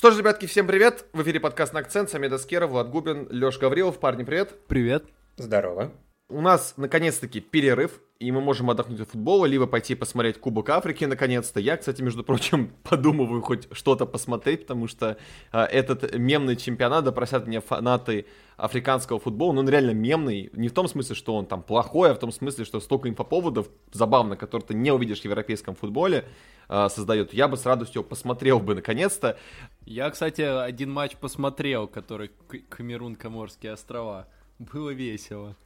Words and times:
Что 0.00 0.12
ж, 0.12 0.16
ребятки, 0.16 0.46
всем 0.46 0.66
привет! 0.66 1.04
В 1.12 1.20
эфире 1.20 1.40
подкаст 1.40 1.74
на 1.74 1.80
акцент, 1.80 2.08
Самеда 2.08 2.38
Скера, 2.38 2.66
Влад 2.66 2.88
Губин, 2.88 3.28
Леш 3.30 3.58
Гаврилов. 3.58 4.00
Парни, 4.00 4.24
привет! 4.24 4.66
Привет! 4.66 5.04
Здорово! 5.36 5.92
У 6.30 6.40
нас, 6.40 6.74
наконец-таки, 6.76 7.40
перерыв, 7.40 8.00
и 8.20 8.30
мы 8.30 8.40
можем 8.40 8.70
отдохнуть 8.70 9.00
от 9.00 9.08
футбола, 9.08 9.46
либо 9.46 9.66
пойти 9.66 9.96
посмотреть 9.96 10.38
Кубок 10.38 10.68
Африки, 10.68 11.04
наконец-то. 11.04 11.58
Я, 11.58 11.76
кстати, 11.76 12.02
между 12.02 12.22
прочим, 12.22 12.72
подумываю 12.84 13.42
хоть 13.42 13.66
что-то 13.72 14.06
посмотреть, 14.06 14.62
потому 14.62 14.86
что 14.86 15.16
а, 15.50 15.64
этот 15.64 16.16
мемный 16.16 16.54
чемпионат, 16.54 17.02
да 17.02 17.10
просят 17.10 17.48
меня 17.48 17.60
фанаты 17.60 18.26
африканского 18.56 19.18
футбола, 19.18 19.54
но 19.54 19.60
он 19.60 19.68
реально 19.68 19.90
мемный, 19.90 20.50
не 20.52 20.68
в 20.68 20.72
том 20.72 20.86
смысле, 20.86 21.16
что 21.16 21.34
он 21.34 21.46
там 21.46 21.62
плохой, 21.62 22.12
а 22.12 22.14
в 22.14 22.18
том 22.20 22.30
смысле, 22.30 22.64
что 22.64 22.78
столько 22.78 23.08
инфоповодов, 23.08 23.68
забавно, 23.90 24.36
которые 24.36 24.68
ты 24.68 24.74
не 24.74 24.92
увидишь 24.92 25.22
в 25.22 25.24
европейском 25.24 25.74
футболе, 25.74 26.26
а, 26.68 26.88
создает. 26.90 27.34
Я 27.34 27.48
бы 27.48 27.56
с 27.56 27.66
радостью 27.66 28.04
посмотрел 28.04 28.60
бы, 28.60 28.76
наконец-то. 28.76 29.36
Я, 29.84 30.08
кстати, 30.10 30.42
один 30.42 30.92
матч 30.92 31.16
посмотрел, 31.16 31.88
который 31.88 32.30
Камерун-Коморские 32.68 33.72
острова. 33.72 34.28
Было 34.60 34.90
весело. 34.90 35.56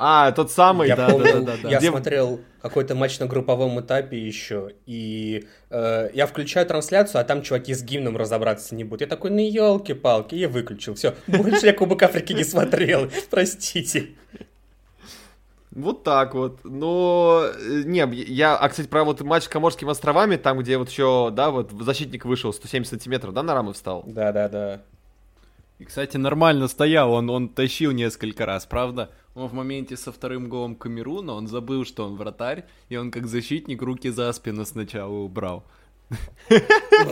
А, 0.00 0.30
тот 0.30 0.52
самый, 0.52 0.86
я 0.86 0.94
да, 0.94 1.08
помню, 1.08 1.24
да, 1.24 1.40
да, 1.40 1.56
да. 1.60 1.68
Я 1.68 1.78
Где... 1.78 1.90
смотрел 1.90 2.40
какой-то 2.62 2.94
матч 2.94 3.18
на 3.18 3.26
групповом 3.26 3.80
этапе 3.80 4.16
еще, 4.16 4.70
и 4.86 5.48
э, 5.70 6.10
я 6.14 6.26
включаю 6.28 6.66
трансляцию, 6.66 7.20
а 7.20 7.24
там 7.24 7.42
чуваки 7.42 7.74
с 7.74 7.82
гимном 7.82 8.16
разобраться 8.16 8.76
не 8.76 8.84
будут. 8.84 9.00
Я 9.00 9.06
такой, 9.08 9.30
ну 9.30 9.38
елки-палки, 9.38 10.36
я 10.36 10.48
выключил. 10.48 10.94
Все, 10.94 11.16
больше 11.26 11.66
я 11.66 11.72
Кубок 11.72 12.00
Африки 12.04 12.32
не 12.32 12.44
смотрел, 12.44 13.10
простите. 13.30 14.10
Вот 15.72 16.04
так 16.04 16.32
вот. 16.34 16.60
Но, 16.62 17.46
э, 17.58 17.82
не, 17.84 18.08
я, 18.32 18.56
а, 18.56 18.68
кстати, 18.68 18.86
про 18.86 19.02
вот 19.02 19.20
матч 19.22 19.44
с 19.44 19.48
Коморскими 19.48 19.90
островами, 19.90 20.36
там, 20.36 20.60
где 20.60 20.78
вот 20.78 20.90
еще, 20.90 21.30
да, 21.32 21.50
вот 21.50 21.72
защитник 21.72 22.24
вышел 22.24 22.52
170 22.52 22.88
сантиметров, 22.88 23.34
да, 23.34 23.42
на 23.42 23.52
рамы 23.52 23.72
встал? 23.72 24.04
Да, 24.06 24.30
да, 24.30 24.48
да. 24.48 24.82
И, 25.78 25.84
кстати, 25.84 26.16
нормально 26.16 26.66
стоял, 26.66 27.12
он, 27.12 27.30
он 27.30 27.48
тащил 27.48 27.92
несколько 27.92 28.46
раз, 28.46 28.66
правда? 28.66 29.10
Он 29.38 29.46
в 29.46 29.52
моменте 29.52 29.96
со 29.96 30.10
вторым 30.10 30.48
голом 30.48 30.74
Камеруна, 30.74 31.34
он 31.34 31.46
забыл, 31.46 31.84
что 31.84 32.04
он 32.04 32.16
вратарь, 32.16 32.64
и 32.88 32.96
он 32.96 33.12
как 33.12 33.28
защитник 33.28 33.80
руки 33.82 34.10
за 34.10 34.32
спину 34.32 34.64
сначала 34.64 35.12
убрал. 35.12 35.64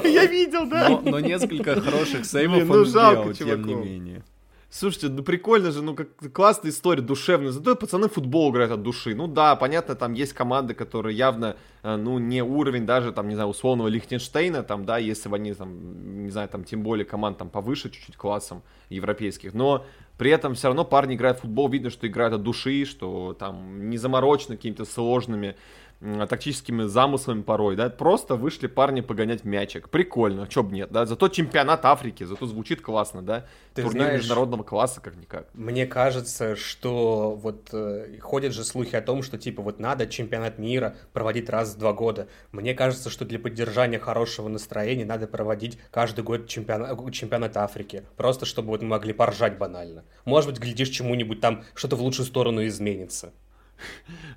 Я 0.02 0.26
видел, 0.26 0.68
да. 0.68 1.00
Но 1.04 1.20
несколько 1.20 1.80
хороших 1.80 2.24
сейвов 2.24 2.62
он 2.62 2.78
ну, 2.78 2.84
сделал, 2.84 3.32
тем 3.32 3.64
не 3.64 3.74
менее. 3.74 4.24
Слушайте, 4.68 5.08
ну 5.08 5.22
прикольно 5.22 5.70
же, 5.70 5.80
ну 5.80 5.94
как 5.94 6.08
классная 6.32 6.72
история, 6.72 7.00
душевная. 7.00 7.52
Зато 7.52 7.76
пацаны 7.76 8.08
футбол 8.08 8.50
играют 8.50 8.72
от 8.72 8.82
души. 8.82 9.14
Ну 9.14 9.28
да, 9.28 9.54
понятно, 9.54 9.94
там 9.94 10.12
есть 10.12 10.32
команды, 10.32 10.74
которые 10.74 11.16
явно, 11.16 11.56
э, 11.84 11.96
ну, 11.96 12.18
не 12.18 12.42
уровень 12.42 12.84
даже, 12.84 13.12
там, 13.12 13.28
не 13.28 13.36
знаю, 13.36 13.50
условного 13.50 13.86
Лихтенштейна, 13.86 14.64
там, 14.64 14.84
да, 14.84 14.98
если 14.98 15.28
бы 15.28 15.36
они, 15.36 15.54
там, 15.54 16.24
не 16.24 16.30
знаю, 16.30 16.48
там, 16.48 16.64
тем 16.64 16.82
более 16.82 17.04
команд 17.04 17.38
там 17.38 17.48
повыше 17.48 17.90
чуть-чуть 17.90 18.16
классом 18.16 18.62
европейских. 18.90 19.54
Но 19.54 19.86
при 20.18 20.32
этом 20.32 20.54
все 20.54 20.68
равно 20.68 20.84
парни 20.84 21.14
играют 21.14 21.38
в 21.38 21.42
футбол, 21.42 21.68
видно, 21.68 21.90
что 21.90 22.08
играют 22.08 22.34
от 22.34 22.42
души, 22.42 22.84
что 22.86 23.34
там 23.38 23.88
не 23.88 23.98
заморочены 23.98 24.56
какими-то 24.56 24.84
сложными 24.84 25.56
тактическими 26.00 26.84
замыслами 26.84 27.42
порой, 27.42 27.76
да, 27.76 27.88
просто 27.88 28.36
вышли 28.36 28.66
парни 28.66 29.00
погонять 29.00 29.44
мячик. 29.44 29.88
Прикольно, 29.88 30.46
чё 30.46 30.62
бы 30.62 30.74
нет, 30.74 30.90
да, 30.92 31.06
зато 31.06 31.28
чемпионат 31.28 31.84
Африки, 31.84 32.24
зато 32.24 32.46
звучит 32.46 32.82
классно, 32.82 33.22
да, 33.22 33.46
Ты 33.74 33.82
турнир 33.82 34.02
знаешь, 34.02 34.20
международного 34.20 34.62
класса 34.62 35.00
как-никак. 35.00 35.48
Мне 35.54 35.86
кажется, 35.86 36.54
что 36.54 37.34
вот 37.34 37.70
э, 37.72 38.18
ходят 38.20 38.52
же 38.52 38.64
слухи 38.64 38.94
о 38.94 39.00
том, 39.00 39.22
что 39.22 39.38
типа 39.38 39.62
вот 39.62 39.80
надо 39.80 40.06
чемпионат 40.06 40.58
мира 40.58 40.96
проводить 41.12 41.48
раз 41.48 41.74
в 41.74 41.78
два 41.78 41.92
года. 41.92 42.28
Мне 42.52 42.74
кажется, 42.74 43.08
что 43.08 43.24
для 43.24 43.38
поддержания 43.38 43.98
хорошего 43.98 44.48
настроения 44.48 45.04
надо 45.04 45.26
проводить 45.26 45.78
каждый 45.90 46.24
год 46.24 46.46
чемпионат, 46.46 47.12
чемпионат 47.12 47.56
Африки, 47.56 48.04
просто 48.16 48.44
чтобы 48.44 48.68
вот 48.68 48.82
мы 48.82 48.88
могли 48.88 49.12
поржать 49.12 49.58
банально. 49.58 50.04
Может 50.24 50.50
быть, 50.50 50.60
глядишь, 50.60 50.90
чему-нибудь 50.90 51.40
там 51.40 51.64
что-то 51.74 51.96
в 51.96 52.02
лучшую 52.02 52.26
сторону 52.26 52.66
изменится. 52.66 53.32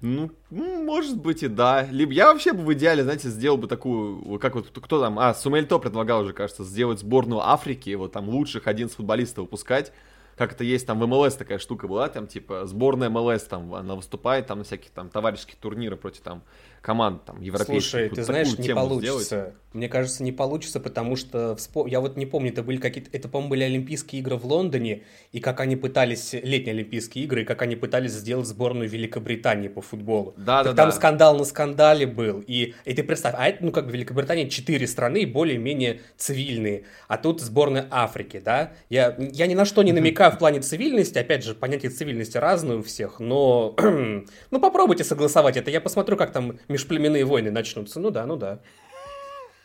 Ну, 0.01 0.31
может 0.50 1.17
быть 1.17 1.44
и 1.44 1.47
да. 1.47 1.83
Либо 1.91 2.13
я 2.13 2.31
вообще 2.31 2.53
бы 2.53 2.63
в 2.63 2.73
идеале, 2.73 3.03
знаете, 3.03 3.29
сделал 3.29 3.57
бы 3.57 3.67
такую, 3.67 4.39
как 4.39 4.55
вот, 4.55 4.69
кто 4.69 5.01
там, 5.01 5.19
а, 5.19 5.33
Сумельто 5.33 5.77
предлагал 5.77 6.22
уже, 6.22 6.33
кажется, 6.33 6.63
сделать 6.63 7.00
сборную 7.00 7.41
Африки, 7.41 7.94
вот 7.95 8.13
там 8.13 8.29
лучших 8.29 8.67
11 8.67 8.95
футболистов 8.95 9.45
выпускать. 9.45 9.91
Как 10.39 10.53
это 10.53 10.63
есть, 10.63 10.88
там 10.88 11.01
в 11.01 11.05
МЛС 11.05 11.35
такая 11.35 11.59
штука 11.59 11.89
была, 11.89 12.07
там 12.07 12.25
типа 12.25 12.66
сборная 12.66 13.09
МЛС, 13.09 13.44
там 13.44 13.73
она 13.73 13.95
выступает 13.95 14.47
там 14.47 14.59
на 14.59 14.63
всяких 14.63 14.89
там 14.91 15.09
товарищеских 15.09 15.57
турнирах 15.57 16.00
против 16.00 16.22
там 16.22 16.44
команд 16.81 17.25
там 17.25 17.41
европейских. 17.41 17.89
Слушай, 17.89 18.09
ты 18.09 18.23
знаешь, 18.23 18.57
не 18.57 18.73
получится. 18.73 19.23
Сделать. 19.25 19.53
Мне 19.73 19.88
кажется, 19.88 20.23
не 20.23 20.31
получится, 20.31 20.79
потому 20.79 21.16
что 21.16 21.57
я 21.85 22.00
вот 22.00 22.17
не 22.17 22.25
помню, 22.25 22.51
это 22.51 22.63
были 22.63 22.77
какие-то, 22.77 23.09
это, 23.16 23.27
по-моему, 23.27 23.50
были 23.51 23.63
Олимпийские 23.63 24.22
игры 24.22 24.38
в 24.38 24.45
Лондоне, 24.45 25.03
и 25.31 25.39
как 25.39 25.59
они 25.59 25.75
пытались, 25.75 26.33
летние 26.33 26.71
Олимпийские 26.71 27.25
игры, 27.25 27.41
и 27.41 27.45
как 27.45 27.61
они 27.61 27.75
пытались 27.75 28.13
сделать 28.13 28.47
сборную 28.47 28.89
Великобритании 28.89 29.67
по 29.67 29.81
футболу. 29.81 30.33
Да, 30.38 30.63
так 30.63 30.73
да, 30.73 30.83
Там 30.83 30.89
да. 30.89 30.95
скандал 30.95 31.38
на 31.38 31.44
скандале 31.44 32.07
был, 32.07 32.44
и, 32.47 32.73
и 32.85 32.94
ты 32.95 33.03
представь, 33.03 33.35
а 33.38 33.47
это, 33.47 33.63
ну, 33.63 33.71
как 33.71 33.85
бы 33.85 33.91
Великобритания 33.91 34.50
четыре 34.50 34.88
страны, 34.88 35.27
более-менее 35.27 36.00
цивильные, 36.17 36.85
а 37.07 37.17
тут 37.17 37.41
сборная 37.41 37.88
Африки, 37.91 38.41
да? 38.44 38.71
Я, 38.89 39.16
я 39.19 39.45
ни 39.45 39.53
на 39.53 39.66
что 39.66 39.83
не 39.83 39.91
намекаю 39.91 40.28
в 40.31 40.38
плане 40.38 40.62
цивильности, 40.62 41.17
опять 41.17 41.44
же, 41.44 41.53
понятие 41.53 41.91
цивильности 41.91 42.38
разное 42.38 42.78
у 42.78 42.84
всех, 42.84 43.19
но, 43.19 43.75
ну, 44.51 44.59
попробуйте 44.59 45.03
согласовать 45.03 45.57
это, 45.57 45.72
я 45.72 45.81
посмотрю, 45.81 46.17
как 46.17 46.31
там 46.31 46.59
межплеменные 46.67 47.25
войны 47.25 47.51
начнутся, 47.51 48.00
ну 48.00 48.12
да, 48.12 48.25
ну 48.25 48.35
да. 48.38 48.59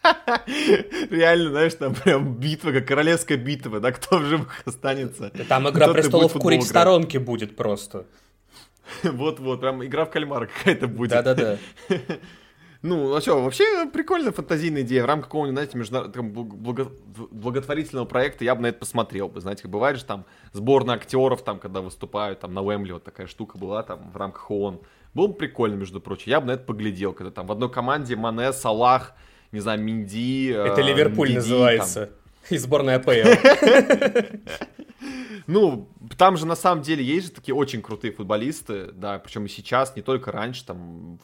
Реально, 1.10 1.50
знаешь, 1.50 1.74
там 1.74 1.94
прям 1.94 2.34
битва, 2.34 2.72
как 2.72 2.86
королевская 2.86 3.38
битва, 3.38 3.80
да, 3.80 3.92
кто 3.92 4.18
в 4.18 4.24
живых 4.24 4.62
останется. 4.66 5.30
Там 5.48 5.68
игра 5.68 5.88
престолов 5.88 6.32
курить 6.34 6.62
в 6.62 6.66
сторонке 6.66 7.18
будет 7.18 7.56
просто. 7.56 8.06
Вот-вот, 9.02 9.60
прям 9.60 9.84
игра 9.84 10.04
в 10.04 10.10
кальмара 10.10 10.46
какая-то 10.46 10.88
будет. 10.88 11.10
Да-да-да. 11.10 11.58
Ну, 12.84 13.14
а 13.14 13.20
что, 13.22 13.42
вообще 13.42 13.86
прикольная 13.86 14.30
фантазийная 14.30 14.82
идея. 14.82 15.04
В 15.04 15.06
рамках 15.06 15.28
какого-нибудь, 15.28 15.54
знаете, 15.54 15.78
международного 15.78 16.44
благо... 16.44 16.92
благотворительного 17.30 18.04
проекта 18.04 18.44
я 18.44 18.54
бы 18.54 18.60
на 18.60 18.66
это 18.66 18.78
посмотрел 18.78 19.30
бы. 19.30 19.40
Знаете, 19.40 19.62
как 19.62 19.70
бывает 19.70 19.96
же 19.96 20.04
там 20.04 20.26
сборная 20.52 20.96
актеров, 20.96 21.42
там, 21.42 21.58
когда 21.60 21.80
выступают, 21.80 22.40
там, 22.40 22.52
на 22.52 22.60
Уэмбли 22.60 22.92
вот 22.92 23.02
такая 23.02 23.26
штука 23.26 23.56
была, 23.56 23.82
там, 23.84 24.10
в 24.12 24.16
рамках 24.18 24.50
ООН. 24.50 24.82
Было 25.14 25.28
бы 25.28 25.32
прикольно, 25.32 25.76
между 25.76 25.98
прочим. 25.98 26.24
Я 26.26 26.42
бы 26.42 26.48
на 26.48 26.50
это 26.50 26.64
поглядел, 26.64 27.14
когда 27.14 27.30
там 27.30 27.46
в 27.46 27.52
одной 27.52 27.70
команде 27.72 28.16
Мане, 28.16 28.52
Салах, 28.52 29.14
не 29.50 29.60
знаю, 29.60 29.80
Минди... 29.80 30.50
Это 30.50 30.82
э, 30.82 30.84
Ливерпуль 30.84 31.28
Диди, 31.28 31.36
называется. 31.36 32.06
Там. 32.06 32.14
И 32.50 32.58
сборная 32.58 32.96
АПЛ. 32.96 33.10
Ну, 35.46 35.90
там 36.16 36.38
же 36.38 36.46
на 36.46 36.56
самом 36.56 36.82
деле 36.82 37.04
есть 37.04 37.26
же 37.26 37.32
такие 37.32 37.54
очень 37.54 37.82
крутые 37.82 38.12
футболисты, 38.12 38.92
да, 38.92 39.18
причем 39.18 39.44
и 39.44 39.48
сейчас, 39.48 39.94
не 39.94 40.00
только 40.00 40.32
раньше, 40.32 40.64
там 40.64 41.18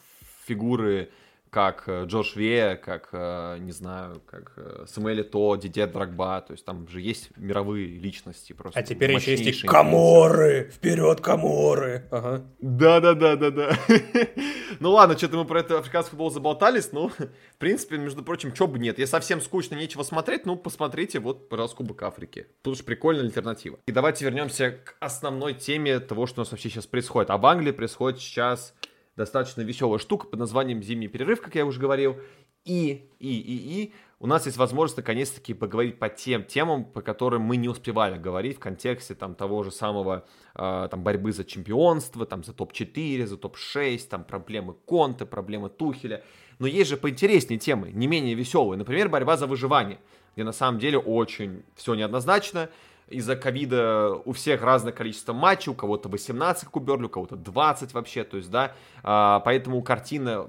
фигуры 0.46 1.08
как 1.50 1.84
э, 1.86 2.04
Джош 2.06 2.36
Вея, 2.36 2.76
как, 2.76 3.08
э, 3.12 3.58
не 3.58 3.72
знаю, 3.72 4.22
как 4.26 4.52
э, 4.56 4.84
Самуэль 4.86 5.24
То, 5.24 5.56
Дидье 5.56 5.86
Драгба, 5.86 6.40
то 6.46 6.52
есть 6.52 6.64
там 6.64 6.88
же 6.88 7.00
есть 7.00 7.36
мировые 7.36 7.86
личности 7.86 8.52
просто. 8.52 8.78
А 8.78 8.82
теперь 8.82 9.12
еще 9.12 9.34
есть 9.34 9.64
и 9.64 9.66
Каморы! 9.66 10.70
Вперед, 10.72 11.20
Каморы! 11.20 12.06
Ага. 12.10 12.44
Да-да-да-да-да. 12.60 13.76
ну 14.80 14.92
ладно, 14.92 15.18
что-то 15.18 15.38
мы 15.38 15.44
про 15.44 15.60
это 15.60 15.78
африканский 15.78 16.10
футбол 16.10 16.30
заболтались, 16.30 16.92
ну, 16.92 17.08
в 17.08 17.58
принципе, 17.58 17.98
между 17.98 18.22
прочим, 18.22 18.52
чё 18.52 18.68
бы 18.68 18.78
нет. 18.78 18.98
Если 18.98 19.10
совсем 19.10 19.40
скучно, 19.40 19.74
нечего 19.74 20.04
смотреть, 20.04 20.46
ну, 20.46 20.56
посмотрите 20.56 21.18
вот, 21.18 21.48
пожалуйста, 21.48 21.78
Кубок 21.78 22.02
Африки. 22.04 22.46
Тут 22.62 22.76
уж 22.76 22.84
прикольная 22.84 23.24
альтернатива. 23.24 23.78
И 23.86 23.92
давайте 23.92 24.24
вернемся 24.24 24.70
к 24.70 24.94
основной 25.00 25.54
теме 25.54 25.98
того, 25.98 26.26
что 26.26 26.40
у 26.40 26.42
нас 26.42 26.52
вообще 26.52 26.70
сейчас 26.70 26.86
происходит. 26.86 27.30
А 27.30 27.38
в 27.38 27.46
Англии 27.46 27.72
происходит 27.72 28.20
сейчас 28.20 28.72
достаточно 29.20 29.60
веселая 29.60 29.98
штука 29.98 30.26
под 30.26 30.40
названием 30.40 30.82
«Зимний 30.82 31.08
перерыв», 31.08 31.42
как 31.42 31.54
я 31.54 31.66
уже 31.66 31.78
говорил. 31.78 32.16
И, 32.64 33.10
и, 33.18 33.28
и, 33.28 33.82
и 33.82 33.92
у 34.18 34.26
нас 34.26 34.46
есть 34.46 34.56
возможность 34.56 34.96
наконец-таки 34.96 35.52
поговорить 35.52 35.98
по 35.98 36.08
тем 36.08 36.44
темам, 36.44 36.84
по 36.84 37.02
которым 37.02 37.42
мы 37.42 37.56
не 37.56 37.68
успевали 37.68 38.18
говорить 38.18 38.56
в 38.56 38.60
контексте 38.60 39.14
там 39.14 39.34
того 39.34 39.62
же 39.62 39.70
самого 39.70 40.24
э, 40.54 40.88
там 40.90 41.02
борьбы 41.02 41.32
за 41.32 41.44
чемпионство, 41.44 42.24
там 42.24 42.42
за 42.44 42.54
топ-4, 42.54 43.26
за 43.26 43.36
топ-6, 43.36 44.08
там 44.08 44.24
проблемы 44.24 44.74
Конте, 44.86 45.26
проблемы 45.26 45.68
Тухеля. 45.68 46.22
Но 46.58 46.66
есть 46.66 46.88
же 46.88 46.96
поинтереснее 46.96 47.58
темы, 47.58 47.90
не 47.92 48.06
менее 48.06 48.34
веселые. 48.34 48.78
Например, 48.78 49.10
борьба 49.10 49.36
за 49.36 49.46
выживание, 49.46 49.98
где 50.34 50.44
на 50.44 50.52
самом 50.52 50.78
деле 50.78 50.98
очень 50.98 51.62
все 51.74 51.94
неоднозначно 51.94 52.70
из-за 53.10 53.36
ковида 53.36 54.14
у 54.24 54.32
всех 54.32 54.62
разное 54.62 54.92
количество 54.92 55.32
матчей, 55.32 55.72
у 55.72 55.74
кого-то 55.74 56.08
18, 56.08 56.64
как 56.64 56.76
у 56.76 57.08
кого-то 57.08 57.36
20 57.36 57.92
вообще, 57.92 58.24
то 58.24 58.36
есть, 58.36 58.50
да, 58.50 58.72
а, 59.02 59.40
поэтому 59.40 59.82
картина 59.82 60.48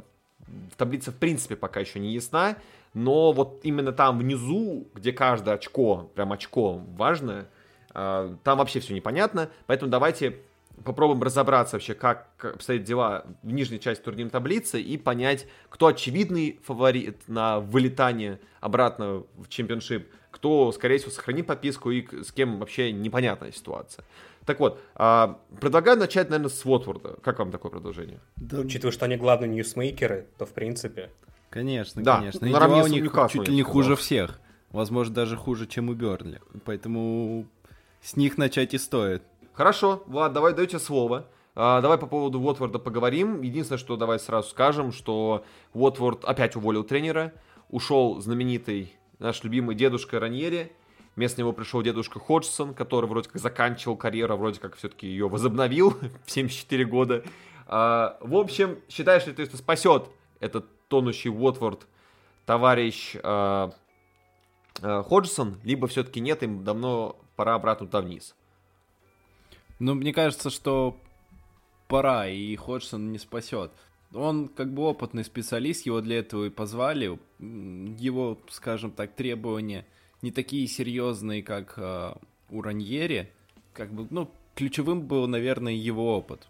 в 0.71 0.75
таблице 0.77 1.11
в 1.11 1.15
принципе 1.15 1.55
пока 1.55 1.79
еще 1.79 1.99
не 1.99 2.13
ясна, 2.13 2.55
но 2.93 3.31
вот 3.31 3.61
именно 3.63 3.91
там 3.91 4.19
внизу, 4.19 4.87
где 4.93 5.11
каждое 5.11 5.55
очко, 5.55 6.09
прям 6.13 6.31
очко 6.31 6.81
важное, 6.95 7.47
а, 7.93 8.35
там 8.43 8.59
вообще 8.59 8.79
все 8.79 8.93
непонятно, 8.93 9.49
поэтому 9.65 9.89
давайте 9.89 10.37
попробуем 10.83 11.21
разобраться 11.21 11.75
вообще, 11.75 11.93
как 11.93 12.27
обстоят 12.43 12.83
дела 12.83 13.25
в 13.43 13.51
нижней 13.51 13.79
части 13.79 14.03
турнирной 14.03 14.31
таблицы 14.31 14.81
и 14.81 14.97
понять, 14.97 15.47
кто 15.69 15.87
очевидный 15.87 16.59
фаворит 16.63 17.27
на 17.27 17.59
вылетание 17.59 18.39
обратно 18.59 19.23
в 19.37 19.47
чемпионшип, 19.49 20.07
кто, 20.31 20.71
скорее 20.71 20.97
всего, 20.97 21.11
сохранит 21.11 21.45
подписку 21.45 21.91
и 21.91 22.05
с 22.23 22.31
кем 22.31 22.59
вообще 22.59 22.91
непонятная 22.91 23.51
ситуация. 23.51 24.05
Так 24.45 24.59
вот, 24.59 24.79
а, 24.95 25.39
предлагаю 25.59 25.99
начать, 25.99 26.29
наверное, 26.29 26.49
с 26.49 26.65
Уотворда. 26.65 27.17
Как 27.21 27.37
вам 27.39 27.51
такое 27.51 27.71
предложение? 27.71 28.19
Да. 28.37 28.59
Учитывая, 28.59 28.91
что 28.91 29.05
они 29.05 29.17
главные 29.17 29.49
ньюсмейкеры, 29.49 30.27
то 30.37 30.45
в 30.45 30.53
принципе... 30.53 31.11
Конечно, 31.49 32.01
да, 32.01 32.17
конечно. 32.19 32.45
И 32.45 32.49
дела 32.49 32.83
у 32.83 32.87
них 32.87 33.11
чуть 33.29 33.47
ли 33.47 33.53
не 33.53 33.61
хуже 33.61 33.95
всех. 33.95 34.39
Возможно, 34.71 35.13
даже 35.13 35.35
хуже, 35.35 35.67
чем 35.67 35.89
у 35.89 35.93
Бернли. 35.93 36.39
Поэтому 36.63 37.45
с 38.01 38.15
них 38.15 38.37
начать 38.37 38.73
и 38.73 38.77
стоит. 38.77 39.21
Хорошо, 39.53 40.01
Влад, 40.07 40.31
давай 40.31 40.53
дайте 40.53 40.79
слово. 40.79 41.27
А, 41.53 41.81
давай 41.81 41.97
по 41.97 42.07
поводу 42.07 42.39
Уотворда 42.39 42.79
поговорим. 42.79 43.41
Единственное, 43.41 43.77
что 43.77 43.97
давай 43.97 44.17
сразу 44.17 44.49
скажем, 44.49 44.93
что 44.93 45.43
Уотворд 45.73 46.23
опять 46.23 46.55
уволил 46.55 46.85
тренера. 46.85 47.33
Ушел 47.69 48.21
знаменитый 48.21 48.95
наш 49.21 49.43
любимый 49.43 49.75
дедушка 49.75 50.19
Раньери. 50.19 50.71
Вместо 51.15 51.41
него 51.41 51.53
пришел 51.53 51.81
дедушка 51.81 52.19
Ходжсон, 52.19 52.73
который 52.73 53.05
вроде 53.05 53.29
как 53.29 53.39
заканчивал 53.39 53.95
карьеру, 53.95 54.33
а 54.33 54.37
вроде 54.37 54.59
как 54.59 54.75
все-таки 54.75 55.07
ее 55.07 55.29
возобновил 55.29 55.91
в 56.25 56.31
74 56.31 56.85
года. 56.85 57.23
А, 57.67 58.17
в 58.21 58.35
общем, 58.35 58.79
считаешь 58.89 59.25
ли 59.27 59.33
ты, 59.33 59.45
что 59.45 59.57
спасет 59.57 60.09
этот 60.39 60.65
тонущий 60.87 61.29
Уотворд 61.29 61.85
товарищ 62.45 63.15
а, 63.23 63.71
а, 64.81 65.03
Ходжсон, 65.03 65.59
либо 65.63 65.87
все-таки 65.87 66.19
нет, 66.19 66.43
им 66.43 66.63
давно 66.63 67.17
пора 67.35 67.55
обратно 67.55 67.85
туда 67.85 68.01
вниз? 68.01 68.35
Ну, 69.79 69.93
мне 69.93 70.13
кажется, 70.13 70.49
что 70.49 70.97
пора, 71.87 72.27
и 72.27 72.55
Ходжсон 72.55 73.11
не 73.11 73.19
спасет. 73.19 73.71
Он 74.13 74.49
как 74.49 74.73
бы 74.73 74.83
опытный 74.83 75.23
специалист, 75.23 75.85
его 75.85 76.01
для 76.01 76.19
этого 76.19 76.45
и 76.45 76.49
позвали. 76.49 77.19
Его, 77.39 78.37
скажем 78.49 78.91
так, 78.91 79.13
требования 79.13 79.85
не 80.21 80.31
такие 80.31 80.67
серьезные, 80.67 81.43
как 81.43 81.73
э, 81.77 82.13
у 82.49 82.61
Раньери. 82.61 83.31
Как 83.73 83.93
бы, 83.93 84.07
ну, 84.09 84.29
ключевым 84.55 85.01
был, 85.01 85.27
наверное, 85.27 85.73
его 85.73 86.15
опыт. 86.15 86.47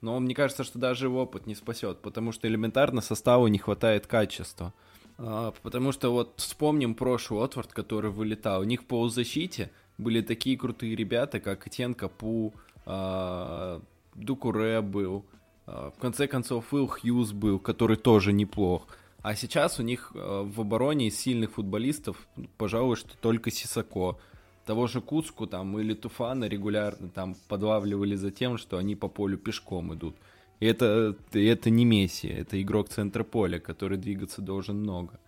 Но 0.00 0.18
мне 0.18 0.34
кажется, 0.34 0.64
что 0.64 0.78
даже 0.78 1.06
его 1.06 1.22
опыт 1.22 1.46
не 1.46 1.54
спасет, 1.54 1.98
потому 1.98 2.32
что 2.32 2.48
элементарно 2.48 3.00
составу 3.00 3.46
не 3.46 3.58
хватает 3.58 4.06
качества. 4.06 4.72
А, 5.18 5.52
потому 5.62 5.92
что 5.92 6.12
вот 6.12 6.34
вспомним 6.38 6.94
прошлый 6.94 7.44
Отвард, 7.44 7.72
который 7.72 8.10
вылетал. 8.10 8.62
У 8.62 8.64
них 8.64 8.84
по 8.84 9.08
защите 9.08 9.70
были 9.98 10.20
такие 10.20 10.56
крутые 10.56 10.96
ребята, 10.96 11.38
как 11.38 11.66
Этьен 11.66 11.94
Капу, 11.94 12.52
а, 12.84 13.80
Дукуре 14.14 14.80
был, 14.80 15.24
в 15.66 15.94
конце 16.00 16.26
концов 16.26 16.72
Уилл 16.72 16.88
Хьюз 16.88 17.32
был, 17.32 17.58
который 17.58 17.96
тоже 17.96 18.32
неплох. 18.32 18.86
А 19.22 19.36
сейчас 19.36 19.78
у 19.78 19.82
них 19.82 20.12
а, 20.14 20.42
в 20.42 20.60
обороне 20.60 21.08
из 21.08 21.18
сильных 21.18 21.52
футболистов, 21.52 22.26
пожалуй, 22.58 22.96
что 22.96 23.16
только 23.18 23.50
Сисако. 23.50 24.18
Того 24.66 24.86
же 24.86 25.00
Куцку 25.00 25.46
там 25.46 25.78
или 25.78 25.94
Туфана 25.94 26.44
регулярно 26.44 27.08
там 27.08 27.36
подлавливали 27.48 28.14
за 28.14 28.30
тем, 28.30 28.58
что 28.58 28.78
они 28.78 28.94
по 28.94 29.08
полю 29.08 29.36
пешком 29.38 29.92
идут. 29.94 30.16
И 30.60 30.66
это, 30.66 31.16
это 31.32 31.70
не 31.70 31.84
Месси, 31.84 32.28
это 32.28 32.60
игрок 32.62 32.88
центра 32.88 33.24
поля, 33.24 33.58
который 33.58 33.98
двигаться 33.98 34.40
должен 34.40 34.78
много. 34.78 35.18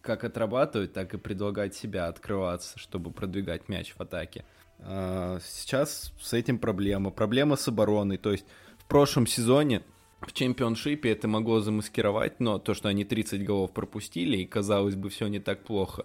Как 0.00 0.24
отрабатывать, 0.24 0.92
так 0.92 1.14
и 1.14 1.18
предлагать 1.18 1.74
себя 1.76 2.06
открываться, 2.06 2.78
чтобы 2.78 3.12
продвигать 3.12 3.68
мяч 3.68 3.94
в 3.96 4.00
атаке. 4.00 4.44
А, 4.80 5.38
сейчас 5.44 6.12
с 6.20 6.32
этим 6.32 6.58
проблема. 6.58 7.10
Проблема 7.10 7.54
с 7.56 7.68
обороной. 7.68 8.16
То 8.16 8.32
есть 8.32 8.46
прошлом 8.92 9.26
сезоне 9.26 9.80
в 10.20 10.34
чемпионшипе 10.34 11.12
это 11.12 11.26
могло 11.26 11.60
замаскировать, 11.60 12.40
но 12.40 12.58
то, 12.58 12.74
что 12.74 12.90
они 12.90 13.06
30 13.06 13.42
голов 13.42 13.72
пропустили, 13.72 14.36
и 14.36 14.44
казалось 14.44 14.96
бы, 14.96 15.08
все 15.08 15.28
не 15.28 15.40
так 15.40 15.64
плохо. 15.64 16.04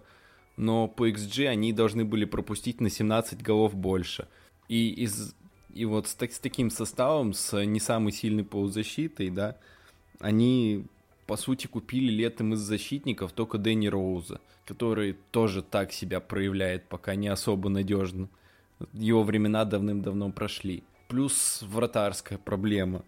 Но 0.56 0.88
по 0.88 1.10
XG 1.10 1.50
они 1.50 1.74
должны 1.74 2.06
были 2.06 2.24
пропустить 2.24 2.80
на 2.80 2.90
17 2.90 3.44
голов 3.44 3.76
больше. 3.76 4.30
И, 4.70 4.90
из, 5.04 5.36
и 5.74 5.84
вот 5.84 6.08
с, 6.08 6.16
так, 6.16 6.32
с 6.32 6.40
таким 6.40 6.70
составом, 6.70 7.34
с 7.34 7.62
не 7.66 7.82
самой 7.82 8.14
сильной 8.14 8.46
полузащитой, 8.46 9.32
да, 9.32 9.58
они, 10.22 10.86
по 11.26 11.36
сути, 11.36 11.68
купили 11.68 12.10
летом 12.10 12.54
из 12.54 12.60
защитников 12.60 13.34
только 13.34 13.58
Дэнни 13.58 13.88
Роуза, 13.88 14.40
который 14.66 15.18
тоже 15.32 15.62
так 15.62 15.92
себя 15.92 16.22
проявляет, 16.22 16.86
пока 16.88 17.16
не 17.16 17.28
особо 17.28 17.68
надежно. 17.68 18.30
Его 18.94 19.24
времена 19.24 19.66
давным-давно 19.66 20.32
прошли. 20.32 20.86
Плюс 21.08 21.62
вратарская 21.62 22.38
проблема. 22.38 23.04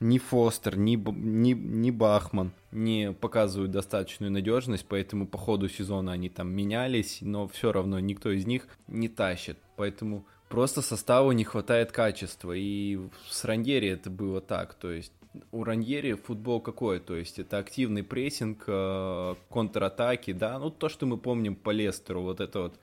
Ни 0.00 0.18
Фостер, 0.18 0.76
ни, 0.76 0.94
ни, 0.96 1.52
ни 1.52 1.90
Бахман 1.90 2.52
не 2.70 3.12
показывают 3.12 3.72
достаточную 3.72 4.30
надежность, 4.30 4.86
поэтому 4.88 5.26
по 5.26 5.38
ходу 5.38 5.68
сезона 5.68 6.12
они 6.12 6.28
там 6.28 6.52
менялись, 6.52 7.18
но 7.20 7.48
все 7.48 7.72
равно 7.72 7.98
никто 7.98 8.30
из 8.30 8.46
них 8.46 8.68
не 8.86 9.08
тащит. 9.08 9.58
Поэтому 9.76 10.24
просто 10.48 10.82
составу 10.82 11.32
не 11.32 11.44
хватает 11.44 11.90
качества. 11.90 12.52
И 12.56 12.98
с 13.28 13.44
Раньери 13.44 13.88
это 13.88 14.08
было 14.08 14.40
так. 14.40 14.74
То 14.74 14.90
есть 14.90 15.12
у 15.52 15.64
Раньери 15.64 16.14
футбол 16.14 16.60
какой? 16.60 17.00
То 17.00 17.16
есть 17.16 17.38
это 17.38 17.58
активный 17.58 18.02
прессинг, 18.02 18.64
э, 18.66 19.34
контратаки, 19.50 20.32
да, 20.32 20.58
ну 20.58 20.70
то, 20.70 20.88
что 20.88 21.06
мы 21.06 21.16
помним 21.16 21.54
по 21.54 21.70
Лестеру, 21.70 22.22
вот 22.22 22.40
это 22.40 22.60
вот 22.60 22.74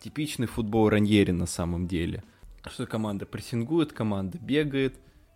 типичный 0.00 0.46
футбол 0.46 0.88
Раньери 0.88 1.32
на 1.32 1.46
самом 1.46 1.86
деле. 1.86 2.22
Что 2.66 2.86
команда 2.86 3.26
прессингует, 3.26 3.92
команда 3.92 4.38
бегает, 4.38 4.94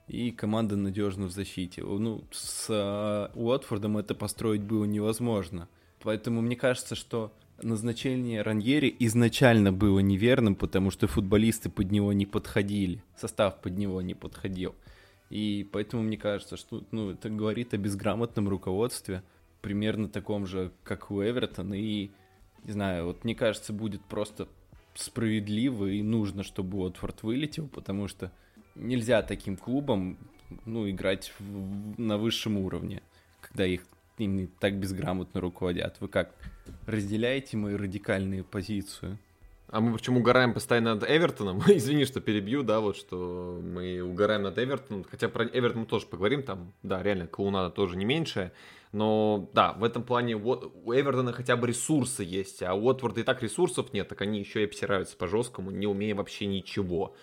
и 0.09 0.31
команда 0.31 0.76
надежна 0.76 1.26
в 1.26 1.31
защите. 1.31 1.82
Ну, 1.82 2.25
с 2.31 2.69
uh, 2.69 3.31
Уотфордом 3.35 3.97
это 3.97 4.15
построить 4.15 4.62
было 4.62 4.85
невозможно. 4.85 5.69
Поэтому 6.03 6.43
мне 6.43 6.56
кажется, 6.56 6.94
что 6.94 7.32
назначение 7.62 8.43
Раньери 8.43 8.94
изначально 8.99 9.73
было 9.73 10.00
неверным, 10.00 10.55
потому 10.56 10.91
что 10.91 11.06
футболисты 11.06 11.71
под 11.71 11.91
него 11.91 12.12
не 12.12 12.26
подходили, 12.26 13.03
состав 13.17 13.61
под 13.61 13.79
него 13.79 14.03
не 14.03 14.15
подходил. 14.15 14.75
И 15.31 15.67
поэтому 15.73 16.03
мне 16.03 16.19
кажется, 16.19 16.56
что 16.56 16.85
ну, 16.91 17.11
это 17.11 17.31
говорит 17.31 17.73
о 17.73 17.79
безграмотном 17.79 18.49
руководстве, 18.49 19.23
примерно 19.62 20.09
таком 20.09 20.47
же, 20.47 20.73
как 20.82 21.11
у 21.11 21.23
Эвертона, 21.23 21.75
и 21.75 22.11
не 22.65 22.73
знаю, 22.73 23.06
вот 23.06 23.25
мне 23.25 23.35
кажется, 23.35 23.73
будет 23.73 24.03
просто 24.03 24.49
справедливо 24.94 25.87
и 25.87 26.02
нужно, 26.02 26.43
чтобы 26.43 26.79
Уотфорд 26.79 27.23
вылетел, 27.23 27.69
потому 27.69 28.08
что 28.08 28.31
нельзя 28.75 29.23
таким 29.23 29.56
клубам 29.56 30.19
ну, 30.64 30.88
играть 30.88 31.33
в, 31.38 32.00
на 32.00 32.19
высшем 32.19 32.59
уровне, 32.59 33.02
когда 33.40 33.66
их 33.66 33.83
ими 34.19 34.49
так 34.61 34.78
безграмотно 34.78 35.40
руководят. 35.40 35.97
Вы 36.00 36.09
как, 36.09 36.35
разделяете 36.87 37.57
мои 37.57 37.75
радикальные 37.75 38.45
позицию? 38.45 39.19
А 39.69 39.80
мы 39.80 39.92
почему 39.92 40.21
угораем 40.21 40.54
постоянно 40.54 40.95
над 40.95 41.11
Эвертоном? 41.11 41.62
Извини, 41.66 42.04
что 42.04 42.21
перебью, 42.21 42.62
да, 42.62 42.80
вот 42.80 42.97
что 42.97 43.61
мы 43.62 44.02
угораем 44.02 44.42
над 44.42 44.59
Эвертоном. 44.59 45.04
Хотя 45.11 45.28
про 45.28 45.47
Эвертон 45.47 45.80
мы 45.80 45.87
тоже 45.87 46.07
поговорим, 46.07 46.42
там, 46.42 46.73
да, 46.83 47.02
реально, 47.02 47.26
клоунада 47.26 47.71
тоже 47.71 47.97
не 47.97 48.04
меньшая. 48.04 48.52
Но 48.95 49.51
да, 49.53 49.73
в 49.73 49.83
этом 49.83 50.05
плане 50.05 50.37
у 50.37 50.95
Эвертона 50.95 51.33
хотя 51.33 51.57
бы 51.57 51.67
ресурсы 51.67 52.23
есть, 52.23 52.63
а 52.63 52.75
у 52.75 52.85
Уотворда 52.85 53.23
и 53.23 53.25
так 53.25 53.43
ресурсов 53.43 53.93
нет, 53.93 54.07
так 54.07 54.23
они 54.23 54.39
еще 54.39 54.63
и 54.63 54.67
обсираются 54.67 55.17
по 55.17 55.27
жесткому, 55.27 55.73
не 55.73 55.89
умея 55.89 56.15
вообще 56.15 56.47
ничего. 56.47 57.17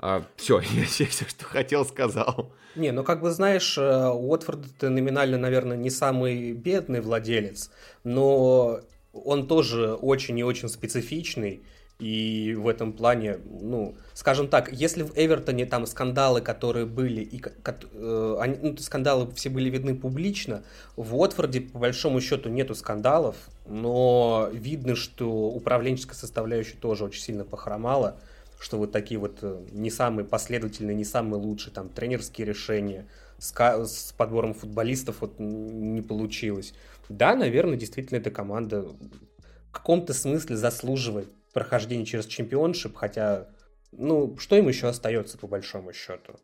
А, 0.00 0.24
все, 0.34 0.58
я 0.74 0.84
все, 0.86 1.04
все, 1.04 1.24
что 1.28 1.44
хотел, 1.44 1.84
сказал. 1.84 2.52
Не, 2.74 2.90
ну 2.90 3.04
как 3.04 3.20
бы 3.20 3.30
знаешь, 3.30 3.78
э, 3.78 4.08
Уотфорд 4.08 4.66
это 4.76 4.90
номинально, 4.90 5.38
наверное, 5.38 5.76
не 5.76 5.88
самый 5.88 6.50
бедный 6.50 7.00
владелец, 7.00 7.70
но 8.02 8.80
он 9.12 9.46
тоже 9.46 9.94
очень 9.94 10.36
и 10.36 10.42
очень 10.42 10.68
специфичный. 10.68 11.62
И 12.04 12.54
в 12.54 12.68
этом 12.68 12.92
плане, 12.92 13.38
ну, 13.62 13.94
скажем 14.12 14.48
так, 14.48 14.70
если 14.70 15.04
в 15.04 15.12
Эвертоне 15.16 15.64
там 15.64 15.86
скандалы, 15.86 16.42
которые 16.42 16.84
были, 16.84 17.22
и 17.22 17.42
э, 17.42 18.36
они, 18.40 18.58
ну, 18.60 18.76
скандалы 18.76 19.32
все 19.32 19.48
были 19.48 19.70
видны 19.70 19.94
публично, 19.94 20.64
в 20.96 21.16
Уотфорде 21.16 21.62
по 21.62 21.78
большому 21.78 22.20
счету 22.20 22.50
нету 22.50 22.74
скандалов, 22.74 23.36
но 23.64 24.50
видно, 24.52 24.96
что 24.96 25.30
управленческая 25.46 26.14
составляющая 26.14 26.76
тоже 26.76 27.04
очень 27.04 27.22
сильно 27.22 27.46
похромала, 27.46 28.20
что 28.60 28.76
вот 28.76 28.92
такие 28.92 29.18
вот 29.18 29.38
э, 29.40 29.62
не 29.72 29.88
самые 29.88 30.26
последовательные, 30.26 30.94
не 30.94 31.06
самые 31.06 31.40
лучшие 31.40 31.72
там 31.72 31.88
тренерские 31.88 32.46
решения 32.46 33.06
с, 33.38 33.50
с 33.50 34.12
подбором 34.12 34.52
футболистов 34.52 35.22
вот 35.22 35.38
не 35.38 36.02
получилось. 36.02 36.74
Да, 37.08 37.34
наверное, 37.34 37.78
действительно 37.78 38.18
эта 38.18 38.30
команда 38.30 38.82
в 38.82 39.72
каком-то 39.72 40.12
смысле 40.12 40.58
заслуживает 40.58 41.30
прохождение 41.54 42.04
через 42.04 42.26
чемпионшип, 42.26 42.94
хотя, 42.94 43.48
ну, 43.92 44.36
что 44.38 44.56
им 44.56 44.68
еще 44.68 44.88
остается 44.88 45.38
по 45.38 45.46
большому 45.46 45.94
счету? 45.94 46.34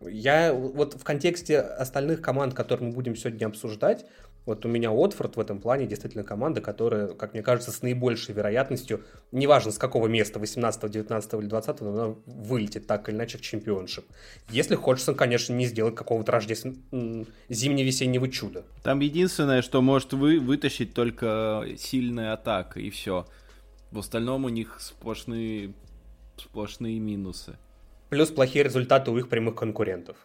Я 0.00 0.54
вот 0.54 0.94
в 0.94 1.02
контексте 1.02 1.58
остальных 1.58 2.22
команд, 2.22 2.54
которые 2.54 2.88
мы 2.88 2.94
будем 2.94 3.16
сегодня 3.16 3.46
обсуждать, 3.46 4.06
вот 4.46 4.64
у 4.64 4.68
меня 4.68 4.90
Уотфорд 4.90 5.36
в 5.36 5.40
этом 5.40 5.60
плане 5.60 5.86
действительно 5.86 6.24
команда, 6.24 6.62
которая, 6.62 7.08
как 7.08 7.34
мне 7.34 7.42
кажется, 7.42 7.70
с 7.70 7.82
наибольшей 7.82 8.34
вероятностью, 8.34 9.04
неважно 9.32 9.70
с 9.70 9.78
какого 9.78 10.06
места, 10.06 10.38
18, 10.38 10.90
19 10.90 11.34
или 11.34 11.46
20, 11.46 11.80
но 11.82 11.88
она 11.92 12.14
вылетит 12.24 12.86
так 12.86 13.08
или 13.08 13.16
иначе 13.16 13.36
в 13.36 13.42
чемпионшип. 13.42 14.04
Если 14.48 14.74
Ходжсон, 14.76 15.14
конечно, 15.14 15.52
не 15.52 15.66
сделает 15.66 15.94
какого-то 15.94 16.32
рождественного, 16.32 17.26
зимне-весеннего 17.50 18.28
чуда. 18.28 18.64
Там 18.82 19.00
единственное, 19.00 19.60
что 19.60 19.82
может 19.82 20.14
вы, 20.14 20.40
вытащить 20.40 20.94
только 20.94 21.66
сильная 21.76 22.32
атака, 22.32 22.80
и 22.80 22.88
все. 22.88 23.26
В 23.90 23.98
остальном 23.98 24.44
у 24.44 24.48
них 24.48 24.76
сплошные, 24.80 25.72
сплошные 26.36 26.98
минусы. 26.98 27.56
Плюс 28.08 28.30
плохие 28.30 28.64
результаты 28.64 29.10
у 29.10 29.18
их 29.18 29.28
прямых 29.28 29.56
конкурентов. 29.56 30.16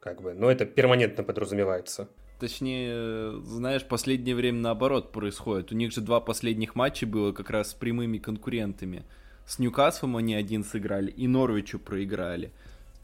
Как 0.00 0.20
бы, 0.20 0.34
но 0.34 0.50
это 0.50 0.66
перманентно 0.66 1.24
подразумевается. 1.24 2.08
Точнее, 2.38 3.40
знаешь, 3.40 3.84
последнее 3.84 4.34
время 4.34 4.60
наоборот 4.60 5.12
происходит. 5.12 5.72
У 5.72 5.74
них 5.74 5.92
же 5.92 6.00
два 6.00 6.20
последних 6.20 6.74
матча 6.74 7.06
было 7.06 7.32
как 7.32 7.48
раз 7.48 7.70
с 7.70 7.74
прямыми 7.74 8.18
конкурентами. 8.18 9.04
С 9.46 9.58
Ньюкаслом 9.58 10.16
они 10.16 10.34
один 10.34 10.64
сыграли 10.64 11.10
и 11.10 11.26
Норвичу 11.26 11.78
проиграли. 11.78 12.52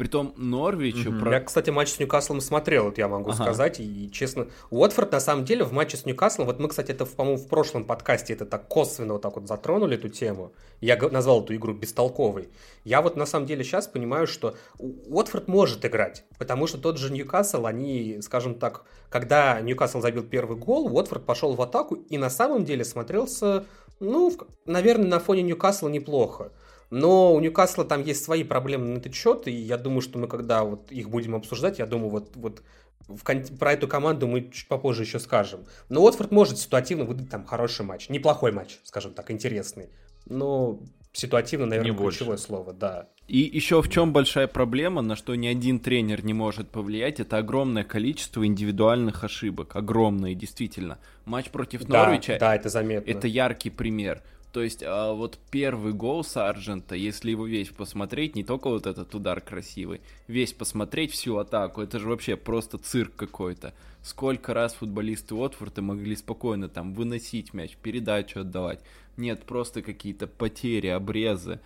Притом 0.00 0.32
Норвичу... 0.38 1.10
Угу. 1.10 1.20
Про... 1.20 1.32
Я, 1.32 1.40
кстати, 1.40 1.68
матч 1.68 1.90
с 1.90 1.98
Ньюкаслом 1.98 2.40
смотрел, 2.40 2.84
вот 2.84 2.96
я 2.96 3.06
могу 3.06 3.32
ага. 3.32 3.42
сказать, 3.42 3.80
и 3.80 4.10
честно, 4.10 4.46
Уотфорд 4.70 5.12
на 5.12 5.20
самом 5.20 5.44
деле 5.44 5.62
в 5.62 5.74
матче 5.74 5.98
с 5.98 6.06
Ньюкаслом, 6.06 6.46
вот 6.46 6.58
мы, 6.58 6.70
кстати, 6.70 6.92
это, 6.92 7.04
по-моему, 7.04 7.38
в 7.38 7.48
прошлом 7.48 7.84
подкасте 7.84 8.32
это 8.32 8.46
так 8.46 8.66
косвенно 8.66 9.12
вот 9.12 9.20
так 9.20 9.34
вот 9.36 9.46
затронули 9.46 9.98
эту 9.98 10.08
тему, 10.08 10.52
я 10.80 10.96
назвал 10.96 11.44
эту 11.44 11.54
игру 11.54 11.74
бестолковой. 11.74 12.48
Я 12.82 13.02
вот 13.02 13.16
на 13.16 13.26
самом 13.26 13.44
деле 13.44 13.62
сейчас 13.62 13.88
понимаю, 13.88 14.26
что 14.26 14.54
Уотфорд 14.78 15.48
может 15.48 15.84
играть, 15.84 16.24
потому 16.38 16.66
что 16.66 16.78
тот 16.78 16.96
же 16.96 17.12
Ньюкасл, 17.12 17.66
они, 17.66 18.22
скажем 18.22 18.54
так, 18.54 18.86
когда 19.10 19.60
Ньюкасл 19.60 20.00
забил 20.00 20.22
первый 20.22 20.56
гол, 20.56 20.86
Уотфорд 20.96 21.26
пошел 21.26 21.52
в 21.52 21.60
атаку 21.60 21.96
и 21.96 22.16
на 22.16 22.30
самом 22.30 22.64
деле 22.64 22.86
смотрелся, 22.86 23.66
ну, 23.98 24.34
наверное, 24.64 25.08
на 25.08 25.20
фоне 25.20 25.42
Ньюкасла 25.42 25.90
неплохо. 25.90 26.52
Но 26.90 27.34
у 27.34 27.40
Ньюкасла 27.40 27.84
там 27.84 28.02
есть 28.02 28.24
свои 28.24 28.42
проблемы 28.42 28.86
на 28.86 28.98
этот 28.98 29.14
счет, 29.14 29.46
и 29.46 29.52
я 29.52 29.78
думаю, 29.78 30.00
что 30.00 30.18
мы 30.18 30.26
когда 30.26 30.64
вот 30.64 30.90
их 30.90 31.08
будем 31.08 31.36
обсуждать, 31.36 31.78
я 31.78 31.86
думаю, 31.86 32.10
вот, 32.10 32.32
вот 32.34 32.62
в, 33.06 33.22
про 33.58 33.72
эту 33.72 33.88
команду 33.88 34.26
мы 34.26 34.50
чуть 34.50 34.68
попозже 34.68 35.02
еще 35.02 35.18
скажем. 35.18 35.64
Но 35.88 36.02
Уотфорд 36.02 36.32
может 36.32 36.58
ситуативно 36.58 37.04
выдать 37.04 37.30
там 37.30 37.44
хороший 37.44 37.84
матч. 37.84 38.08
Неплохой 38.08 38.52
матч, 38.52 38.78
скажем 38.84 39.12
так, 39.12 39.30
интересный. 39.30 39.88
Но 40.26 40.80
ситуативно, 41.12 41.66
наверное, 41.66 41.92
не 41.92 41.96
ключевое 41.96 42.32
больше. 42.32 42.44
слово, 42.44 42.72
да. 42.72 43.08
И 43.26 43.38
еще 43.38 43.80
в 43.80 43.88
чем 43.88 44.12
большая 44.12 44.48
проблема, 44.48 45.02
на 45.02 45.14
что 45.14 45.34
ни 45.34 45.46
один 45.46 45.78
тренер 45.78 46.24
не 46.24 46.34
может 46.34 46.68
повлиять, 46.68 47.20
это 47.20 47.38
огромное 47.38 47.84
количество 47.84 48.44
индивидуальных 48.44 49.22
ошибок. 49.22 49.76
Огромное, 49.76 50.34
действительно. 50.34 50.98
Матч 51.24 51.50
против 51.50 51.84
да, 51.84 52.06
Норвича 52.06 52.38
да, 52.38 52.56
это 52.56 52.68
заметно. 52.68 53.10
Это 53.10 53.28
яркий 53.28 53.70
пример. 53.70 54.22
То 54.52 54.62
есть, 54.62 54.82
а, 54.84 55.12
вот 55.12 55.38
первый 55.50 55.92
гол 55.92 56.24
Сарджента, 56.24 56.96
если 56.96 57.30
его 57.30 57.46
весь 57.46 57.68
посмотреть, 57.68 58.34
не 58.34 58.42
только 58.42 58.68
вот 58.68 58.86
этот 58.86 59.14
удар 59.14 59.40
красивый, 59.40 60.00
весь 60.26 60.52
посмотреть 60.52 61.12
всю 61.12 61.36
атаку, 61.36 61.82
это 61.82 62.00
же 62.00 62.08
вообще 62.08 62.36
просто 62.36 62.76
цирк 62.78 63.14
какой-то. 63.14 63.74
Сколько 64.02 64.52
раз 64.52 64.74
футболисты 64.74 65.36
Уотфорда 65.36 65.82
могли 65.82 66.16
спокойно 66.16 66.68
там 66.68 66.94
выносить 66.94 67.54
мяч, 67.54 67.76
передачу 67.76 68.40
отдавать. 68.40 68.80
Нет, 69.16 69.44
просто 69.44 69.82
какие-то 69.82 70.26
потери, 70.26 70.88
обрезы. 70.88 71.60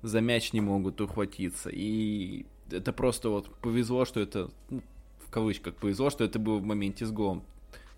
За 0.00 0.22
мяч 0.22 0.54
не 0.54 0.62
могут 0.62 1.00
ухватиться. 1.02 1.68
И 1.70 2.46
это 2.70 2.94
просто 2.94 3.28
вот 3.28 3.54
повезло, 3.56 4.06
что 4.06 4.20
это, 4.20 4.48
ну, 4.70 4.80
в 5.18 5.30
кавычках, 5.30 5.74
повезло, 5.74 6.08
что 6.08 6.24
это 6.24 6.38
было 6.38 6.56
в 6.56 6.64
моменте 6.64 7.04
с 7.04 7.10
голом 7.10 7.42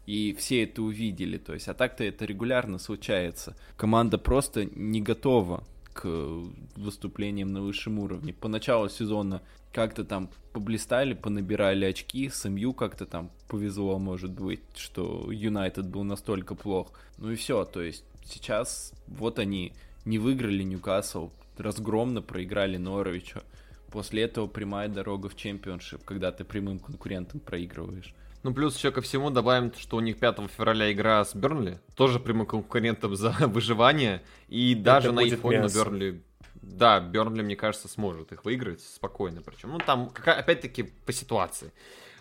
и 0.06 0.34
все 0.34 0.64
это 0.64 0.82
увидели. 0.82 1.38
То 1.38 1.54
есть, 1.54 1.68
а 1.68 1.74
так-то 1.74 2.04
это 2.04 2.24
регулярно 2.24 2.78
случается. 2.78 3.56
Команда 3.76 4.18
просто 4.18 4.64
не 4.64 5.00
готова 5.00 5.64
к 5.92 6.06
выступлениям 6.76 7.52
на 7.52 7.62
высшем 7.62 7.98
уровне. 7.98 8.32
По 8.32 8.48
началу 8.48 8.88
сезона 8.88 9.42
как-то 9.72 10.04
там 10.04 10.30
поблистали, 10.52 11.14
понабирали 11.14 11.84
очки, 11.84 12.28
СМЮ 12.28 12.72
как-то 12.74 13.06
там 13.06 13.30
повезло, 13.48 13.98
может 13.98 14.30
быть, 14.30 14.60
что 14.76 15.30
Юнайтед 15.30 15.86
был 15.86 16.04
настолько 16.04 16.54
плох. 16.54 16.92
Ну 17.18 17.30
и 17.30 17.36
все, 17.36 17.64
то 17.64 17.82
есть 17.82 18.04
сейчас 18.24 18.92
вот 19.06 19.38
они 19.38 19.72
не 20.04 20.18
выиграли 20.18 20.62
Ньюкасл, 20.62 21.30
разгромно 21.56 22.22
проиграли 22.22 22.76
Норвичу. 22.76 23.40
После 23.90 24.22
этого 24.22 24.46
прямая 24.46 24.88
дорога 24.88 25.28
в 25.28 25.36
чемпионшип, 25.36 26.02
когда 26.04 26.32
ты 26.32 26.44
прямым 26.44 26.78
конкурентам 26.78 27.40
проигрываешь. 27.40 28.14
Ну, 28.42 28.52
плюс 28.52 28.76
еще 28.76 28.90
ко 28.90 29.00
всему 29.00 29.30
добавим, 29.30 29.72
что 29.76 29.96
у 29.96 30.00
них 30.00 30.18
5 30.18 30.50
февраля 30.56 30.92
игра 30.92 31.24
с 31.24 31.34
Бернли, 31.34 31.78
тоже 31.94 32.18
прямым 32.18 32.46
конкурентом 32.46 33.14
за 33.14 33.30
выживание, 33.40 34.22
и 34.48 34.74
даже 34.74 35.08
Это 35.08 35.16
на 35.16 35.20
их 35.20 35.38
фоне 35.38 35.68
Бернли... 35.72 36.22
Да, 36.54 37.00
Бернли, 37.00 37.42
мне 37.42 37.56
кажется, 37.56 37.88
сможет 37.88 38.32
их 38.32 38.44
выиграть 38.44 38.80
спокойно, 38.80 39.42
причем. 39.42 39.70
Ну, 39.70 39.78
там, 39.78 40.12
опять-таки, 40.24 40.84
по 40.84 41.12
ситуации. 41.12 41.72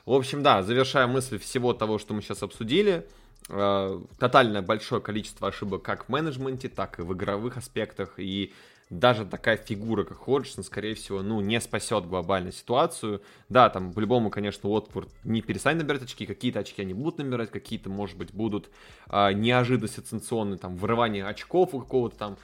В 0.06 0.14
общем, 0.14 0.42
да, 0.42 0.64
завершая 0.64 1.06
мысль 1.06 1.38
всего 1.38 1.74
того, 1.74 2.00
что 2.00 2.16
мы 2.16 2.24
сейчас 2.24 2.42
обсудили, 2.42 3.08
э, 3.50 4.02
тотальное 4.18 4.64
большое 4.64 5.00
количество 5.00 5.48
ошибок 5.48 5.84
как 5.84 6.06
в 6.06 6.10
менеджменте, 6.10 6.70
так 6.70 7.00
и 7.00 7.04
в 7.04 7.14
игровых 7.14 7.58
аспектах, 7.58 8.14
и 8.18 8.54
даже 8.92 9.26
такая 9.26 9.56
фигура, 9.56 10.04
как 10.04 10.18
Ходжсон, 10.18 10.66
скорее 10.66 10.96
всего, 10.96 11.22
ну, 11.22 11.40
не 11.40 11.62
спасет 11.62 12.06
глобальную 12.08 12.52
ситуацию. 12.52 13.22
Да, 13.48 13.70
там, 13.70 13.94
по-любому, 13.94 14.30
конечно, 14.30 14.70
Уотфорд 14.70 15.10
не 15.24 15.42
перестанет 15.42 15.84
набирать 15.84 16.04
очки, 16.04 16.26
какие-то 16.26 16.60
очки 16.60 16.82
они 16.82 16.94
будут 16.94 17.20
набирать, 17.20 17.52
какие-то, 17.52 17.90
может 17.90 18.18
быть, 18.18 18.34
будут 18.34 18.70
а, 19.08 19.32
неожиданности 19.32 20.02
сенсационные, 20.02 20.58
там, 20.58 20.76
вырывание 20.76 21.26
очков 21.26 21.74
у 21.74 21.80
какого-то 21.80 22.18
там 22.18 22.38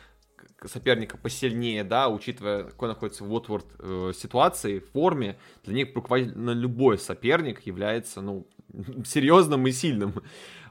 соперника 0.63 1.17
посильнее, 1.17 1.83
да, 1.83 2.07
учитывая, 2.07 2.63
какой 2.63 2.87
находится 2.87 3.25
в 3.25 3.31
Уотфорд 3.31 3.65
э, 3.79 4.13
ситуации, 4.15 4.79
форме, 4.79 5.37
для 5.65 5.73
них 5.75 5.93
буквально 5.93 6.51
любой 6.51 6.97
соперник 6.97 7.67
является, 7.67 8.21
ну, 8.21 8.47
серьезным 9.05 9.67
и 9.67 9.71
сильным. 9.71 10.13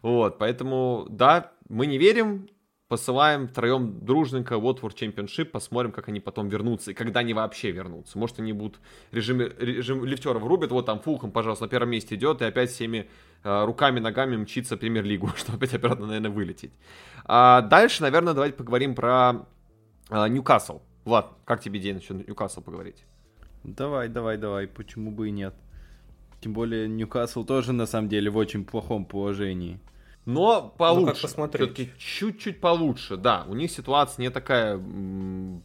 Вот, 0.00 0.38
поэтому, 0.38 1.06
да, 1.11 1.52
мы 1.68 1.87
не 1.87 1.99
верим, 1.99 2.49
посылаем 2.88 3.49
втроем 3.49 4.05
дружненько 4.05 4.59
вот 4.59 4.81
World 4.81 4.95
Championship, 4.95 5.47
посмотрим, 5.47 5.90
как 5.90 6.09
они 6.09 6.21
потом 6.21 6.49
вернутся 6.49 6.93
и 6.93 6.95
когда 6.95 7.21
они 7.21 7.35
вообще 7.35 7.73
вернутся. 7.73 8.19
Может, 8.19 8.38
они 8.38 8.52
будут 8.52 8.81
режим, 9.11 9.40
режим 9.40 10.05
лифтеров 10.05 10.45
рубят, 10.45 10.71
вот 10.71 10.87
там 10.87 11.00
Фулхам, 11.00 11.33
пожалуйста, 11.33 11.64
на 11.64 11.69
первом 11.69 11.90
месте 11.90 12.14
идет 12.14 12.43
и 12.43 12.45
опять 12.45 12.71
всеми 12.71 13.09
э, 13.43 13.64
руками, 13.64 13.99
ногами 13.99 14.37
мчится 14.37 14.76
премьер-лигу, 14.76 15.28
чтобы 15.37 15.59
опять 15.59 15.75
обратно, 15.75 16.07
наверное, 16.07 16.31
вылететь. 16.31 16.73
А 17.25 17.62
дальше, 17.62 18.02
наверное, 18.02 18.35
давайте 18.35 18.57
поговорим 18.57 18.95
про 18.95 19.47
э, 20.11 20.28
Ньюкасл. 20.28 20.81
Влад, 21.05 21.33
как 21.45 21.61
тебе 21.61 21.81
идея 21.81 21.95
насчет 21.95 22.26
Ньюкасл 22.26 22.61
поговорить? 22.61 23.05
Давай, 23.64 24.09
давай, 24.09 24.37
давай, 24.37 24.69
почему 24.69 25.11
бы 25.11 25.28
и 25.28 25.33
нет. 25.33 25.55
Тем 26.40 26.52
более 26.52 26.87
Ньюкасл 26.87 27.45
тоже, 27.45 27.73
на 27.73 27.87
самом 27.87 28.09
деле, 28.09 28.31
в 28.31 28.37
очень 28.37 28.64
плохом 28.64 29.05
положении. 29.05 29.81
Но 30.26 30.61
ну, 30.61 30.68
получше. 30.76 31.28
Ну, 31.37 31.49
Все-таки 31.49 31.90
чуть-чуть 31.99 32.61
получше. 32.61 33.16
Да, 33.16 33.47
у 33.49 33.54
них 33.54 33.71
ситуация 33.71 34.23
не 34.23 34.30
такая 34.30 34.80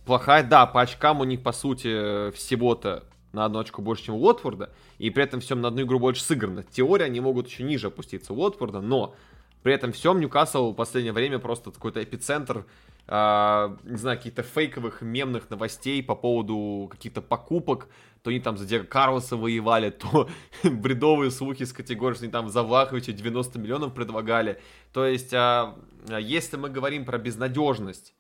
плохая. 0.06 0.44
Да, 0.44 0.68
по 0.68 0.82
очкам 0.82 1.20
у 1.20 1.24
них, 1.24 1.41
по 1.41 1.51
сути, 1.51 2.30
всего-то 2.32 3.03
на 3.34 3.46
одну 3.46 3.60
очку 3.60 3.82
больше, 3.82 4.06
чем 4.06 4.15
у 4.15 4.20
Уотфорда. 4.20 4.70
И 5.00 5.10
при 5.10 5.24
этом 5.24 5.39
всем 5.39 5.62
на 5.62 5.70
одну 5.70 5.82
игру 5.82 6.00
больше 6.00 6.24
сыграно. 6.24 6.63
Теория, 6.63 7.06
они 7.06 7.20
могут 7.20 7.48
еще 7.48 7.63
ниже 7.63 7.88
опуститься 7.88 8.34
у 8.34 8.38
Уотфорда. 8.38 8.82
Но 8.82 9.15
при 9.63 9.74
этом 9.74 9.91
всем 9.94 10.20
Ньюкасл 10.20 10.74
в 10.74 10.75
последнее 10.75 11.13
время 11.13 11.39
просто 11.39 11.72
какой-то 11.72 12.03
эпицентр 12.03 12.65
э, 13.08 13.77
не 13.84 13.98
знаю, 13.98 14.17
каких-то 14.17 14.43
фейковых 14.43 15.01
мемных 15.01 15.50
новостей 15.50 16.01
по 16.03 16.15
поводу 16.15 16.88
каких-то 16.91 17.22
покупок, 17.22 17.88
то 18.24 18.29
они 18.29 18.39
там 18.39 18.58
за 18.58 18.65
Диего 18.65 18.84
Карлоса 18.84 19.36
воевали, 19.38 19.89
то 20.12 20.29
бредовые 20.63 21.31
слухи 21.31 21.63
с 21.63 21.74
категории, 21.74 22.15
что 22.15 22.25
они 22.25 22.31
там 22.31 22.50
за 22.50 22.63
Влаховича 22.63 23.12
90 23.12 23.60
миллионов 23.60 23.93
предлагали. 23.93 24.62
То 24.93 25.05
есть, 25.05 25.34
а, 25.34 25.77
если 26.20 26.58
мы 26.58 26.70
говорим 26.70 27.05
про 27.05 27.17
безнадежность 27.17 28.13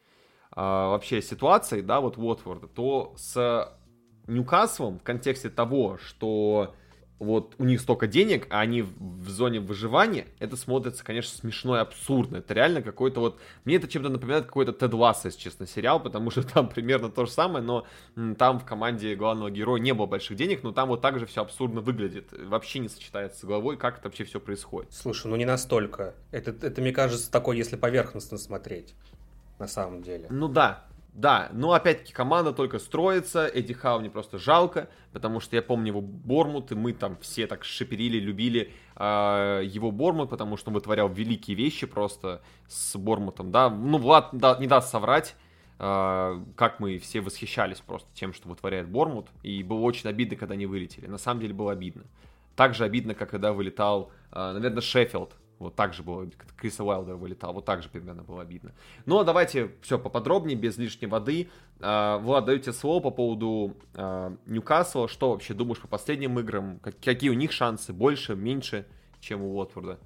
а, 0.51 0.89
вообще 0.89 1.21
ситуации, 1.21 1.81
да, 1.81 1.99
вот 1.99 2.17
Уотфорда, 2.17 2.67
то 2.67 3.13
с 3.17 3.71
Ньюкаслом 4.27 4.99
в 4.99 5.03
контексте 5.03 5.49
того, 5.49 5.97
что 5.97 6.75
вот 7.21 7.53
у 7.59 7.65
них 7.65 7.79
столько 7.81 8.07
денег, 8.07 8.47
а 8.49 8.61
они 8.61 8.81
в 8.81 9.29
зоне 9.29 9.59
выживания, 9.59 10.25
это 10.39 10.57
смотрится, 10.57 11.03
конечно, 11.03 11.37
смешно 11.37 11.77
и 11.77 11.79
абсурдно. 11.79 12.37
Это 12.37 12.55
реально 12.55 12.81
какой-то 12.81 13.19
вот... 13.19 13.39
Мне 13.63 13.75
это 13.75 13.87
чем-то 13.87 14.09
напоминает 14.09 14.45
какой-то 14.45 14.73
Тед 14.73 14.91
Ласса, 14.91 15.27
если 15.27 15.39
честно, 15.39 15.67
сериал, 15.67 16.01
потому 16.01 16.31
что 16.31 16.41
там 16.41 16.67
примерно 16.67 17.09
то 17.09 17.25
же 17.25 17.31
самое, 17.31 17.63
но 17.63 17.85
там 18.37 18.59
в 18.59 18.65
команде 18.65 19.15
главного 19.15 19.51
героя 19.51 19.79
не 19.79 19.93
было 19.93 20.07
больших 20.07 20.35
денег, 20.35 20.63
но 20.63 20.71
там 20.71 20.89
вот 20.89 21.01
так 21.01 21.19
же 21.19 21.27
все 21.27 21.41
абсурдно 21.41 21.79
выглядит. 21.81 22.31
Вообще 22.31 22.79
не 22.79 22.89
сочетается 22.89 23.41
с 23.41 23.43
головой, 23.43 23.77
как 23.77 23.99
это 23.99 24.07
вообще 24.07 24.23
все 24.23 24.39
происходит. 24.39 24.91
Слушай, 24.91 25.27
ну 25.27 25.35
не 25.35 25.45
настолько. 25.45 26.15
Это, 26.31 26.49
это 26.65 26.81
мне 26.81 26.91
кажется, 26.91 27.31
такое, 27.31 27.55
если 27.55 27.75
поверхностно 27.75 28.39
смотреть, 28.39 28.95
на 29.59 29.67
самом 29.67 30.01
деле. 30.01 30.25
Ну 30.31 30.47
да, 30.47 30.87
да, 31.13 31.49
но 31.51 31.73
опять-таки 31.73 32.13
команда 32.13 32.53
только 32.53 32.79
строится, 32.79 33.45
Эдди 33.45 33.73
Хау 33.73 33.99
мне 33.99 34.09
просто 34.09 34.37
жалко, 34.37 34.87
потому 35.11 35.41
что 35.41 35.57
я 35.57 35.61
помню 35.61 35.87
его 35.87 36.01
Бормут, 36.01 36.71
и 36.71 36.75
мы 36.75 36.93
там 36.93 37.17
все 37.19 37.47
так 37.47 37.65
шиперили, 37.65 38.17
любили 38.17 38.71
э, 38.95 39.61
его 39.65 39.91
Бормут, 39.91 40.29
потому 40.29 40.55
что 40.55 40.69
он 40.69 40.75
вытворял 40.75 41.09
великие 41.09 41.57
вещи 41.57 41.85
просто 41.85 42.41
с 42.69 42.97
Бормутом, 42.97 43.51
да. 43.51 43.69
Ну, 43.69 43.97
Влад 43.97 44.29
да, 44.31 44.55
не 44.57 44.67
даст 44.67 44.89
соврать, 44.89 45.35
э, 45.79 46.43
как 46.55 46.79
мы 46.79 46.97
все 46.97 47.19
восхищались 47.19 47.81
просто 47.81 48.07
тем, 48.13 48.33
что 48.33 48.47
вытворяет 48.47 48.87
Бормут, 48.87 49.27
и 49.43 49.63
было 49.63 49.81
очень 49.81 50.07
обидно, 50.09 50.37
когда 50.37 50.53
они 50.53 50.65
вылетели. 50.65 51.07
На 51.07 51.17
самом 51.17 51.41
деле 51.41 51.53
было 51.53 51.73
обидно. 51.73 52.03
Так 52.55 52.73
же 52.73 52.85
обидно, 52.85 53.15
как 53.15 53.29
когда 53.29 53.51
вылетал, 53.51 54.11
э, 54.31 54.53
наверное, 54.53 54.81
Шеффилд 54.81 55.35
Вот 55.61 55.75
так 55.75 55.93
же 55.93 56.01
было, 56.01 56.27
Криса 56.57 56.83
Уайлдер 56.83 57.15
вылетал, 57.15 57.53
вот 57.53 57.65
так 57.65 57.83
же 57.83 57.89
примерно 57.89 58.23
было 58.23 58.41
обидно. 58.41 58.73
Ну, 59.05 59.19
а 59.19 59.23
давайте 59.23 59.71
все 59.81 59.99
поподробнее, 59.99 60.57
без 60.57 60.77
лишней 60.77 61.07
воды. 61.07 61.49
А, 61.79 62.17
Влад, 62.17 62.45
даю 62.45 62.57
тебе 62.59 62.73
слово 62.73 63.01
по 63.01 63.11
поводу 63.11 63.77
а, 63.93 64.35
Ньюкасла. 64.47 65.07
Что 65.07 65.31
вообще 65.31 65.53
думаешь 65.53 65.79
по 65.79 65.87
последним 65.87 66.39
играм? 66.39 66.79
Какие 66.79 67.29
у 67.29 67.33
них 67.33 67.51
шансы? 67.51 67.93
Больше, 67.93 68.35
меньше, 68.35 68.87
чем 69.19 69.43
у 69.43 69.55
Уотфорда? 69.55 69.99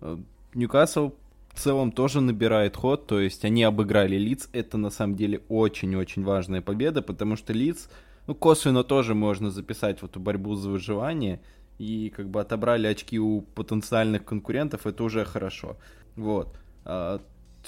Э, 0.00 0.16
Ньюкасл 0.54 1.12
в 1.52 1.60
целом 1.60 1.92
тоже 1.92 2.20
набирает 2.20 2.76
ход, 2.76 3.06
то 3.06 3.20
есть 3.20 3.44
они 3.44 3.62
обыграли 3.62 4.16
Лиц. 4.16 4.48
Это 4.52 4.76
на 4.76 4.90
самом 4.90 5.14
деле 5.14 5.42
очень-очень 5.48 6.24
важная 6.24 6.62
победа, 6.62 7.00
потому 7.00 7.36
что 7.36 7.52
Лиц, 7.52 7.88
ну, 8.26 8.34
косвенно 8.34 8.82
тоже 8.82 9.14
можно 9.14 9.50
записать 9.50 10.00
в 10.00 10.04
эту 10.04 10.18
борьбу 10.18 10.56
за 10.56 10.68
выживание, 10.68 11.40
и 11.80 12.10
как 12.10 12.28
бы 12.28 12.42
отобрали 12.42 12.86
очки 12.86 13.18
у 13.18 13.40
потенциальных 13.40 14.26
конкурентов, 14.26 14.86
это 14.86 15.02
уже 15.02 15.24
хорошо. 15.24 15.78
Вот. 16.14 16.54
А, 16.84 17.22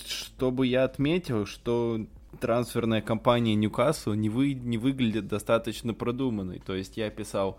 чтобы 0.06 0.66
я 0.66 0.84
отметил, 0.84 1.46
что 1.46 2.06
трансферная 2.38 3.00
кампания 3.00 3.54
Ньюкасла 3.54 4.12
не, 4.12 4.28
вы, 4.28 4.52
не 4.52 4.76
выглядит 4.76 5.28
достаточно 5.28 5.94
продуманной. 5.94 6.58
То 6.58 6.74
есть 6.74 6.98
я 6.98 7.08
писал 7.08 7.58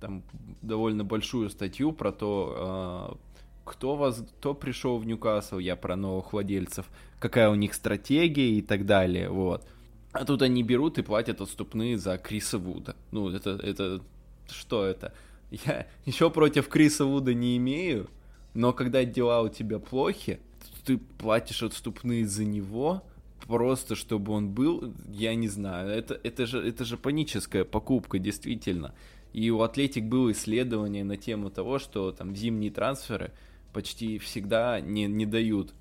там 0.00 0.24
довольно 0.60 1.04
большую 1.04 1.50
статью 1.50 1.92
про 1.92 2.10
то, 2.10 2.54
а, 2.56 3.16
кто 3.64 3.94
вас, 3.94 4.24
кто 4.40 4.54
пришел 4.54 4.98
в 4.98 5.06
Ньюкасл, 5.06 5.58
я 5.58 5.76
про 5.76 5.94
новых 5.94 6.32
владельцев, 6.32 6.86
какая 7.20 7.48
у 7.48 7.54
них 7.54 7.74
стратегия 7.74 8.50
и 8.50 8.60
так 8.60 8.86
далее, 8.86 9.28
вот. 9.28 9.64
А 10.10 10.24
тут 10.24 10.42
они 10.42 10.64
берут 10.64 10.98
и 10.98 11.02
платят 11.02 11.40
отступные 11.40 11.96
за 11.96 12.18
Криса 12.18 12.58
Вуда. 12.58 12.96
Ну, 13.12 13.28
это, 13.28 13.50
это, 13.50 14.02
что 14.50 14.84
это? 14.84 15.14
Я 15.52 15.86
еще 16.06 16.30
против 16.30 16.68
Криса 16.68 17.04
Вуда 17.04 17.34
не 17.34 17.56
имею, 17.58 18.08
но 18.54 18.72
когда 18.72 19.04
дела 19.04 19.42
у 19.42 19.48
тебя 19.48 19.78
плохи, 19.78 20.40
ты 20.84 20.98
платишь 20.98 21.62
отступные 21.62 22.26
за 22.26 22.44
него, 22.44 23.02
просто 23.46 23.94
чтобы 23.94 24.32
он 24.32 24.48
был, 24.48 24.92
я 25.08 25.34
не 25.34 25.48
знаю, 25.48 25.90
это, 25.90 26.18
это, 26.22 26.46
же, 26.46 26.66
это 26.66 26.84
же 26.84 26.96
паническая 26.96 27.64
покупка, 27.64 28.18
действительно. 28.18 28.94
И 29.32 29.50
у 29.50 29.60
Атлетик 29.60 30.04
было 30.04 30.32
исследование 30.32 31.04
на 31.04 31.16
тему 31.16 31.50
того, 31.50 31.78
что 31.78 32.12
там 32.12 32.34
зимние 32.34 32.70
трансферы 32.70 33.32
почти 33.72 34.18
всегда 34.18 34.80
не, 34.80 35.06
не 35.06 35.26
дают 35.26 35.72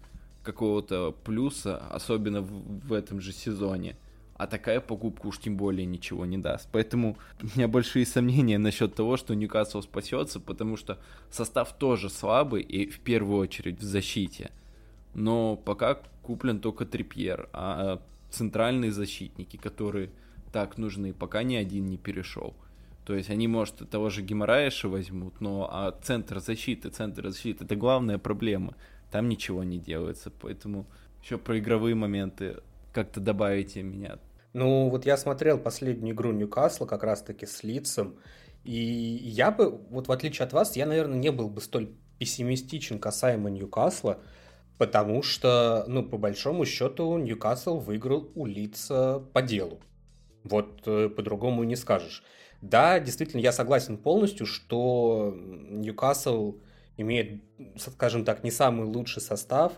какого-то 0.44 1.16
плюса, 1.24 1.78
особенно 1.90 2.42
в, 2.42 2.88
в 2.88 2.94
этом 2.94 3.22
же 3.22 3.32
сезоне. 3.32 3.96
А 4.42 4.48
такая 4.48 4.82
покупка 4.82 5.28
уж 5.28 5.38
тем 5.38 5.56
более 5.56 5.86
ничего 5.86 6.26
не 6.26 6.40
даст. 6.40 6.68
Поэтому 6.72 7.16
у 7.44 7.46
меня 7.56 7.68
большие 7.68 8.08
сомнения 8.08 8.58
насчет 8.58 8.96
того, 8.96 9.16
что 9.16 9.36
Ньюкасл 9.36 9.84
спасется, 9.84 10.40
потому 10.40 10.78
что 10.78 10.98
состав 11.30 11.78
тоже 11.78 12.10
слабый, 12.10 12.64
и 12.64 12.90
в 12.90 13.02
первую 13.02 13.38
очередь 13.38 13.78
в 13.78 13.84
защите. 13.84 14.50
Но 15.14 15.58
пока 15.58 16.00
куплен 16.24 16.60
только 16.60 16.88
Трипьер, 16.88 17.50
а 17.54 18.02
центральные 18.32 18.92
защитники, 18.92 19.58
которые 19.58 20.10
так 20.52 20.80
нужны, 20.80 21.14
пока 21.14 21.44
ни 21.44 21.54
один 21.54 21.86
не 21.86 21.98
перешел. 21.98 22.56
То 23.06 23.14
есть 23.14 23.30
они, 23.30 23.48
может, 23.48 23.88
того 23.92 24.10
же 24.10 24.24
Геморраеша 24.24 24.90
возьмут, 24.90 25.40
но 25.40 25.70
а 25.72 25.92
центр 26.02 26.40
защиты, 26.40 26.90
центр 26.90 27.30
защиты, 27.30 27.66
это 27.66 27.76
главная 27.76 28.18
проблема. 28.18 28.74
Там 29.12 29.30
ничего 29.30 29.64
не 29.64 29.78
делается, 29.78 30.32
поэтому 30.32 30.88
еще 31.22 31.38
про 31.38 31.60
игровые 31.60 31.94
моменты 31.94 32.58
как-то 32.92 33.20
добавите 33.20 33.84
меня. 33.84 34.18
Ну, 34.54 34.90
вот 34.90 35.06
я 35.06 35.18
смотрел 35.18 35.58
последнюю 35.58 36.14
игру 36.14 36.32
Ньюкасла 36.32 36.86
как 36.86 37.04
раз-таки 37.04 37.46
с 37.46 37.64
лицом, 37.64 38.18
и 38.64 38.74
я 38.74 39.50
бы, 39.52 39.70
вот 39.90 40.08
в 40.08 40.12
отличие 40.12 40.46
от 40.46 40.54
вас, 40.54 40.76
я, 40.76 40.86
наверное, 40.86 41.18
не 41.18 41.32
был 41.32 41.50
бы 41.50 41.62
столь 41.62 41.92
пессимистичен 42.20 43.00
касаемо 43.00 43.50
Ньюкасла, 43.50 44.20
потому 44.78 45.24
что, 45.24 45.86
ну, 45.88 46.04
по 46.04 46.18
большому 46.18 46.66
счету, 46.66 47.18
Ньюкасл 47.18 47.80
выиграл 47.80 48.32
у 48.36 48.46
лица 48.46 49.20
по 49.34 49.42
делу. 49.42 49.80
Вот 50.44 50.84
э, 50.86 51.10
по-другому 51.10 51.64
не 51.64 51.76
скажешь. 51.76 52.24
Да, 52.62 53.00
действительно, 53.00 53.42
я 53.42 53.52
согласен 53.52 53.98
полностью, 53.98 54.46
что 54.46 55.36
Ньюкасл 55.36 56.58
имеет, 56.98 57.42
скажем 57.78 58.26
так, 58.26 58.44
не 58.44 58.52
самый 58.52 58.86
лучший 58.86 59.22
состав. 59.22 59.74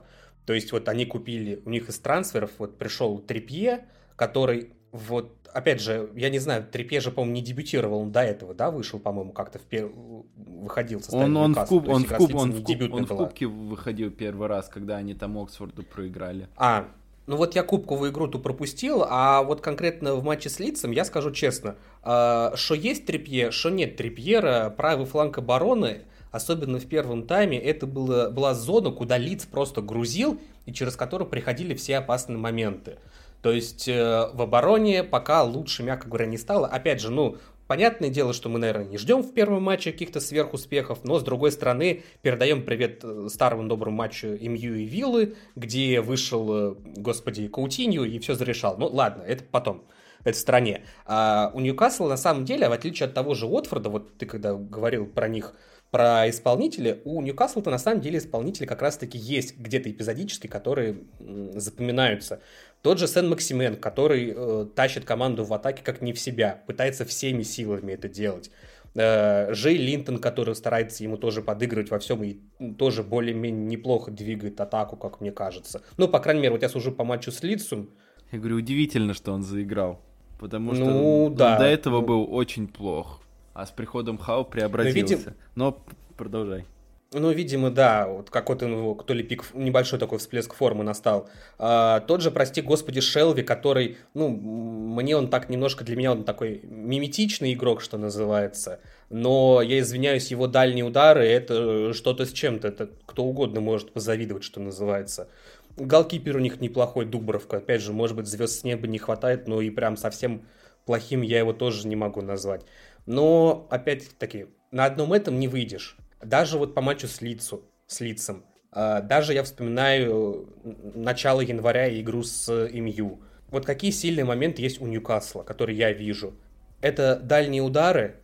То 0.46 0.54
есть 0.54 0.72
вот 0.74 0.90
они 0.90 1.06
купили, 1.06 1.62
у 1.66 1.70
них 1.70 1.88
из 1.88 1.98
трансферов 2.00 2.52
вот 2.58 2.78
пришел 2.78 3.20
Трипье, 3.20 3.88
который 4.16 4.72
вот, 4.94 5.32
опять 5.52 5.82
же, 5.82 6.12
я 6.16 6.30
не 6.30 6.38
знаю, 6.38 6.66
Трипье 6.72 7.02
же, 7.02 7.12
по-моему, 7.12 7.36
не 7.36 7.42
дебютировал, 7.42 8.02
он 8.02 8.12
до 8.12 8.22
этого, 8.22 8.54
да, 8.54 8.70
вышел, 8.70 9.00
по-моему, 9.00 9.32
как-то 9.32 9.58
в 9.58 9.64
пер... 9.64 9.90
выходил 10.36 11.02
составе 11.02 11.26
он, 11.26 11.38
он 11.38 11.56
в 11.56 11.66
куб, 11.66 11.90
он 11.90 12.06
в 12.06 12.16
куб, 12.16 12.36
он, 12.36 12.52
в, 12.52 12.64
куб, 12.64 12.94
он 12.94 13.06
в 13.06 13.16
кубке 13.16 13.48
выходил 13.48 14.12
первый 14.12 14.48
раз, 14.48 14.70
когда 14.70 14.98
они 14.98 15.16
там 15.16 15.38
Оксфорду 15.40 15.82
проиграли. 15.82 16.48
А, 16.58 16.88
ну 17.26 17.38
вот 17.38 17.56
я 17.56 17.64
кубковую 17.64 18.12
игру-то 18.12 18.38
пропустил, 18.38 19.04
а 19.10 19.42
вот 19.42 19.62
конкретно 19.62 20.14
в 20.14 20.24
матче 20.24 20.50
с 20.50 20.60
Лицем 20.60 20.92
я 20.92 21.06
скажу 21.06 21.32
честно, 21.32 21.76
что 22.04 22.76
есть 22.76 23.08
Трипье, 23.08 23.50
что 23.50 23.72
нет 23.72 23.96
Трипьера, 23.96 24.70
правый 24.70 25.08
фланг 25.08 25.40
обороны, 25.40 26.02
особенно 26.32 26.80
в 26.80 26.86
первом 26.86 27.26
тайме, 27.26 27.58
это 27.58 27.88
было, 27.88 28.30
была 28.30 28.54
зона, 28.54 28.92
куда 28.92 29.18
Лиц 29.18 29.46
просто 29.46 29.82
грузил 29.82 30.40
и 30.66 30.74
через 30.74 30.96
которую 30.96 31.30
приходили 31.30 31.74
все 31.76 31.98
опасные 31.98 32.38
моменты. 32.38 32.98
То 33.44 33.52
есть 33.52 33.90
э, 33.90 34.30
в 34.34 34.42
обороне 34.42 35.04
пока 35.04 35.44
лучше, 35.44 35.84
мягко 35.84 36.08
говоря, 36.08 36.26
не 36.26 36.38
стало. 36.38 36.66
Опять 36.66 37.02
же, 37.02 37.12
ну, 37.12 37.38
Понятное 37.66 38.10
дело, 38.10 38.34
что 38.34 38.50
мы, 38.50 38.60
наверное, 38.60 38.86
не 38.86 38.98
ждем 38.98 39.24
в 39.24 39.34
первом 39.34 39.64
матче 39.64 39.94
каких-то 39.94 40.20
сверхуспехов, 40.20 41.06
но, 41.06 41.18
с 41.18 41.24
другой 41.24 41.52
стороны, 41.52 42.04
передаем 42.22 42.64
привет 42.64 43.00
э, 43.04 43.28
старому 43.30 43.70
доброму 43.70 43.96
матчу 43.96 44.28
МЮ 44.28 44.76
и 44.76 44.84
Виллы, 44.84 45.36
где 45.56 46.02
вышел, 46.02 46.54
э, 46.54 46.76
господи, 46.98 47.48
Каутинью 47.48 48.04
и 48.04 48.20
все 48.20 48.36
зарешал. 48.36 48.76
Ну, 48.78 48.88
ладно, 48.88 49.24
это 49.24 49.46
потом 49.50 49.86
это 50.24 50.38
в 50.38 50.42
стране. 50.42 50.84
А 51.06 51.52
у 51.54 51.62
Ньюкасла, 51.62 52.10
на 52.10 52.18
самом 52.18 52.46
деле, 52.46 52.68
в 52.68 52.74
отличие 52.74 53.08
от 53.08 53.14
того 53.14 53.34
же 53.34 53.46
Уотфорда, 53.46 53.90
вот 53.90 54.18
ты 54.18 54.26
когда 54.26 54.54
говорил 54.54 55.06
про 55.06 55.28
них, 55.28 55.54
про 55.90 56.30
исполнителя, 56.30 57.00
у 57.06 57.22
Ньюкасла-то 57.22 57.70
на 57.70 57.78
самом 57.78 58.02
деле 58.02 58.18
исполнители 58.18 58.66
как 58.66 58.82
раз-таки 58.82 59.18
есть 59.18 59.58
где-то 59.58 59.92
эпизодически, 59.92 60.48
которые 60.48 60.98
запоминаются. 61.20 62.42
Тот 62.84 63.00
же 63.00 63.08
Сен 63.08 63.30
Максимен, 63.30 63.78
который 63.78 64.34
э, 64.36 64.66
тащит 64.76 65.06
команду 65.06 65.46
в 65.46 65.54
атаке 65.54 65.82
как 65.84 66.02
не 66.02 66.12
в 66.12 66.20
себя, 66.20 66.62
пытается 66.68 67.06
всеми 67.06 67.42
силами 67.42 67.94
это 67.94 68.10
делать. 68.10 68.52
Э, 68.94 69.54
Жей 69.54 69.78
Линтон, 69.78 70.18
который 70.18 70.54
старается 70.54 71.02
ему 71.02 71.16
тоже 71.16 71.42
подыгрывать 71.42 71.90
во 71.90 72.00
всем 72.00 72.22
и 72.26 72.42
тоже 72.78 73.02
более-менее 73.04 73.66
неплохо 73.66 74.12
двигает 74.12 74.60
атаку, 74.60 74.98
как 74.98 75.22
мне 75.22 75.32
кажется. 75.32 75.82
Ну, 75.96 76.10
по 76.10 76.20
крайней 76.20 76.42
мере, 76.42 76.52
вот 76.52 76.62
я 76.62 76.68
сужу 76.68 76.92
по 76.92 77.06
матчу 77.06 77.32
с 77.32 77.42
Лицом. 77.42 77.90
Я 78.34 78.40
говорю, 78.40 78.58
удивительно, 78.58 79.14
что 79.14 79.32
он 79.32 79.44
заиграл. 79.44 80.02
Потому 80.38 80.76
что 80.76 80.84
ну, 80.84 81.34
да. 81.34 81.58
до 81.58 81.64
этого 81.64 82.02
ну... 82.02 82.06
был 82.08 82.36
очень 82.36 82.68
плох. 82.68 83.22
А 83.54 83.66
с 83.66 83.72
приходом 83.72 84.18
Хау 84.18 84.44
преобразился. 84.44 85.00
Но, 85.00 85.18
видим... 85.18 85.34
Но 85.56 85.84
продолжай. 86.18 86.66
Ну, 87.14 87.32
видимо, 87.32 87.70
да, 87.70 88.08
вот 88.08 88.32
какой-то 88.32 88.68
ну, 88.68 88.96
то 88.96 89.14
ли 89.14 89.24
пик, 89.24 89.44
небольшой 89.54 90.00
такой 90.00 90.18
всплеск 90.18 90.56
формы 90.56 90.84
настал. 90.84 91.30
А, 91.60 92.00
тот 92.00 92.22
же, 92.22 92.32
прости 92.32 92.62
господи, 92.62 93.02
Шелви, 93.02 93.44
который, 93.44 93.98
ну, 94.16 94.30
мне 94.30 95.16
он 95.16 95.30
так 95.30 95.50
немножко, 95.50 95.84
для 95.84 95.96
меня 95.96 96.14
он 96.14 96.24
такой 96.24 96.62
миметичный 96.64 97.54
игрок, 97.54 97.82
что 97.82 97.98
называется. 97.98 98.80
Но, 99.10 99.62
я 99.62 99.80
извиняюсь, 99.80 100.32
его 100.32 100.48
дальние 100.48 100.86
удары, 100.86 101.28
это 101.28 101.94
что-то 101.94 102.26
с 102.26 102.32
чем-то, 102.32 102.68
это 102.68 102.90
кто 103.06 103.24
угодно 103.24 103.62
может 103.62 103.94
позавидовать, 103.94 104.44
что 104.44 104.60
называется. 104.60 105.30
Голкипер 105.78 106.38
у 106.38 106.40
них 106.40 106.62
неплохой, 106.62 107.06
Дубровка, 107.06 107.58
опять 107.58 107.82
же, 107.82 107.94
может 107.94 108.16
быть, 108.16 108.28
звезд 108.28 108.60
с 108.60 108.64
неба 108.64 108.88
не 108.88 108.98
хватает, 108.98 109.48
но 109.48 109.62
и 109.62 109.70
прям 109.70 109.98
совсем 109.98 110.48
плохим 110.86 111.22
я 111.22 111.40
его 111.40 111.54
тоже 111.54 111.88
не 111.88 111.96
могу 111.96 112.22
назвать. 112.22 112.66
Но, 113.06 113.68
опять-таки, 113.70 114.48
на 114.72 114.86
одном 114.86 115.14
этом 115.14 115.40
не 115.40 115.48
выйдешь 115.48 115.98
даже 116.24 116.58
вот 116.58 116.74
по 116.74 116.82
матчу 116.82 117.08
с, 117.08 117.22
Лицу, 117.22 117.64
с 117.88 118.00
Лицем, 118.00 118.44
а, 118.72 119.02
даже 119.02 119.34
я 119.34 119.44
вспоминаю 119.44 120.50
начало 120.96 121.42
января 121.42 121.88
и 121.88 122.02
игру 122.02 122.24
с 122.24 122.50
МЮ. 122.72 123.22
Вот 123.50 123.66
какие 123.66 123.92
сильные 123.92 124.26
моменты 124.26 124.62
есть 124.62 124.82
у 124.82 124.88
Ньюкасла, 124.88 125.44
которые 125.44 125.78
я 125.78 125.92
вижу. 125.92 126.34
Это 126.82 127.16
дальние 127.16 127.62
удары 127.62 128.16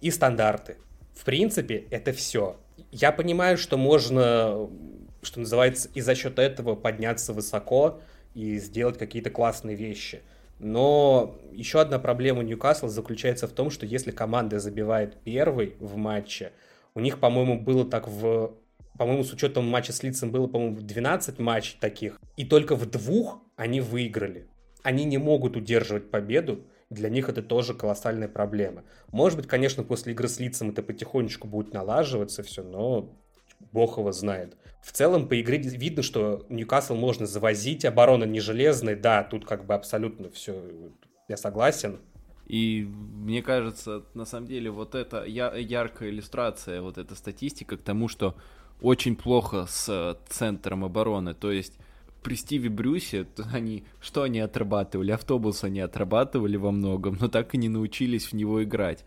и 0.00 0.10
стандарты. 0.10 0.76
В 1.14 1.24
принципе, 1.24 1.86
это 1.90 2.12
все. 2.12 2.56
Я 2.90 3.12
понимаю, 3.12 3.56
что 3.56 3.78
можно, 3.78 4.68
что 5.22 5.40
называется, 5.40 5.88
и 5.94 6.00
за 6.00 6.14
счет 6.14 6.38
этого 6.38 6.74
подняться 6.74 7.32
высоко 7.32 8.00
и 8.34 8.58
сделать 8.58 8.98
какие-то 8.98 9.30
классные 9.30 9.76
вещи. 9.76 10.22
Но 10.58 11.36
еще 11.52 11.80
одна 11.80 11.98
проблема 11.98 12.42
Ньюкасла 12.42 12.88
заключается 12.88 13.48
в 13.48 13.52
том, 13.52 13.70
что 13.70 13.86
если 13.86 14.10
команда 14.10 14.60
забивает 14.60 15.16
первый 15.24 15.76
в 15.80 15.96
матче, 15.96 16.52
у 16.94 17.00
них, 17.00 17.18
по-моему, 17.20 17.60
было 17.60 17.84
так 17.84 18.08
в... 18.08 18.52
По-моему, 18.96 19.24
с 19.24 19.32
учетом 19.32 19.66
матча 19.66 19.92
с 19.92 20.02
Лицем 20.04 20.30
было, 20.30 20.46
по-моему, 20.46 20.80
12 20.80 21.38
матчей 21.40 21.76
таких. 21.80 22.20
И 22.36 22.44
только 22.44 22.76
в 22.76 22.88
двух 22.88 23.40
они 23.56 23.80
выиграли. 23.80 24.46
Они 24.84 25.04
не 25.04 25.18
могут 25.18 25.56
удерживать 25.56 26.10
победу. 26.10 26.64
Для 26.90 27.08
них 27.08 27.28
это 27.28 27.42
тоже 27.42 27.74
колоссальная 27.74 28.28
проблема. 28.28 28.84
Может 29.10 29.38
быть, 29.38 29.48
конечно, 29.48 29.82
после 29.82 30.12
игры 30.12 30.28
с 30.28 30.38
Лицем 30.38 30.70
это 30.70 30.82
потихонечку 30.82 31.48
будет 31.48 31.72
налаживаться 31.72 32.44
все, 32.44 32.62
но 32.62 33.18
бог 33.72 33.98
его 33.98 34.12
знает. 34.12 34.56
В 34.80 34.92
целом 34.92 35.28
по 35.28 35.40
игре 35.40 35.58
видно, 35.58 36.02
что 36.02 36.46
Ньюкасл 36.48 36.94
можно 36.94 37.26
завозить, 37.26 37.84
оборона 37.84 38.24
не 38.24 38.38
железная, 38.38 38.94
да, 38.94 39.24
тут 39.24 39.46
как 39.46 39.64
бы 39.64 39.74
абсолютно 39.74 40.30
все, 40.30 40.62
я 41.26 41.36
согласен. 41.36 42.00
И 42.46 42.86
мне 42.86 43.42
кажется, 43.42 44.04
на 44.14 44.24
самом 44.24 44.46
деле, 44.46 44.70
вот 44.70 44.94
это 44.94 45.24
я, 45.24 45.54
яркая 45.54 46.10
иллюстрация, 46.10 46.82
вот 46.82 46.98
эта 46.98 47.14
статистика 47.14 47.76
к 47.76 47.82
тому, 47.82 48.08
что 48.08 48.36
очень 48.80 49.16
плохо 49.16 49.66
с 49.66 50.18
центром 50.28 50.84
обороны. 50.84 51.34
То 51.34 51.50
есть 51.50 51.78
при 52.22 52.34
Стиве 52.34 52.68
Брюсе 52.68 53.26
они 53.52 53.84
что 54.00 54.22
они 54.22 54.40
отрабатывали? 54.40 55.12
Автобус 55.12 55.64
они 55.64 55.80
отрабатывали 55.80 56.56
во 56.56 56.70
многом, 56.70 57.16
но 57.20 57.28
так 57.28 57.54
и 57.54 57.58
не 57.58 57.68
научились 57.68 58.26
в 58.26 58.32
него 58.34 58.62
играть. 58.62 59.04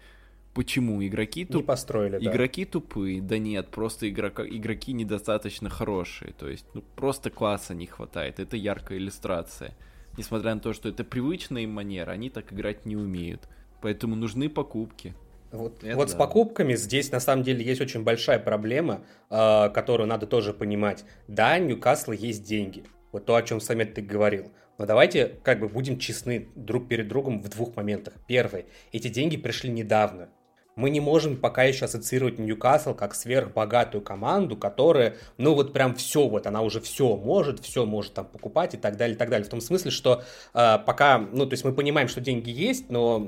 Почему? 0.54 1.06
Игроки 1.06 1.45
туп... 1.45 1.58
Не 1.58 1.63
построили, 1.63 2.17
да. 2.17 2.32
Игроки 2.32 2.65
тупые? 2.65 3.21
Да 3.21 3.38
нет, 3.38 3.69
просто 3.69 4.10
игрока... 4.10 4.43
игроки 4.43 4.91
недостаточно 4.91 5.69
хорошие. 5.69 6.34
То 6.34 6.50
есть, 6.50 6.65
ну, 6.73 6.84
просто 6.95 7.30
класса 7.30 7.76
не 7.76 7.86
хватает. 7.86 8.39
Это 8.39 8.58
яркая 8.58 8.97
иллюстрация. 8.97 9.78
Несмотря 10.17 10.56
на 10.56 10.60
то, 10.60 10.73
что 10.73 10.89
это 10.89 11.03
привычная 11.03 11.62
им 11.62 11.71
манера, 11.71 12.12
они 12.12 12.30
так 12.30 12.51
играть 12.51 12.86
не 12.86 12.95
умеют. 12.95 13.47
Поэтому 13.82 14.15
нужны 14.15 14.49
покупки. 14.49 15.13
Вот, 15.51 15.84
вот 15.84 16.08
да. 16.08 16.08
с 16.08 16.15
покупками 16.15 16.75
здесь 16.75 17.12
на 17.12 17.19
самом 17.19 17.43
деле 17.43 17.63
есть 17.63 17.80
очень 17.80 18.03
большая 18.03 18.39
проблема, 18.39 19.03
э, 19.30 19.69
которую 19.69 20.08
надо 20.08 20.27
тоже 20.27 20.53
понимать. 20.53 21.06
Да, 21.27 21.58
Ньюкасла 21.58 22.13
есть 22.13 22.43
деньги. 22.43 22.84
Вот 23.12 23.25
то, 23.25 23.36
о 23.36 23.43
чем 23.43 23.62
Самет 23.62 23.93
ты 23.93 24.01
говорил. 24.01 24.51
Но 24.77 24.86
давайте 24.86 25.39
как 25.43 25.60
бы 25.60 25.69
будем 25.69 25.97
честны 25.97 26.49
друг 26.56 26.88
перед 26.88 27.08
другом 27.08 27.41
в 27.41 27.49
двух 27.49 27.75
моментах. 27.75 28.13
Первый. 28.27 28.65
Эти 28.91 29.08
деньги 29.08 29.38
пришли 29.38 29.69
недавно 29.69 30.30
мы 30.78 30.92
не 30.92 31.00
можем 31.00 31.36
пока 31.36 31.63
еще 31.63 31.86
ассоциировать 31.86 32.40
Ньюкасл 32.40 32.94
как 32.94 33.16
сверхбогатую 33.16 34.02
команду, 34.02 34.56
которая, 34.56 35.18
ну 35.38 35.56
вот 35.56 35.74
прям 35.74 35.96
все, 35.96 36.28
вот 36.28 36.46
она 36.46 36.62
уже 36.62 36.80
все 36.80 37.18
может, 37.18 37.60
все 37.60 37.86
может 37.86 38.13
там 38.13 38.26
покупать 38.26 38.76
и 38.76 38.78
так 38.78 38.96
далее, 38.96 39.16
и 39.16 39.18
так 39.18 39.30
далее. 39.30 39.46
В 39.46 39.50
том 39.50 39.60
смысле, 39.60 39.90
что 39.90 40.24
э, 40.54 40.78
пока, 40.86 41.18
ну 41.18 41.48
то 41.48 41.54
есть 41.54 41.66
мы 41.66 41.74
понимаем, 41.74 42.08
что 42.08 42.22
деньги 42.22 42.52
есть, 42.52 42.90
но 42.92 43.28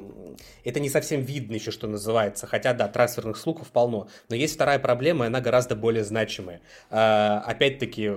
это 0.63 0.79
не 0.79 0.89
совсем 0.89 1.21
видно 1.21 1.55
еще, 1.55 1.71
что 1.71 1.87
называется. 1.87 2.45
Хотя, 2.45 2.73
да, 2.73 2.87
трансферных 2.87 3.35
слухов 3.35 3.69
полно. 3.71 4.07
Но 4.29 4.35
есть 4.35 4.53
вторая 4.53 4.77
проблема, 4.77 5.25
и 5.25 5.27
она 5.27 5.41
гораздо 5.41 5.75
более 5.75 6.03
значимая. 6.03 6.61
Э, 6.91 7.41
опять-таки, 7.45 8.11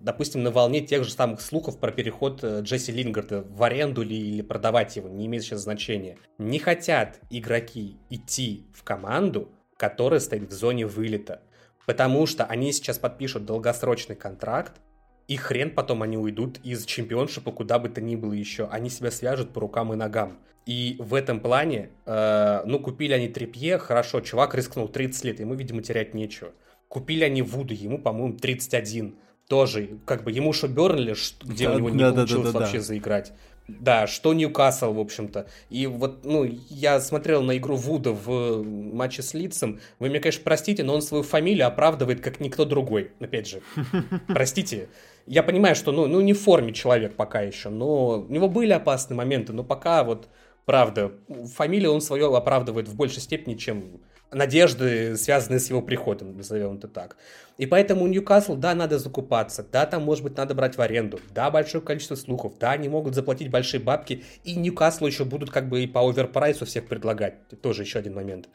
допустим, 0.00 0.44
на 0.44 0.52
волне 0.52 0.82
тех 0.82 1.02
же 1.02 1.10
самых 1.10 1.40
слухов 1.40 1.78
про 1.78 1.90
переход 1.90 2.44
э, 2.44 2.60
Джесси 2.62 2.92
Лингарда 2.92 3.42
в 3.42 3.60
аренду 3.64 4.02
или, 4.02 4.14
или 4.14 4.42
продавать 4.42 4.94
его, 4.94 5.08
не 5.08 5.26
имеет 5.26 5.42
сейчас 5.42 5.62
значения. 5.62 6.16
Не 6.38 6.60
хотят 6.60 7.18
игроки 7.28 7.96
идти 8.08 8.67
в 8.74 8.82
команду, 8.84 9.50
которая 9.76 10.20
стоит 10.20 10.50
в 10.50 10.52
зоне 10.52 10.86
вылета. 10.86 11.42
Потому 11.86 12.26
что 12.26 12.44
они 12.44 12.72
сейчас 12.72 12.98
подпишут 12.98 13.46
долгосрочный 13.46 14.16
контракт, 14.16 14.80
и 15.28 15.36
хрен 15.36 15.74
потом 15.74 16.02
они 16.02 16.16
уйдут 16.16 16.58
из 16.64 16.84
чемпионшипа 16.84 17.52
куда 17.52 17.78
бы 17.78 17.88
то 17.90 18.00
ни 18.00 18.16
было 18.16 18.32
еще. 18.32 18.66
Они 18.66 18.88
себя 18.88 19.10
свяжут 19.10 19.52
по 19.52 19.60
рукам 19.60 19.92
и 19.92 19.96
ногам. 19.96 20.38
И 20.64 20.96
в 20.98 21.14
этом 21.14 21.40
плане, 21.40 21.90
э, 22.04 22.62
ну, 22.66 22.78
купили 22.78 23.14
они 23.14 23.28
Трипье, 23.28 23.78
хорошо, 23.78 24.20
чувак 24.20 24.54
рискнул 24.54 24.88
30 24.88 25.24
лет, 25.24 25.40
ему, 25.40 25.54
видимо, 25.54 25.82
терять 25.82 26.12
нечего. 26.12 26.52
Купили 26.88 27.24
они 27.24 27.40
Вуду, 27.42 27.72
ему, 27.72 27.98
по-моему, 27.98 28.36
31. 28.36 29.16
Тоже, 29.48 29.98
как 30.04 30.24
бы, 30.24 30.30
ему 30.30 30.52
что 30.52 30.68
Бернли, 30.68 31.14
где 31.42 31.68
да, 31.68 31.74
у 31.74 31.78
него 31.78 31.88
не 31.88 31.98
да, 31.98 32.12
получилось 32.12 32.46
да, 32.48 32.52
да, 32.52 32.58
вообще 32.60 32.78
да. 32.78 32.84
заиграть. 32.84 33.32
Да, 33.68 34.06
что 34.06 34.32
Ньюкасл, 34.32 34.94
в 34.94 34.98
общем-то. 34.98 35.46
И 35.68 35.86
вот, 35.86 36.24
ну, 36.24 36.44
я 36.70 37.00
смотрел 37.00 37.42
на 37.42 37.58
игру 37.58 37.76
Вуда 37.76 38.12
в 38.12 38.62
матче 38.64 39.22
с 39.22 39.34
Лицем. 39.34 39.80
Вы 39.98 40.08
мне, 40.08 40.20
конечно, 40.20 40.42
простите, 40.42 40.82
но 40.82 40.94
он 40.94 41.02
свою 41.02 41.22
фамилию 41.22 41.66
оправдывает 41.66 42.20
как 42.22 42.40
никто 42.40 42.64
другой. 42.64 43.12
Опять 43.20 43.46
же, 43.46 43.60
простите. 44.28 44.88
Я 45.26 45.42
понимаю, 45.42 45.74
что, 45.74 45.92
ну, 45.92 46.06
ну, 46.06 46.22
не 46.22 46.32
в 46.32 46.40
форме 46.40 46.72
человек 46.72 47.14
пока 47.14 47.42
еще, 47.42 47.68
но 47.68 48.20
у 48.20 48.32
него 48.32 48.48
были 48.48 48.72
опасные 48.72 49.18
моменты, 49.18 49.52
но 49.52 49.62
пока 49.62 50.02
вот, 50.02 50.28
правда, 50.64 51.12
фамилию 51.54 51.92
он 51.92 52.00
свою 52.00 52.32
оправдывает 52.32 52.88
в 52.88 52.96
большей 52.96 53.20
степени, 53.20 53.54
чем 53.54 54.00
надежды, 54.30 55.16
связанные 55.16 55.60
с 55.60 55.70
его 55.70 55.82
приходом, 55.82 56.36
назовем 56.36 56.76
это 56.76 56.88
так. 56.88 57.16
И 57.56 57.66
поэтому 57.66 58.06
Ньюкасл, 58.06 58.56
да, 58.56 58.74
надо 58.74 58.98
закупаться, 58.98 59.64
да, 59.70 59.86
там, 59.86 60.04
может 60.04 60.24
быть, 60.24 60.36
надо 60.36 60.54
брать 60.54 60.76
в 60.76 60.80
аренду, 60.80 61.20
да, 61.34 61.50
большое 61.50 61.82
количество 61.82 62.14
слухов, 62.14 62.54
да, 62.58 62.72
они 62.72 62.88
могут 62.88 63.14
заплатить 63.14 63.50
большие 63.50 63.80
бабки, 63.80 64.24
и 64.44 64.54
Ньюкаслу 64.54 65.06
еще 65.06 65.24
будут 65.24 65.50
как 65.50 65.68
бы 65.68 65.82
и 65.82 65.86
по 65.86 66.08
оверпрайсу 66.08 66.66
всех 66.66 66.86
предлагать, 66.86 67.48
тоже 67.62 67.82
еще 67.82 67.98
один 67.98 68.14
момент. 68.14 68.48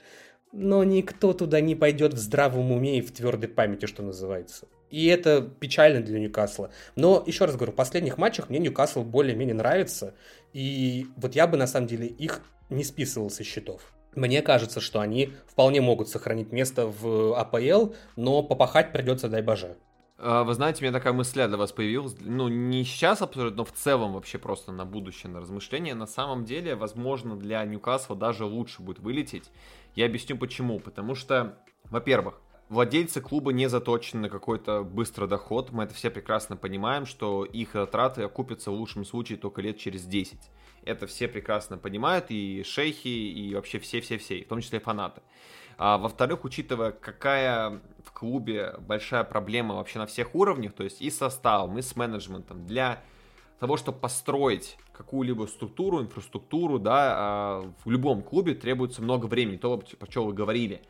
Но 0.52 0.84
никто 0.84 1.34
туда 1.34 1.60
не 1.62 1.76
пойдет 1.76 2.14
в 2.14 2.18
здравом 2.18 2.72
уме 2.72 3.00
и 3.00 3.02
в 3.02 3.12
твердой 3.12 3.50
памяти, 3.50 3.88
что 3.88 4.04
называется. 4.04 4.68
И 4.92 5.08
это 5.08 5.42
печально 5.42 6.02
для 6.02 6.20
Ньюкасла. 6.20 6.70
Но, 6.96 7.24
еще 7.26 7.46
раз 7.46 7.56
говорю, 7.56 7.72
в 7.72 7.76
последних 7.76 8.20
матчах 8.20 8.50
мне 8.50 8.60
Ньюкасл 8.60 9.02
более-менее 9.02 9.56
нравится. 9.56 10.14
И 10.54 11.08
вот 11.16 11.34
я 11.34 11.48
бы, 11.48 11.58
на 11.58 11.66
самом 11.66 11.88
деле, 11.88 12.06
их 12.06 12.42
не 12.70 12.84
списывал 12.84 13.32
со 13.32 13.44
счетов. 13.44 13.92
Мне 14.16 14.42
кажется, 14.42 14.82
что 14.82 15.00
они 15.00 15.34
вполне 15.48 15.82
могут 15.82 16.10
сохранить 16.10 16.52
место 16.52 16.88
в 16.88 17.38
АПЛ, 17.38 17.94
но 18.16 18.44
попахать 18.44 18.92
придется, 18.92 19.30
дай 19.30 19.42
боже. 19.42 19.76
А, 20.18 20.44
вы 20.44 20.54
знаете, 20.54 20.80
у 20.80 20.84
меня 20.84 20.94
такая 20.94 21.12
мысля 21.12 21.48
для 21.48 21.58
вас 21.58 21.72
появилась, 21.72 22.16
ну, 22.22 22.48
не 22.48 22.84
сейчас 22.84 23.22
абсолютно, 23.22 23.58
но 23.58 23.66
в 23.66 23.72
целом 23.74 24.14
вообще 24.14 24.38
просто 24.38 24.72
на 24.72 24.86
будущее, 24.86 25.32
на 25.32 25.42
размышление. 25.42 25.96
На 25.96 26.08
самом 26.08 26.46
деле, 26.46 26.76
возможно, 26.76 27.36
для 27.36 27.64
Ньюкасла 27.66 28.16
даже 28.16 28.46
лучше 28.46 28.82
будет 28.82 29.00
вылететь. 29.00 29.52
Я 29.96 30.06
объясню 30.06 30.38
почему. 30.38 30.80
Потому 30.80 31.16
что, 31.16 31.58
во-первых, 31.86 32.40
владельцы 32.74 33.22
клуба 33.22 33.54
не 33.54 33.70
заточены 33.70 34.24
на 34.24 34.30
какой-то 34.30 34.84
быстрый 34.84 35.30
доход. 35.30 35.72
Мы 35.72 35.84
это 35.84 35.94
все 35.94 36.10
прекрасно 36.10 36.58
понимаем, 36.58 37.06
что 37.06 37.46
их 37.46 37.74
траты 37.92 38.24
окупятся 38.24 38.72
в 38.72 38.74
лучшем 38.74 39.06
случае 39.06 39.38
только 39.38 39.62
лет 39.62 39.78
через 39.78 40.04
10. 40.04 40.40
Это 40.84 41.08
все 41.08 41.28
прекрасно 41.28 41.78
понимают, 41.78 42.26
и 42.30 42.64
шейхи, 42.64 43.08
и 43.08 43.56
вообще 43.56 43.80
все-все-все, 43.80 44.44
в 44.44 44.48
том 44.48 44.60
числе 44.60 44.80
фанаты. 44.80 45.22
А, 45.78 45.98
во-вторых, 45.98 46.44
учитывая, 46.44 46.92
какая 46.92 47.82
в 48.04 48.12
клубе 48.12 48.76
большая 48.80 49.24
проблема 49.24 49.76
вообще 49.76 50.00
на 50.00 50.06
всех 50.06 50.36
уровнях, 50.36 50.74
то 50.74 50.84
есть 50.84 51.02
и 51.02 51.10
с 51.10 51.18
составом, 51.18 51.78
и 51.78 51.82
с 51.82 51.96
менеджментом, 51.96 52.66
для 52.66 53.02
того, 53.60 53.78
чтобы 53.78 54.00
построить 54.00 54.78
какую-либо 54.92 55.46
структуру, 55.46 56.02
инфраструктуру, 56.02 56.80
да, 56.80 57.14
а, 57.16 57.72
в 57.86 57.90
любом 57.90 58.24
клубе 58.24 58.56
требуется 58.56 59.02
много 59.02 59.28
времени, 59.28 59.58
то, 59.58 59.78
про 59.78 60.12
что 60.12 60.26
вы 60.26 60.34
говорили. 60.34 60.82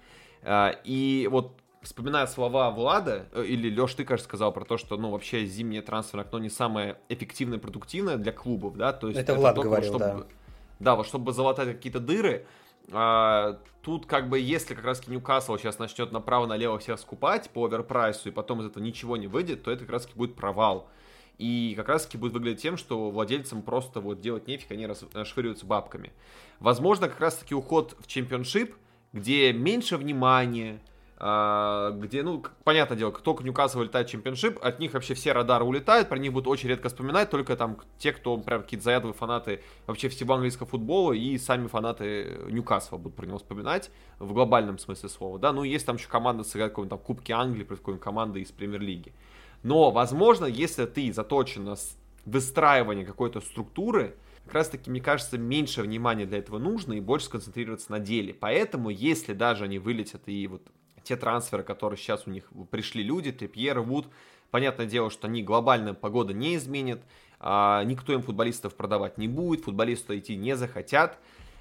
А, 0.41 0.75
и 0.83 1.27
вот 1.31 1.62
вспоминая 1.83 2.27
слова 2.27 2.71
Влада, 2.71 3.27
э, 3.31 3.45
или 3.45 3.73
Леш, 3.73 3.93
ты, 3.93 4.05
кажется, 4.05 4.27
сказал 4.27 4.51
про 4.51 4.65
то, 4.65 4.77
что, 4.77 4.97
ну, 4.97 5.11
вообще 5.11 5.45
зимнее 5.45 5.81
трансферное 5.81 6.25
окно 6.25 6.39
не 6.39 6.49
самое 6.49 6.97
эффективное, 7.09 7.59
продуктивное 7.59 8.17
для 8.17 8.31
клубов, 8.31 8.75
да, 8.75 8.93
то 8.93 9.07
есть... 9.07 9.19
Это, 9.19 9.33
это 9.33 9.41
Влад 9.41 9.55
только, 9.55 9.69
говорил, 9.69 9.89
чтобы, 9.89 10.05
да. 10.05 10.25
Да, 10.79 10.95
вот 10.95 11.07
чтобы 11.07 11.31
залатать 11.31 11.67
какие-то 11.69 11.99
дыры, 11.99 12.45
а, 12.91 13.59
тут 13.81 14.05
как 14.05 14.29
бы 14.29 14.39
если 14.39 14.75
как 14.75 14.83
раз 14.85 15.07
Ньюкасл 15.07 15.57
сейчас 15.57 15.79
начнет 15.79 16.11
направо-налево 16.11 16.79
всех 16.79 16.99
скупать 16.99 17.49
по 17.49 17.65
оверпрайсу, 17.65 18.29
и 18.29 18.31
потом 18.31 18.61
из 18.61 18.67
этого 18.67 18.83
ничего 18.83 19.17
не 19.17 19.27
выйдет, 19.27 19.63
то 19.63 19.71
это 19.71 19.81
как 19.81 19.91
раз 19.91 20.07
будет 20.07 20.35
провал. 20.35 20.89
И 21.37 21.73
как 21.75 21.89
раз 21.89 22.05
таки 22.05 22.17
будет 22.17 22.33
выглядеть 22.33 22.61
тем, 22.61 22.77
что 22.77 23.09
владельцам 23.09 23.61
просто 23.63 24.01
вот 24.01 24.21
делать 24.21 24.47
нефиг, 24.47 24.71
они 24.71 24.85
расшвыриваются 24.85 25.65
бабками. 25.65 26.11
Возможно, 26.59 27.09
как 27.09 27.19
раз 27.19 27.35
таки 27.35 27.55
уход 27.55 27.95
в 27.99 28.07
чемпионшип, 28.07 28.75
где 29.13 29.51
меньше 29.51 29.97
внимания, 29.97 30.79
где, 31.23 32.21
ну, 32.21 32.43
понятное 32.65 32.97
дело, 32.97 33.13
только 33.13 33.45
Ньюкасл 33.45 33.77
вылетает 33.77 34.07
чемпионшип, 34.07 34.59
от 34.61 34.79
них 34.79 34.91
вообще 34.91 35.13
все 35.13 35.31
радары 35.31 35.63
улетают, 35.63 36.09
про 36.09 36.17
них 36.17 36.33
будут 36.33 36.49
очень 36.49 36.67
редко 36.67 36.89
вспоминать, 36.89 37.29
только 37.29 37.55
там 37.55 37.77
те, 37.97 38.11
кто 38.11 38.35
прям 38.37 38.63
какие-то 38.63 38.83
заядлые 38.83 39.13
фанаты 39.13 39.61
вообще 39.87 40.09
всего 40.09 40.33
английского 40.33 40.67
футбола 40.67 41.13
и 41.13 41.37
сами 41.37 41.67
фанаты 41.67 42.41
Ньюкасла 42.49 42.97
будут 42.97 43.15
про 43.15 43.25
него 43.25 43.37
вспоминать 43.37 43.89
в 44.19 44.33
глобальном 44.33 44.77
смысле 44.77 45.07
слова, 45.07 45.39
да, 45.39 45.53
ну, 45.53 45.63
есть 45.63 45.85
там 45.85 45.95
еще 45.95 46.09
команда 46.09 46.43
сыграть 46.43 46.71
какой-нибудь 46.71 46.89
там 46.89 46.99
Кубки 46.99 47.31
Англии 47.31 47.63
против 47.63 47.83
какой-нибудь 47.83 48.03
команды 48.03 48.41
из 48.41 48.51
Премьер-лиги. 48.51 49.13
Но, 49.61 49.91
возможно, 49.91 50.45
если 50.45 50.85
ты 50.85 51.13
заточен 51.13 51.63
на 51.63 51.75
выстраивание 52.25 53.05
какой-то 53.05 53.39
структуры, 53.39 54.17
как 54.43 54.55
раз 54.55 54.67
таки, 54.67 54.89
мне 54.91 54.99
кажется, 54.99 55.37
меньше 55.37 55.83
внимания 55.83 56.25
для 56.25 56.39
этого 56.39 56.57
нужно 56.57 56.93
и 56.93 56.99
больше 56.99 57.27
сконцентрироваться 57.27 57.93
на 57.93 57.99
деле. 57.99 58.33
Поэтому, 58.33 58.89
если 58.89 59.31
даже 59.31 59.63
они 59.63 59.79
вылетят 59.79 60.23
и 60.25 60.47
вот 60.47 60.63
те 61.03 61.15
трансферы, 61.15 61.63
которые 61.63 61.97
сейчас 61.97 62.27
у 62.27 62.31
них 62.31 62.49
пришли 62.71 63.03
люди, 63.03 63.31
Трипьер, 63.31 63.79
Вуд, 63.81 64.07
понятное 64.51 64.85
дело, 64.85 65.09
что 65.09 65.27
они 65.27 65.43
глобально 65.43 65.93
погода 65.93 66.33
не 66.33 66.55
изменит, 66.55 67.01
а, 67.39 67.83
никто 67.83 68.13
им 68.13 68.21
футболистов 68.21 68.75
продавать 68.75 69.17
не 69.17 69.27
будет, 69.27 69.65
футболисты 69.65 70.19
идти 70.19 70.35
не 70.35 70.55
захотят. 70.55 71.19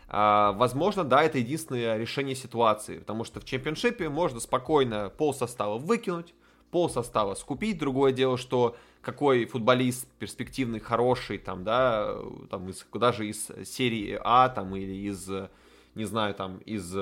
А, 0.09 0.53
возможно, 0.53 1.05
да, 1.05 1.23
это 1.23 1.39
единственное 1.39 1.97
решение 1.97 2.35
ситуации, 2.35 2.99
потому 2.99 3.25
что 3.25 3.41
в 3.41 3.45
чемпионшипе 3.45 4.09
можно 4.09 4.41
спокойно 4.41 5.11
пол 5.17 5.33
состава 5.33 5.79
выкинуть, 5.79 6.35
пол 6.71 6.91
состава 6.91 7.35
скупить. 7.35 7.79
Другое 7.79 8.13
дело, 8.13 8.37
что 8.37 8.77
какой 9.01 9.47
футболист 9.47 10.07
перспективный, 10.19 10.81
хороший, 10.81 11.39
там, 11.39 11.65
да, 11.65 12.15
там, 12.51 12.69
из, 12.69 12.87
даже 12.93 13.27
из 13.27 13.51
серии 13.65 14.19
А, 14.23 14.51
там, 14.51 14.77
или 14.77 15.09
из, 15.09 15.29
не 15.95 16.05
знаю, 16.05 16.35
там, 16.35 16.59
из 16.59 16.95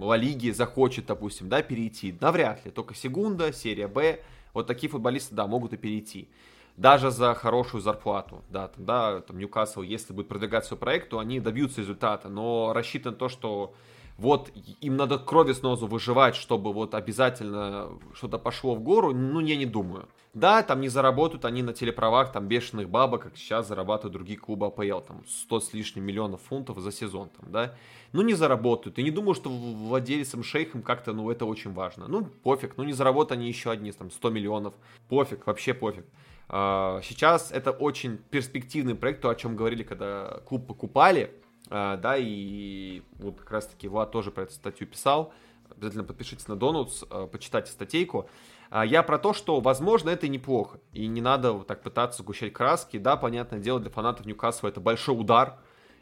Ла 0.00 0.16
Лиги 0.16 0.50
захочет, 0.50 1.06
допустим, 1.06 1.48
да, 1.48 1.62
перейти. 1.62 2.14
Навряд 2.20 2.64
ли. 2.64 2.70
Только 2.70 2.94
Сегунда, 2.94 3.52
серия 3.52 3.88
Б. 3.88 4.20
Вот 4.54 4.66
такие 4.66 4.90
футболисты, 4.90 5.34
да, 5.34 5.46
могут 5.46 5.72
и 5.72 5.76
перейти. 5.76 6.28
Даже 6.76 7.10
за 7.10 7.34
хорошую 7.34 7.80
зарплату, 7.80 8.44
да, 8.50 8.68
там, 8.68 8.84
да, 8.84 9.20
там 9.20 9.38
Ньюкасл, 9.38 9.82
если 9.82 10.12
будет 10.12 10.28
продвигать 10.28 10.64
свой 10.64 10.78
проект, 10.78 11.08
то 11.08 11.18
они 11.18 11.40
добьются 11.40 11.80
результата, 11.80 12.28
но 12.28 12.72
рассчитан 12.72 13.16
то, 13.16 13.28
что 13.28 13.74
вот 14.18 14.50
им 14.80 14.96
надо 14.96 15.16
крови 15.18 15.52
с 15.52 15.62
носу 15.62 15.86
выживать, 15.86 16.34
чтобы 16.34 16.72
вот 16.72 16.94
обязательно 16.94 17.88
что-то 18.12 18.38
пошло 18.38 18.74
в 18.74 18.80
гору, 18.80 19.14
ну, 19.14 19.38
я 19.38 19.56
не 19.56 19.64
думаю. 19.64 20.08
Да, 20.34 20.62
там 20.62 20.80
не 20.80 20.88
заработают 20.88 21.44
они 21.44 21.62
на 21.62 21.72
телеправах 21.72 22.32
там 22.32 22.48
бешеных 22.48 22.90
бабок, 22.90 23.22
как 23.22 23.36
сейчас 23.36 23.68
зарабатывают 23.68 24.12
другие 24.12 24.38
клубы 24.38 24.66
АПЛ, 24.66 25.00
там 25.00 25.24
100 25.26 25.60
с 25.60 25.72
лишним 25.72 26.04
миллионов 26.04 26.42
фунтов 26.42 26.80
за 26.80 26.90
сезон, 26.90 27.28
там, 27.30 27.50
да. 27.50 27.74
Ну, 28.12 28.22
не 28.22 28.34
заработают. 28.34 28.98
И 28.98 29.02
не 29.04 29.10
думаю, 29.10 29.34
что 29.34 29.50
владельцам 29.50 30.42
шейхам 30.42 30.82
как-то, 30.82 31.12
ну, 31.12 31.30
это 31.30 31.44
очень 31.44 31.72
важно. 31.72 32.08
Ну, 32.08 32.24
пофиг, 32.24 32.76
ну, 32.76 32.84
не 32.84 32.92
заработают 32.92 33.40
они 33.40 33.48
еще 33.48 33.70
одни, 33.70 33.92
там, 33.92 34.10
100 34.10 34.30
миллионов. 34.30 34.74
Пофиг, 35.08 35.46
вообще 35.46 35.74
пофиг. 35.74 36.04
А, 36.48 37.00
сейчас 37.04 37.52
это 37.52 37.70
очень 37.70 38.18
перспективный 38.18 38.94
проект, 38.94 39.20
то, 39.20 39.28
о 39.28 39.34
чем 39.34 39.54
говорили, 39.54 39.82
когда 39.82 40.40
клуб 40.46 40.66
покупали, 40.66 41.32
да, 41.70 42.16
и 42.16 43.02
вот 43.18 43.38
как 43.38 43.50
раз-таки 43.50 43.88
Влад 43.88 44.10
тоже 44.10 44.30
про 44.30 44.44
эту 44.44 44.52
статью 44.54 44.86
писал. 44.86 45.32
Обязательно 45.70 46.04
подпишитесь 46.04 46.48
на 46.48 46.56
Донутс, 46.56 47.04
а, 47.10 47.26
почитайте 47.26 47.70
статейку. 47.70 48.28
А, 48.70 48.84
я 48.84 49.02
про 49.02 49.18
то, 49.18 49.32
что, 49.32 49.60
возможно, 49.60 50.10
это 50.10 50.28
неплохо. 50.28 50.80
И 50.92 51.06
не 51.06 51.20
надо 51.20 51.52
вот 51.52 51.66
так 51.66 51.82
пытаться 51.82 52.22
гущать 52.22 52.52
краски. 52.52 52.98
Да, 52.98 53.16
понятное 53.16 53.60
дело, 53.60 53.80
для 53.80 53.90
фанатов 53.90 54.26
Ньюкасла 54.26 54.68
это 54.68 54.80
большой 54.80 55.18
удар. 55.20 55.58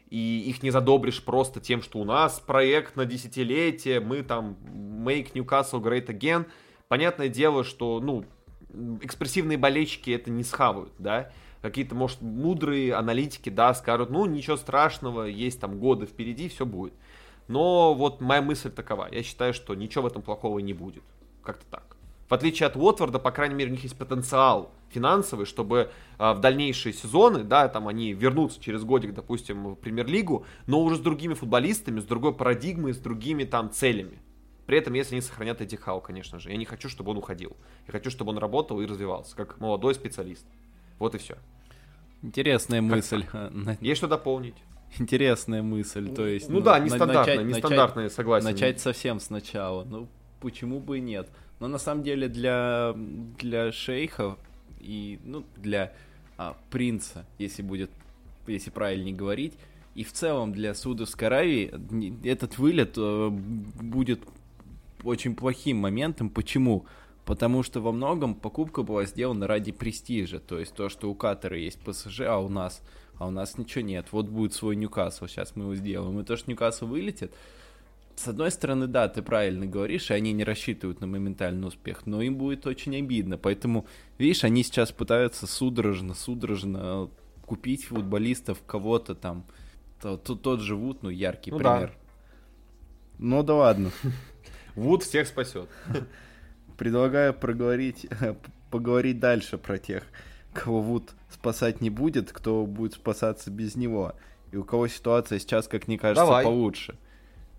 И 0.09 0.43
их 0.47 0.63
не 0.63 0.71
задобришь 0.71 1.23
просто 1.23 1.59
тем, 1.59 1.81
что 1.81 1.99
у 1.99 2.05
нас 2.05 2.39
проект 2.39 2.95
на 2.95 3.05
десятилетие, 3.05 3.99
мы 3.99 4.23
там 4.23 4.57
make 4.63 5.33
Newcastle 5.33 5.81
great 5.81 6.07
again. 6.07 6.45
Понятное 6.87 7.27
дело, 7.27 7.65
что, 7.65 7.99
ну, 7.99 8.23
экспрессивные 9.01 9.57
болельщики 9.57 10.11
это 10.11 10.31
не 10.31 10.43
схавают, 10.43 10.93
да 10.97 11.31
какие-то, 11.61 11.95
может, 11.95 12.21
мудрые 12.21 12.93
аналитики, 12.93 13.49
да, 13.49 13.73
скажут, 13.73 14.09
ну, 14.09 14.25
ничего 14.25 14.57
страшного, 14.57 15.23
есть 15.23 15.59
там 15.59 15.79
годы 15.79 16.05
впереди, 16.05 16.49
все 16.49 16.65
будет. 16.65 16.93
Но 17.47 17.93
вот 17.93 18.21
моя 18.21 18.41
мысль 18.41 18.69
такова. 18.69 19.07
Я 19.11 19.23
считаю, 19.23 19.53
что 19.53 19.73
ничего 19.75 20.03
в 20.03 20.07
этом 20.07 20.21
плохого 20.21 20.59
не 20.59 20.73
будет. 20.73 21.03
Как-то 21.43 21.65
так. 21.71 21.97
В 22.27 22.33
отличие 22.33 22.67
от 22.67 22.75
Уотфорда, 22.75 23.19
по 23.19 23.31
крайней 23.31 23.55
мере, 23.55 23.69
у 23.69 23.73
них 23.73 23.83
есть 23.83 23.97
потенциал 23.97 24.71
финансовый, 24.89 25.45
чтобы 25.45 25.91
а, 26.17 26.33
в 26.33 26.41
дальнейшие 26.41 26.91
сезоны, 26.91 27.43
да, 27.43 27.69
там 27.69 27.87
они 27.87 28.11
вернутся 28.11 28.61
через 28.61 28.83
годик, 28.83 29.13
допустим, 29.13 29.73
в 29.73 29.75
премьер-лигу, 29.75 30.45
но 30.65 30.81
уже 30.81 30.97
с 30.97 30.99
другими 30.99 31.35
футболистами, 31.35 32.01
с 32.01 32.03
другой 32.03 32.33
парадигмой, 32.33 32.93
с 32.93 32.97
другими 32.97 33.45
там 33.45 33.71
целями. 33.71 34.19
При 34.65 34.77
этом, 34.77 34.93
если 34.93 35.15
они 35.15 35.21
сохранят 35.21 35.61
Эдди 35.61 35.77
Хау, 35.77 36.01
конечно 36.01 36.39
же. 36.39 36.51
Я 36.51 36.57
не 36.57 36.65
хочу, 36.65 36.89
чтобы 36.89 37.11
он 37.11 37.17
уходил. 37.17 37.55
Я 37.87 37.93
хочу, 37.93 38.11
чтобы 38.11 38.31
он 38.31 38.37
работал 38.37 38.81
и 38.81 38.85
развивался, 38.85 39.33
как 39.33 39.61
молодой 39.61 39.95
специалист. 39.95 40.45
Вот 40.99 41.15
и 41.15 41.17
все. 41.17 41.35
Интересная 42.21 42.81
мысль. 42.81 43.25
Есть 43.81 43.97
что 43.99 44.07
дополнить? 44.07 44.55
Интересная 44.99 45.61
мысль, 45.61 46.09
то 46.09 46.25
есть... 46.25 46.49
Ну, 46.49 46.55
ну 46.55 46.61
да, 46.61 46.79
нестандартная, 46.79 47.37
начать, 47.37 47.55
нестандартная, 47.55 48.03
начать, 48.05 48.15
согласен. 48.15 48.45
Начать 48.49 48.79
совсем 48.79 49.19
сначала, 49.19 49.83
ну 49.83 50.07
почему 50.39 50.79
бы 50.79 50.99
и 50.99 51.01
нет. 51.01 51.29
Но 51.59 51.67
на 51.67 51.77
самом 51.77 52.03
деле 52.03 52.29
для, 52.29 52.93
для 52.95 53.71
шейха 53.71 54.37
и, 54.79 55.19
ну, 55.23 55.43
для 55.57 55.93
а, 56.37 56.55
принца, 56.69 57.25
если 57.37 57.63
будет, 57.63 57.91
если 58.47 58.69
правильнее 58.69 59.15
говорить, 59.15 59.53
и 59.95 60.03
в 60.03 60.13
целом 60.13 60.53
для 60.53 60.75
Судовской 60.75 61.27
Аравии 61.27 61.73
этот 62.23 62.59
вылет 62.59 62.93
э, 62.97 63.29
будет 63.29 64.21
очень 65.03 65.35
плохим 65.35 65.77
моментом. 65.77 66.29
Почему? 66.29 66.85
Потому 67.27 67.61
что 67.61 67.81
во 67.81 67.91
многом 67.91 68.35
покупка 68.35 68.83
была 68.83 69.03
сделана 69.03 69.47
ради 69.47 69.73
престижа. 69.73 70.39
То 70.39 70.59
есть 70.59 70.73
то, 70.73 70.87
что 70.87 71.11
у 71.11 71.13
Катара 71.13 71.57
есть 71.57 71.77
ПСЖ, 71.81 72.21
а 72.21 72.37
у 72.37 72.47
нас, 72.47 72.81
а 73.17 73.27
у 73.27 73.31
нас 73.31 73.57
ничего 73.57 73.83
нет. 73.83 74.07
Вот 74.11 74.29
будет 74.29 74.53
свой 74.53 74.77
Ньюкасл, 74.77 75.27
сейчас 75.27 75.53
мы 75.57 75.65
его 75.65 75.75
сделаем. 75.75 76.17
И 76.21 76.23
то, 76.23 76.37
что 76.37 76.49
Ньюкасл 76.49 76.85
вылетит, 76.85 77.33
с 78.15 78.29
одной 78.29 78.49
стороны, 78.49 78.87
да, 78.87 79.09
ты 79.09 79.21
правильно 79.21 79.65
говоришь, 79.65 80.09
и 80.09 80.13
они 80.13 80.31
не 80.31 80.45
рассчитывают 80.45 81.01
на 81.01 81.07
моментальный 81.07 81.67
успех, 81.67 82.05
но 82.05 82.21
им 82.21 82.37
будет 82.37 82.65
очень 82.65 82.95
обидно. 82.95 83.37
Поэтому, 83.37 83.87
видишь, 84.17 84.45
они 84.45 84.63
сейчас 84.63 84.93
пытаются 84.93 85.47
судорожно, 85.47 86.13
судорожно 86.13 87.09
купить 87.45 87.83
футболистов, 87.83 88.63
кого-то 88.65 89.15
там. 89.15 89.43
Тут 90.01 90.23
то, 90.23 90.35
тот 90.35 90.61
же 90.61 90.77
Вуд, 90.77 91.03
ну, 91.03 91.09
яркий 91.09 91.51
ну, 91.51 91.57
пример. 91.57 91.89
Да. 91.89 91.93
Ну 93.17 93.43
да 93.43 93.53
ладно. 93.53 93.91
Вуд 94.75 95.03
всех 95.03 95.27
спасет 95.27 95.67
предлагаю 96.77 97.33
проговорить, 97.33 98.07
поговорить 98.71 99.19
дальше 99.19 99.57
про 99.57 99.77
тех, 99.77 100.03
кого 100.53 100.81
Вуд 100.81 101.13
спасать 101.29 101.81
не 101.81 101.89
будет, 101.89 102.31
кто 102.31 102.65
будет 102.65 102.93
спасаться 102.93 103.51
без 103.51 103.75
него. 103.75 104.13
И 104.51 104.57
у 104.57 104.63
кого 104.63 104.87
ситуация 104.87 105.39
сейчас, 105.39 105.67
как 105.67 105.87
мне 105.87 105.97
кажется, 105.97 106.25
Давай. 106.25 106.43
получше. 106.43 106.95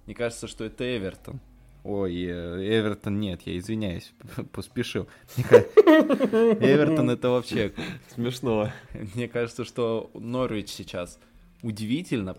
Мне 0.07 0.15
кажется, 0.15 0.47
что 0.47 0.65
это 0.65 0.85
Эвертон. 0.97 1.41
Ой, 1.85 2.25
э, 2.25 2.79
Эвертон 2.79 3.21
нет, 3.21 3.43
я 3.43 3.57
извиняюсь, 3.59 4.13
поспешил. 4.53 5.07
Эвертон 5.37 7.11
это 7.11 7.31
вообще... 7.31 7.73
Смешно. 8.15 8.71
Мне 9.15 9.29
кажется, 9.29 9.65
что 9.65 10.11
Норвич 10.15 10.71
сейчас 10.71 11.19
удивительно. 11.63 12.37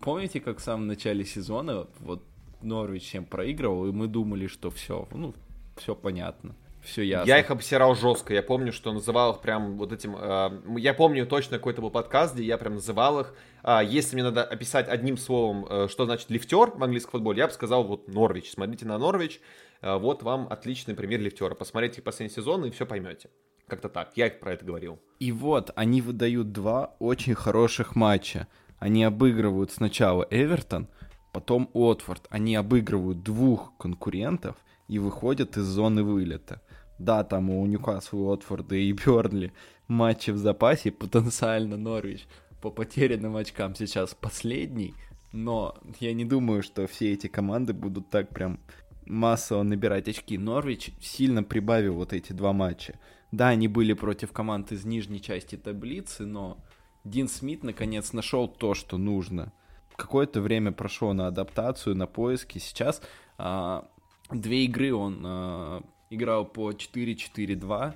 Помните, 0.00 0.40
как 0.40 0.58
в 0.58 0.62
самом 0.62 0.88
начале 0.88 1.24
сезона 1.24 1.86
вот 2.00 2.22
Норвич 2.60 3.04
чем 3.04 3.24
проигрывал, 3.24 3.86
и 3.86 3.92
мы 3.92 4.08
думали, 4.08 4.46
что 4.46 4.70
все, 4.70 5.08
ну, 5.12 5.34
все 5.76 5.94
понятно. 5.94 6.54
Все 6.82 7.02
ясно. 7.02 7.28
Я 7.28 7.38
их 7.38 7.50
обсирал 7.50 7.94
жестко. 7.94 8.34
Я 8.34 8.42
помню, 8.42 8.72
что 8.72 8.92
называл 8.92 9.34
их 9.34 9.40
прям 9.40 9.78
вот 9.78 9.92
этим... 9.92 10.16
Э, 10.18 10.50
я 10.78 10.94
помню 10.94 11.26
точно 11.26 11.58
какой-то 11.58 11.80
был 11.80 11.90
подкаст, 11.90 12.34
где 12.34 12.44
я 12.44 12.58
прям 12.58 12.74
называл 12.74 13.20
их... 13.20 13.34
Э, 13.62 13.80
если 13.84 14.16
мне 14.16 14.24
надо 14.24 14.42
описать 14.42 14.88
одним 14.88 15.16
словом, 15.16 15.64
э, 15.68 15.88
что 15.88 16.06
значит 16.06 16.28
лифтер 16.30 16.72
в 16.72 16.82
английском 16.82 17.12
футболе, 17.12 17.38
я 17.38 17.46
бы 17.46 17.52
сказал 17.52 17.84
вот 17.84 18.08
Норвич. 18.08 18.50
Смотрите 18.50 18.84
на 18.84 18.98
Норвич. 18.98 19.40
Э, 19.80 19.96
вот 19.96 20.24
вам 20.24 20.48
отличный 20.50 20.94
пример 20.94 21.20
лифтера. 21.20 21.54
Посмотрите 21.54 22.02
последний 22.02 22.34
сезон 22.34 22.64
и 22.64 22.70
все 22.70 22.84
поймете. 22.84 23.30
Как-то 23.68 23.88
так. 23.88 24.16
Я 24.16 24.26
их 24.26 24.40
про 24.40 24.54
это 24.54 24.64
говорил. 24.64 24.98
И 25.20 25.30
вот, 25.30 25.70
они 25.76 26.02
выдают 26.02 26.50
два 26.50 26.96
очень 26.98 27.34
хороших 27.34 27.94
матча. 27.94 28.48
Они 28.80 29.04
обыгрывают 29.04 29.70
сначала 29.70 30.26
Эвертон, 30.30 30.88
потом 31.32 31.70
Уотфорд. 31.74 32.26
Они 32.28 32.56
обыгрывают 32.56 33.22
двух 33.22 33.72
конкурентов– 33.78 34.56
и 34.92 34.98
выходят 34.98 35.56
из 35.56 35.64
зоны 35.64 36.02
вылета. 36.02 36.60
Да, 36.98 37.24
там 37.24 37.48
у 37.48 37.64
Ньюкасла, 37.64 38.18
Уотфорда 38.18 38.76
и 38.76 38.92
Бернли 38.92 39.52
матчи 39.88 40.30
в 40.30 40.36
запасе, 40.36 40.90
потенциально 40.92 41.78
Норвич 41.78 42.26
по 42.60 42.70
потерянным 42.70 43.36
очкам 43.36 43.74
сейчас 43.74 44.14
последний, 44.14 44.94
но 45.32 45.74
я 45.98 46.12
не 46.12 46.26
думаю, 46.26 46.62
что 46.62 46.86
все 46.86 47.14
эти 47.14 47.26
команды 47.26 47.72
будут 47.72 48.10
так 48.10 48.28
прям 48.28 48.60
массово 49.06 49.62
набирать 49.62 50.08
очки. 50.08 50.36
Норвич 50.36 50.90
сильно 51.00 51.42
прибавил 51.42 51.94
вот 51.94 52.12
эти 52.12 52.34
два 52.34 52.52
матча. 52.52 52.98
Да, 53.32 53.48
они 53.48 53.68
были 53.68 53.94
против 53.94 54.32
команд 54.32 54.72
из 54.72 54.84
нижней 54.84 55.22
части 55.22 55.56
таблицы, 55.56 56.26
но 56.26 56.58
Дин 57.04 57.28
Смит 57.28 57.64
наконец 57.64 58.12
нашел 58.12 58.46
то, 58.46 58.74
что 58.74 58.98
нужно. 58.98 59.54
Какое-то 59.96 60.42
время 60.42 60.70
прошло 60.70 61.14
на 61.14 61.28
адаптацию, 61.28 61.96
на 61.96 62.06
поиски. 62.06 62.58
Сейчас 62.58 63.00
а, 63.38 63.88
две 64.40 64.64
игры 64.64 64.94
он 64.94 65.22
э, 65.24 65.80
играл 66.10 66.44
по 66.44 66.72
4-4-2, 66.72 67.94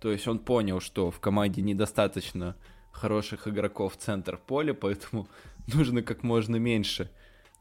то 0.00 0.12
есть 0.12 0.28
он 0.28 0.38
понял, 0.38 0.80
что 0.80 1.10
в 1.10 1.20
команде 1.20 1.62
недостаточно 1.62 2.56
хороших 2.92 3.48
игроков 3.48 3.94
в 3.94 3.96
центр 3.96 4.38
поля, 4.38 4.74
поэтому 4.74 5.28
нужно 5.74 6.02
как 6.02 6.22
можно 6.22 6.56
меньше 6.56 7.10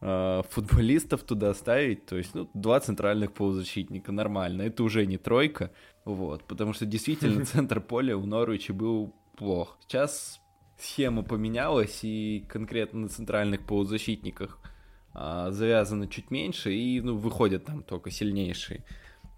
э, 0.02 0.42
футболистов 0.50 1.24
туда 1.24 1.54
ставить, 1.54 2.06
то 2.06 2.18
есть 2.18 2.36
ну, 2.36 2.50
два 2.54 2.80
центральных 2.80 3.34
полузащитника 3.34 4.12
нормально, 4.12 4.64
это 4.64 4.84
уже 4.84 5.06
не 5.06 5.18
тройка, 5.18 5.72
вот, 6.04 6.44
потому 6.44 6.74
что 6.74 6.86
действительно 6.86 7.46
центр 7.46 7.82
поля 7.82 8.18
у 8.18 8.26
Норвича 8.26 8.74
был 8.74 9.14
плох. 9.38 9.78
Сейчас 9.82 10.40
схема 10.78 11.24
поменялась, 11.24 12.00
и 12.04 12.46
конкретно 12.48 13.02
на 13.02 13.10
центральных 13.10 13.66
полузащитниках– 13.66 14.60
а, 15.16 15.52
завязаны 15.52 16.08
чуть 16.08 16.30
меньше 16.30 16.74
и 16.74 17.00
ну, 17.00 17.18
выходят 17.18 17.66
там 17.66 17.84
только 17.84 18.12
сильнейшие. 18.12 18.84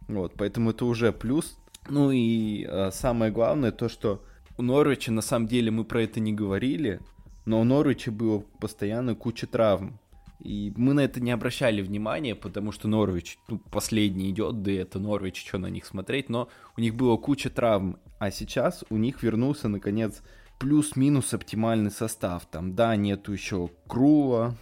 Вот, 0.08 0.34
поэтому 0.36 0.72
это 0.72 0.86
уже 0.86 1.12
плюс. 1.14 1.58
Ну 1.88 2.12
и 2.12 2.66
а, 2.66 2.90
самое 2.92 3.32
главное 3.32 3.72
то, 3.72 3.88
что 3.88 4.24
у 4.58 4.64
Норвича 4.64 5.12
на 5.12 5.22
самом 5.22 5.48
деле 5.48 5.70
мы 5.70 5.86
про 5.86 6.02
это 6.02 6.20
не 6.20 6.34
говорили, 6.34 7.00
но 7.46 7.62
у 7.62 7.64
Норвича 7.64 8.12
было 8.12 8.40
постоянно 8.60 9.14
куча 9.14 9.46
травм. 9.46 10.00
И 10.40 10.74
мы 10.76 10.94
на 10.94 11.02
это 11.02 11.20
не 11.20 11.32
обращали 11.32 11.82
внимания, 11.82 12.36
потому 12.36 12.72
что 12.72 12.88
Норвич 12.88 13.38
ну, 13.48 13.60
последний 13.72 14.30
идет, 14.30 14.62
да 14.62 14.72
и 14.72 14.76
это 14.76 15.00
Норвич, 15.00 15.46
что 15.48 15.58
на 15.58 15.68
них 15.68 15.86
смотреть, 15.86 16.30
но 16.30 16.48
у 16.76 16.82
них 16.82 16.96
было 16.96 17.18
куча 17.18 17.50
травм. 17.50 17.98
А 18.20 18.32
сейчас 18.32 18.84
у 18.90 18.98
них 18.98 19.22
вернулся, 19.24 19.68
наконец, 19.68 20.22
плюс-минус 20.60 21.34
оптимальный 21.34 21.92
состав. 21.92 22.46
Там, 22.46 22.76
да, 22.76 22.96
нету 22.96 23.32
еще 23.32 23.70
Крула, 23.88 24.56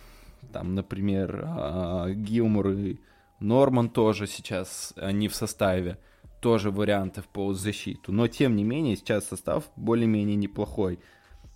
Там, 0.55 0.73
например, 0.73 1.43
а, 1.45 2.09
Гилмур 2.11 2.69
и 2.69 2.99
Норман 3.41 3.89
тоже 3.89 4.25
сейчас, 4.25 4.93
они 4.95 5.27
в 5.27 5.35
составе, 5.35 5.99
тоже 6.39 6.71
варианты 6.71 7.21
в 7.21 7.27
полузащиту. 7.27 8.13
Но, 8.13 8.29
тем 8.29 8.55
не 8.55 8.63
менее, 8.63 8.95
сейчас 8.95 9.27
состав 9.27 9.65
более-менее 9.75 10.37
неплохой. 10.37 10.99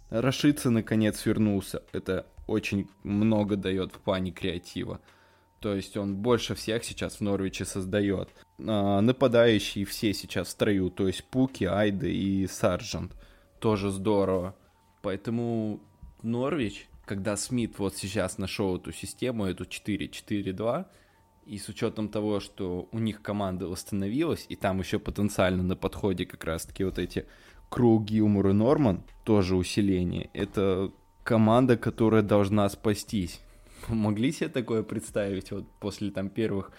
Рашица, 0.10 0.70
наконец, 0.70 1.26
вернулся. 1.26 1.82
Это 1.94 2.26
очень 2.46 2.90
много 3.04 3.56
дает 3.56 3.94
в 3.94 4.00
плане 4.00 4.32
креатива. 4.32 5.00
То 5.62 5.74
есть 5.74 5.96
он 5.96 6.18
больше 6.18 6.54
всех 6.54 6.84
сейчас 6.84 7.16
в 7.16 7.22
Норвиче 7.22 7.64
создает. 7.64 8.28
А, 8.68 9.00
нападающие 9.00 9.86
все 9.86 10.14
сейчас 10.14 10.50
в 10.50 10.52
строю, 10.52 10.90
то 10.90 11.08
есть 11.08 11.24
Пуки, 11.24 11.64
Айда 11.64 12.08
и 12.08 12.48
Сарджант. 12.48 13.16
Тоже 13.60 13.92
здорово. 13.92 14.58
Поэтому 15.02 15.80
Норвич, 16.22 16.90
когда 17.10 17.36
Смит 17.38 17.80
вот 17.80 17.96
сейчас 17.96 18.38
нашел 18.38 18.78
эту 18.78 18.92
систему, 18.92 19.46
эту 19.46 19.64
4-4-2, 19.64 20.86
и 21.48 21.58
с 21.58 21.68
учетом 21.68 22.08
того, 22.08 22.40
что 22.40 22.88
у 22.92 23.00
них 23.00 23.24
команда 23.24 23.68
восстановилась, 23.68 24.46
и 24.48 24.56
там 24.56 24.78
еще 24.78 25.00
потенциально 25.00 25.64
на 25.64 25.76
подходе 25.76 26.28
как 26.28 26.44
раз-таки 26.44 26.84
вот 26.84 27.00
эти 27.00 27.26
Кроу, 27.70 28.00
Гилмур 28.00 28.50
и 28.50 28.54
Норман, 28.54 29.02
тоже 29.24 29.56
усиление, 29.56 30.30
это 30.34 30.92
команда, 31.24 31.78
которая 31.78 32.22
должна 32.22 32.70
спастись. 32.70 33.42
Могли 33.88 34.32
себе 34.32 34.50
такое 34.50 34.84
представить 34.84 35.50
вот 35.50 35.66
после 35.80 36.12
там 36.12 36.30
первых 36.30 36.72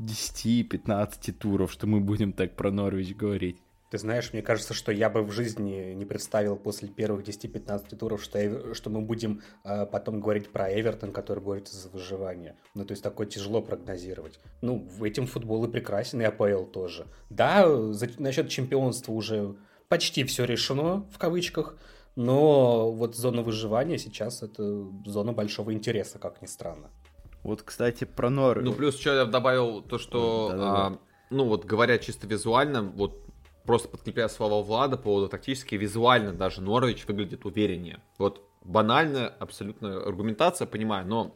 10-15 0.00 1.30
туров, 1.30 1.70
что 1.70 1.86
мы 1.86 2.00
будем 2.00 2.32
так 2.32 2.56
про 2.56 2.72
Норвич 2.72 3.14
говорить? 3.14 3.58
Ты 3.90 3.98
знаешь, 3.98 4.32
мне 4.32 4.42
кажется, 4.42 4.74
что 4.74 4.90
я 4.90 5.08
бы 5.08 5.22
в 5.22 5.30
жизни 5.30 5.92
не 5.94 6.04
представил 6.04 6.56
после 6.56 6.88
первых 6.88 7.24
10-15 7.26 7.96
туров, 7.96 8.22
что, 8.22 8.74
что 8.74 8.90
мы 8.90 9.00
будем 9.00 9.42
э, 9.64 9.86
потом 9.86 10.20
говорить 10.20 10.50
про 10.50 10.72
Эвертон, 10.72 11.12
который 11.12 11.42
борется 11.42 11.76
за 11.76 11.88
выживание. 11.88 12.56
Ну, 12.74 12.84
то 12.84 12.92
есть 12.92 13.02
такое 13.02 13.26
тяжело 13.28 13.62
прогнозировать. 13.62 14.40
Ну, 14.60 14.78
в 14.78 15.04
этим 15.04 15.26
футбол 15.26 15.64
и 15.64 15.70
прекрасен, 15.70 16.20
и 16.20 16.24
АПЛ 16.24 16.64
тоже. 16.64 17.06
Да, 17.30 17.92
за, 17.92 18.08
насчет 18.18 18.48
чемпионства 18.48 19.12
уже 19.12 19.56
почти 19.88 20.24
все 20.24 20.44
решено, 20.44 21.06
в 21.12 21.18
кавычках, 21.18 21.76
но 22.16 22.90
вот 22.90 23.14
зона 23.14 23.42
выживания 23.42 23.98
сейчас 23.98 24.42
это 24.42 24.86
зона 25.04 25.32
большого 25.32 25.72
интереса, 25.72 26.18
как 26.18 26.42
ни 26.42 26.46
странно. 26.46 26.90
Вот, 27.42 27.62
кстати, 27.62 28.04
про 28.04 28.30
Норвич. 28.30 28.64
Ну, 28.64 28.72
плюс 28.72 28.96
еще 28.96 29.14
я 29.14 29.24
добавил 29.26 29.80
то, 29.80 29.98
что, 29.98 30.50
а, 30.52 30.98
ну, 31.30 31.44
вот 31.44 31.64
говоря 31.64 31.98
чисто 31.98 32.26
визуально, 32.26 32.82
вот 32.82 33.25
просто 33.66 33.88
подкрепляя 33.88 34.28
слова 34.28 34.62
Влада 34.62 34.96
по 34.96 35.04
поводу 35.04 35.28
тактически, 35.28 35.74
визуально 35.74 36.32
даже 36.32 36.60
Норвич 36.60 37.06
выглядит 37.06 37.44
увереннее. 37.44 38.00
Вот 38.18 38.42
банальная 38.62 39.28
абсолютно 39.28 40.02
аргументация, 40.02 40.66
понимаю, 40.66 41.06
но 41.06 41.34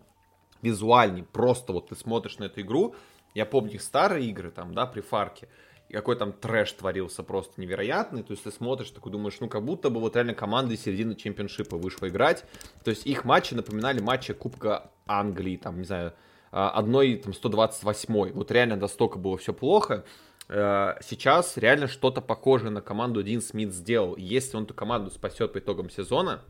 визуальнее, 0.63 1.25
просто 1.25 1.73
вот 1.73 1.89
ты 1.89 1.97
смотришь 1.97 2.39
на 2.39 2.45
эту 2.45 2.61
игру, 2.61 2.95
я 3.35 3.47
помню 3.47 3.75
их 3.75 3.83
старые 3.83 4.29
игры 4.29 4.51
там, 4.51 4.75
да, 4.75 4.87
при 4.87 5.01
Фарке, 5.01 5.49
и 5.89 5.93
какой 5.93 6.17
там 6.17 6.33
трэш 6.33 6.73
творился 6.73 7.23
просто 7.23 7.61
невероятный, 7.61 8.23
то 8.23 8.33
есть 8.33 8.45
ты 8.45 8.51
смотришь, 8.51 8.91
такой 8.91 9.11
думаешь, 9.11 9.39
ну 9.41 9.49
как 9.49 9.65
будто 9.65 9.91
бы 9.91 10.01
вот 10.01 10.15
реально 10.15 10.35
команда 10.35 10.75
из 10.75 10.83
середины 10.83 11.15
чемпионшипа 11.15 11.77
вышла 11.77 12.09
играть, 12.09 12.45
то 12.85 12.91
есть 12.91 13.07
их 13.07 13.25
матчи 13.25 13.55
напоминали 13.55 14.01
матчи 14.01 14.33
Кубка 14.33 14.91
Англии, 15.07 15.57
там, 15.57 15.79
не 15.79 15.85
знаю, 15.85 16.13
а, 16.53 16.71
одной 16.71 17.17
там 17.17 17.33
128 17.33 18.33
вот 18.33 18.51
реально 18.51 18.77
настолько 18.77 19.19
было 19.19 19.37
все 19.39 19.53
плохо, 19.53 20.05
сейчас 20.51 21.57
реально 21.57 21.87
что-то 21.87 22.21
похожее 22.21 22.71
на 22.71 22.81
команду 22.83 23.23
Дин 23.23 23.41
Смит 23.41 23.73
сделал. 23.73 24.17
Если 24.17 24.57
он 24.57 24.65
эту 24.65 24.75
команду 24.75 25.11
спасет 25.11 25.53
по 25.53 25.59
итогам 25.59 25.91
сезона, 25.91 26.43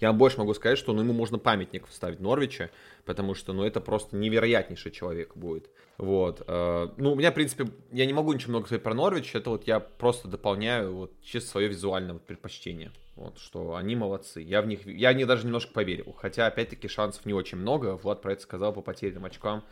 я 0.00 0.12
больше 0.12 0.38
могу 0.38 0.54
сказать, 0.54 0.78
что 0.78 0.92
ну, 0.92 1.02
ему 1.02 1.12
можно 1.12 1.38
памятник 1.38 1.86
вставить 1.88 2.20
Норвича, 2.20 2.70
потому 3.04 3.34
что 3.34 3.52
ну, 3.52 3.64
это 3.64 3.80
просто 3.80 4.16
невероятнейший 4.16 4.92
человек 4.92 5.36
будет. 5.36 5.70
Вот. 5.96 6.42
Э, 6.46 6.88
ну, 6.96 7.12
у 7.12 7.16
меня, 7.16 7.32
в 7.32 7.34
принципе, 7.34 7.66
я 7.90 8.06
не 8.06 8.12
могу 8.12 8.32
ничего 8.32 8.50
много 8.50 8.66
сказать 8.66 8.84
про 8.84 8.94
Норвич, 8.94 9.34
это 9.34 9.50
вот 9.50 9.66
я 9.66 9.80
просто 9.80 10.28
дополняю 10.28 10.94
вот 10.94 11.20
чисто 11.22 11.50
свое 11.50 11.68
визуальное 11.68 12.14
предпочтение. 12.14 12.92
Вот, 13.16 13.38
что 13.38 13.74
они 13.74 13.96
молодцы. 13.96 14.40
Я 14.40 14.62
в 14.62 14.66
них, 14.66 14.86
я 14.86 15.12
в 15.12 15.16
них 15.16 15.26
даже 15.26 15.44
немножко 15.44 15.72
поверил. 15.72 16.14
Хотя, 16.16 16.46
опять-таки, 16.46 16.86
шансов 16.86 17.26
не 17.26 17.32
очень 17.32 17.58
много. 17.58 17.96
Влад 17.96 18.22
про 18.22 18.34
это 18.34 18.42
сказал 18.42 18.72
по 18.72 18.80
потерянным 18.80 19.24
очкам. 19.24 19.64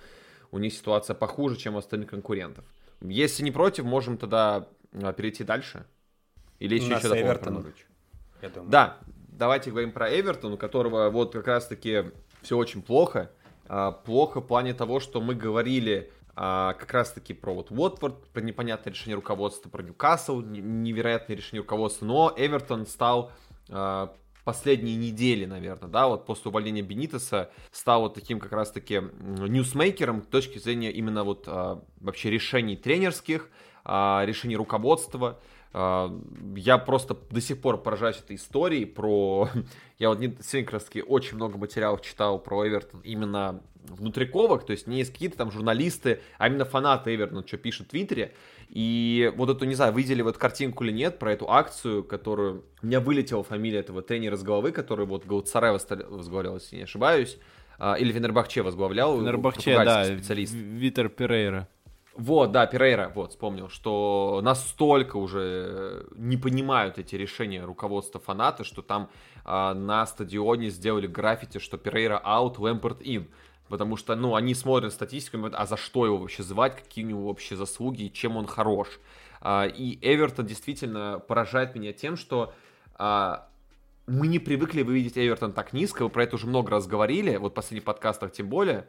У 0.50 0.58
них 0.58 0.72
ситуация 0.72 1.14
похуже, 1.14 1.56
чем 1.56 1.76
у 1.76 1.78
остальных 1.78 2.10
конкурентов. 2.10 2.64
Если 3.00 3.42
не 3.42 3.50
против, 3.50 3.84
можем 3.84 4.16
тогда 4.16 4.68
а, 4.92 5.12
перейти 5.12 5.44
дальше. 5.44 5.86
Или 6.58 6.76
еще 6.76 6.94
еще 6.94 7.08
Эвертон. 7.20 7.64
Да, 8.68 8.98
давайте 9.28 9.70
говорим 9.70 9.92
про 9.92 10.08
Эвертон, 10.08 10.54
у 10.54 10.56
которого 10.56 11.10
вот 11.10 11.32
как 11.32 11.46
раз-таки 11.46 12.04
все 12.42 12.56
очень 12.56 12.82
плохо. 12.82 13.30
А, 13.68 13.92
плохо 13.92 14.40
в 14.40 14.46
плане 14.46 14.74
того, 14.74 15.00
что 15.00 15.20
мы 15.20 15.34
говорили 15.34 16.10
а, 16.34 16.74
как 16.74 16.92
раз-таки 16.92 17.34
про 17.34 17.54
вот 17.54 17.70
Уотфорд, 17.70 18.28
про 18.28 18.40
непонятное 18.40 18.92
решение 18.92 19.16
руководства, 19.16 19.68
про 19.68 19.82
Ньюкасл, 19.82 20.40
невероятное 20.40 21.36
решение 21.36 21.60
руководства, 21.60 22.06
но 22.06 22.32
Эвертон 22.36 22.86
стал 22.86 23.32
последние 24.46 24.94
недели, 24.94 25.44
наверное, 25.44 25.90
да, 25.90 26.06
вот 26.06 26.24
после 26.24 26.50
увольнения 26.50 26.80
Бенитеса 26.80 27.50
стал 27.72 28.02
вот 28.02 28.14
таким 28.14 28.38
как 28.38 28.52
раз-таки 28.52 29.02
ньюсмейкером 29.18 30.22
с 30.22 30.26
точки 30.28 30.58
зрения 30.60 30.92
именно 30.92 31.24
вот 31.24 31.46
а, 31.48 31.82
вообще 31.98 32.30
решений 32.30 32.76
тренерских, 32.76 33.50
а, 33.84 34.22
решений 34.24 34.54
руководства. 34.56 35.40
А, 35.72 36.16
я 36.54 36.78
просто 36.78 37.16
до 37.28 37.40
сих 37.40 37.60
пор 37.60 37.82
поражаюсь 37.82 38.18
этой 38.18 38.36
историей 38.36 38.84
про... 38.84 39.50
Я 39.98 40.10
вот 40.10 40.20
сегодня 40.20 40.64
как 40.64 40.74
раз-таки 40.74 41.02
очень 41.02 41.34
много 41.34 41.58
материалов 41.58 42.02
читал 42.02 42.38
про 42.38 42.68
Эвертон 42.68 43.00
именно 43.00 43.60
внутриковых, 43.88 44.64
то 44.64 44.70
есть 44.70 44.86
не 44.86 45.00
из 45.00 45.10
какие-то 45.10 45.38
там 45.38 45.50
журналисты, 45.50 46.20
а 46.38 46.46
именно 46.46 46.64
фанаты 46.64 47.12
Эвертона, 47.16 47.44
что 47.44 47.56
пишут 47.56 47.88
в 47.88 47.90
Твиттере. 47.90 48.32
И 48.68 49.32
вот 49.36 49.48
эту, 49.48 49.64
не 49.64 49.74
знаю, 49.74 49.94
видели 49.94 50.22
вот 50.22 50.38
картинку 50.38 50.84
или 50.84 50.92
нет 50.92 51.18
про 51.18 51.32
эту 51.32 51.50
акцию, 51.50 52.04
которую... 52.04 52.64
У 52.82 52.86
меня 52.86 53.00
вылетела 53.00 53.42
фамилия 53.42 53.80
этого 53.80 54.02
тренера 54.02 54.36
с 54.36 54.42
головы, 54.42 54.72
который 54.72 55.06
вот 55.06 55.24
Галатсарай 55.24 55.72
возглавлял, 55.72 56.54
если 56.54 56.76
не 56.76 56.82
ошибаюсь. 56.82 57.38
А, 57.78 57.94
или 57.94 58.12
Венербахче 58.12 58.62
возглавлял. 58.62 59.18
Венербахче, 59.18 59.76
да, 59.84 60.04
специалист. 60.04 60.54
Витер 60.54 61.08
Перейра. 61.08 61.68
Вот, 62.16 62.50
да, 62.50 62.66
Перейра, 62.66 63.12
вот, 63.14 63.32
вспомнил, 63.32 63.68
что 63.68 64.40
настолько 64.42 65.18
уже 65.18 66.06
не 66.16 66.38
понимают 66.38 66.98
эти 66.98 67.14
решения 67.14 67.62
руководства 67.62 68.18
фаната, 68.18 68.64
что 68.64 68.80
там 68.80 69.10
а, 69.44 69.74
на 69.74 70.06
стадионе 70.06 70.70
сделали 70.70 71.06
граффити, 71.06 71.58
что 71.58 71.76
Перейра 71.76 72.20
out, 72.24 72.54
Лэмпорт 72.58 73.02
in 73.02 73.26
потому 73.68 73.96
что, 73.96 74.14
ну, 74.14 74.34
они 74.34 74.54
смотрят 74.54 74.92
статистику, 74.92 75.48
а 75.52 75.66
за 75.66 75.76
что 75.76 76.06
его 76.06 76.18
вообще 76.18 76.42
звать, 76.42 76.76
какие 76.76 77.04
у 77.04 77.08
него 77.08 77.28
вообще 77.28 77.56
заслуги, 77.56 78.04
и 78.04 78.12
чем 78.12 78.36
он 78.36 78.46
хорош. 78.46 78.88
А, 79.40 79.66
и 79.66 79.98
Эвертон 80.02 80.46
действительно 80.46 81.18
поражает 81.18 81.74
меня 81.74 81.92
тем, 81.92 82.16
что 82.16 82.52
а, 82.94 83.48
мы 84.06 84.26
не 84.26 84.38
привыкли 84.38 84.82
видеть 84.82 85.18
Эвертон 85.18 85.52
так 85.52 85.72
низко, 85.72 86.04
вы 86.04 86.10
про 86.10 86.24
это 86.24 86.36
уже 86.36 86.46
много 86.46 86.70
раз 86.70 86.86
говорили, 86.86 87.36
вот 87.36 87.52
в 87.52 87.54
последних 87.54 87.84
подкастах 87.84 88.32
тем 88.32 88.48
более. 88.48 88.88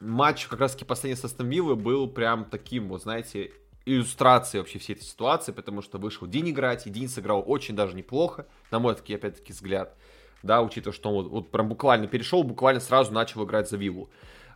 Матч 0.00 0.46
как 0.46 0.60
раз-таки 0.60 0.84
последний 0.84 1.16
с 1.16 1.24
Астон 1.24 1.48
был 1.48 2.08
прям 2.08 2.44
таким, 2.46 2.88
вот 2.88 3.02
знаете, 3.02 3.52
иллюстрацией 3.86 4.60
вообще 4.60 4.78
всей 4.78 4.94
этой 4.94 5.04
ситуации, 5.04 5.52
потому 5.52 5.82
что 5.82 5.98
вышел 5.98 6.26
Дин 6.26 6.48
играть, 6.48 6.86
и 6.86 6.90
Дин 6.90 7.08
сыграл 7.08 7.44
очень 7.46 7.76
даже 7.76 7.94
неплохо, 7.94 8.46
на 8.70 8.78
мой 8.78 8.94
таки, 8.94 9.14
опять-таки, 9.14 9.52
взгляд 9.52 9.96
да, 10.44 10.62
учитывая, 10.62 10.94
что 10.94 11.10
он 11.10 11.24
вот, 11.24 11.32
вот 11.32 11.50
прям 11.50 11.68
буквально 11.68 12.06
перешел, 12.06 12.42
буквально 12.42 12.80
сразу 12.80 13.12
начал 13.12 13.44
играть 13.44 13.68
за 13.68 13.76
Виллу. 13.76 14.10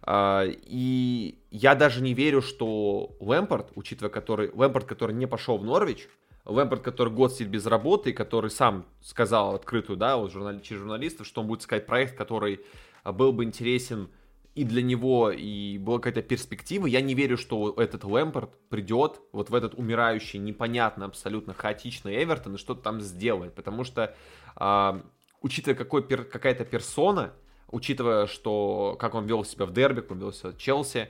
Uh, 0.06 0.58
и 0.64 1.38
я 1.50 1.74
даже 1.74 2.00
не 2.00 2.14
верю, 2.14 2.40
что 2.40 3.16
Лэмпорт, 3.20 3.72
учитывая 3.74 4.10
который, 4.10 4.50
Лэмпорт, 4.54 4.86
который 4.86 5.14
не 5.14 5.26
пошел 5.26 5.58
в 5.58 5.64
Норвич, 5.64 6.08
Лэмпорт, 6.48 6.82
который 6.82 7.12
год 7.12 7.34
сидит 7.34 7.48
без 7.48 7.66
работы, 7.66 8.12
который 8.12 8.50
сам 8.50 8.86
сказал 9.02 9.54
открытую, 9.54 9.98
да, 9.98 10.16
вот 10.16 10.32
журнали, 10.32 10.60
через 10.60 10.80
журналистов, 10.80 11.26
что 11.26 11.42
он 11.42 11.46
будет 11.46 11.60
искать 11.60 11.84
проект, 11.84 12.16
который 12.16 12.60
а, 13.04 13.12
был 13.12 13.32
бы 13.32 13.44
интересен 13.44 14.08
и 14.54 14.64
для 14.64 14.82
него, 14.82 15.30
и 15.30 15.76
была 15.78 15.98
какая-то 15.98 16.22
перспектива. 16.22 16.86
Я 16.86 17.02
не 17.02 17.14
верю, 17.14 17.36
что 17.36 17.74
этот 17.76 18.04
Лэмпорт 18.04 18.50
придет 18.70 19.20
вот 19.30 19.50
в 19.50 19.54
этот 19.54 19.74
умирающий, 19.74 20.38
непонятно, 20.38 21.04
абсолютно 21.04 21.52
хаотичный 21.52 22.24
Эвертон 22.24 22.54
и 22.54 22.58
что-то 22.58 22.80
там 22.80 23.00
сделает, 23.02 23.54
потому 23.54 23.84
что 23.84 24.16
uh, 24.56 25.04
учитывая 25.42 25.76
какой, 25.76 26.02
пер, 26.02 26.24
какая-то 26.24 26.64
персона, 26.64 27.32
учитывая, 27.70 28.26
что 28.26 28.96
как 28.98 29.14
он 29.14 29.26
вел 29.26 29.44
себя 29.44 29.66
в 29.66 29.72
дерби, 29.72 30.00
как 30.00 30.12
он 30.12 30.18
вел 30.20 30.32
себя 30.32 30.50
в 30.50 30.56
Челси, 30.56 31.08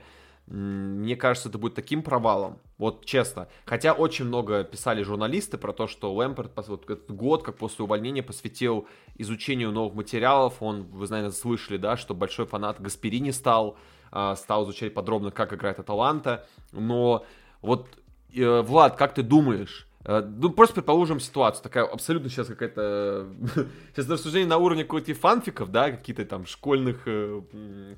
мне 0.49 1.15
кажется, 1.15 1.49
это 1.49 1.59
будет 1.59 1.75
таким 1.75 2.01
провалом. 2.01 2.57
Вот 2.79 3.05
честно. 3.05 3.49
Хотя 3.65 3.93
очень 3.93 4.25
много 4.25 4.63
писали 4.63 5.03
журналисты 5.03 5.59
про 5.59 5.73
то, 5.73 5.85
что 5.85 6.11
Лэмпорт 6.11 6.51
вот 6.67 6.89
этот 6.89 7.11
год, 7.11 7.43
как 7.43 7.57
после 7.57 7.83
увольнения, 7.85 8.23
посвятил 8.23 8.87
изучению 9.15 9.71
новых 9.71 9.93
материалов. 9.93 10.55
Он, 10.61 10.83
вы, 10.85 11.07
наверное, 11.07 11.31
слышали, 11.31 11.77
да, 11.77 11.97
что 11.97 12.15
большой 12.15 12.47
фанат 12.47 12.81
Гасперини 12.81 13.29
стал, 13.29 13.77
а, 14.11 14.35
стал 14.35 14.63
изучать 14.63 14.95
подробно, 14.95 15.29
как 15.29 15.53
играет 15.53 15.77
Аталанта. 15.77 16.47
Но 16.71 17.25
вот, 17.61 17.87
э, 18.33 18.61
Влад, 18.61 18.95
как 18.95 19.13
ты 19.13 19.21
думаешь, 19.21 19.87
ну, 20.09 20.49
просто 20.49 20.75
предположим 20.75 21.19
ситуацию, 21.19 21.63
такая 21.63 21.85
абсолютно 21.85 22.29
сейчас 22.29 22.47
какая-то... 22.47 23.29
сейчас 23.95 24.09
рассуждение 24.09 24.47
на 24.47 24.57
уровне 24.57 24.83
какой-то 24.83 25.13
фанфиков, 25.13 25.71
да, 25.71 25.91
какие-то 25.91 26.25
там 26.25 26.45
школьных 26.45 27.03
э, 27.05 27.41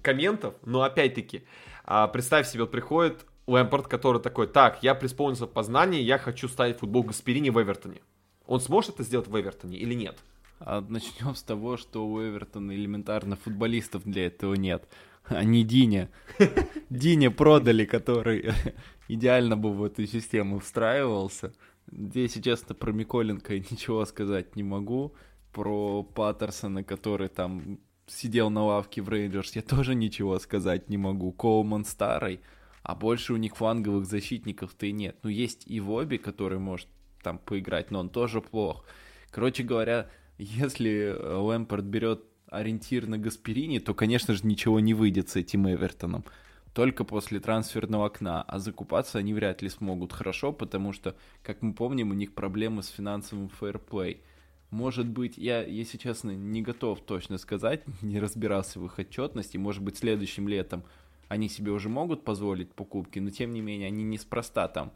комментов, 0.02 0.56
но 0.66 0.82
опять-таки, 0.82 1.44
э, 1.86 2.08
представь 2.12 2.48
себе, 2.48 2.64
вот 2.64 2.72
приходит 2.72 3.26
Лэмпорт, 3.48 3.88
который 3.88 4.22
такой, 4.22 4.48
так, 4.48 4.84
я 4.84 4.96
преисполнился 4.96 5.46
в 5.46 5.52
познании, 5.52 6.02
я 6.02 6.18
хочу 6.18 6.48
ставить 6.48 6.80
футбол 6.80 7.04
Гасперини 7.04 7.50
в 7.50 7.62
Эвертоне. 7.62 8.02
Он 8.46 8.60
сможет 8.60 8.96
это 8.96 9.04
сделать 9.04 9.28
в 9.28 9.40
Эвертоне 9.40 9.78
или 9.78 9.94
нет? 9.94 10.18
А 10.60 10.82
начнем 10.82 11.34
с 11.34 11.42
того, 11.42 11.78
что 11.78 12.06
у 12.06 12.22
Эвертона 12.22 12.74
элементарно 12.74 13.36
футболистов 13.36 14.04
для 14.06 14.28
этого 14.28 14.54
нет. 14.54 14.88
А 15.26 15.44
не 15.44 15.64
Диня. 15.64 16.10
Диня 16.90 17.32
продали, 17.32 17.86
который 17.86 18.52
идеально 19.08 19.58
бы 19.58 19.74
в 19.74 19.84
эту 19.84 20.06
систему 20.06 20.60
встраивался. 20.60 21.54
Если 21.92 22.42
честно, 22.42 22.76
про 22.76 22.92
Миколенко 22.92 23.60
ничего 23.72 24.06
сказать 24.06 24.56
не 24.56 24.64
могу. 24.64 25.14
Про 25.52 26.04
Паттерсона, 26.04 26.84
который 26.84 27.28
там 27.28 27.80
сидел 28.08 28.50
на 28.50 28.64
лавке 28.64 29.02
в 29.02 29.10
Рейнджерс, 29.10 29.56
я 29.56 29.62
тоже 29.76 29.96
ничего 29.96 30.40
сказать 30.40 30.90
не 30.90 30.98
могу. 30.98 31.32
Коуман 31.32 31.86
старый, 31.86 32.42
а 32.84 32.96
больше 32.96 33.34
у 33.34 33.38
них 33.38 33.56
фланговых 33.56 34.06
защитников-то 34.06 34.86
и 34.86 34.92
нет. 34.92 35.18
Ну, 35.24 35.30
есть 35.30 35.64
и 35.68 35.80
Воби, 35.80 36.18
который 36.18 36.60
может 36.60 36.88
там 37.22 37.38
поиграть, 37.38 37.92
но 37.92 38.00
он 38.00 38.10
тоже 38.10 38.42
плох. 38.42 38.86
Короче 39.30 39.64
говоря, 39.64 40.10
если 40.38 41.16
Лэмпорт 41.20 41.86
берет 41.86 42.24
ориентир 42.48 43.08
на 43.08 43.18
Гасперини, 43.18 43.80
то, 43.80 43.94
конечно 43.94 44.34
же, 44.34 44.46
ничего 44.46 44.80
не 44.80 44.94
выйдет 44.94 45.30
с 45.30 45.38
этим 45.38 45.70
Эвертоном 45.70 46.26
только 46.74 47.04
после 47.04 47.40
трансферного 47.40 48.06
окна, 48.06 48.44
а 48.44 48.60
закупаться 48.60 49.18
они 49.18 49.34
вряд 49.34 49.62
ли 49.62 49.70
смогут 49.70 50.14
хорошо, 50.14 50.54
потому 50.54 50.94
что, 50.94 51.16
как 51.44 51.62
мы 51.62 51.74
помним, 51.74 52.12
у 52.12 52.14
них 52.14 52.34
проблемы 52.34 52.84
с 52.84 52.88
финансовым 52.88 53.50
фейерплей. 53.50 54.22
Может 54.70 55.08
быть, 55.08 55.38
я, 55.38 55.64
если 55.64 55.98
честно, 55.98 56.32
не 56.32 56.62
готов 56.62 57.02
точно 57.02 57.38
сказать, 57.38 57.84
не 58.02 58.20
разбирался 58.20 58.80
в 58.80 58.86
их 58.86 59.00
отчетности, 59.00 59.58
может 59.58 59.84
быть, 59.84 59.98
следующим 59.98 60.48
летом 60.48 60.84
они 61.32 61.48
себе 61.48 61.72
уже 61.72 61.88
могут 61.88 62.26
позволить 62.26 62.74
покупки, 62.74 63.20
но 63.20 63.30
тем 63.30 63.54
не 63.54 63.62
менее, 63.62 63.88
они 63.88 64.04
неспроста 64.04 64.68
там 64.68 64.92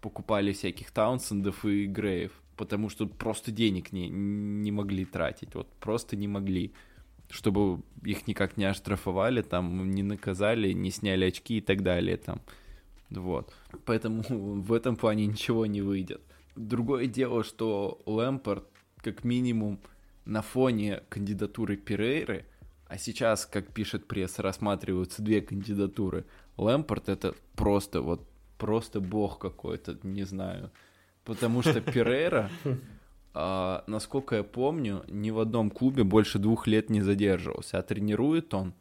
покупали 0.00 0.52
всяких 0.52 0.92
Таунсендов 0.92 1.64
и 1.64 1.86
Греев, 1.86 2.30
потому 2.56 2.88
что 2.88 3.08
просто 3.08 3.50
денег 3.50 3.90
не, 3.90 4.08
не 4.08 4.70
могли 4.70 5.04
тратить, 5.04 5.56
вот 5.56 5.66
просто 5.80 6.14
не 6.14 6.28
могли 6.28 6.72
чтобы 7.30 7.82
их 8.04 8.26
никак 8.26 8.56
не 8.56 8.64
оштрафовали, 8.64 9.42
там, 9.42 9.90
не 9.90 10.02
наказали, 10.02 10.72
не 10.72 10.90
сняли 10.90 11.26
очки 11.26 11.58
и 11.58 11.60
так 11.60 11.82
далее, 11.82 12.16
там. 12.16 12.40
Вот. 13.10 13.52
Поэтому 13.84 14.22
в 14.28 14.72
этом 14.72 14.96
плане 14.96 15.26
ничего 15.26 15.66
не 15.66 15.82
выйдет. 15.82 16.20
Другое 16.56 17.06
дело, 17.06 17.44
что 17.44 18.02
Лэмпорт, 18.06 18.66
как 18.96 19.24
минимум, 19.24 19.80
на 20.24 20.42
фоне 20.42 21.02
кандидатуры 21.08 21.76
Перейры, 21.76 22.44
а 22.86 22.98
сейчас, 22.98 23.46
как 23.46 23.72
пишет 23.72 24.06
пресса, 24.06 24.42
рассматриваются 24.42 25.22
две 25.22 25.40
кандидатуры. 25.40 26.26
Лэмпорт 26.56 27.08
это 27.08 27.34
просто 27.54 28.02
вот 28.02 28.26
просто 28.58 29.00
бог 29.00 29.38
какой-то, 29.38 29.98
не 30.02 30.24
знаю. 30.24 30.70
Потому 31.24 31.62
что 31.62 31.80
Перейра 31.92 32.50
а, 33.32 33.84
насколько 33.86 34.36
я 34.36 34.42
помню, 34.42 35.04
ни 35.08 35.30
в 35.30 35.38
одном 35.38 35.70
клубе 35.70 36.04
больше 36.04 36.38
двух 36.38 36.66
лет 36.66 36.90
не 36.90 37.00
задерживался. 37.00 37.78
А 37.78 37.82
тренирует 37.82 38.52
он 38.54 38.74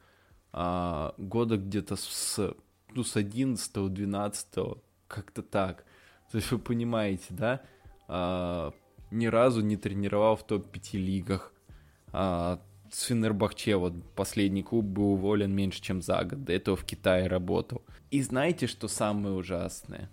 а, 0.51 1.13
года 1.17 1.57
где-то 1.57 1.95
с, 1.95 2.53
ну, 2.93 3.03
с 3.03 3.15
11-12, 3.15 4.77
как-то 5.07 5.43
так. 5.43 5.85
То 6.31 6.37
есть 6.37 6.51
вы 6.51 6.59
понимаете, 6.59 7.25
да? 7.29 7.61
А, 8.07 8.73
ни 9.11 9.27
разу 9.27 9.61
не 9.61 9.77
тренировал 9.77 10.35
в 10.35 10.43
топ-5 10.43 10.97
лигах. 10.97 11.53
А, 12.11 12.59
с 12.91 13.03
Фенербахче, 13.03 13.75
вот 13.75 13.93
последний 14.15 14.63
клуб 14.63 14.85
был 14.85 15.13
уволен 15.13 15.51
меньше, 15.51 15.81
чем 15.81 16.01
за 16.01 16.23
год. 16.23 16.43
До 16.43 16.53
этого 16.53 16.75
в 16.75 16.85
Китае 16.85 17.27
работал. 17.27 17.83
И 18.09 18.21
знаете, 18.23 18.65
что 18.65 18.87
самое 18.87 19.35
ужасное? 19.35 20.09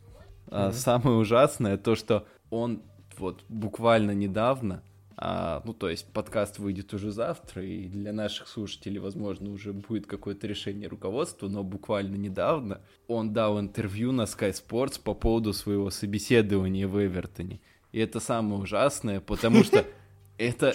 Mm-hmm. 0.46 0.50
А, 0.50 0.72
самое 0.72 1.16
ужасное 1.16 1.78
то, 1.78 1.94
что 1.94 2.26
он 2.50 2.82
вот 3.18 3.44
буквально 3.48 4.12
недавно, 4.12 4.82
а, 5.18 5.62
ну, 5.64 5.72
то 5.72 5.88
есть 5.88 6.06
подкаст 6.12 6.58
выйдет 6.58 6.92
уже 6.92 7.10
завтра, 7.10 7.64
и 7.64 7.88
для 7.88 8.12
наших 8.12 8.48
слушателей, 8.48 8.98
возможно, 8.98 9.50
уже 9.50 9.72
будет 9.72 10.06
какое-то 10.06 10.46
решение 10.46 10.88
руководства, 10.88 11.48
но 11.48 11.62
буквально 11.64 12.16
недавно 12.16 12.82
он 13.08 13.32
дал 13.32 13.58
интервью 13.58 14.12
на 14.12 14.22
Sky 14.22 14.52
Sports 14.52 15.00
по 15.02 15.14
поводу 15.14 15.54
своего 15.54 15.90
собеседования 15.90 16.86
в 16.86 17.02
Эвертоне. 17.02 17.60
И 17.92 17.98
это 17.98 18.20
самое 18.20 18.60
ужасное, 18.60 19.20
потому 19.20 19.64
что 19.64 19.86
это... 20.38 20.72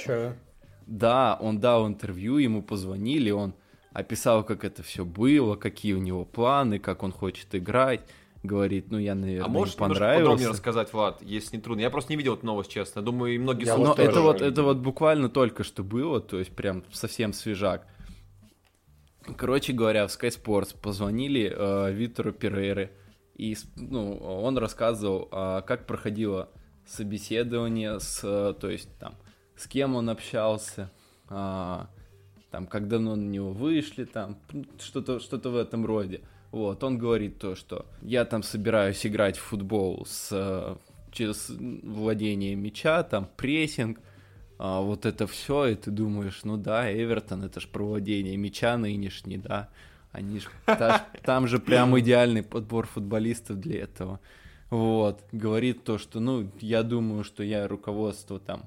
Да, 0.88 1.38
он 1.39 1.60
дал 1.60 1.88
интервью, 1.88 2.38
ему 2.38 2.64
позвонили, 2.64 3.30
он 3.30 3.54
описал, 3.94 4.44
как 4.44 4.64
это 4.66 4.82
все 4.82 5.06
было, 5.06 5.56
какие 5.56 5.94
у 5.94 6.00
него 6.00 6.26
планы, 6.26 6.80
как 6.80 7.04
он 7.04 7.12
хочет 7.12 7.54
играть 7.54 8.02
говорит, 8.44 8.92
ну 8.92 8.98
я, 8.98 9.16
наверное, 9.16 9.46
а 9.46 9.50
можешь 9.50 9.76
понравился. 9.76 10.24
подробнее 10.24 10.50
рассказать, 10.50 10.94
Влад, 10.94 11.22
если 11.22 11.58
не 11.58 11.62
трудно? 11.62 11.82
Я 11.82 11.89
просто 11.89 12.12
не 12.12 12.18
видел 12.18 12.36
эту 12.36 12.46
новость, 12.46 12.72
честно. 12.72 13.02
Думаю, 13.02 13.36
и 13.36 13.38
многие 13.38 13.66
я 13.66 13.76
слушатели... 13.76 14.08
это 14.08 14.22
вот, 14.22 14.42
это 14.42 14.64
вот 14.64 14.78
буквально 14.78 15.30
только 15.30 15.64
что 15.64 15.84
было, 15.84 16.20
то 16.20 16.39
есть 16.39 16.56
прям 16.56 16.84
совсем 16.92 17.34
свежак. 17.34 17.88
Короче 19.38 19.74
говоря, 19.74 20.08
в 20.08 20.10
Sky 20.10 20.30
Sports 20.30 20.76
позвонили 20.80 21.54
э, 21.56 21.94
Витору 21.94 22.34
Перейре, 22.34 22.92
и 23.36 23.56
ну, 23.76 24.18
он 24.18 24.58
рассказывал, 24.58 25.30
э, 25.32 25.62
как 25.66 25.86
проходило 25.86 26.50
собеседование 26.88 28.00
с, 28.00 28.22
э, 28.24 28.54
то 28.60 28.70
есть 28.70 28.89
там, 28.98 29.16
с 29.56 29.68
кем 29.68 29.96
он 29.96 30.10
общался, 30.10 30.92
э, 31.30 31.86
там, 32.50 32.68
как 32.68 32.88
давно 32.88 33.16
на 33.16 33.24
него 33.24 33.52
вышли, 33.52 34.06
там, 34.06 34.38
что-то 34.80 35.20
что 35.20 35.38
в 35.38 35.56
этом 35.56 35.86
роде. 35.86 36.22
Вот, 36.52 36.84
он 36.84 36.97
говорит 36.97 37.39
то, 37.39 37.56
что 37.56 37.86
я 38.02 38.26
там 38.26 38.43
собираюсь 38.43 39.06
играть 39.06 39.38
в 39.38 39.41
футбол 39.41 40.06
с 40.06 40.30
э, 40.32 40.76
через 41.12 41.49
владение 41.49 42.56
мяча, 42.56 43.04
там 43.04 43.30
прессинг, 43.38 43.99
а 44.58 44.82
вот 44.82 45.06
это 45.06 45.28
все, 45.28 45.68
и 45.68 45.76
ты 45.76 45.91
думаешь, 45.91 46.41
ну 46.43 46.58
да, 46.58 46.91
Эвертон, 46.91 47.43
это 47.43 47.62
ж 47.62 47.68
про 47.68 47.84
владение 47.84 48.36
мяча 48.36 48.78
нынешний, 48.78 49.38
да, 49.38 49.70
они 50.12 50.39
ж, 50.39 50.49
та, 50.66 51.08
там 51.24 51.47
же 51.47 51.58
прям 51.58 51.97
идеальный 51.99 52.43
подбор 52.43 52.86
футболистов 52.86 53.60
для 53.60 53.84
этого. 53.84 54.20
Вот, 54.70 55.24
говорит 55.32 55.84
то, 55.84 55.97
что, 55.97 56.20
ну, 56.20 56.49
я 56.60 56.84
думаю, 56.84 57.24
что 57.24 57.43
я 57.43 57.68
руководство 57.68 58.39
там, 58.39 58.64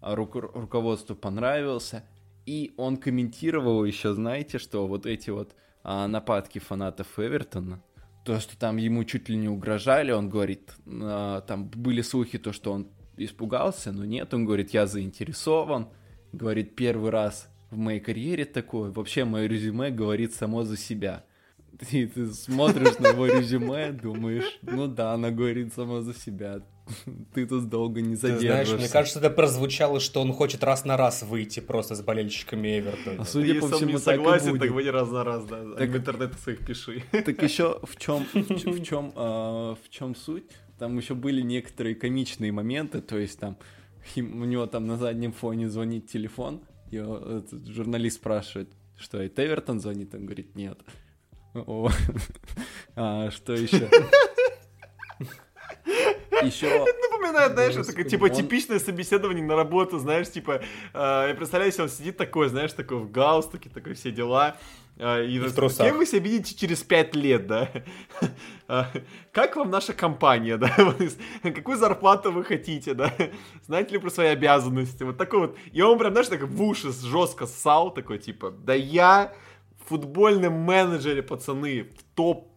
ру 0.00 0.28
руководству 0.32 1.14
понравился, 1.14 2.04
и 2.46 2.72
он 2.76 2.96
комментировал 2.96 3.84
еще, 3.84 4.14
знаете, 4.14 4.58
что 4.58 4.86
вот 4.86 5.06
эти 5.06 5.30
вот 5.30 5.54
а, 5.82 6.06
нападки 6.06 6.58
фанатов 6.58 7.18
Эвертона, 7.18 7.82
то, 8.24 8.40
что 8.40 8.58
там 8.58 8.76
ему 8.76 9.04
чуть 9.04 9.28
ли 9.28 9.36
не 9.36 9.48
угрожали, 9.48 10.12
он 10.12 10.28
говорит, 10.28 10.74
а, 10.86 11.40
там 11.42 11.66
были 11.68 12.02
слухи, 12.02 12.38
то, 12.38 12.52
что 12.52 12.72
он 12.72 12.88
испугался, 13.16 13.92
но 13.92 14.04
нет, 14.04 14.32
он 14.34 14.44
говорит, 14.44 14.70
я 14.70 14.86
заинтересован, 14.86 15.88
говорит, 16.32 16.76
первый 16.76 17.10
раз 17.10 17.48
в 17.70 17.76
моей 17.76 18.00
карьере 18.00 18.44
такое, 18.44 18.90
вообще 18.90 19.24
мое 19.24 19.46
резюме 19.46 19.90
говорит 19.90 20.34
само 20.34 20.64
за 20.64 20.76
себя. 20.76 21.24
И 21.92 22.06
ты 22.06 22.32
смотришь 22.32 22.98
на 22.98 23.08
его 23.08 23.26
резюме, 23.26 23.92
думаешь, 23.92 24.58
ну 24.62 24.86
да, 24.88 25.12
она 25.14 25.30
говорит 25.30 25.72
сама 25.74 26.00
за 26.00 26.14
себя. 26.14 26.62
ты 27.34 27.46
тут 27.46 27.68
долго 27.68 28.00
не 28.00 28.16
задержишься. 28.16 28.64
знаешь, 28.64 28.80
мне 28.80 28.88
кажется, 28.88 29.18
это 29.18 29.30
прозвучало, 29.30 30.00
что 30.00 30.20
он 30.20 30.32
хочет 30.32 30.64
раз 30.64 30.84
на 30.84 30.96
раз 30.96 31.22
выйти 31.22 31.60
просто 31.60 31.94
с 31.94 32.02
болельщиками 32.02 32.78
Эвертона. 32.78 33.22
А 33.22 33.24
судя 33.24 33.48
Если 33.48 33.60
по 33.60 33.68
всему, 33.68 33.90
не 33.90 33.98
согласен, 33.98 34.58
так 34.58 34.70
выйди 34.70 34.88
раз 34.88 35.10
на 35.10 35.24
раз, 35.24 35.44
да. 35.44 35.74
Так, 35.76 35.90
в 35.90 35.96
интернет 35.96 36.34
своих 36.34 36.64
пиши. 36.66 37.02
Так 37.12 37.42
еще 37.42 37.80
в 37.82 37.96
чем, 37.96 38.26
в 38.32 38.82
чем, 38.82 39.12
а, 39.16 39.74
в 39.74 39.88
чем 39.90 40.14
суть? 40.14 40.44
Там 40.78 40.96
еще 40.96 41.14
были 41.14 41.42
некоторые 41.42 41.94
комичные 41.94 42.52
моменты, 42.52 43.00
то 43.00 43.18
есть 43.18 43.38
там 43.38 43.56
у 44.16 44.20
него 44.20 44.66
там 44.66 44.86
на 44.86 44.96
заднем 44.96 45.32
фоне 45.32 45.68
звонит 45.68 46.06
телефон, 46.06 46.62
и 46.90 46.96
этот 46.96 47.66
журналист 47.66 48.16
спрашивает, 48.16 48.70
что 48.96 49.20
это 49.20 49.44
Эвертон 49.44 49.80
звонит, 49.80 50.14
он 50.14 50.24
говорит, 50.24 50.54
нет. 50.54 50.78
А, 52.96 53.30
что 53.30 53.52
еще? 53.52 53.88
Еще... 56.42 56.66
Это 56.66 56.98
напоминает, 57.10 57.52
знаешь, 57.52 57.74
это 57.74 57.86
такое, 57.86 58.04
типа, 58.04 58.30
типичное 58.30 58.78
собеседование 58.78 59.44
на 59.44 59.56
работу, 59.56 59.98
знаешь, 59.98 60.30
типа, 60.30 60.60
э, 60.94 61.24
я 61.28 61.34
представляю, 61.34 61.68
если 61.68 61.82
он 61.82 61.88
сидит 61.88 62.16
такой, 62.16 62.48
знаешь, 62.48 62.72
такой 62.72 62.98
в 62.98 63.10
галстуке, 63.10 63.68
такой 63.68 63.94
все 63.94 64.10
дела, 64.10 64.56
э, 64.98 65.24
и, 65.26 65.36
и 65.36 65.38
в 65.38 65.76
кем 65.76 65.98
вы 65.98 66.06
себя 66.06 66.20
видите 66.20 66.54
через 66.54 66.82
пять 66.82 67.14
лет, 67.14 67.46
да? 67.46 67.70
А, 68.70 68.86
как 69.32 69.56
вам 69.56 69.70
наша 69.70 69.94
компания, 69.94 70.58
да? 70.58 70.70
Какую 71.42 71.78
зарплату 71.78 72.30
вы 72.30 72.44
хотите, 72.44 72.92
да? 72.92 73.10
Знаете 73.64 73.92
ли 73.92 73.98
про 73.98 74.10
свои 74.10 74.26
обязанности? 74.26 75.04
Вот 75.04 75.16
такой 75.16 75.40
вот. 75.40 75.56
И 75.72 75.80
он 75.80 75.98
прям, 75.98 76.12
знаешь, 76.12 76.28
так 76.28 76.42
в 76.42 76.62
уши 76.62 76.92
жестко 76.92 77.46
ссал, 77.46 77.90
такой, 77.94 78.18
типа, 78.18 78.50
да 78.50 78.74
я 78.74 79.32
футбольный 79.88 80.50
менеджере, 80.50 81.22
пацаны, 81.22 81.84
в 81.84 82.02
топ 82.14 82.48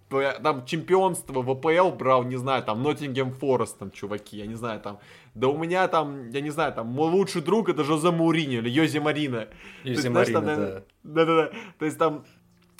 там 0.43 0.65
чемпионство 0.65 1.41
в 1.41 1.49
АПЛ 1.49 1.95
брал, 1.95 2.23
не 2.23 2.35
знаю, 2.35 2.63
там 2.63 2.83
Ноттингем 2.83 3.31
Форест, 3.31 3.77
там, 3.77 3.91
чуваки, 3.91 4.37
я 4.37 4.45
не 4.45 4.55
знаю, 4.55 4.81
там, 4.81 4.99
да 5.35 5.47
у 5.47 5.57
меня 5.57 5.87
там, 5.87 6.29
я 6.31 6.41
не 6.41 6.49
знаю, 6.49 6.73
там, 6.73 6.87
мой 6.87 7.09
лучший 7.09 7.41
друг 7.41 7.69
это 7.69 7.85
Жозе 7.85 8.11
Мауриньо 8.11 8.59
или 8.59 8.69
Йози 8.69 8.99
Марина. 8.99 9.47
Йози 9.85 10.09
Марина, 10.09 10.41
да. 10.41 10.83
Да-да-да, 11.03 11.51
то 11.79 11.85
есть 11.85 11.97
там 11.97 12.25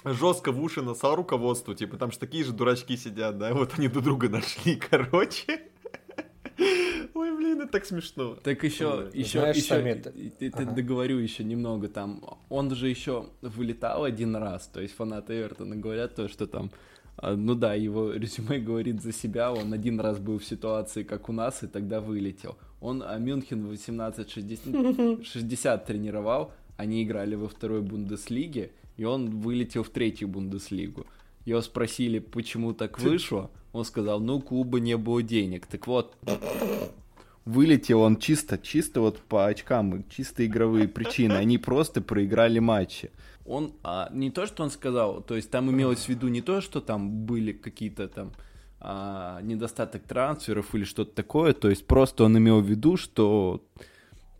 жестко 0.04 0.52
в 0.52 0.62
уши 0.62 0.82
насал 0.82 1.16
руководству, 1.16 1.74
типа, 1.74 1.96
там 1.96 2.12
же 2.12 2.20
такие 2.20 2.44
же 2.44 2.52
дурачки 2.52 2.98
сидят, 2.98 3.38
да, 3.38 3.54
вот 3.54 3.76
они 3.78 3.88
друг 3.88 4.04
друга 4.04 4.28
нашли, 4.28 4.76
короче. 4.90 5.71
Блин, 7.52 7.64
это 7.64 7.72
так 7.72 7.86
смешно. 7.86 8.36
Так 8.44 8.64
еще, 8.64 9.10
еще, 9.14 9.40
Знаешь, 9.40 9.58
еще, 9.58 9.68
Самет, 9.68 10.08
ага. 10.08 10.72
договорю 10.72 11.18
еще 11.18 11.44
немного 11.44 11.90
там. 11.90 12.24
Он 12.50 12.74
же 12.74 12.88
еще 12.88 13.26
вылетал 13.42 14.06
один 14.06 14.36
раз, 14.38 14.68
то 14.68 14.82
есть 14.82 14.96
фанаты 14.96 15.34
Эвертона 15.34 15.76
говорят 15.76 16.16
то, 16.16 16.30
что 16.30 16.48
там, 16.48 16.72
а, 17.18 17.36
ну 17.36 17.56
да, 17.56 17.74
его 17.74 18.14
резюме 18.14 18.60
говорит 18.60 19.02
за 19.02 19.12
себя, 19.12 19.52
он 19.52 19.74
один 19.74 20.00
раз 20.00 20.18
был 20.18 20.40
в 20.40 20.46
ситуации, 20.46 21.04
как 21.04 21.28
у 21.28 21.34
нас, 21.34 21.62
и 21.64 21.68
тогда 21.68 22.00
вылетел. 22.00 22.58
Он 22.80 23.04
а, 23.06 23.18
Мюнхен 23.18 23.66
1860 23.66 25.26
60 25.26 25.86
тренировал, 25.86 26.54
они 26.78 27.04
играли 27.04 27.36
во 27.36 27.50
второй 27.50 27.82
Бундеслиге, 27.82 28.72
и 28.96 29.04
он 29.04 29.30
вылетел 29.42 29.84
в 29.84 29.90
третью 29.90 30.30
Бундеслигу. 30.30 31.06
Его 31.44 31.62
спросили, 31.62 32.20
почему 32.20 32.74
так 32.74 33.00
вышло, 33.00 33.52
он 33.74 33.84
сказал, 33.84 34.22
ну, 34.22 34.38
у 34.38 34.42
клуба 34.42 34.80
не 34.80 34.96
было 34.96 35.22
денег. 35.24 35.66
Так 35.66 35.88
вот, 35.88 36.16
вылетел 37.46 38.02
он 38.02 38.18
чисто, 38.18 38.58
чисто 38.58 39.02
вот 39.02 39.20
по 39.20 39.48
очкам, 39.48 40.08
чисто 40.10 40.46
игровые 40.46 40.88
причины. 40.88 41.34
Они 41.34 41.58
просто 41.58 42.02
проиграли 42.02 42.60
матчи. 42.60 43.12
Он, 43.46 43.74
а, 43.84 44.10
не 44.12 44.30
то, 44.30 44.46
что 44.46 44.64
он 44.64 44.70
сказал, 44.70 45.22
то 45.22 45.36
есть 45.36 45.50
там 45.50 45.72
имелось 45.72 46.06
в 46.06 46.10
виду 46.10 46.28
не 46.28 46.42
то, 46.42 46.62
что 46.62 46.80
там 46.80 47.26
были 47.26 47.52
какие-то 47.52 48.08
там 48.08 48.32
а, 48.80 49.42
недостаток 49.42 50.04
трансферов 50.04 50.74
или 50.76 50.84
что-то 50.84 51.14
такое, 51.16 51.54
то 51.54 51.70
есть 51.70 51.88
просто 51.88 52.24
он 52.24 52.38
имел 52.38 52.62
в 52.62 52.66
виду, 52.66 52.98
что 52.98 53.64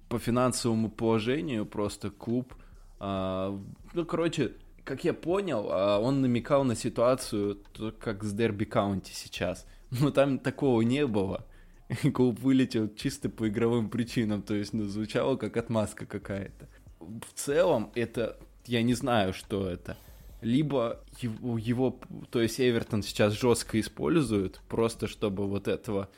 по 0.08 0.20
финансовому 0.20 0.90
положению 0.90 1.66
просто 1.66 2.12
клуб, 2.12 2.54
а, 3.00 3.60
ну, 3.94 4.06
короче, 4.06 4.54
как 4.84 5.04
я 5.04 5.14
понял, 5.14 5.68
а, 5.72 6.00
он 6.00 6.22
намекал 6.22 6.64
на 6.64 6.76
ситуацию, 6.76 7.58
как 8.00 8.24
с 8.24 8.32
Дерби 8.32 8.66
Каунти 8.66 9.12
сейчас. 9.14 9.66
Но 9.90 10.12
там 10.12 10.40
такого 10.40 10.82
не 10.82 11.06
было. 11.08 11.46
Клуб 12.14 12.40
вылетел 12.40 12.90
чисто 12.96 13.30
по 13.30 13.48
игровым 13.48 13.90
причинам, 13.90 14.42
то 14.42 14.54
есть, 14.54 14.74
ну, 14.74 14.86
звучало 14.86 15.36
как 15.36 15.58
отмазка 15.58 16.06
какая-то. 16.06 16.68
В 17.00 17.34
целом, 17.34 17.92
это, 17.96 18.38
я 18.66 18.82
не 18.84 18.94
знаю, 18.94 19.34
что 19.34 19.68
это. 19.68 19.98
Либо 20.42 21.04
его, 21.20 21.58
его 21.58 22.00
то 22.30 22.42
есть, 22.42 22.60
Эвертон 22.60 23.04
сейчас 23.04 23.34
жестко 23.34 23.80
использует, 23.80 24.62
просто 24.68 25.08
чтобы 25.08 25.48
вот 25.48 25.68
этого 25.68 26.10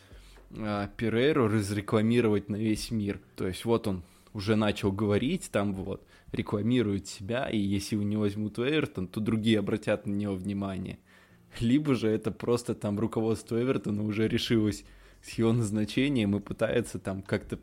а, 0.56 0.88
Перейру 0.96 1.48
разрекламировать 1.48 2.50
на 2.50 2.56
весь 2.56 2.92
мир. 2.92 3.20
То 3.36 3.48
есть, 3.48 3.66
вот 3.66 3.88
он 3.88 4.04
уже 4.34 4.56
начал 4.56 4.92
говорить, 4.92 5.50
там 5.52 5.74
вот, 5.74 6.06
рекламирует 6.32 7.08
себя, 7.08 7.50
и 7.50 7.58
если 7.58 7.96
его 7.96 8.04
не 8.04 8.18
возьмут 8.18 8.60
Эвертон, 8.60 9.08
то 9.08 9.20
другие 9.20 9.60
обратят 9.60 10.06
на 10.06 10.14
него 10.14 10.36
внимание. 10.36 11.00
Либо 11.60 11.94
же 11.96 12.10
это 12.10 12.32
просто 12.32 12.74
там 12.74 13.00
руководство 13.00 13.62
Эвертона 13.62 14.04
уже 14.04 14.28
решилось 14.28 14.86
с 15.24 15.32
его 15.32 15.54
назначением 15.54 16.36
и 16.36 16.40
пытается 16.40 17.00
там 17.00 17.22
как-то 17.22 17.60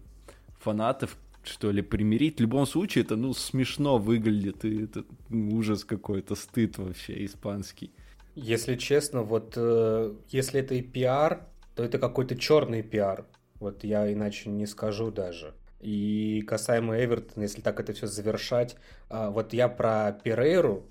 фанатов 0.58 1.16
что 1.42 1.70
ли 1.70 1.82
примирить. 1.82 2.36
В 2.36 2.40
любом 2.40 2.66
случае 2.66 3.04
это 3.04 3.16
ну 3.16 3.32
смешно 3.32 3.98
выглядит 3.98 4.64
и 4.64 4.84
это 4.84 5.04
ужас 5.30 5.84
какой-то, 5.84 6.34
стыд 6.34 6.78
вообще 6.78 7.24
испанский. 7.24 7.92
Если 8.34 8.76
честно, 8.76 9.22
вот 9.22 9.54
э, 9.56 10.14
если 10.28 10.60
это 10.60 10.74
и 10.74 10.82
пиар, 10.82 11.46
то 11.74 11.82
это 11.82 11.98
какой-то 11.98 12.36
черный 12.36 12.82
пиар. 12.82 13.26
Вот 13.58 13.84
я 13.84 14.10
иначе 14.12 14.50
не 14.50 14.66
скажу 14.66 15.10
даже. 15.10 15.54
И 15.80 16.42
касаемо 16.46 17.02
Эвертона, 17.02 17.42
если 17.42 17.62
так 17.62 17.80
это 17.80 17.92
все 17.92 18.06
завершать, 18.06 18.76
а, 19.08 19.30
вот 19.30 19.54
я 19.54 19.68
про 19.68 20.12
Перейру, 20.12 20.86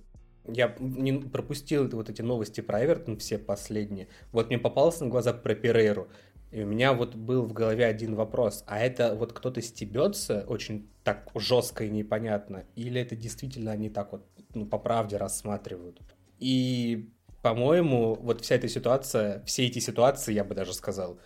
я 0.48 0.76
не 0.80 1.14
пропустил 1.14 1.88
вот 1.90 2.10
эти 2.10 2.24
новости 2.24 2.62
про 2.62 2.84
Эвертон, 2.84 3.18
все 3.18 3.38
последние. 3.38 4.08
Вот 4.32 4.48
мне 4.50 4.58
попался 4.58 5.04
на 5.04 5.12
глаза 5.12 5.32
про 5.34 5.54
Перейру, 5.54 6.08
и 6.52 6.64
у 6.64 6.66
меня 6.66 6.93
вот 6.93 7.16
был 7.16 7.43
в 7.43 7.54
голове 7.54 7.86
один 7.86 8.16
вопрос. 8.16 8.64
А 8.66 8.80
это 8.80 9.14
вот 9.16 9.34
кто-то 9.34 9.62
стебется 9.62 10.45
очень 10.47 10.89
так 11.04 11.30
жестко 11.36 11.84
и 11.84 11.89
непонятно? 11.89 12.66
Или 12.76 13.00
это 13.00 13.16
действительно 13.16 13.72
они 13.72 13.89
так 13.89 14.12
вот 14.12 14.28
ну, 14.56 14.66
по 14.66 14.80
правде 14.80 15.18
рассматривают? 15.18 16.02
И, 16.39 17.10
по-моему, 17.43 18.16
вот 18.16 18.41
вся 18.41 18.56
эта 18.56 18.68
ситуация, 18.68 19.43
все 19.45 19.68
эти 19.68 19.80
ситуации, 19.80 20.34
я 20.34 20.43
бы 20.43 20.56
даже 20.56 20.74
сказал, 20.74 21.20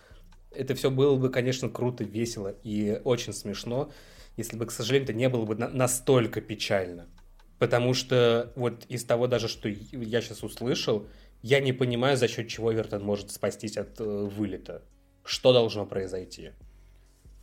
это 0.50 0.74
все 0.74 0.90
было 0.90 1.16
бы, 1.16 1.30
конечно, 1.30 1.68
круто, 1.68 2.04
весело 2.04 2.54
и 2.62 3.00
очень 3.04 3.32
смешно, 3.32 3.90
если 4.36 4.56
бы, 4.56 4.66
к 4.66 4.72
сожалению, 4.72 5.04
это 5.04 5.14
не 5.14 5.28
было 5.28 5.44
бы 5.46 5.54
на- 5.54 5.68
настолько 5.68 6.40
печально. 6.40 7.08
Потому 7.58 7.94
что 7.94 8.52
вот 8.56 8.84
из 8.88 9.04
того 9.04 9.26
даже, 9.26 9.48
что 9.48 9.68
я 9.68 10.20
сейчас 10.20 10.42
услышал, 10.42 11.06
я 11.40 11.60
не 11.60 11.72
понимаю, 11.72 12.16
за 12.16 12.28
счет 12.28 12.48
чего 12.48 12.74
Эвертон 12.74 13.02
может 13.02 13.30
спастись 13.30 13.76
от 13.76 14.00
э, 14.00 14.04
вылета. 14.04 14.82
Что 15.24 15.52
должно 15.52 15.86
произойти? 15.86 16.52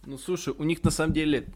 Ну, 0.06 0.18
слушай, 0.18 0.54
у 0.58 0.64
них 0.64 0.84
на 0.84 0.92
самом 0.92 1.14
деле, 1.14 1.48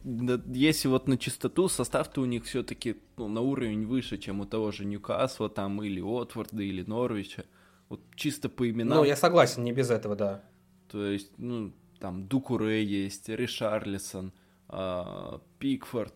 если 0.47 0.87
вот 0.87 1.07
на 1.07 1.17
чистоту, 1.17 1.67
состав-то 1.67 2.21
у 2.21 2.25
них 2.25 2.45
все-таки 2.45 2.97
ну, 3.17 3.27
на 3.27 3.41
уровень 3.41 3.87
выше, 3.87 4.17
чем 4.17 4.39
у 4.39 4.45
того 4.45 4.71
же 4.71 4.85
Ньюкасла 4.85 5.49
там, 5.49 5.81
или 5.81 6.01
Отварда, 6.01 6.61
или 6.61 6.83
Норвича. 6.83 7.43
Вот 7.89 8.01
чисто 8.15 8.49
по 8.49 8.69
именам. 8.69 8.99
Ну, 8.99 9.03
я 9.03 9.15
согласен, 9.15 9.63
не 9.63 9.71
без 9.71 9.89
этого, 9.89 10.15
да. 10.15 10.43
То 10.91 11.05
есть, 11.05 11.31
ну, 11.37 11.73
там 11.99 12.27
Дукуре 12.27 12.83
есть, 12.83 13.29
Ришарлисон, 13.29 14.31
а, 14.67 15.41
Пикфорд, 15.57 16.13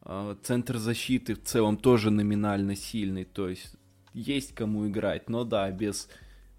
а, 0.00 0.36
центр 0.42 0.78
защиты 0.78 1.34
в 1.34 1.42
целом 1.42 1.76
тоже 1.76 2.10
номинально 2.10 2.74
сильный, 2.74 3.24
то 3.24 3.48
есть 3.48 3.74
есть 4.14 4.54
кому 4.54 4.88
играть, 4.88 5.28
но 5.28 5.44
да, 5.44 5.70
без, 5.70 6.08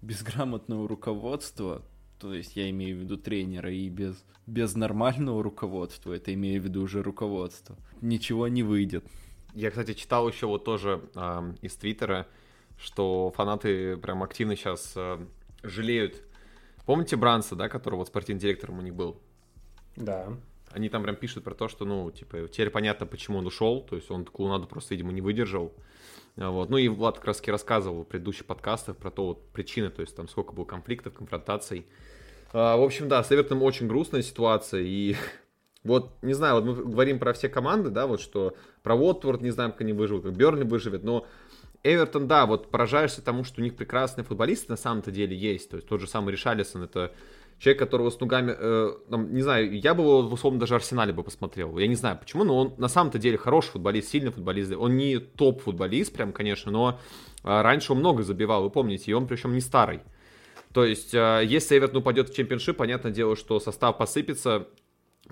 без 0.00 0.22
грамотного 0.22 0.86
руководства, 0.86 1.82
то 2.18 2.34
есть 2.34 2.56
я 2.56 2.68
имею 2.70 2.96
в 2.96 3.00
виду 3.00 3.16
тренера, 3.16 3.72
и 3.72 3.88
без, 3.88 4.24
без 4.46 4.74
нормального 4.74 5.42
руководства, 5.42 6.12
это 6.12 6.32
имею 6.34 6.60
в 6.60 6.64
виду 6.64 6.82
уже 6.82 7.02
руководство, 7.02 7.76
ничего 8.00 8.48
не 8.48 8.62
выйдет. 8.62 9.04
Я, 9.54 9.70
кстати, 9.70 9.94
читал 9.94 10.28
еще 10.28 10.46
вот 10.46 10.64
тоже 10.64 11.02
э, 11.14 11.54
из 11.62 11.74
Твиттера, 11.76 12.26
что 12.78 13.32
фанаты 13.34 13.96
прям 13.96 14.22
активно 14.22 14.56
сейчас 14.56 14.92
э, 14.94 15.18
жалеют. 15.62 16.22
Помните 16.86 17.16
Бранса, 17.16 17.56
да, 17.56 17.68
который 17.68 17.96
вот 17.96 18.08
спортивным 18.08 18.40
директором 18.40 18.78
у 18.78 18.82
них 18.82 18.94
был? 18.94 19.20
Да. 19.96 20.28
Они 20.70 20.88
там 20.88 21.02
прям 21.02 21.16
пишут 21.16 21.44
про 21.44 21.54
то, 21.54 21.68
что, 21.68 21.84
ну, 21.84 22.10
типа, 22.10 22.46
теперь 22.48 22.70
понятно, 22.70 23.06
почему 23.06 23.38
он 23.38 23.46
ушел, 23.46 23.82
то 23.82 23.96
есть 23.96 24.10
он 24.10 24.24
клоунаду 24.24 24.66
просто, 24.66 24.94
видимо, 24.94 25.12
не 25.12 25.20
выдержал. 25.20 25.72
А, 26.36 26.50
Вот. 26.50 26.70
Ну 26.70 26.76
и 26.76 26.88
Влад 26.88 27.16
как 27.16 27.26
раз 27.26 27.42
рассказывал 27.46 28.02
в 28.02 28.06
предыдущих 28.06 28.46
подкастах 28.46 28.96
про 28.96 29.10
то 29.10 29.28
вот 29.28 29.50
причины, 29.50 29.90
то 29.90 30.02
есть 30.02 30.14
там 30.14 30.28
сколько 30.28 30.52
было 30.52 30.64
конфликтов, 30.64 31.14
конфронтаций. 31.14 31.86
А, 32.52 32.76
в 32.76 32.82
общем, 32.82 33.08
да, 33.08 33.22
с 33.22 33.30
Эвертоном 33.30 33.62
очень 33.62 33.88
грустная 33.88 34.22
ситуация, 34.22 34.82
и 34.82 35.16
вот, 35.84 36.12
не 36.22 36.34
знаю, 36.34 36.56
вот 36.56 36.64
мы 36.64 36.74
говорим 36.74 37.18
про 37.18 37.32
все 37.32 37.48
команды, 37.48 37.90
да, 37.90 38.06
вот 38.06 38.20
что 38.20 38.54
про 38.82 38.94
Уотворд 38.94 39.42
не 39.42 39.50
знаем, 39.50 39.72
как 39.72 39.82
они 39.82 39.92
выживут, 39.92 40.24
как 40.24 40.36
Бернли 40.36 40.64
выживет, 40.64 41.04
но 41.04 41.26
Эвертон, 41.84 42.26
да, 42.26 42.46
вот 42.46 42.70
поражаешься 42.70 43.22
тому, 43.22 43.44
что 43.44 43.60
у 43.60 43.64
них 43.64 43.76
прекрасные 43.76 44.24
футболисты 44.24 44.70
на 44.70 44.76
самом-то 44.76 45.10
деле 45.10 45.36
есть, 45.36 45.70
то 45.70 45.76
есть 45.76 45.88
тот 45.88 46.00
же 46.00 46.08
самый 46.08 46.32
Ришалисон, 46.32 46.82
это 46.82 47.12
человек, 47.58 47.78
которого 47.80 48.10
с 48.10 48.18
ногами, 48.20 48.54
э, 48.56 48.92
не 49.08 49.42
знаю, 49.42 49.78
я 49.78 49.94
бы 49.94 50.02
его, 50.02 50.18
условно, 50.20 50.60
даже 50.60 50.74
Арсенале 50.74 51.12
бы 51.12 51.22
посмотрел. 51.22 51.76
Я 51.78 51.86
не 51.86 51.96
знаю 51.96 52.16
почему, 52.18 52.44
но 52.44 52.56
он 52.56 52.74
на 52.78 52.88
самом-то 52.88 53.18
деле 53.18 53.36
хороший 53.36 53.70
футболист, 53.70 54.10
сильный 54.10 54.30
футболист. 54.30 54.72
Он 54.76 54.96
не 54.96 55.18
топ-футболист, 55.18 56.12
прям, 56.12 56.32
конечно, 56.32 56.70
но 56.70 57.00
э, 57.42 57.62
раньше 57.62 57.92
он 57.92 57.98
много 57.98 58.22
забивал, 58.22 58.62
вы 58.62 58.70
помните, 58.70 59.10
и 59.10 59.14
он 59.14 59.26
причем 59.26 59.54
не 59.54 59.60
старый. 59.60 60.00
То 60.72 60.84
есть, 60.84 61.14
э, 61.14 61.42
если 61.44 61.78
Эвертон 61.78 61.98
упадет 62.02 62.28
в 62.28 62.34
чемпионшип, 62.34 62.76
понятное 62.76 63.12
дело, 63.12 63.36
что 63.36 63.58
состав 63.60 63.96
посыпется 63.98 64.66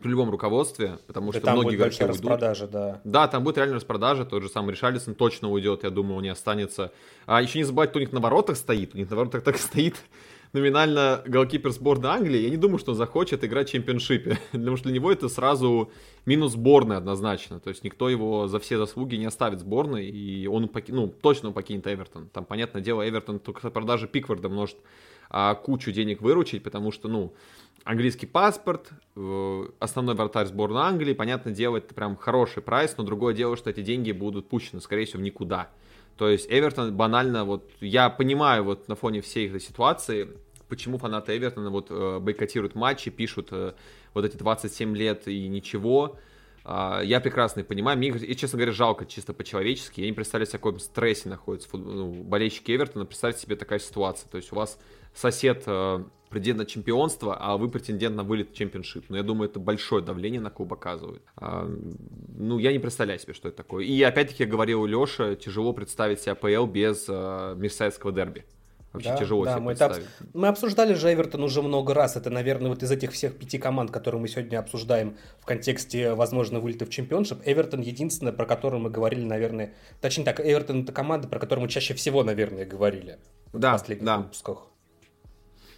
при 0.00 0.10
любом 0.10 0.30
руководстве, 0.30 0.98
потому 1.06 1.32
Да 1.32 1.38
что 1.38 1.46
там 1.46 1.54
многие 1.54 1.68
будет 1.76 1.78
игроки 1.78 1.98
большая 2.00 2.08
уйдут. 2.08 2.24
распродажа, 2.30 2.66
да. 2.68 3.00
Да, 3.04 3.28
там 3.28 3.44
будет 3.44 3.56
реально 3.56 3.76
распродажа, 3.76 4.24
тот 4.26 4.42
же 4.42 4.48
самый 4.48 4.72
Ришалисон 4.72 5.14
точно 5.14 5.50
уйдет, 5.50 5.84
я 5.84 5.90
думаю, 5.90 6.16
он 6.16 6.22
не 6.22 6.28
останется. 6.28 6.92
А 7.26 7.40
еще 7.40 7.58
не 7.58 7.64
забывать, 7.64 7.90
кто 7.90 7.98
у 7.98 8.00
них 8.00 8.12
на 8.12 8.20
воротах 8.20 8.56
стоит, 8.56 8.94
у 8.94 8.98
них 8.98 9.08
на 9.08 9.16
воротах 9.16 9.42
так 9.42 9.56
стоит 9.56 9.96
номинально 10.52 11.22
голкипер 11.26 11.70
сборной 11.70 12.10
Англии, 12.10 12.40
я 12.40 12.50
не 12.50 12.58
думаю, 12.58 12.78
что 12.78 12.92
он 12.92 12.98
захочет 12.98 13.42
играть 13.42 13.68
в 13.70 13.72
чемпионшипе, 13.72 14.38
потому 14.52 14.76
что 14.76 14.84
для 14.88 14.94
него 14.96 15.10
это 15.10 15.30
сразу 15.30 15.90
минус 16.26 16.52
сборной 16.52 16.96
однозначно, 16.98 17.58
то 17.58 17.70
есть 17.70 17.82
никто 17.82 18.10
его 18.10 18.48
за 18.48 18.58
все 18.58 18.76
заслуги 18.76 19.16
не 19.16 19.24
оставит 19.26 19.60
сборной, 19.60 20.06
и 20.06 20.46
он, 20.46 20.68
поки- 20.68 20.92
ну, 20.92 21.08
точно 21.08 21.48
он 21.48 21.54
покинет 21.54 21.86
Эвертон. 21.86 22.28
Там, 22.28 22.44
понятное 22.44 22.82
дело, 22.82 23.08
Эвертон 23.08 23.38
только 23.38 23.70
продажи 23.70 24.08
Пикварда 24.08 24.50
может 24.50 24.76
а, 25.38 25.54
кучу 25.54 25.92
денег 25.92 26.22
выручить, 26.22 26.62
потому 26.62 26.90
что, 26.90 27.08
ну, 27.08 27.34
английский 27.84 28.24
паспорт, 28.24 28.88
э, 29.16 29.68
основной 29.78 30.14
вратарь 30.14 30.46
сборной 30.46 30.80
Англии, 30.80 31.12
понятное 31.12 31.52
дело, 31.52 31.76
это 31.76 31.94
прям 31.94 32.16
хороший 32.16 32.62
прайс, 32.62 32.94
но 32.96 33.04
другое 33.04 33.34
дело, 33.34 33.54
что 33.54 33.68
эти 33.68 33.82
деньги 33.82 34.12
будут 34.12 34.48
пущены, 34.48 34.80
скорее 34.80 35.04
всего, 35.04 35.18
в 35.18 35.22
никуда. 35.22 35.68
То 36.16 36.30
есть 36.30 36.46
Эвертон 36.48 36.96
банально, 36.96 37.44
вот 37.44 37.70
я 37.80 38.08
понимаю 38.08 38.64
вот 38.64 38.88
на 38.88 38.94
фоне 38.94 39.20
всей 39.20 39.50
этой 39.50 39.60
ситуации, 39.60 40.30
почему 40.70 40.96
фанаты 40.96 41.36
Эвертона 41.36 41.68
вот 41.68 41.88
э, 41.90 42.18
бойкотируют 42.18 42.74
матчи, 42.74 43.10
пишут 43.10 43.48
э, 43.50 43.74
вот 44.14 44.24
эти 44.24 44.38
27 44.38 44.96
лет 44.96 45.28
и 45.28 45.48
ничего. 45.48 46.16
Э, 46.66 47.00
я 47.04 47.20
прекрасно 47.20 47.60
их 47.60 47.66
понимаю. 47.66 47.96
Мне, 47.96 48.08
и, 48.08 48.36
честно 48.36 48.58
говоря, 48.58 48.72
жалко 48.72 49.06
чисто 49.06 49.32
по-человечески. 49.32 50.00
Я 50.00 50.06
не 50.06 50.12
представляю, 50.12 50.48
в 50.48 50.52
каком 50.52 50.78
стрессе 50.80 51.28
находятся 51.28 51.68
фут... 51.68 51.84
ну, 51.84 52.12
болельщики 52.24 52.72
Эвертона. 52.72 53.06
Представьте 53.06 53.42
себе 53.42 53.56
такая 53.56 53.78
ситуация. 53.78 54.28
То 54.28 54.36
есть 54.36 54.52
у 54.52 54.56
вас 54.56 54.78
сосед 55.14 55.62
э, 55.66 56.04
претендент 56.28 56.58
на 56.58 56.66
чемпионство, 56.66 57.36
а 57.38 57.56
вы 57.56 57.70
претендент 57.70 58.16
на 58.16 58.24
вылет 58.24 58.50
в 58.50 58.54
чемпионшип. 58.54 59.08
Но 59.08 59.16
я 59.16 59.22
думаю, 59.22 59.48
это 59.48 59.60
большое 59.60 60.04
давление 60.04 60.40
на 60.40 60.50
клуб 60.50 60.72
оказывает. 60.72 61.22
А, 61.36 61.70
ну, 62.36 62.58
я 62.58 62.72
не 62.72 62.78
представляю 62.78 63.20
себе, 63.20 63.32
что 63.32 63.48
это 63.48 63.58
такое. 63.58 63.84
И 63.84 64.02
опять-таки, 64.02 64.42
я 64.42 64.48
говорил 64.48 64.84
Леша, 64.86 65.36
тяжело 65.36 65.72
представить 65.72 66.20
себе 66.20 66.32
АПЛ 66.32 66.66
без 66.66 67.06
э, 67.08 67.54
мерсайдского 67.56 68.12
дерби. 68.12 68.44
Вообще 68.96 69.10
да, 69.10 69.16
тяжело 69.16 69.44
да, 69.44 69.52
себе 69.52 69.60
мы, 69.60 69.72
это, 69.72 70.02
мы 70.32 70.48
обсуждали 70.48 70.94
же 70.94 71.12
Эвертон 71.12 71.42
уже 71.44 71.62
много 71.62 71.92
раз. 71.92 72.16
Это, 72.16 72.30
наверное, 72.30 72.70
вот 72.70 72.82
из 72.82 72.90
этих 72.90 73.12
всех 73.12 73.36
пяти 73.36 73.58
команд, 73.58 73.90
которые 73.90 74.20
мы 74.20 74.28
сегодня 74.28 74.58
обсуждаем 74.58 75.16
в 75.38 75.44
контексте, 75.44 76.14
возможно, 76.14 76.60
вылета 76.60 76.86
в 76.86 76.90
чемпионшип, 76.90 77.38
Эвертон 77.44 77.80
единственная, 77.80 78.32
про 78.32 78.46
которую 78.46 78.80
мы 78.80 78.90
говорили, 78.90 79.24
наверное... 79.24 79.74
Точнее 80.00 80.24
так, 80.24 80.40
Эвертон 80.40 80.82
это 80.82 80.92
команда, 80.92 81.28
про 81.28 81.38
которую 81.38 81.64
мы 81.64 81.68
чаще 81.68 81.94
всего, 81.94 82.24
наверное, 82.24 82.64
говорили 82.64 83.18
да, 83.52 83.76
в 83.76 83.80
последних 83.80 84.06
да. 84.06 84.18
выпусках. 84.18 84.66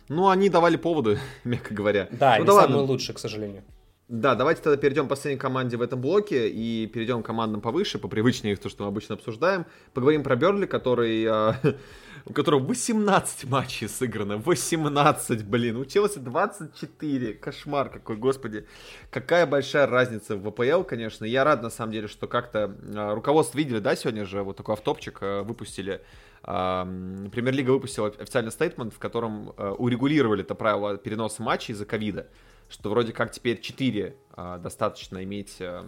Ну, 0.08 0.28
они 0.28 0.48
давали 0.48 0.76
поводы, 0.76 1.18
мягко 1.44 1.74
говоря. 1.74 2.08
Да, 2.12 2.36
ну, 2.36 2.42
не 2.42 2.46
да 2.46 2.62
самые 2.62 2.82
лучшие, 2.82 3.16
к 3.16 3.18
сожалению. 3.18 3.64
Да, 4.08 4.34
давайте 4.34 4.62
тогда 4.62 4.78
перейдем 4.78 5.04
к 5.04 5.10
последней 5.10 5.38
команде 5.38 5.76
в 5.76 5.82
этом 5.82 6.00
блоке 6.00 6.48
и 6.48 6.86
перейдем 6.86 7.22
к 7.22 7.26
командам 7.26 7.60
повыше, 7.60 7.98
по 7.98 8.08
привычнее 8.08 8.56
то, 8.56 8.70
что 8.70 8.84
мы 8.84 8.88
обычно 8.88 9.16
обсуждаем. 9.16 9.66
Поговорим 9.92 10.22
про 10.22 10.34
Берли, 10.34 10.64
который, 10.64 11.24
э, 11.24 11.74
у 12.24 12.32
которого 12.32 12.60
18 12.60 13.50
матчей 13.50 13.86
сыграно. 13.86 14.38
18, 14.38 15.44
блин. 15.44 15.76
У 15.76 15.84
Челси 15.84 16.20
24. 16.20 17.34
Кошмар 17.34 17.90
какой, 17.90 18.16
господи. 18.16 18.66
Какая 19.10 19.44
большая 19.44 19.86
разница 19.86 20.36
в 20.36 20.50
ВПЛ, 20.50 20.84
конечно. 20.84 21.26
Я 21.26 21.44
рад, 21.44 21.62
на 21.62 21.68
самом 21.68 21.92
деле, 21.92 22.08
что 22.08 22.26
как-то 22.26 22.74
э, 22.80 23.12
руководство 23.12 23.58
видели, 23.58 23.78
да, 23.78 23.94
сегодня 23.94 24.24
же 24.24 24.42
вот 24.42 24.56
такой 24.56 24.72
автопчик 24.72 25.18
э, 25.20 25.42
выпустили 25.42 26.00
Премьер-лига 26.40 27.72
выпустила 27.72 28.06
официальный 28.06 28.52
стейтмент, 28.52 28.94
в 28.94 28.98
котором 29.00 29.52
урегулировали 29.76 30.44
это 30.44 30.54
правило 30.54 30.96
переноса 30.96 31.42
матчей 31.42 31.74
из-за 31.74 31.84
ковида, 31.84 32.28
что 32.68 32.90
вроде 32.90 33.12
как 33.12 33.30
теперь 33.30 33.60
4 33.60 34.16
а, 34.32 34.58
достаточно 34.58 35.22
иметь 35.24 35.56
э, 35.60 35.84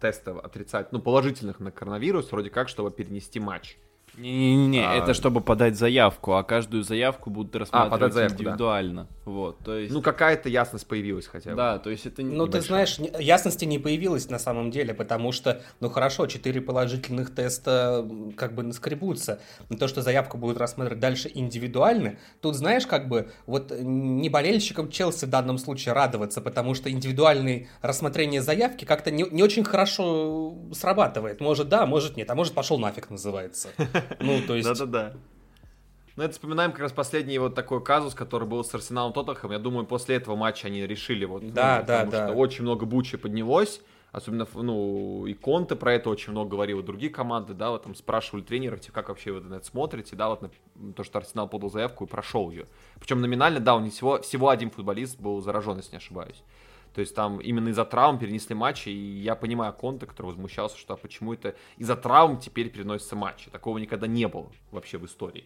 тестов 0.00 0.44
отрицательных, 0.44 0.92
ну, 0.92 1.00
положительных 1.00 1.60
на 1.60 1.70
коронавирус, 1.70 2.30
вроде 2.30 2.50
как, 2.50 2.68
чтобы 2.68 2.90
перенести 2.90 3.40
матч. 3.40 3.78
Не-не-не, 4.16 4.86
а... 4.86 4.94
это 4.94 5.14
чтобы 5.14 5.40
подать 5.40 5.76
заявку, 5.76 6.34
а 6.34 6.42
каждую 6.42 6.82
заявку 6.82 7.30
будут 7.30 7.54
а, 7.56 7.58
рассматривать 7.60 8.02
а, 8.02 8.14
заявку, 8.14 8.42
индивидуально. 8.42 9.02
Да. 9.04 9.08
Вот, 9.26 9.58
то 9.58 9.76
есть... 9.76 9.92
Ну, 9.92 10.02
какая-то 10.02 10.48
ясность 10.48 10.86
появилась 10.86 11.26
хотя 11.26 11.50
бы. 11.50 11.56
Да, 11.56 11.78
то 11.78 11.90
есть 11.90 12.06
это 12.06 12.22
не 12.22 12.34
Ну, 12.34 12.46
ты 12.46 12.60
знаешь, 12.60 12.98
ясности 12.98 13.64
не 13.64 13.78
появилась 13.78 14.30
на 14.30 14.38
самом 14.38 14.70
деле, 14.70 14.94
потому 14.94 15.32
что, 15.32 15.62
ну, 15.80 15.90
хорошо, 15.90 16.26
четыре 16.26 16.60
положительных 16.60 17.34
теста 17.34 18.08
как 18.36 18.54
бы 18.54 18.62
наскребутся. 18.62 19.40
Но 19.68 19.76
то, 19.76 19.88
что 19.88 20.00
заявку 20.00 20.38
будут 20.38 20.58
рассматривать 20.58 21.00
дальше 21.00 21.30
индивидуально, 21.34 22.18
тут, 22.40 22.54
знаешь, 22.54 22.86
как 22.86 23.08
бы, 23.08 23.30
вот 23.46 23.72
не 23.78 24.28
болельщикам 24.28 24.90
Челси 24.90 25.26
в 25.26 25.30
данном 25.30 25.58
случае 25.58 25.92
радоваться, 25.94 26.40
потому 26.40 26.74
что 26.74 26.90
индивидуальное 26.90 27.66
рассмотрение 27.82 28.40
заявки 28.40 28.84
как-то 28.84 29.10
не, 29.10 29.24
не 29.30 29.42
очень 29.42 29.64
хорошо 29.64 30.54
срабатывает. 30.72 31.40
Может, 31.40 31.68
да, 31.68 31.84
может, 31.84 32.16
нет, 32.16 32.30
а 32.30 32.34
может, 32.34 32.54
пошел 32.54 32.78
нафиг 32.78 33.10
называется. 33.10 33.68
Ну, 34.20 34.40
то 34.46 34.54
есть... 34.54 34.68
Да-да-да. 34.68 35.14
Ну, 36.16 36.22
это 36.22 36.32
вспоминаем 36.32 36.72
как 36.72 36.80
раз 36.80 36.92
последний 36.92 37.38
вот 37.38 37.54
такой 37.54 37.82
казус, 37.84 38.14
который 38.14 38.48
был 38.48 38.64
с 38.64 38.74
Арсеналом 38.74 39.12
Тоттенхэм. 39.12 39.52
Я 39.52 39.58
думаю, 39.58 39.86
после 39.86 40.16
этого 40.16 40.34
матча 40.34 40.66
они 40.66 40.86
решили 40.86 41.26
вот... 41.26 41.42
Да, 41.52 41.80
ну, 41.80 41.86
да, 41.86 42.04
потому 42.04 42.10
да. 42.10 42.28
что 42.28 42.36
очень 42.36 42.62
много 42.62 42.86
бучи 42.86 43.18
поднялось. 43.18 43.82
Особенно, 44.12 44.46
ну, 44.54 45.26
и 45.26 45.34
Конте 45.34 45.76
про 45.76 45.92
это 45.92 46.08
очень 46.08 46.32
много 46.32 46.52
говорил, 46.52 46.78
и 46.80 46.82
другие 46.82 47.12
команды, 47.12 47.52
да, 47.52 47.70
вот 47.70 47.82
там 47.82 47.94
спрашивали 47.94 48.42
тренеров, 48.42 48.80
типа, 48.80 48.94
как 48.94 49.10
вообще 49.10 49.32
вы 49.32 49.40
на 49.42 49.56
это 49.56 49.66
смотрите, 49.66 50.16
да, 50.16 50.30
вот 50.30 50.40
на 50.40 50.92
то, 50.94 51.04
что 51.04 51.18
Арсенал 51.18 51.48
подал 51.48 51.70
заявку 51.70 52.04
и 52.04 52.08
прошел 52.08 52.50
ее. 52.50 52.66
Причем 52.98 53.20
номинально, 53.20 53.60
да, 53.60 53.74
у 53.74 53.80
них 53.80 53.92
всего, 53.92 54.22
всего 54.22 54.48
один 54.48 54.70
футболист 54.70 55.20
был 55.20 55.42
заражен, 55.42 55.76
если 55.76 55.90
не 55.90 55.98
ошибаюсь. 55.98 56.42
То 56.96 57.00
есть 57.00 57.14
там 57.14 57.40
именно 57.40 57.68
из-за 57.68 57.84
травм 57.84 58.18
перенесли 58.18 58.54
матчи, 58.54 58.88
и 58.88 59.18
я 59.20 59.36
понимаю 59.36 59.74
Конта, 59.74 60.06
который 60.06 60.28
возмущался, 60.28 60.78
что 60.78 60.94
а 60.94 60.96
почему 60.96 61.34
это 61.34 61.54
из-за 61.76 61.94
травм 61.94 62.38
теперь 62.38 62.70
переносятся 62.70 63.16
матчи. 63.16 63.50
Такого 63.50 63.76
никогда 63.76 64.06
не 64.06 64.26
было 64.26 64.50
вообще 64.70 64.96
в 64.96 65.04
истории. 65.04 65.44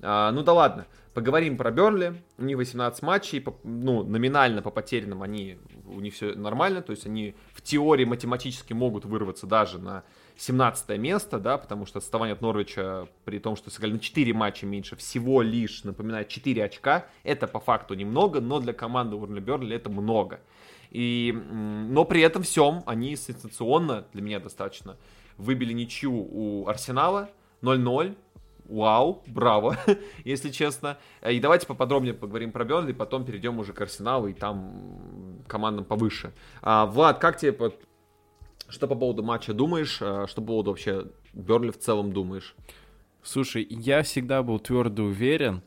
А, 0.00 0.30
ну 0.30 0.44
да 0.44 0.52
ладно, 0.52 0.86
поговорим 1.12 1.56
про 1.56 1.72
Бернли. 1.72 2.22
У 2.38 2.44
них 2.44 2.56
18 2.56 3.02
матчей, 3.02 3.40
по, 3.40 3.58
ну, 3.64 4.04
номинально 4.04 4.62
по 4.62 4.70
потерянным 4.70 5.24
они, 5.24 5.58
у 5.86 5.98
них 5.98 6.14
все 6.14 6.36
нормально, 6.36 6.82
то 6.82 6.92
есть 6.92 7.04
они 7.04 7.34
в 7.52 7.62
теории 7.62 8.04
математически 8.04 8.72
могут 8.72 9.04
вырваться 9.04 9.48
даже 9.48 9.80
на 9.80 10.04
17 10.36 10.98
место, 10.98 11.40
да, 11.40 11.58
потому 11.58 11.84
что 11.84 11.98
отставание 11.98 12.34
от 12.34 12.42
Норвича, 12.42 13.08
при 13.24 13.40
том, 13.40 13.56
что 13.56 13.70
сыграли 13.70 13.94
на 13.94 13.98
4 13.98 14.32
матча 14.32 14.66
меньше, 14.66 14.94
всего 14.94 15.42
лишь, 15.42 15.82
напоминаю, 15.82 16.26
4 16.26 16.62
очка, 16.62 17.06
это 17.24 17.48
по 17.48 17.58
факту 17.58 17.94
немного, 17.94 18.40
но 18.40 18.60
для 18.60 18.72
команды 18.72 19.16
Уорли 19.16 19.40
Бернли 19.40 19.74
это 19.74 19.90
много. 19.90 20.38
И, 20.92 21.32
но 21.32 22.04
при 22.04 22.20
этом 22.20 22.42
всем 22.42 22.82
они 22.84 23.16
сенсационно, 23.16 24.04
для 24.12 24.20
меня 24.20 24.40
достаточно, 24.40 24.98
выбили 25.38 25.72
ничью 25.72 26.12
у 26.12 26.68
Арсенала 26.68 27.30
0-0. 27.62 28.14
Вау, 28.66 29.22
браво, 29.26 29.78
если 30.24 30.50
честно. 30.50 30.98
И 31.28 31.40
давайте 31.40 31.66
поподробнее 31.66 32.12
поговорим 32.14 32.52
про 32.52 32.64
Бернли, 32.64 32.92
потом 32.92 33.24
перейдем 33.24 33.58
уже 33.58 33.72
к 33.72 33.80
Арсеналу 33.80 34.28
и 34.28 34.34
там 34.34 35.42
командам 35.46 35.86
повыше. 35.86 36.32
А, 36.60 36.84
Влад, 36.86 37.18
как 37.18 37.38
тебе 37.38 37.52
под... 37.52 37.74
что 38.68 38.86
по 38.86 38.94
поводу 38.94 39.22
матча 39.22 39.54
думаешь? 39.54 39.98
А, 40.00 40.26
что 40.26 40.42
по 40.42 40.48
поводу 40.48 40.70
вообще 40.70 41.06
Бернли 41.32 41.70
в 41.70 41.78
целом 41.78 42.12
думаешь? 42.12 42.54
Слушай, 43.22 43.66
я 43.68 44.02
всегда 44.02 44.42
был 44.42 44.60
твердо 44.60 45.04
уверен, 45.04 45.62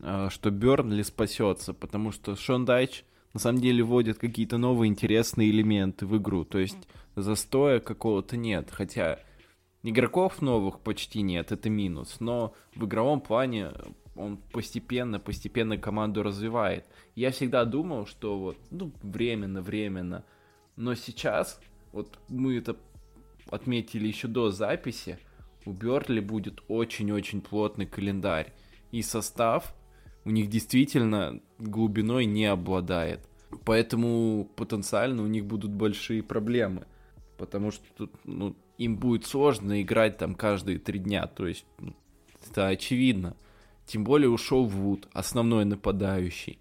а, 0.00 0.30
что 0.30 0.50
Бернли 0.50 1.02
спасется, 1.02 1.74
потому 1.74 2.12
что 2.12 2.36
Шон 2.36 2.64
Дайч 2.64 3.04
на 3.34 3.40
самом 3.40 3.60
деле 3.60 3.82
вводят 3.82 4.18
какие-то 4.18 4.58
новые 4.58 4.88
интересные 4.88 5.50
элементы 5.50 6.06
в 6.06 6.16
игру. 6.18 6.44
То 6.44 6.58
есть 6.58 6.88
застоя 7.16 7.80
какого-то 7.80 8.36
нет. 8.36 8.70
Хотя 8.70 9.18
игроков 9.82 10.42
новых 10.42 10.80
почти 10.80 11.22
нет, 11.22 11.52
это 11.52 11.70
минус. 11.70 12.16
Но 12.20 12.54
в 12.74 12.84
игровом 12.84 13.20
плане 13.20 13.72
он 14.14 14.36
постепенно, 14.36 15.18
постепенно 15.18 15.78
команду 15.78 16.22
развивает. 16.22 16.86
Я 17.14 17.30
всегда 17.30 17.64
думал, 17.64 18.06
что 18.06 18.38
вот, 18.38 18.58
ну, 18.70 18.92
временно, 19.02 19.62
временно. 19.62 20.24
Но 20.76 20.94
сейчас, 20.94 21.60
вот 21.92 22.18
мы 22.28 22.56
это 22.56 22.76
отметили 23.50 24.06
еще 24.06 24.28
до 24.28 24.50
записи, 24.50 25.18
у 25.64 25.72
Берли 25.72 26.20
будет 26.20 26.62
очень-очень 26.68 27.40
плотный 27.40 27.86
календарь. 27.86 28.52
И 28.90 29.02
состав 29.02 29.74
у 30.24 30.30
них 30.30 30.48
действительно 30.48 31.40
глубиной 31.58 32.26
не 32.26 32.46
обладает. 32.46 33.20
Поэтому 33.64 34.48
потенциально 34.56 35.22
у 35.22 35.26
них 35.26 35.44
будут 35.44 35.70
большие 35.72 36.22
проблемы. 36.22 36.86
Потому 37.36 37.70
что 37.70 37.84
тут, 37.96 38.12
ну, 38.24 38.56
им 38.78 38.96
будет 38.96 39.26
сложно 39.26 39.82
играть 39.82 40.18
там 40.18 40.34
каждые 40.34 40.78
три 40.78 40.98
дня. 40.98 41.26
То 41.26 41.46
есть, 41.46 41.66
ну, 41.78 41.94
это 42.48 42.68
очевидно. 42.68 43.36
Тем 43.86 44.04
более 44.04 44.30
ушел 44.30 44.64
Вуд, 44.64 45.08
основной 45.12 45.64
нападающий. 45.64 46.58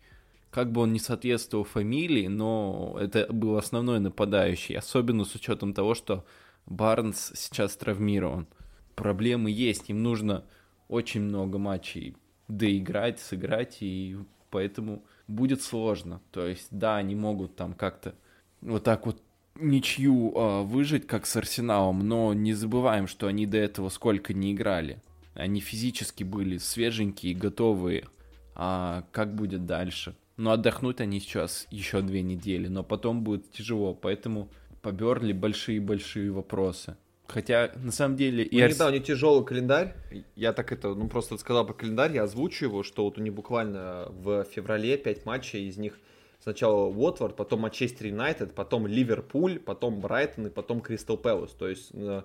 Как 0.49 0.72
бы 0.72 0.82
он 0.82 0.91
не 0.91 0.99
соответствовал 0.99 1.64
фамилии, 1.64 2.28
но 2.28 2.97
это 2.99 3.32
был 3.32 3.57
основной 3.57 3.99
нападающий. 3.99 4.76
Особенно 4.76 5.24
с 5.24 5.34
учетом 5.36 5.74
того, 5.74 5.93
что 5.93 6.26
Барнс 6.66 7.32
сейчас 7.36 7.78
травмирован. 7.78 8.47
Проблемы 8.95 9.49
есть, 9.49 9.89
им 9.89 10.03
нужно 10.03 10.43
очень 10.89 11.22
много 11.22 11.57
матчей 11.57 12.18
доиграть, 12.58 13.20
сыграть, 13.20 13.78
и 13.82 14.18
поэтому 14.49 15.04
будет 15.28 15.62
сложно. 15.62 16.22
То 16.32 16.47
есть, 16.47 16.68
да, 16.72 16.97
они 16.97 17.16
могут 17.16 17.56
там 17.56 17.74
как-то 17.74 18.16
вот 18.62 18.84
так 18.84 19.06
вот 19.06 19.22
ничью 19.56 20.34
э, 20.34 20.64
выжить, 20.64 21.08
как 21.08 21.26
с 21.26 21.36
Арсеналом, 21.36 22.08
но 22.08 22.34
не 22.34 22.54
забываем, 22.54 23.08
что 23.08 23.28
они 23.28 23.45
до 23.45 23.58
этого 23.58 23.89
сколько 23.89 24.34
не 24.34 24.54
играли. 24.54 25.02
Они 25.34 25.62
физически 25.62 26.24
были 26.24 26.58
свеженькие, 26.58 27.36
готовые. 27.36 28.08
А 28.54 29.06
как 29.12 29.34
будет 29.36 29.66
дальше? 29.66 30.16
Ну, 30.38 30.52
отдохнуть 30.52 31.02
они 31.02 31.20
сейчас 31.20 31.68
еще 31.72 32.02
две 32.02 32.22
недели, 32.22 32.68
но 32.68 32.84
потом 32.84 33.24
будет 33.24 33.52
тяжело, 33.52 33.93
поэтому 33.93 34.49
поберли 34.82 35.34
большие-большие 35.34 36.32
вопросы. 36.32 36.97
Хотя, 37.32 37.71
на 37.75 37.91
самом 37.91 38.17
деле... 38.17 38.47
У 38.51 38.55
них, 38.55 38.77
да, 38.77 38.88
у 38.88 38.91
них 38.91 39.03
тяжелый 39.03 39.45
календарь. 39.45 39.95
Я 40.36 40.51
так 40.51 40.71
это, 40.71 40.93
ну, 40.93 41.07
просто 41.07 41.38
сказал 41.38 41.65
про 41.65 41.73
календарь, 41.73 42.13
я 42.13 42.23
озвучу 42.23 42.65
его, 42.65 42.84
что 42.84 43.05
вот 43.05 43.17
у 43.17 43.21
них 43.21 43.34
буквально 43.34 44.07
в 44.09 44.43
феврале 44.43 44.97
5 44.97 45.25
матчей, 45.25 45.67
из 45.67 45.77
них 45.77 45.97
сначала 46.41 46.88
Уотфорд, 46.88 47.36
потом 47.36 47.61
Манчестер 47.61 48.07
Юнайтед, 48.07 48.53
потом 48.53 48.86
Ливерпуль, 48.86 49.59
потом 49.59 50.01
Брайтон 50.01 50.47
и 50.47 50.49
потом 50.49 50.82
Кристал 50.82 51.17
Пэлас. 51.17 51.51
То 51.51 51.69
есть 51.69 51.91
э, 51.93 52.23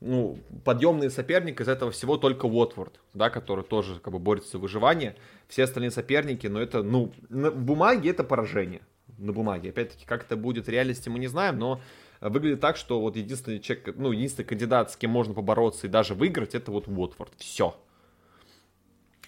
ну, 0.00 0.38
подъемный 0.64 1.10
соперник 1.10 1.60
из 1.60 1.68
этого 1.68 1.90
всего 1.90 2.16
только 2.16 2.46
Уотфорд, 2.46 3.00
да, 3.12 3.28
который 3.28 3.64
тоже 3.64 3.98
как 4.00 4.12
бы 4.12 4.18
борется 4.18 4.52
за 4.52 4.58
выживание. 4.58 5.16
Все 5.48 5.64
остальные 5.64 5.90
соперники, 5.90 6.46
но 6.46 6.60
это, 6.60 6.82
ну, 6.82 7.12
на 7.28 7.50
бумаге 7.50 8.10
это 8.10 8.24
поражение. 8.24 8.80
На 9.18 9.32
бумаге. 9.32 9.70
Опять-таки, 9.70 10.04
как 10.06 10.24
это 10.24 10.36
будет 10.36 10.66
в 10.66 10.70
реальности, 10.70 11.08
мы 11.08 11.18
не 11.18 11.26
знаем, 11.26 11.58
но 11.58 11.80
выглядит 12.20 12.60
так, 12.60 12.76
что 12.76 13.00
вот 13.00 13.16
единственный 13.16 13.60
человек, 13.60 13.94
ну, 13.96 14.12
единственный 14.12 14.46
кандидат, 14.46 14.90
с 14.90 14.96
кем 14.96 15.10
можно 15.10 15.34
побороться 15.34 15.86
и 15.86 15.90
даже 15.90 16.14
выиграть, 16.14 16.54
это 16.54 16.70
вот 16.70 16.88
Уотфорд. 16.88 17.32
Все. 17.38 17.74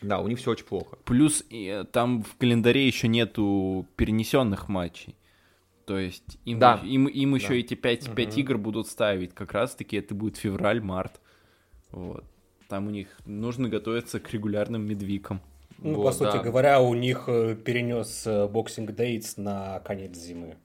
Да, 0.01 0.20
у 0.20 0.28
них 0.28 0.39
все 0.39 0.53
очень 0.53 0.64
плохо. 0.64 0.97
Плюс 1.05 1.45
э, 1.51 1.84
там 1.84 2.22
в 2.22 2.36
календаре 2.36 2.86
еще 2.86 3.09
нету 3.09 3.86
перенесенных 3.97 4.68
матчей. 4.68 5.16
То 5.86 5.99
есть 5.99 6.39
им, 6.45 6.59
да. 6.59 6.80
им, 6.84 7.07
им 7.07 7.34
еще 7.34 7.49
да. 7.49 7.55
эти 7.55 7.74
5, 7.74 8.14
5 8.14 8.28
угу. 8.28 8.41
игр 8.41 8.59
будут 8.59 8.89
ставить. 8.89 9.34
Как 9.34 9.53
раз 9.53 9.74
таки 9.74 9.97
это 9.97 10.14
будет 10.14 10.36
февраль-март. 10.36 11.20
Вот. 11.91 12.24
Там 12.68 12.86
у 12.86 12.91
них 12.91 13.09
нужно 13.24 13.68
готовиться 13.68 14.20
к 14.20 14.30
регулярным 14.30 14.86
midweek 14.87 15.24
ам. 15.24 15.41
Ну, 15.78 15.95
вот, 15.95 16.05
по 16.05 16.12
сути 16.12 16.36
да. 16.36 16.43
говоря, 16.43 16.80
у 16.80 16.95
них 16.95 17.24
перенес 17.26 18.26
Boxing 18.51 18.93
Day 18.93 19.37
на 19.36 19.80
конец 19.80 20.16
зимы. 20.16 20.57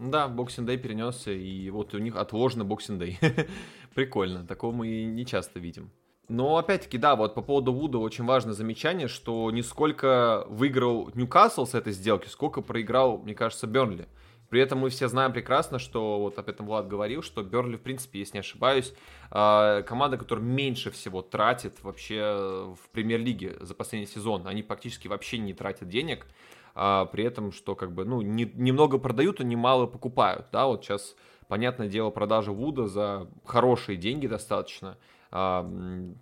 Да, 0.00 0.28
Boxing 0.28 0.66
Day 0.66 0.78
перенесся, 0.78 1.30
и 1.30 1.68
вот 1.68 1.92
у 1.92 1.98
них 1.98 2.16
отложено 2.16 2.64
Boxing 2.64 2.98
Day. 2.98 3.18
Прикольно, 3.94 4.46
такого 4.46 4.72
мы 4.72 5.04
не 5.04 5.26
часто 5.26 5.60
видим. 5.60 5.90
Но 6.26 6.56
опять-таки, 6.56 6.96
да, 6.96 7.16
вот 7.16 7.34
по 7.34 7.42
поводу 7.42 7.74
Вуда 7.74 7.98
очень 7.98 8.24
важное 8.24 8.54
замечание, 8.54 9.08
что 9.08 9.50
не 9.50 9.62
сколько 9.62 10.46
выиграл 10.48 11.10
Ньюкасл 11.12 11.66
с 11.66 11.74
этой 11.74 11.92
сделки, 11.92 12.28
сколько 12.28 12.62
проиграл, 12.62 13.18
мне 13.18 13.34
кажется, 13.34 13.66
Бернли. 13.66 14.08
При 14.48 14.62
этом 14.62 14.78
мы 14.78 14.88
все 14.88 15.06
знаем 15.08 15.32
прекрасно, 15.32 15.78
что, 15.78 16.18
вот 16.18 16.38
об 16.38 16.48
этом 16.48 16.66
Влад 16.66 16.88
говорил, 16.88 17.22
что 17.22 17.42
Берли, 17.42 17.76
в 17.76 17.82
принципе, 17.82 18.20
если 18.20 18.38
не 18.38 18.40
ошибаюсь, 18.40 18.94
а, 19.30 19.82
команда, 19.82 20.16
которая 20.16 20.44
меньше 20.44 20.90
всего 20.90 21.20
тратит 21.20 21.82
вообще 21.82 22.74
в 22.74 22.88
премьер-лиге 22.90 23.58
за 23.60 23.74
последний 23.74 24.08
сезон. 24.08 24.46
Они 24.46 24.62
практически 24.62 25.08
вообще 25.08 25.36
не 25.38 25.52
тратят 25.52 25.88
денег, 25.88 26.26
а 26.74 27.06
при 27.06 27.24
этом, 27.24 27.52
что 27.52 27.74
как 27.74 27.92
бы, 27.92 28.04
ну, 28.04 28.20
не, 28.22 28.50
немного 28.54 28.98
продают, 28.98 29.40
а 29.40 29.44
немало 29.44 29.86
покупают, 29.86 30.46
да, 30.52 30.66
вот 30.66 30.84
сейчас, 30.84 31.16
понятное 31.48 31.88
дело, 31.88 32.10
продажа 32.10 32.52
Вуда 32.52 32.86
за 32.86 33.28
хорошие 33.44 33.96
деньги 33.96 34.26
достаточно, 34.26 34.96
а, 35.32 35.62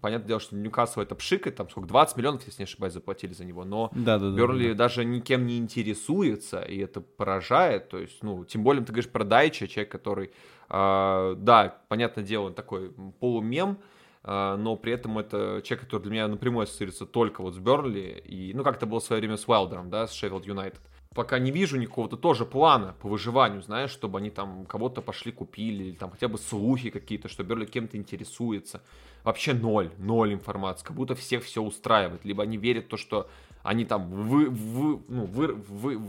понятное 0.02 0.28
дело, 0.28 0.40
что 0.40 0.54
Ньюкасл 0.54 1.00
это 1.00 1.14
пшикает, 1.14 1.56
там 1.56 1.70
сколько, 1.70 1.88
20 1.88 2.16
миллионов, 2.16 2.46
если 2.46 2.62
не 2.62 2.64
ошибаюсь, 2.64 2.92
заплатили 2.92 3.32
за 3.32 3.44
него, 3.44 3.64
но 3.64 3.90
да, 3.94 4.18
да, 4.18 4.30
Берли 4.30 4.68
да, 4.68 4.74
да. 4.74 4.78
даже 4.84 5.04
никем 5.04 5.46
не 5.46 5.56
интересуется, 5.58 6.60
и 6.60 6.78
это 6.78 7.00
поражает, 7.00 7.88
то 7.88 7.98
есть, 7.98 8.22
ну, 8.22 8.44
тем 8.44 8.62
более 8.62 8.84
ты 8.84 8.92
говоришь 8.92 9.10
про 9.10 9.24
Дайча, 9.24 9.66
человек, 9.66 9.90
который, 9.90 10.30
а, 10.68 11.34
да, 11.36 11.78
понятное 11.88 12.24
дело, 12.24 12.46
он 12.46 12.54
такой 12.54 12.92
полумем, 13.18 13.78
но 14.24 14.76
при 14.76 14.92
этом 14.92 15.18
это 15.18 15.62
человек, 15.64 15.86
который 15.86 16.02
для 16.02 16.12
меня 16.12 16.28
напрямую 16.28 16.64
ассоциируется 16.64 17.06
только 17.06 17.42
вот 17.42 17.54
с 17.54 17.58
Берли, 17.58 18.22
и, 18.24 18.52
ну, 18.54 18.64
как 18.64 18.76
это 18.76 18.86
было 18.86 19.00
в 19.00 19.04
свое 19.04 19.20
время 19.20 19.36
с 19.36 19.48
Уайлдером, 19.48 19.90
да, 19.90 20.06
с 20.06 20.12
Шеффилд 20.12 20.46
Юнайтед 20.46 20.82
пока 21.18 21.40
не 21.40 21.50
вижу 21.50 21.78
никакого-то 21.78 22.16
тоже 22.16 22.44
плана 22.44 22.94
по 23.00 23.08
выживанию, 23.08 23.60
знаешь, 23.60 23.90
чтобы 23.90 24.20
они 24.20 24.30
там 24.30 24.64
кого-то 24.66 25.02
пошли 25.02 25.32
купили, 25.32 25.84
или 25.84 25.96
там 25.96 26.12
хотя 26.12 26.28
бы 26.28 26.38
слухи 26.38 26.90
какие-то, 26.90 27.28
что 27.28 27.42
Берли 27.42 27.66
кем-то 27.66 27.96
интересуется. 27.96 28.82
Вообще 29.24 29.52
ноль, 29.52 29.90
ноль 29.98 30.34
информации, 30.34 30.86
как 30.86 30.94
будто 30.94 31.16
всех 31.16 31.42
все 31.42 31.60
устраивает. 31.60 32.24
Либо 32.24 32.44
они 32.44 32.56
верят 32.56 32.84
в 32.84 32.88
то, 32.88 32.96
что 32.96 33.28
они 33.64 33.84
там 33.84 34.08
вы, 34.10 34.48
вы, 34.48 35.02
ну, 35.08 35.24
вы, 35.24 35.54
вы, 35.54 36.00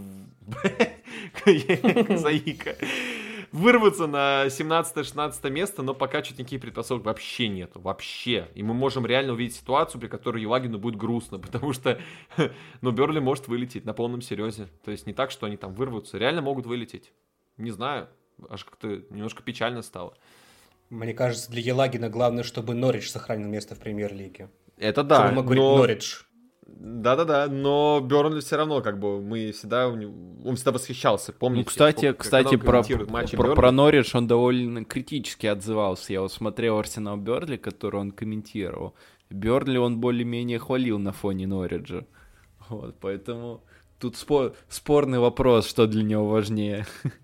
заика 2.17 2.75
вырваться 3.51 4.07
на 4.07 4.45
17-16 4.47 5.49
место, 5.49 5.81
но 5.81 5.93
пока 5.93 6.23
что 6.23 6.33
никаких 6.33 6.61
предпосылок 6.61 7.05
вообще 7.05 7.47
нет. 7.47 7.71
Вообще. 7.75 8.47
И 8.55 8.63
мы 8.63 8.73
можем 8.73 9.05
реально 9.05 9.33
увидеть 9.33 9.55
ситуацию, 9.55 9.99
при 10.01 10.07
которой 10.07 10.41
Елагину 10.41 10.79
будет 10.79 10.95
грустно, 10.95 11.39
потому 11.39 11.73
что, 11.73 11.99
ну, 12.81 12.91
Берли 12.91 13.19
может 13.19 13.47
вылететь 13.47 13.85
на 13.85 13.93
полном 13.93 14.21
серьезе. 14.21 14.67
То 14.83 14.91
есть 14.91 15.07
не 15.07 15.13
так, 15.13 15.31
что 15.31 15.45
они 15.45 15.57
там 15.57 15.73
вырвутся. 15.73 16.17
Реально 16.17 16.41
могут 16.41 16.65
вылететь. 16.65 17.11
Не 17.57 17.71
знаю. 17.71 18.07
Аж 18.49 18.63
как-то 18.63 19.01
немножко 19.09 19.43
печально 19.43 19.81
стало. 19.81 20.15
Мне 20.89 21.13
кажется, 21.13 21.51
для 21.51 21.61
Елагина 21.61 22.09
главное, 22.09 22.43
чтобы 22.43 22.73
Норридж 22.73 23.09
сохранил 23.09 23.47
место 23.47 23.75
в 23.75 23.79
премьер-лиге. 23.79 24.49
Это 24.77 25.03
да. 25.03 25.31
Чтобы 25.31 25.55
но... 25.55 25.77
Норридж. 25.77 26.23
Да-да-да, 26.65 27.47
но 27.47 27.99
Бернли 27.99 28.39
все 28.41 28.55
равно, 28.55 28.81
как 28.81 28.99
бы, 28.99 29.21
мы 29.21 29.51
всегда, 29.51 29.87
он 29.87 30.55
всегда 30.55 30.71
восхищался, 30.71 31.33
помните? 31.33 31.63
Ну, 31.63 31.65
кстати, 31.65 32.13
кстати, 32.13 32.55
про, 32.55 32.83
про, 32.83 33.55
про 33.55 33.71
Норридж 33.71 34.15
он 34.15 34.27
довольно 34.27 34.85
критически 34.85 35.47
отзывался. 35.47 36.13
Я 36.13 36.21
вот 36.21 36.31
смотрел 36.31 36.77
Арсенал 36.77 37.17
Берли, 37.17 37.57
который 37.57 37.99
он 37.99 38.11
комментировал. 38.11 38.93
Берли 39.29 39.77
он 39.77 39.99
более-менее 39.99 40.59
хвалил 40.59 40.99
на 40.99 41.11
фоне 41.11 41.47
Норриджа. 41.47 42.05
Вот, 42.69 42.95
поэтому 42.99 43.63
тут 43.99 44.15
спор, 44.15 44.53
спорный 44.69 45.19
вопрос, 45.19 45.67
что 45.67 45.87
для 45.87 46.03
него 46.03 46.27
важнее. 46.27 46.85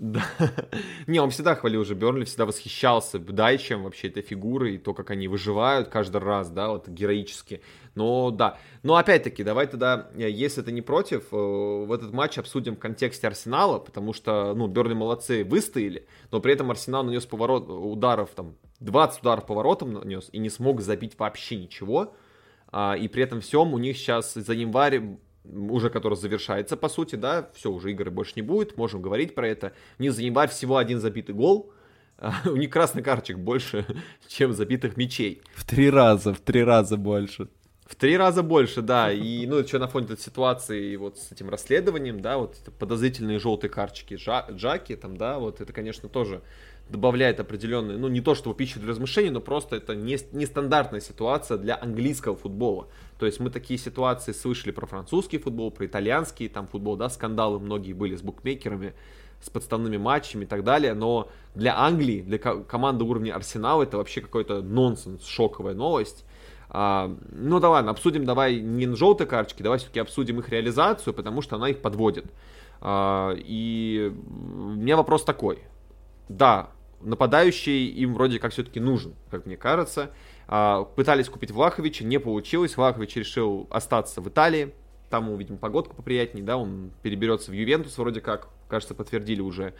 Да. 0.00 0.22
Не, 1.08 1.18
он 1.18 1.30
всегда 1.30 1.56
хвалил 1.56 1.80
уже 1.80 1.94
Бернли, 1.94 2.24
всегда 2.24 2.46
восхищался 2.46 3.18
Дайчем, 3.18 3.82
вообще 3.82 4.06
этой 4.06 4.22
фигурой, 4.22 4.76
и 4.76 4.78
то, 4.78 4.94
как 4.94 5.10
они 5.10 5.26
выживают 5.26 5.88
каждый 5.88 6.20
раз, 6.20 6.50
да, 6.50 6.68
вот 6.68 6.88
героически. 6.88 7.62
Но 7.98 8.30
да. 8.30 8.58
Но 8.84 8.94
опять-таки, 8.94 9.42
давай 9.42 9.66
тогда, 9.66 10.08
э, 10.16 10.30
если 10.30 10.62
ты 10.62 10.70
не 10.70 10.82
против, 10.82 11.32
э, 11.32 11.36
в 11.36 11.92
этот 11.92 12.12
матч 12.12 12.38
обсудим 12.38 12.76
в 12.76 12.78
контексте 12.78 13.26
Арсенала, 13.26 13.80
потому 13.80 14.12
что, 14.12 14.54
ну, 14.54 14.68
Бернли 14.68 14.94
молодцы, 14.94 15.44
выстояли, 15.44 16.06
но 16.30 16.40
при 16.40 16.52
этом 16.52 16.70
Арсенал 16.70 17.02
нанес 17.02 17.26
поворот, 17.26 17.68
ударов, 17.68 18.30
там, 18.36 18.54
20 18.78 19.20
ударов 19.22 19.46
поворотом 19.46 19.92
нанес 19.94 20.28
и 20.30 20.38
не 20.38 20.48
смог 20.48 20.80
забить 20.80 21.18
вообще 21.18 21.56
ничего. 21.56 22.14
А, 22.70 22.94
и 22.96 23.08
при 23.08 23.24
этом 23.24 23.40
всем 23.40 23.74
у 23.74 23.78
них 23.78 23.96
сейчас 23.96 24.34
за 24.34 24.52
январь 24.52 25.02
уже 25.44 25.90
который 25.90 26.14
завершается, 26.14 26.76
по 26.76 26.88
сути, 26.88 27.16
да, 27.16 27.50
все, 27.54 27.70
уже 27.72 27.90
игры 27.90 28.10
больше 28.10 28.34
не 28.36 28.42
будет, 28.42 28.76
можем 28.76 29.02
говорить 29.02 29.34
про 29.34 29.48
это. 29.48 29.72
Не 29.98 30.10
за 30.10 30.22
январь 30.22 30.50
всего 30.50 30.76
один 30.76 31.00
забитый 31.00 31.34
гол, 31.34 31.72
у 32.46 32.56
них 32.56 32.70
красных 32.70 33.04
карточек 33.04 33.38
больше, 33.38 33.86
чем 34.28 34.52
забитых 34.52 34.96
мячей. 34.96 35.42
В 35.54 35.64
три 35.64 35.90
раза, 35.90 36.34
в 36.34 36.40
три 36.40 36.62
раза 36.62 36.96
больше. 36.96 37.48
В 37.88 37.94
три 37.96 38.18
раза 38.18 38.42
больше, 38.42 38.82
да. 38.82 39.10
И, 39.10 39.46
ну, 39.46 39.66
что 39.66 39.78
на 39.78 39.88
фоне 39.88 40.04
этой 40.04 40.18
ситуации 40.18 40.94
вот 40.96 41.16
с 41.16 41.32
этим 41.32 41.48
расследованием, 41.48 42.20
да, 42.20 42.36
вот 42.36 42.56
подозрительные 42.78 43.38
желтые 43.38 43.70
карточки 43.70 44.14
Джаки, 44.14 44.94
там, 44.94 45.16
да, 45.16 45.38
вот 45.38 45.62
это, 45.62 45.72
конечно, 45.72 46.10
тоже 46.10 46.42
добавляет 46.90 47.40
определенные, 47.40 47.96
ну, 47.96 48.08
не 48.08 48.20
то 48.20 48.34
чтобы 48.34 48.54
пищу 48.54 48.78
для 48.78 48.90
размышлений, 48.90 49.30
но 49.30 49.40
просто 49.40 49.76
это 49.76 49.94
не, 49.94 50.18
нестандартная 50.32 51.00
ситуация 51.00 51.56
для 51.56 51.78
английского 51.80 52.36
футбола. 52.36 52.88
То 53.18 53.24
есть 53.24 53.40
мы 53.40 53.48
такие 53.48 53.78
ситуации 53.78 54.32
слышали 54.32 54.70
про 54.70 54.86
французский 54.86 55.38
футбол, 55.38 55.70
про 55.70 55.86
итальянский 55.86 56.48
там 56.48 56.66
футбол, 56.66 56.96
да, 56.96 57.08
скандалы 57.08 57.58
многие 57.58 57.94
были 57.94 58.16
с 58.16 58.22
букмекерами, 58.22 58.92
с 59.40 59.48
подставными 59.48 59.96
матчами 59.96 60.44
и 60.44 60.46
так 60.46 60.62
далее, 60.62 60.92
но 60.92 61.30
для 61.54 61.78
Англии, 61.78 62.20
для 62.20 62.38
команды 62.38 63.04
уровня 63.04 63.34
Арсенала 63.34 63.84
это 63.84 63.96
вообще 63.96 64.20
какой-то 64.20 64.60
нонсенс, 64.60 65.24
шоковая 65.24 65.74
новость. 65.74 66.26
А, 66.70 67.14
ну 67.30 67.60
да 67.60 67.70
ладно, 67.70 67.90
обсудим 67.90 68.24
давай 68.24 68.60
не 68.60 68.86
желтые 68.94 69.26
карточки, 69.26 69.62
давай 69.62 69.78
все-таки 69.78 70.00
обсудим 70.00 70.38
их 70.40 70.48
реализацию, 70.50 71.14
потому 71.14 71.40
что 71.40 71.56
она 71.56 71.70
их 71.70 71.80
подводит. 71.80 72.26
А, 72.80 73.34
и 73.36 74.12
у 74.14 74.74
меня 74.74 74.96
вопрос 74.96 75.24
такой. 75.24 75.60
Да, 76.28 76.70
нападающий 77.00 77.86
им 77.88 78.14
вроде 78.14 78.38
как 78.38 78.52
все-таки 78.52 78.80
нужен, 78.80 79.14
как 79.30 79.46
мне 79.46 79.56
кажется. 79.56 80.10
А, 80.46 80.84
пытались 80.84 81.28
купить 81.28 81.50
Влаховича, 81.50 82.04
не 82.04 82.18
получилось. 82.18 82.76
Влахович 82.76 83.16
решил 83.16 83.66
остаться 83.70 84.20
в 84.20 84.28
Италии. 84.28 84.74
Там 85.10 85.26
ему, 85.26 85.36
видимо, 85.36 85.56
погодка 85.58 85.94
поприятней, 85.94 86.42
да, 86.42 86.58
он 86.58 86.90
переберется 87.02 87.50
в 87.50 87.54
Ювентус 87.54 87.96
вроде 87.96 88.20
как, 88.20 88.48
кажется, 88.68 88.94
подтвердили 88.94 89.40
уже. 89.40 89.72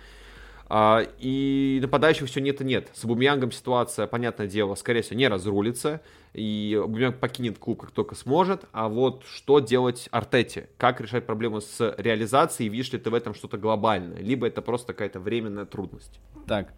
А, 0.71 1.01
и 1.19 1.79
нападающих 1.81 2.29
все 2.29 2.41
нет 2.41 2.61
и 2.61 2.65
нет. 2.65 2.89
С 2.95 3.05
Бумьянгом 3.05 3.53
ситуация, 3.53 4.07
понятное 4.07 4.47
дело, 4.47 4.75
скорее 4.75 5.03
всего, 5.03 5.19
не 5.19 5.29
разрулится. 5.29 6.01
И 6.35 6.81
Бумьянг 6.87 7.19
покинет 7.19 7.59
клуб, 7.59 7.81
как 7.81 7.91
только 7.91 8.15
сможет. 8.15 8.65
А 8.73 8.89
вот 8.89 9.25
что 9.25 9.61
делать 9.61 10.09
Артете? 10.11 10.69
Как 10.77 11.01
решать 11.01 11.27
проблему 11.27 11.61
с 11.61 11.95
реализацией? 11.97 12.69
Видишь 12.69 12.93
ли 12.93 12.99
ты 12.99 13.11
в 13.11 13.15
этом 13.15 13.35
что-то 13.35 13.57
глобальное? 13.57 14.21
Либо 14.21 14.47
это 14.47 14.61
просто 14.61 14.93
какая-то 14.93 15.21
временная 15.21 15.65
трудность? 15.65 16.21
Так, 16.47 16.75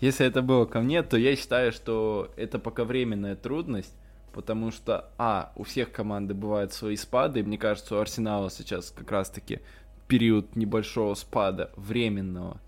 если 0.00 0.26
это 0.26 0.40
было 0.40 0.64
ко 0.64 0.80
мне, 0.80 1.02
то 1.02 1.18
я 1.18 1.36
считаю, 1.36 1.72
что 1.72 2.30
это 2.36 2.58
пока 2.58 2.84
временная 2.84 3.36
трудность. 3.36 3.94
Потому 4.32 4.70
что, 4.70 5.10
а, 5.18 5.52
у 5.56 5.64
всех 5.64 5.92
команды 5.92 6.32
бывают 6.32 6.72
свои 6.72 6.96
спады, 6.96 7.40
и 7.40 7.42
мне 7.42 7.58
кажется, 7.58 7.96
у 7.96 7.98
Арсенала 7.98 8.50
сейчас 8.50 8.90
как 8.90 9.10
раз-таки 9.12 9.60
период 10.08 10.56
небольшого 10.56 11.12
спада, 11.12 11.70
временного 11.76 12.58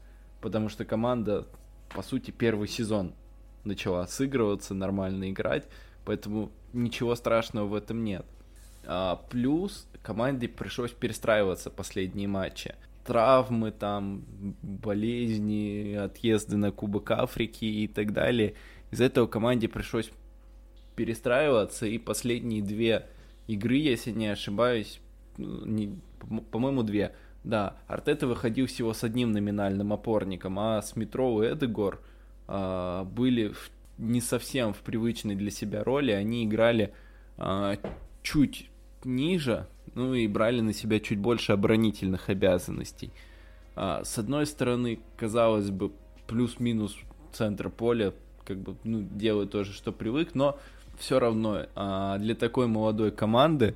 потому 0.45 0.69
что 0.69 0.85
команда, 0.85 1.47
по 1.89 2.03
сути, 2.03 2.31
первый 2.31 2.69
сезон 2.69 3.15
начала 3.65 4.07
сыгрываться, 4.07 4.75
нормально 4.75 5.31
играть, 5.31 5.67
поэтому 6.05 6.53
ничего 6.75 7.15
страшного 7.15 7.67
в 7.67 7.75
этом 7.75 8.05
нет. 8.05 8.27
А, 8.85 9.17
плюс 9.31 9.89
команде 10.03 10.49
пришлось 10.49 10.91
перестраиваться 10.91 11.71
последние 11.71 12.29
матчи. 12.29 12.75
Травмы, 13.07 13.71
там, 13.71 14.27
болезни, 14.61 15.95
отъезды 15.95 16.59
на 16.59 16.73
Кубок 16.73 17.11
Африки 17.13 17.65
и 17.65 17.89
так 17.89 18.13
далее. 18.13 18.53
Из-за 18.91 19.05
этого 19.05 19.27
команде 19.27 19.67
пришлось 19.69 20.11
перестраиваться, 20.95 21.87
и 21.87 21.97
последние 21.97 22.63
две 22.63 23.07
игры, 23.47 23.77
если 23.77 24.11
не 24.11 24.27
ошибаюсь, 24.27 25.01
ну, 25.39 25.65
не, 25.65 25.99
по-моему, 26.51 26.83
две. 26.83 27.15
Да, 27.45 27.77
Артета 27.87 28.27
выходил 28.27 28.67
всего 28.67 28.95
с 28.95 29.05
одним 29.05 29.33
номинальным 29.33 29.93
опорником, 29.93 30.59
а 30.59 30.81
Смитроу 30.81 31.43
и 31.43 31.53
Эдегор 31.53 32.01
а, 32.49 33.05
были 33.05 33.49
в, 33.49 33.71
не 33.99 34.23
совсем 34.23 34.73
в 34.73 34.79
привычной 34.79 35.35
для 35.35 35.51
себя 35.51 35.85
роли. 35.85 36.11
Они 36.11 36.45
играли 36.45 36.95
а, 37.37 37.77
чуть 38.23 38.71
ниже, 39.05 39.67
ну 39.95 40.15
и 40.15 40.27
брали 40.27 40.61
на 40.61 40.73
себя 40.73 40.99
чуть 41.01 41.19
больше 41.19 41.53
оборонительных 41.53 42.31
обязанностей. 42.31 43.13
А, 43.77 44.05
с 44.05 44.19
одной 44.19 44.47
стороны, 44.47 45.01
казалось 45.19 45.71
бы, 45.71 45.93
плюс-минус 46.27 46.97
центр 47.33 47.69
поля, 47.69 48.15
как 48.47 48.59
бы, 48.59 48.77
ну, 48.85 49.03
делает 49.03 49.51
то 49.51 49.65
же, 49.65 49.73
что 49.75 49.93
привык, 49.93 50.35
но 50.35 50.59
все 50.99 51.19
равно 51.19 51.67
а, 51.75 52.17
для 52.19 52.35
такой 52.35 52.69
молодой 52.69 53.11
команды 53.11 53.75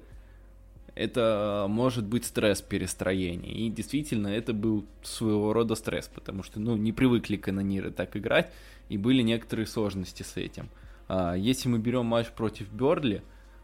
это 0.99 1.66
может 1.68 2.05
быть 2.05 2.24
стресс 2.24 2.61
перестроения. 2.61 3.53
И 3.53 3.70
действительно, 3.70 4.26
это 4.26 4.53
был 4.53 4.84
своего 5.03 5.53
рода 5.53 5.76
стресс, 5.76 6.11
потому 6.12 6.42
что, 6.42 6.59
ну, 6.59 6.76
не 6.76 6.92
привыкли 6.92 7.36
канониры 7.36 7.92
так 7.92 8.16
играть, 8.16 8.53
и 8.88 8.99
были 8.99 9.22
некоторые 9.22 9.66
сложности 9.66 10.24
с 10.24 10.36
этим. 10.36 10.68
А, 11.07 11.34
если 11.34 11.68
мы 11.68 11.78
берем 11.78 12.07
матч 12.07 12.26
против 12.30 12.68
Берли, 12.72 13.22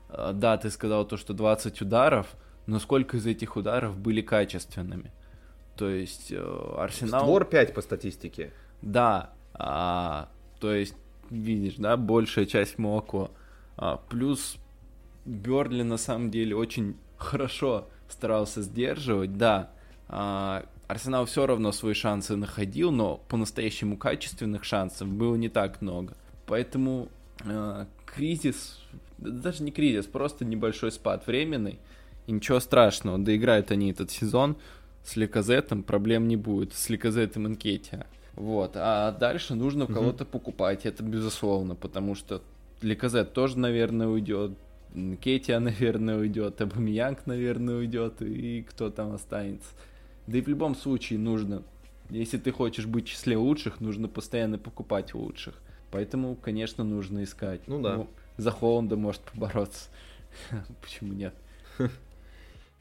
а, 0.09 0.33
да, 0.33 0.57
ты 0.57 0.71
сказал 0.71 1.05
то, 1.07 1.17
что 1.17 1.35
20 1.35 1.81
ударов, 1.83 2.29
но 2.67 2.79
сколько 2.79 3.17
из 3.17 3.27
этих 3.27 3.57
ударов 3.57 3.99
были 3.99 4.21
качественными? 4.21 5.11
То 5.77 5.89
есть 5.89 6.31
э, 6.31 6.75
Арсенал... 6.79 7.23
Створ 7.23 7.47
5 7.47 7.75
по 7.75 7.83
статистике. 7.83 8.53
Да, 8.81 9.33
а, 9.55 10.29
то 10.61 10.73
есть, 10.73 10.95
видишь, 11.31 11.75
да, 11.79 11.97
большая 11.97 12.47
часть 12.47 12.79
молоко. 12.79 13.33
А, 13.77 13.97
плюс 14.09 14.57
Берли 15.25 15.83
на 15.83 15.97
самом 15.97 16.31
деле 16.31 16.55
очень 16.55 16.97
хорошо 17.17 17.89
старался 18.09 18.63
сдерживать, 18.63 19.37
да. 19.37 19.71
А, 20.09 20.65
Арсенал 20.87 21.25
все 21.25 21.47
равно 21.47 21.73
свои 21.73 21.95
шансы 21.95 22.37
находил, 22.37 22.91
но 22.91 23.17
по-настоящему 23.29 23.97
качественных 23.97 24.65
шансов 24.65 25.09
было 25.09 25.35
не 25.37 25.49
так 25.49 25.81
много. 25.81 26.15
Поэтому 26.47 27.09
э, 27.45 27.87
кризис, 28.05 28.79
даже 29.17 29.63
не 29.63 29.73
кризис, 29.73 30.07
просто 30.07 30.45
небольшой 30.45 30.93
спад 30.93 31.27
временный. 31.27 31.79
И 32.27 32.33
ничего 32.33 32.61
страшного, 32.61 33.19
доиграют 33.19 33.71
они 33.71 33.91
этот 33.91 34.11
сезон 34.11 34.57
с 35.05 35.17
Ликазетом, 35.17 35.83
проблем 35.83 36.29
не 36.29 36.37
будет, 36.37 36.75
с 36.75 36.89
Ликазетом 36.89 37.47
Инкетия. 37.47 38.07
Вот, 38.35 38.73
а 38.75 39.13
дальше 39.13 39.55
нужно 39.55 39.87
кого-то 39.87 40.25
покупать, 40.25 40.87
это 40.87 41.03
безусловно, 41.03 41.77
потому 41.77 42.15
что 42.15 42.43
Ликазет 42.83 43.33
тоже, 43.33 43.59
наверное, 43.59 44.09
уйдет, 44.09 44.53
Кетия, 45.21 45.59
наверное, 45.61 46.17
уйдет, 46.19 46.61
Абамиянг, 46.61 47.27
наверное, 47.27 47.77
уйдет, 47.77 48.23
и 48.23 48.63
кто 48.63 48.91
там 48.91 49.13
останется. 49.13 49.69
Да 50.27 50.39
и 50.39 50.41
в 50.41 50.49
любом 50.49 50.75
случае 50.75 51.19
нужно, 51.19 51.63
если 52.11 52.39
ты 52.39 52.51
хочешь 52.51 52.87
быть 52.87 53.07
в 53.07 53.11
числе 53.11 53.37
лучших, 53.37 53.81
нужно 53.81 54.09
постоянно 54.09 54.59
покупать 54.59 55.15
лучших. 55.15 55.55
Поэтому, 55.91 56.35
конечно, 56.35 56.83
нужно 56.83 57.25
искать. 57.25 57.61
Ну 57.67 57.81
да. 57.81 57.97
Ну, 57.97 58.09
за 58.37 58.51
Холланда 58.51 58.97
может 58.97 59.21
побороться. 59.23 59.91
Почему 60.83 61.13
нет? 61.13 61.35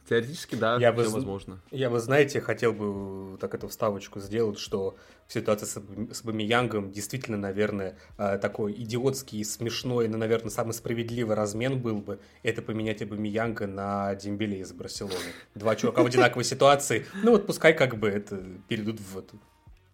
Теоретически, 0.07 0.55
да, 0.55 0.77
я 0.79 0.91
бы, 0.91 1.03
возможно. 1.03 1.61
Я 1.71 1.89
бы, 1.89 1.99
знаете, 1.99 2.41
хотел 2.41 2.73
бы 2.73 3.37
так 3.37 3.53
эту 3.55 3.69
вставочку 3.69 4.19
сделать, 4.19 4.59
что 4.59 4.97
в 5.27 5.33
ситуации 5.33 5.65
с, 5.65 6.17
с 6.17 6.23
Бамиянгом 6.23 6.91
действительно, 6.91 7.37
наверное, 7.37 7.97
э, 8.17 8.37
такой 8.37 8.73
идиотский, 8.73 9.45
смешной, 9.45 10.09
но, 10.09 10.17
наверное, 10.17 10.49
самый 10.49 10.73
справедливый 10.73 11.35
размен 11.35 11.81
был 11.81 11.99
бы 11.99 12.19
это 12.43 12.61
поменять 12.61 13.07
Бамиянга 13.07 13.65
на 13.65 14.13
Дембеле 14.15 14.59
из 14.59 14.73
Барселоны. 14.73 15.15
Два 15.55 15.75
чувака 15.75 16.03
в 16.03 16.05
одинаковой 16.05 16.43
ситуации. 16.43 17.05
Ну 17.23 17.31
вот 17.31 17.47
пускай 17.47 17.73
как 17.73 17.97
бы 17.97 18.09
это 18.09 18.43
перейдут 18.67 18.99
в. 18.99 19.23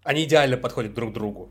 Они 0.04 0.24
идеально 0.24 0.58
подходят 0.58 0.94
друг 0.94 1.12
к 1.12 1.14
другу. 1.14 1.50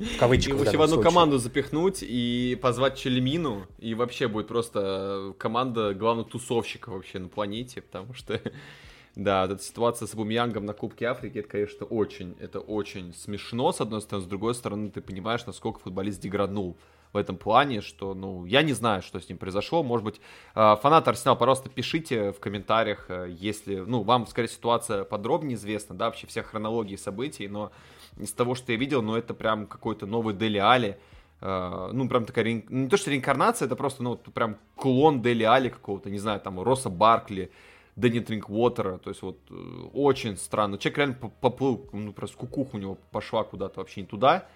В 0.00 0.18
кавычках. 0.18 0.54
Его 0.54 0.64
в 0.64 0.68
одну 0.68 0.86
случае. 0.86 1.02
команду 1.02 1.38
запихнуть 1.38 1.98
и 2.00 2.58
позвать 2.60 2.96
Челемину, 2.96 3.66
и 3.78 3.94
вообще 3.94 4.28
будет 4.28 4.48
просто 4.48 5.34
команда 5.36 5.92
главных 5.92 6.28
тусовщиков 6.28 6.94
вообще 6.94 7.18
на 7.18 7.28
планете, 7.28 7.82
потому 7.82 8.14
что 8.14 8.40
да, 9.14 9.44
эта 9.44 9.58
ситуация 9.58 10.06
с 10.06 10.14
Бумьянгом 10.14 10.64
на 10.64 10.72
Кубке 10.72 11.04
Африки, 11.04 11.38
это, 11.38 11.48
конечно, 11.48 11.84
очень, 11.84 12.34
это 12.40 12.60
очень 12.60 13.12
смешно, 13.12 13.72
с 13.72 13.82
одной 13.82 14.00
стороны, 14.00 14.24
с 14.24 14.28
другой 14.28 14.54
стороны, 14.54 14.90
ты 14.90 15.02
понимаешь, 15.02 15.44
насколько 15.44 15.80
футболист 15.80 16.20
деграднул 16.20 16.78
в 17.12 17.16
этом 17.18 17.36
плане, 17.36 17.82
что, 17.82 18.14
ну, 18.14 18.46
я 18.46 18.62
не 18.62 18.72
знаю, 18.72 19.02
что 19.02 19.20
с 19.20 19.28
ним 19.28 19.36
произошло. 19.36 19.82
Может 19.82 20.04
быть, 20.04 20.20
а, 20.54 20.76
фанаты 20.76 21.10
Арсенала, 21.10 21.36
пожалуйста, 21.36 21.68
пишите 21.68 22.32
в 22.32 22.38
комментариях, 22.38 23.06
э, 23.08 23.34
если, 23.36 23.80
ну, 23.80 24.02
вам, 24.02 24.28
скорее, 24.28 24.48
ситуация 24.48 25.02
подробнее 25.04 25.56
известна, 25.56 25.96
да, 25.96 26.06
вообще 26.06 26.28
вся 26.28 26.44
хронология 26.44 26.96
событий, 26.96 27.48
но 27.48 27.72
из 28.18 28.32
того, 28.32 28.54
что 28.54 28.72
я 28.72 28.78
видел, 28.78 29.02
ну, 29.02 29.16
это 29.16 29.34
прям 29.34 29.66
какой-то 29.66 30.06
новый 30.06 30.34
Дели 30.34 30.58
Али, 30.58 30.96
Uh, 31.40 31.90
ну, 31.92 32.06
прям 32.06 32.26
такая, 32.26 32.62
не 32.68 32.88
то, 32.88 32.98
что 32.98 33.10
реинкарнация, 33.10 33.64
это 33.64 33.74
просто, 33.74 34.02
ну, 34.02 34.14
прям 34.14 34.58
клон 34.76 35.22
Дели 35.22 35.44
Али 35.44 35.70
какого-то, 35.70 36.10
не 36.10 36.18
знаю, 36.18 36.38
там, 36.38 36.60
Росса 36.60 36.90
Баркли, 36.90 37.50
Дэнни 37.96 38.20
Тринквотера, 38.20 38.98
то 38.98 39.08
есть 39.08 39.22
вот 39.22 39.38
э, 39.48 39.54
очень 39.94 40.36
странно. 40.36 40.76
Человек 40.76 40.98
реально 40.98 41.14
поплыл, 41.14 41.88
ну, 41.92 42.12
просто 42.12 42.36
кукуха 42.36 42.76
у 42.76 42.78
него 42.78 42.98
пошла 43.10 43.42
куда-то 43.42 43.80
вообще 43.80 44.02
не 44.02 44.06
туда. 44.06 44.46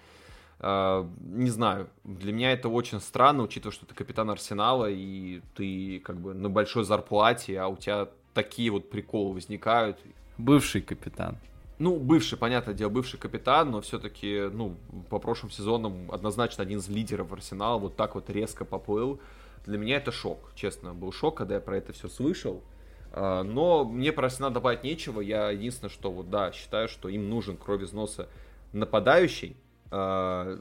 Uh, 0.59 1.09
не 1.21 1.49
знаю, 1.49 1.89
для 2.03 2.31
меня 2.31 2.51
это 2.51 2.69
очень 2.69 3.01
странно, 3.01 3.41
учитывая, 3.41 3.73
что 3.73 3.87
ты 3.87 3.95
капитан 3.95 4.29
Арсенала, 4.29 4.89
и 4.89 5.41
ты 5.55 5.99
как 5.99 6.17
бы 6.21 6.35
на 6.35 6.49
большой 6.49 6.83
зарплате, 6.83 7.59
а 7.59 7.67
у 7.67 7.77
тебя 7.77 8.09
такие 8.35 8.69
вот 8.69 8.91
приколы 8.91 9.33
возникают. 9.33 9.97
Бывший 10.37 10.81
капитан. 10.81 11.37
Ну, 11.77 11.97
бывший, 11.99 12.37
понятное 12.37 12.73
дело, 12.73 12.89
бывший 12.89 13.19
капитан, 13.19 13.71
но 13.71 13.81
все-таки, 13.81 14.49
ну, 14.51 14.77
по 15.09 15.19
прошлым 15.19 15.51
сезонам 15.51 16.09
однозначно 16.09 16.63
один 16.63 16.79
из 16.79 16.87
лидеров 16.87 17.33
Арсенала 17.33 17.77
вот 17.77 17.97
так 17.97 18.15
вот 18.15 18.29
резко 18.29 18.63
поплыл. 18.63 19.19
Для 19.65 19.77
меня 19.77 19.97
это 19.97 20.11
шок, 20.11 20.51
честно, 20.55 20.93
был 20.93 21.11
шок, 21.11 21.35
когда 21.37 21.55
я 21.55 21.59
про 21.59 21.77
это 21.77 21.91
все 21.91 22.07
слышал. 22.07 22.63
А, 23.11 23.43
но 23.43 23.83
мне 23.83 24.13
про 24.13 24.27
Арсенал 24.27 24.51
добавить 24.51 24.83
нечего. 24.83 25.19
Я 25.19 25.49
единственное, 25.49 25.89
что 25.89 26.11
вот 26.11 26.29
да, 26.29 26.53
считаю, 26.53 26.87
что 26.87 27.09
им 27.09 27.29
нужен 27.29 27.57
кровь 27.57 27.81
из 27.81 27.91
носа 27.91 28.29
нападающий. 28.71 29.57
А, 29.91 30.57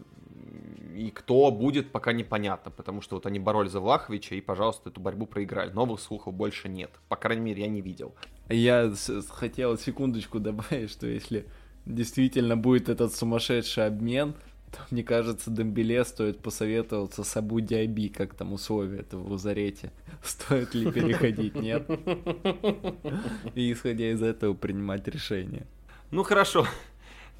и 0.97 1.11
кто 1.11 1.51
будет, 1.51 1.91
пока 1.93 2.13
непонятно, 2.13 2.71
потому 2.71 3.01
что 3.03 3.17
вот 3.17 3.27
они 3.27 3.39
боролись 3.39 3.73
за 3.73 3.81
Влаховича 3.81 4.35
и, 4.37 4.41
пожалуйста, 4.41 4.91
эту 4.91 5.01
борьбу 5.01 5.27
проиграли. 5.27 5.71
Новых 5.71 6.01
слухов 6.01 6.35
больше 6.35 6.69
нет. 6.69 6.91
По 7.09 7.17
крайней 7.17 7.43
мере, 7.43 7.63
я 7.63 7.69
не 7.69 7.81
видел. 7.81 8.15
Я 8.49 8.93
хотел 9.31 9.79
секундочку 9.79 10.39
добавить, 10.41 10.91
что 10.91 11.07
если 11.07 11.47
действительно 11.87 12.57
будет 12.57 12.89
этот 12.89 13.15
сумасшедший 13.15 13.87
обмен, 13.87 14.35
то, 14.71 14.79
мне 14.91 15.03
кажется, 15.05 15.51
Дембеле 15.51 16.05
стоит 16.05 16.41
посоветоваться 16.41 17.23
с 17.25 17.37
Абу 17.37 17.61
Диаби, 17.61 18.09
как 18.09 18.35
там 18.35 18.53
условия 18.53 19.01
этого 19.01 19.23
в 19.23 19.33
лазарете. 19.33 19.93
Стоит 20.23 20.75
ли 20.75 20.91
переходить, 20.91 21.55
нет? 21.55 21.89
И 23.55 23.73
исходя 23.73 24.11
из 24.11 24.23
этого 24.23 24.55
принимать 24.55 25.07
решение. 25.07 25.67
Ну 26.11 26.23
хорошо, 26.23 26.67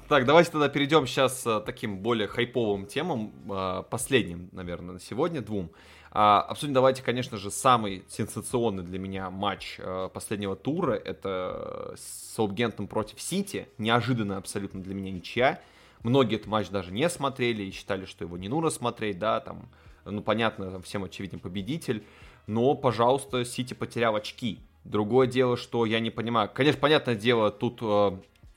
так, 0.07 0.25
давайте 0.25 0.51
тогда 0.51 0.69
перейдем 0.69 1.07
сейчас 1.07 1.41
к 1.41 1.47
э, 1.47 1.61
таким 1.65 1.97
более 1.97 2.27
хайповым 2.27 2.85
темам, 2.85 3.33
э, 3.49 3.83
последним, 3.89 4.49
наверное, 4.51 4.93
на 4.93 4.99
сегодня, 4.99 5.41
двум. 5.41 5.71
А, 6.17 6.39
обсудим 6.43 6.73
давайте, 6.73 7.03
конечно 7.03 7.35
же, 7.35 7.51
самый 7.51 8.05
сенсационный 8.07 8.83
для 8.83 8.97
меня 8.97 9.29
матч 9.29 9.75
э, 9.79 10.09
последнего 10.13 10.55
тура. 10.55 10.93
Это 10.93 11.93
Саутгемптон 11.97 12.87
против 12.87 13.19
Сити. 13.19 13.67
Неожиданно 13.77 14.37
абсолютно 14.37 14.81
для 14.81 14.95
меня 14.95 15.11
ничья. 15.11 15.59
Многие 16.03 16.37
этот 16.37 16.47
матч 16.47 16.69
даже 16.69 16.93
не 16.93 17.09
смотрели 17.09 17.63
и 17.63 17.71
считали, 17.71 18.05
что 18.05 18.23
его 18.23 18.37
не 18.37 18.47
нужно 18.47 18.69
смотреть, 18.69 19.19
да, 19.19 19.41
там, 19.41 19.67
ну, 20.05 20.21
понятно, 20.21 20.71
там 20.71 20.83
всем 20.83 21.03
очевиден 21.03 21.41
победитель. 21.41 22.01
Но, 22.47 22.75
пожалуйста, 22.75 23.43
Сити 23.43 23.73
потерял 23.73 24.15
очки. 24.15 24.59
Другое 24.85 25.27
дело, 25.27 25.57
что 25.57 25.85
я 25.85 25.99
не 25.99 26.11
понимаю. 26.11 26.49
Конечно, 26.53 26.79
понятное 26.79 27.15
дело, 27.15 27.51
тут 27.51 27.81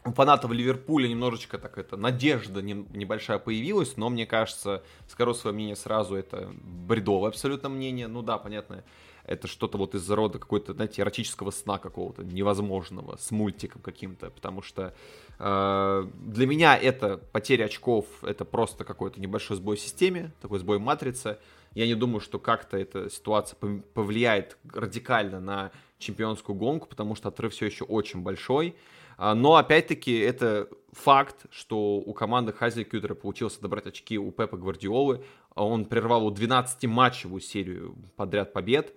у 0.04 0.12
фанатов 0.12 0.52
Ливерпуля 0.52 1.08
немножечко 1.08 1.58
так 1.58 1.76
это 1.76 1.96
надежда 1.96 2.62
небольшая 2.62 3.38
появилась, 3.38 3.96
но 3.96 4.08
мне 4.10 4.26
кажется, 4.26 4.82
скажу 5.08 5.34
свое 5.34 5.54
мнение 5.54 5.76
сразу, 5.76 6.14
это 6.14 6.50
бредовое 6.62 7.28
абсолютно 7.28 7.68
мнение. 7.68 8.06
Ну 8.06 8.22
да, 8.22 8.38
понятно, 8.38 8.84
это 9.24 9.46
что-то 9.46 9.76
вот 9.76 9.94
из-за 9.94 10.16
рода 10.16 10.38
какой-то, 10.38 10.72
знаете, 10.72 11.02
эротического 11.02 11.50
сна 11.50 11.78
какого-то 11.78 12.24
невозможного, 12.24 13.16
с 13.16 13.30
мультиком 13.30 13.82
каким-то, 13.82 14.30
потому 14.30 14.62
что 14.62 14.94
э, 15.38 16.08
для 16.14 16.46
меня 16.46 16.76
это 16.76 17.18
потеря 17.18 17.64
очков, 17.64 18.06
это 18.22 18.44
просто 18.44 18.84
какой-то 18.84 19.20
небольшой 19.20 19.56
сбой 19.56 19.76
в 19.76 19.80
системе, 19.80 20.32
такой 20.40 20.60
сбой 20.60 20.78
в 20.78 20.80
матрице. 20.80 21.38
Я 21.74 21.86
не 21.86 21.94
думаю, 21.94 22.20
что 22.20 22.38
как-то 22.38 22.78
эта 22.78 23.10
ситуация 23.10 23.58
повлияет 23.94 24.56
радикально 24.72 25.40
на 25.40 25.72
чемпионскую 25.98 26.56
гонку, 26.56 26.88
потому 26.88 27.14
что 27.14 27.28
отрыв 27.28 27.52
все 27.52 27.66
еще 27.66 27.84
очень 27.84 28.22
большой. 28.22 28.74
А, 29.18 29.34
но, 29.34 29.56
опять-таки, 29.56 30.16
это 30.16 30.68
факт, 30.92 31.46
что 31.50 31.96
у 31.96 32.14
команды 32.14 32.52
Хазелькютера 32.52 33.14
получилось 33.14 33.58
добрать 33.58 33.86
очки 33.86 34.16
у 34.16 34.30
Пепа 34.30 34.56
Гвардиолы. 34.56 35.24
Он 35.54 35.84
прервал 35.84 36.32
12-матчевую 36.32 37.40
серию 37.40 37.96
подряд 38.16 38.52
побед. 38.52 38.94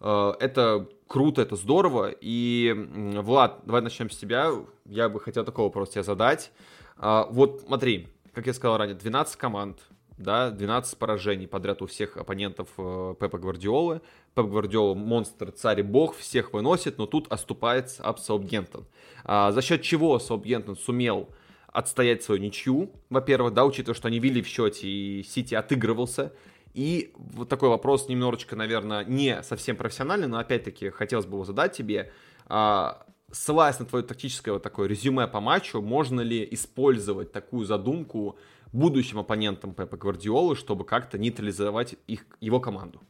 А, 0.00 0.36
это 0.40 0.88
круто, 1.06 1.42
это 1.42 1.54
здорово. 1.54 2.12
И, 2.20 2.74
Влад, 3.22 3.60
давай 3.64 3.82
начнем 3.82 4.10
с 4.10 4.16
тебя. 4.16 4.50
Я 4.84 5.08
бы 5.08 5.20
хотел 5.20 5.44
такой 5.44 5.64
вопрос 5.64 5.90
тебе 5.90 6.02
задать. 6.02 6.50
А, 6.96 7.28
вот 7.30 7.62
смотри, 7.66 8.08
как 8.34 8.46
я 8.48 8.54
сказал 8.54 8.78
ранее, 8.78 8.96
12 8.96 9.36
команд, 9.36 9.78
да, 10.18 10.50
12 10.50 10.98
поражений 10.98 11.46
подряд 11.46 11.82
у 11.82 11.86
всех 11.86 12.16
оппонентов 12.16 12.68
э, 12.78 13.14
Пепа 13.18 13.38
Гвардиолы. 13.38 14.00
Пеп 14.34 14.46
Гвардиола 14.46 14.94
монстр, 14.94 15.52
царь 15.52 15.80
и 15.80 15.82
бог, 15.82 16.16
всех 16.16 16.52
выносит, 16.52 16.98
но 16.98 17.06
тут 17.06 17.30
оступается 17.30 18.02
об 18.02 18.18
Саутгемптон. 18.18 18.86
А, 19.24 19.52
за 19.52 19.62
счет 19.62 19.82
чего 19.82 20.18
Саутгемптон 20.18 20.76
сумел 20.76 21.28
отстоять 21.68 22.22
свою 22.22 22.40
ничью, 22.40 22.92
во-первых, 23.08 23.54
да, 23.54 23.64
учитывая, 23.64 23.94
что 23.94 24.08
они 24.08 24.18
вели 24.18 24.42
в 24.42 24.46
счете 24.46 24.86
и 24.86 25.22
Сити 25.22 25.54
отыгрывался. 25.54 26.32
И 26.74 27.12
вот 27.14 27.48
такой 27.48 27.68
вопрос 27.68 28.08
немножечко, 28.08 28.56
наверное, 28.56 29.04
не 29.04 29.42
совсем 29.42 29.76
профессиональный, 29.76 30.26
но 30.26 30.38
опять-таки 30.38 30.90
хотелось 30.90 31.26
бы 31.26 31.36
его 31.36 31.44
задать 31.44 31.72
тебе. 31.72 32.12
А, 32.46 33.06
ссылаясь 33.30 33.78
на 33.78 33.86
твое 33.86 34.04
тактическое 34.04 34.54
вот 34.54 34.62
такое 34.62 34.88
резюме 34.88 35.26
по 35.26 35.40
матчу, 35.40 35.80
можно 35.80 36.20
ли 36.20 36.46
использовать 36.50 37.32
такую 37.32 37.64
задумку 37.66 38.38
будущим 38.72 39.18
оппонентам 39.18 39.74
Пепа 39.74 39.96
Гвардиолы, 39.96 40.56
чтобы 40.56 40.84
как-то 40.84 41.18
нейтрализовать 41.18 41.96
их, 42.06 42.26
его 42.40 42.60
команду? 42.60 43.00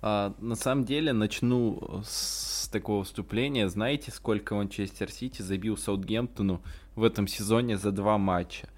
А, 0.00 0.34
на 0.38 0.56
самом 0.56 0.84
деле, 0.84 1.12
начну 1.12 2.02
с 2.04 2.68
такого 2.68 3.04
вступления. 3.04 3.68
Знаете, 3.68 4.10
сколько 4.10 4.54
Манчестер 4.54 5.10
Сити 5.10 5.42
забил 5.42 5.76
Саутгемптону 5.76 6.62
в 6.96 7.04
этом 7.04 7.28
сезоне 7.28 7.76
за 7.76 7.92
два 7.92 8.18
матча? 8.18 8.68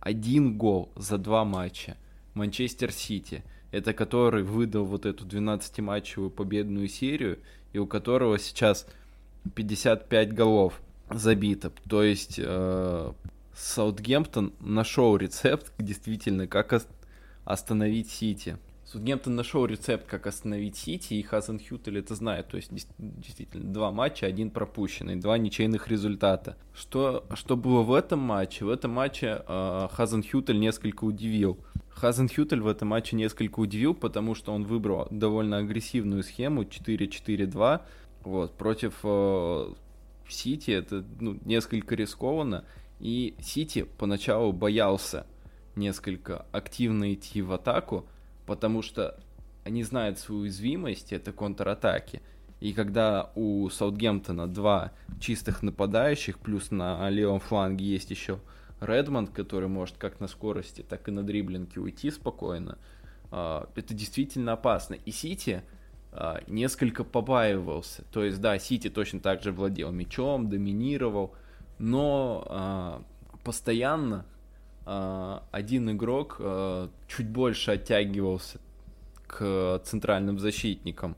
Один 0.00 0.56
гол 0.56 0.92
за 0.96 1.18
два 1.18 1.44
матча. 1.44 1.96
Манчестер 2.34 2.92
Сити. 2.92 3.42
Это 3.72 3.92
который 3.92 4.42
выдал 4.42 4.84
вот 4.84 5.06
эту 5.06 5.24
12-матчевую 5.24 6.30
победную 6.30 6.88
серию, 6.88 7.38
и 7.72 7.78
у 7.78 7.86
которого 7.86 8.38
сейчас 8.38 8.86
55 9.54 10.32
голов 10.32 10.80
забито. 11.10 11.72
То 11.88 12.02
есть 12.02 12.38
э, 12.38 13.12
Саутгемптон 13.60 14.54
нашел 14.60 15.16
рецепт, 15.16 15.72
действительно, 15.78 16.46
как 16.46 16.82
остановить 17.44 18.10
Сити. 18.10 18.56
Саутгемптон 18.86 19.36
нашел 19.36 19.66
рецепт, 19.66 20.06
как 20.06 20.26
остановить 20.26 20.76
Сити, 20.76 21.14
и 21.14 21.22
Хазен 21.22 21.60
Хютель 21.60 21.98
это 21.98 22.14
знает. 22.14 22.48
То 22.48 22.56
есть, 22.56 22.70
действительно, 22.98 23.72
два 23.72 23.92
матча, 23.92 24.26
один 24.26 24.50
пропущенный, 24.50 25.16
два 25.16 25.38
ничейных 25.38 25.88
результата. 25.88 26.56
Что, 26.74 27.24
что 27.34 27.56
было 27.56 27.82
в 27.82 27.92
этом 27.92 28.18
матче? 28.18 28.64
В 28.64 28.70
этом 28.70 28.92
матче 28.92 29.44
э, 29.46 29.88
Хазен 29.92 30.24
Хютель 30.24 30.58
несколько 30.58 31.04
удивил. 31.04 31.58
Хазен 31.90 32.28
Хютель 32.28 32.62
в 32.62 32.66
этом 32.66 32.88
матче 32.88 33.14
несколько 33.14 33.60
удивил, 33.60 33.94
потому 33.94 34.34
что 34.34 34.52
он 34.52 34.64
выбрал 34.64 35.06
довольно 35.10 35.58
агрессивную 35.58 36.24
схему 36.24 36.62
4-4-2, 36.62 37.82
вот, 38.22 38.56
против 38.56 38.94
э, 39.04 39.72
Сити 40.28 40.70
это 40.70 41.04
ну, 41.20 41.38
несколько 41.44 41.94
рискованно. 41.94 42.64
И 43.00 43.34
Сити 43.40 43.86
поначалу 43.98 44.52
боялся 44.52 45.26
несколько 45.74 46.46
активно 46.52 47.14
идти 47.14 47.42
в 47.42 47.52
атаку, 47.52 48.06
потому 48.46 48.82
что 48.82 49.18
они 49.64 49.82
знают 49.82 50.18
свою 50.18 50.42
уязвимость, 50.42 51.12
это 51.12 51.32
контратаки. 51.32 52.20
И 52.60 52.72
когда 52.72 53.30
у 53.34 53.68
Саутгемптона 53.70 54.46
два 54.46 54.92
чистых 55.18 55.62
нападающих, 55.62 56.38
плюс 56.38 56.70
на 56.70 57.08
левом 57.08 57.40
фланге 57.40 57.86
есть 57.86 58.10
еще 58.10 58.38
Редмонд, 58.80 59.30
который 59.30 59.68
может 59.68 59.96
как 59.96 60.20
на 60.20 60.28
скорости, 60.28 60.82
так 60.82 61.08
и 61.08 61.10
на 61.10 61.22
дриблинге 61.22 61.80
уйти 61.80 62.10
спокойно, 62.10 62.78
э, 63.30 63.64
это 63.74 63.94
действительно 63.94 64.52
опасно. 64.52 64.94
И 64.94 65.10
Сити 65.10 65.62
а, 66.12 66.40
несколько 66.48 67.04
побаивался. 67.04 68.02
То 68.12 68.24
есть, 68.24 68.40
да, 68.40 68.58
Сити 68.58 68.90
точно 68.90 69.20
так 69.20 69.42
же 69.42 69.52
владел 69.52 69.92
мячом, 69.92 70.48
доминировал, 70.48 71.34
но 71.80 72.46
а, 72.46 73.02
постоянно 73.42 74.26
а, 74.84 75.42
один 75.50 75.90
игрок 75.90 76.36
а, 76.38 76.90
чуть 77.08 77.28
больше 77.28 77.72
оттягивался 77.72 78.60
к 79.26 79.80
центральным 79.84 80.38
защитникам. 80.38 81.16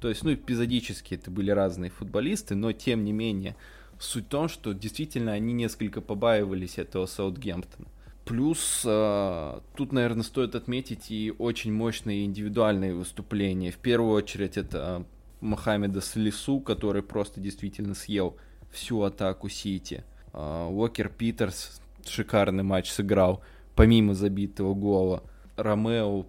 То 0.00 0.08
есть, 0.08 0.22
ну, 0.22 0.32
эпизодически 0.32 1.14
это 1.14 1.30
были 1.30 1.50
разные 1.50 1.90
футболисты, 1.90 2.54
но 2.54 2.72
тем 2.72 3.04
не 3.04 3.12
менее, 3.12 3.56
суть 3.98 4.26
в 4.26 4.28
том, 4.28 4.48
что 4.48 4.72
действительно 4.72 5.32
они 5.32 5.52
несколько 5.52 6.00
побаивались 6.00 6.78
этого 6.78 7.06
Саутгемптона. 7.06 7.88
Плюс 8.24 8.82
э, 8.86 9.60
тут, 9.76 9.92
наверное, 9.92 10.22
стоит 10.22 10.54
отметить 10.54 11.10
и 11.10 11.32
очень 11.38 11.72
мощные 11.72 12.24
индивидуальные 12.24 12.94
выступления. 12.94 13.70
В 13.70 13.78
первую 13.78 14.12
очередь 14.12 14.56
это 14.56 15.04
Мохаммеда 15.40 16.00
Слису, 16.00 16.60
который 16.60 17.02
просто 17.02 17.40
действительно 17.40 17.94
съел 17.94 18.36
всю 18.74 19.02
атаку 19.02 19.48
Сити. 19.48 20.04
Э, 20.32 20.68
Уокер 20.70 21.08
Питерс 21.08 21.80
шикарный 22.06 22.62
матч 22.62 22.90
сыграл, 22.90 23.42
помимо 23.74 24.14
забитого 24.14 24.74
гола. 24.74 25.22
Ромео 25.56 26.26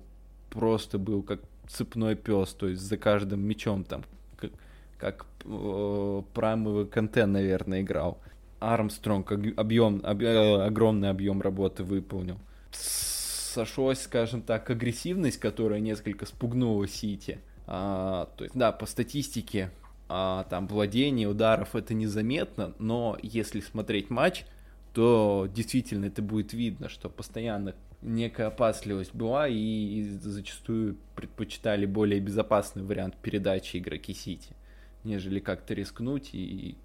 просто 0.49 0.97
был 0.97 1.23
как 1.23 1.41
цепной 1.67 2.15
пес, 2.15 2.53
то 2.53 2.67
есть 2.67 2.81
за 2.81 2.97
каждым 2.97 3.41
мячом 3.41 3.83
там 3.83 4.03
как, 4.37 4.51
как 4.97 5.25
э, 5.45 6.21
праймовый 6.33 6.85
контент, 6.85 7.33
наверное, 7.33 7.81
играл. 7.81 8.19
Армстронг 8.59 9.31
объем, 9.31 10.01
э, 10.03 10.65
огромный 10.65 11.09
объем 11.09 11.41
работы 11.41 11.83
выполнил. 11.83 12.39
Сошлось, 12.71 14.01
скажем 14.01 14.41
так, 14.41 14.69
агрессивность, 14.69 15.39
которая 15.39 15.79
несколько 15.79 16.25
спугнула 16.25 16.87
Сити. 16.87 17.39
А, 17.67 18.29
то 18.37 18.43
есть, 18.43 18.55
да, 18.55 18.71
по 18.71 18.85
статистике 18.85 19.71
а, 20.07 20.45
там 20.49 20.67
владение 20.67 21.27
ударов 21.27 21.75
это 21.75 21.93
незаметно, 21.93 22.73
но 22.79 23.17
если 23.21 23.59
смотреть 23.59 24.09
матч, 24.09 24.45
то 24.93 25.49
действительно 25.53 26.05
это 26.05 26.21
будет 26.21 26.53
видно, 26.53 26.89
что 26.89 27.09
постоянно 27.09 27.75
некая 28.01 28.47
опасливость 28.47 29.13
была 29.13 29.47
и 29.47 30.03
зачастую 30.21 30.97
предпочитали 31.15 31.85
более 31.85 32.19
безопасный 32.19 32.83
вариант 32.83 33.15
передачи 33.17 33.77
игроки 33.77 34.13
Сити, 34.13 34.55
нежели 35.03 35.39
как-то 35.39 35.73
рискнуть 35.73 36.29
и 36.33 36.77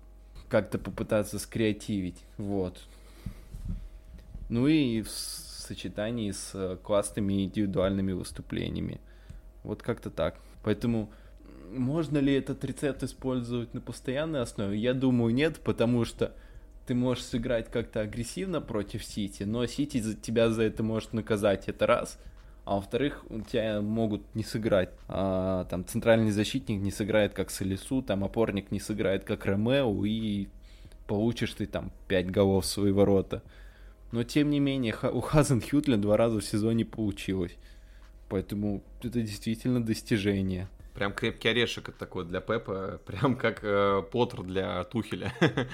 как-то 0.49 0.79
попытаться 0.79 1.39
скреативить, 1.39 2.25
вот. 2.37 2.81
Ну 4.49 4.66
и 4.66 5.03
в 5.03 5.11
сочетании 5.11 6.33
с 6.33 6.51
э, 6.55 6.77
классными 6.83 7.45
индивидуальными 7.45 8.11
выступлениями. 8.11 9.01
Вот 9.62 9.83
как-то 9.83 10.11
так. 10.11 10.41
Поэтому 10.64 11.12
можно 11.71 12.18
ли 12.18 12.35
этот 12.35 12.64
рецепт 12.64 13.03
использовать 13.03 13.75
на 13.75 13.81
постоянной 13.81 14.41
основе? 14.41 14.79
Я 14.79 14.95
думаю, 14.95 15.35
нет, 15.35 15.61
потому 15.61 16.05
что 16.05 16.35
ты 16.87 16.95
можешь 16.95 17.25
сыграть 17.25 17.71
как-то 17.71 18.01
агрессивно 18.01 18.61
против 18.61 19.05
Сити, 19.05 19.45
но 19.45 19.66
Сити 19.66 20.14
тебя 20.14 20.51
за 20.51 20.62
это 20.64 20.83
может 20.83 21.12
наказать, 21.12 21.68
это 21.68 21.87
раз– 21.87 22.18
а 22.71 22.77
во-вторых, 22.77 23.25
у 23.31 23.41
тебя 23.41 23.81
могут 23.81 24.23
не 24.35 24.45
сыграть. 24.45 24.91
А, 25.09 25.64
там 25.64 25.85
центральный 25.85 26.31
защитник 26.31 26.81
не 26.81 26.93
сыграет 26.93 27.33
как 27.33 27.51
Солису, 27.51 28.01
там 28.01 28.23
опорник 28.23 28.71
не 28.71 28.79
сыграет 28.79 29.25
как 29.25 29.47
Ромео, 29.47 30.05
и 30.05 30.49
получишь 31.09 31.55
ты 31.55 31.66
там 31.66 31.91
5 32.07 32.31
голов 32.31 32.64
в 32.64 32.68
свои 32.68 32.93
ворота. 32.93 33.43
Но 34.12 34.25
тем 34.25 34.51
не 34.51 34.61
менее, 34.61 34.95
у 35.12 35.21
Хазен 35.21 35.61
Хютля 35.61 35.97
два 35.97 36.16
раза 36.16 36.39
в 36.39 36.45
сезоне 36.45 36.85
получилось. 36.85 37.57
Поэтому 38.29 38.83
это 39.03 39.21
действительно 39.21 39.85
достижение. 39.85 40.68
Прям 40.95 41.12
крепкий 41.12 41.49
орешек 41.49 41.93
такой 41.93 42.24
для 42.24 42.41
Пепа, 42.41 43.01
прям 43.07 43.36
как 43.36 43.61
э, 43.62 44.03
Поттер 44.11 44.43
для 44.43 44.84
Тухеля. 44.84 45.32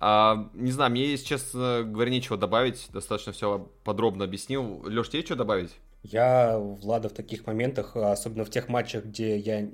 а, 0.00 0.50
не 0.54 0.70
знаю, 0.70 0.90
мне, 0.90 1.06
если 1.06 1.26
честно 1.26 1.82
говоря, 1.84 2.10
нечего 2.10 2.36
добавить, 2.36 2.88
достаточно 2.92 3.32
все 3.32 3.70
подробно 3.84 4.24
объяснил. 4.24 4.82
Леш, 4.84 5.08
тебе 5.08 5.24
что 5.24 5.36
добавить? 5.36 5.74
Я, 6.02 6.58
Влада, 6.58 7.08
в 7.08 7.12
таких 7.12 7.46
моментах, 7.46 7.96
особенно 7.96 8.44
в 8.44 8.50
тех 8.50 8.68
матчах, 8.68 9.04
где 9.04 9.36
я 9.36 9.68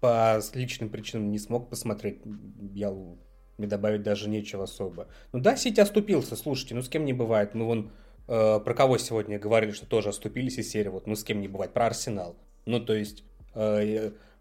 по 0.00 0.40
личным 0.54 0.90
причинам 0.90 1.30
не 1.30 1.38
смог 1.38 1.70
посмотреть, 1.70 2.20
я 2.74 2.90
мне 3.58 3.68
добавить 3.68 4.02
даже 4.02 4.28
нечего 4.28 4.64
особо. 4.64 5.08
Ну 5.32 5.40
да, 5.40 5.56
Сити 5.56 5.80
оступился, 5.80 6.36
слушайте, 6.36 6.74
ну 6.74 6.82
с 6.82 6.88
кем 6.88 7.04
не 7.04 7.12
бывает. 7.12 7.54
Мы 7.54 7.64
вон 7.64 7.92
э, 8.26 8.60
про 8.60 8.74
кого 8.74 8.98
сегодня 8.98 9.38
говорили, 9.38 9.70
что 9.70 9.86
тоже 9.86 10.08
оступились 10.08 10.58
из 10.58 10.70
серии, 10.70 10.88
вот 10.88 11.06
ну 11.06 11.14
с 11.14 11.22
кем 11.22 11.40
не 11.40 11.48
бывает, 11.48 11.72
про 11.72 11.86
Арсенал. 11.86 12.36
Ну 12.66 12.80
то 12.80 12.94
есть 12.94 13.24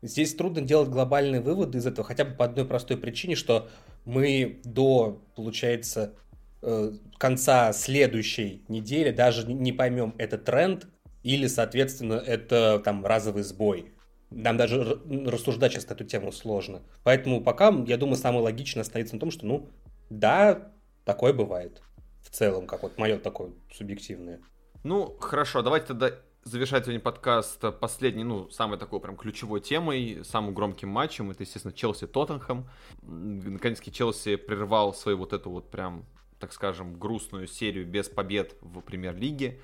здесь 0.01 0.35
трудно 0.35 0.61
делать 0.61 0.89
глобальные 0.89 1.41
выводы 1.41 1.77
из 1.77 1.85
этого, 1.85 2.07
хотя 2.07 2.25
бы 2.25 2.35
по 2.35 2.45
одной 2.45 2.65
простой 2.65 2.97
причине, 2.97 3.35
что 3.35 3.69
мы 4.05 4.61
до, 4.63 5.21
получается, 5.35 6.13
э, 6.61 6.93
конца 7.17 7.73
следующей 7.73 8.63
недели 8.67 9.11
даже 9.11 9.45
не 9.51 9.71
поймем, 9.71 10.15
это 10.17 10.37
тренд 10.37 10.87
или, 11.23 11.47
соответственно, 11.47 12.13
это 12.13 12.81
там 12.83 13.05
разовый 13.05 13.43
сбой. 13.43 13.93
Нам 14.31 14.57
даже 14.57 15.01
рассуждать 15.25 15.73
сейчас 15.73 15.85
эту 15.85 16.05
тему 16.05 16.31
сложно. 16.31 16.81
Поэтому 17.03 17.41
пока, 17.41 17.69
я 17.85 17.97
думаю, 17.97 18.15
самое 18.15 18.43
логичное 18.43 18.81
остановиться 18.81 19.15
на 19.15 19.19
том, 19.19 19.29
что, 19.29 19.45
ну, 19.45 19.69
да, 20.09 20.71
такое 21.03 21.33
бывает. 21.33 21.81
В 22.21 22.29
целом, 22.29 22.65
как 22.65 22.83
вот 22.83 22.97
мое 22.97 23.17
такое 23.17 23.51
субъективное. 23.73 24.39
Ну, 24.83 25.15
хорошо, 25.19 25.61
давайте 25.61 25.87
тогда 25.87 26.11
завершать 26.43 26.83
сегодня 26.83 26.99
подкаст 26.99 27.63
последней, 27.79 28.23
ну, 28.23 28.49
самой 28.49 28.79
такой 28.79 28.99
прям 28.99 29.15
ключевой 29.15 29.61
темой, 29.61 30.21
самым 30.23 30.53
громким 30.53 30.89
матчем. 30.89 31.31
Это, 31.31 31.43
естественно, 31.43 31.73
Челси-Тоттенхэм. 31.73 32.63
Наконец-таки 33.03 33.91
Челси 33.91 34.37
прервал 34.37 34.93
свою 34.93 35.17
вот 35.17 35.33
эту 35.33 35.49
вот 35.49 35.69
прям, 35.69 36.05
так 36.39 36.53
скажем, 36.53 36.97
грустную 36.97 37.47
серию 37.47 37.85
без 37.85 38.09
побед 38.09 38.55
в 38.61 38.81
премьер-лиге. 38.81 39.59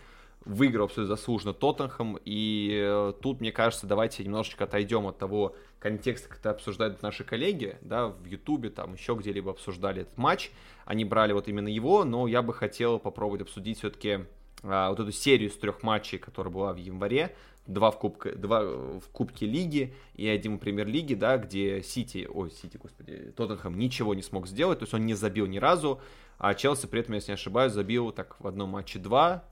Выиграл 0.45 0.85
абсолютно 0.85 1.15
заслуженно 1.15 1.53
Тоттенхэм. 1.53 2.19
И 2.23 2.71
э, 2.81 3.13
тут, 3.21 3.41
мне 3.41 3.51
кажется, 3.51 3.87
давайте 3.87 4.23
немножечко 4.23 4.63
отойдем 4.63 5.07
от 5.07 5.17
того 5.17 5.55
контекста, 5.79 6.33
это 6.33 6.51
обсуждают 6.51 7.01
наши 7.01 7.23
коллеги, 7.23 7.77
да, 7.81 8.07
в 8.07 8.25
Ютубе, 8.25 8.69
там 8.69 8.93
еще 8.93 9.15
где-либо 9.15 9.51
обсуждали 9.51 10.03
этот 10.03 10.17
матч. 10.17 10.51
Они 10.85 11.05
брали 11.05 11.33
вот 11.33 11.47
именно 11.47 11.67
его, 11.67 12.03
но 12.05 12.27
я 12.27 12.41
бы 12.41 12.53
хотел 12.53 12.97
попробовать 12.99 13.41
обсудить 13.41 13.79
все-таки 13.79 14.25
а, 14.63 14.89
вот 14.89 14.99
эту 14.99 15.11
серию 15.11 15.49
из 15.49 15.55
трех 15.55 15.83
матчей, 15.83 16.17
которая 16.17 16.53
была 16.53 16.73
в 16.73 16.77
январе, 16.77 17.35
два 17.67 17.91
в, 17.91 17.99
кубке, 17.99 18.31
два 18.31 18.61
в 18.63 19.09
Кубке 19.11 19.45
Лиги 19.45 19.93
и 20.15 20.27
один 20.27 20.55
в 20.55 20.59
Премьер-лиге, 20.59 21.15
да, 21.15 21.37
где 21.37 21.83
Сити, 21.83 22.27
ой, 22.31 22.49
Сити, 22.51 22.77
господи, 22.77 23.33
Тоттенхэм 23.35 23.77
ничего 23.77 24.15
не 24.15 24.21
смог 24.21 24.47
сделать, 24.47 24.79
то 24.79 24.83
есть 24.83 24.93
он 24.93 25.05
не 25.05 25.13
забил 25.13 25.45
ни 25.45 25.57
разу, 25.57 25.99
а 26.37 26.53
Челси 26.53 26.87
при 26.87 27.01
этом, 27.01 27.15
если 27.15 27.31
не 27.31 27.35
ошибаюсь, 27.35 27.73
забил 27.73 28.11
так 28.11 28.39
в 28.39 28.47
одном 28.47 28.69
матче 28.69 28.99
два, 28.99 29.43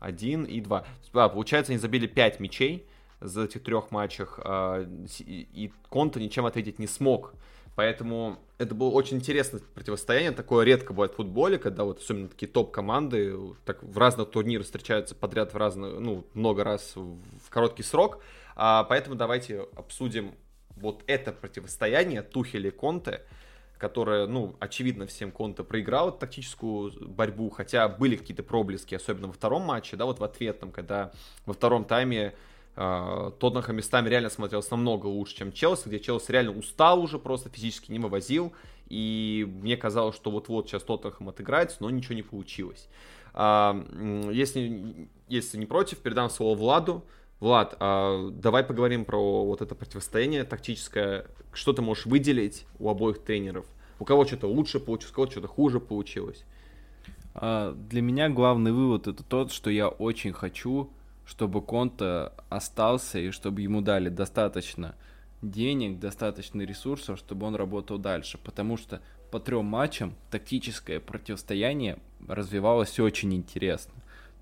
один 0.00 0.44
и 0.44 0.60
два. 0.60 0.84
А, 1.12 1.28
получается, 1.28 1.72
они 1.72 1.78
забили 1.78 2.06
пять 2.06 2.40
мячей 2.40 2.86
за 3.20 3.44
этих 3.44 3.62
трех 3.62 3.90
матчах, 3.90 4.40
а, 4.42 4.86
и 5.20 5.72
Конта 5.88 6.20
ничем 6.20 6.44
ответить 6.44 6.78
не 6.78 6.86
смог. 6.86 7.34
Поэтому 7.74 8.38
это 8.58 8.74
было 8.74 8.90
очень 8.90 9.16
интересное 9.16 9.60
противостояние. 9.74 10.32
Такое 10.32 10.64
редко 10.64 10.92
бывает 10.92 11.12
в 11.12 11.16
футболе, 11.16 11.58
когда 11.58 11.84
вот 11.84 12.00
особенно 12.00 12.28
такие 12.28 12.48
топ-команды 12.48 13.36
так 13.64 13.82
в 13.82 13.96
разных 13.96 14.30
турнирах 14.30 14.66
встречаются 14.66 15.14
подряд 15.14 15.54
в 15.54 15.56
разные, 15.56 15.98
ну, 15.98 16.26
много 16.34 16.64
раз 16.64 16.94
в 16.94 17.50
короткий 17.50 17.82
срок. 17.82 18.22
А, 18.54 18.84
поэтому 18.84 19.16
давайте 19.16 19.66
обсудим 19.74 20.34
вот 20.76 21.02
это 21.06 21.32
противостояние 21.32 22.22
Тухеля 22.22 22.68
и 22.68 22.72
Конте, 22.72 23.22
которое, 23.78 24.26
ну, 24.26 24.54
очевидно, 24.60 25.06
всем 25.06 25.32
Конте 25.32 25.64
проиграл 25.64 26.16
тактическую 26.16 26.92
борьбу, 27.08 27.50
хотя 27.50 27.88
были 27.88 28.16
какие-то 28.16 28.42
проблески, 28.42 28.94
особенно 28.94 29.28
во 29.28 29.32
втором 29.32 29.62
матче, 29.62 29.96
да, 29.96 30.04
вот 30.04 30.20
в 30.20 30.24
ответном, 30.24 30.70
когда 30.70 31.10
во 31.46 31.54
втором 31.54 31.84
тайме 31.84 32.34
Тоттенхэм 32.74 33.76
местами 33.76 34.08
реально 34.08 34.30
смотрелся 34.30 34.70
намного 34.70 35.06
лучше, 35.06 35.36
чем 35.36 35.52
Челси, 35.52 35.88
где 35.88 36.00
Челси 36.00 36.32
реально 36.32 36.52
устал 36.52 37.02
уже, 37.02 37.18
просто 37.18 37.50
физически 37.50 37.92
не 37.92 37.98
вывозил. 37.98 38.52
И 38.88 39.46
мне 39.62 39.76
казалось, 39.76 40.16
что 40.16 40.30
вот-вот 40.30 40.68
сейчас 40.68 40.82
Тоттенхэм 40.82 41.28
отыграется, 41.28 41.78
но 41.80 41.90
ничего 41.90 42.14
не 42.14 42.22
получилось. 42.22 42.88
А, 43.34 43.74
если, 44.30 45.08
если 45.28 45.58
не 45.58 45.66
против, 45.66 45.98
передам 45.98 46.30
слово 46.30 46.56
Владу. 46.56 47.04
Влад, 47.40 47.76
а, 47.80 48.30
давай 48.30 48.64
поговорим 48.64 49.04
про 49.04 49.44
вот 49.44 49.60
это 49.62 49.74
противостояние 49.74 50.44
тактическое. 50.44 51.26
Что 51.52 51.72
ты 51.72 51.82
можешь 51.82 52.06
выделить 52.06 52.66
у 52.78 52.88
обоих 52.88 53.18
тренеров? 53.18 53.66
У 53.98 54.04
кого 54.04 54.24
что-то 54.24 54.46
лучше 54.46 54.80
получилось, 54.80 55.12
у 55.12 55.14
кого 55.14 55.30
что-то 55.30 55.48
хуже 55.48 55.80
получилось? 55.80 56.44
Для 57.34 58.02
меня 58.02 58.28
главный 58.28 58.72
вывод 58.72 59.06
это 59.06 59.22
тот, 59.22 59.52
что 59.52 59.70
я 59.70 59.88
очень 59.88 60.32
хочу 60.32 60.90
чтобы 61.24 61.62
Конта 61.62 62.32
остался 62.48 63.18
и 63.18 63.30
чтобы 63.30 63.62
ему 63.62 63.80
дали 63.80 64.08
достаточно 64.08 64.94
денег, 65.42 65.98
достаточно 65.98 66.62
ресурсов, 66.62 67.18
чтобы 67.18 67.46
он 67.46 67.54
работал 67.54 67.98
дальше. 67.98 68.38
Потому 68.38 68.76
что 68.76 69.00
по 69.30 69.40
трем 69.40 69.64
матчам 69.64 70.14
тактическое 70.30 71.00
противостояние 71.00 71.98
развивалось 72.28 72.98
очень 73.00 73.34
интересно. 73.34 73.94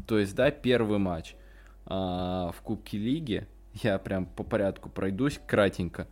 То 0.06 0.18
есть, 0.18 0.34
да, 0.34 0.50
первый 0.50 0.98
матч 0.98 1.34
а, 1.86 2.52
в 2.52 2.60
Кубке 2.62 2.98
Лиги, 2.98 3.46
я 3.82 3.98
прям 3.98 4.26
по 4.26 4.42
порядку 4.42 4.88
пройдусь 4.88 5.40
кратенько. 5.46 6.06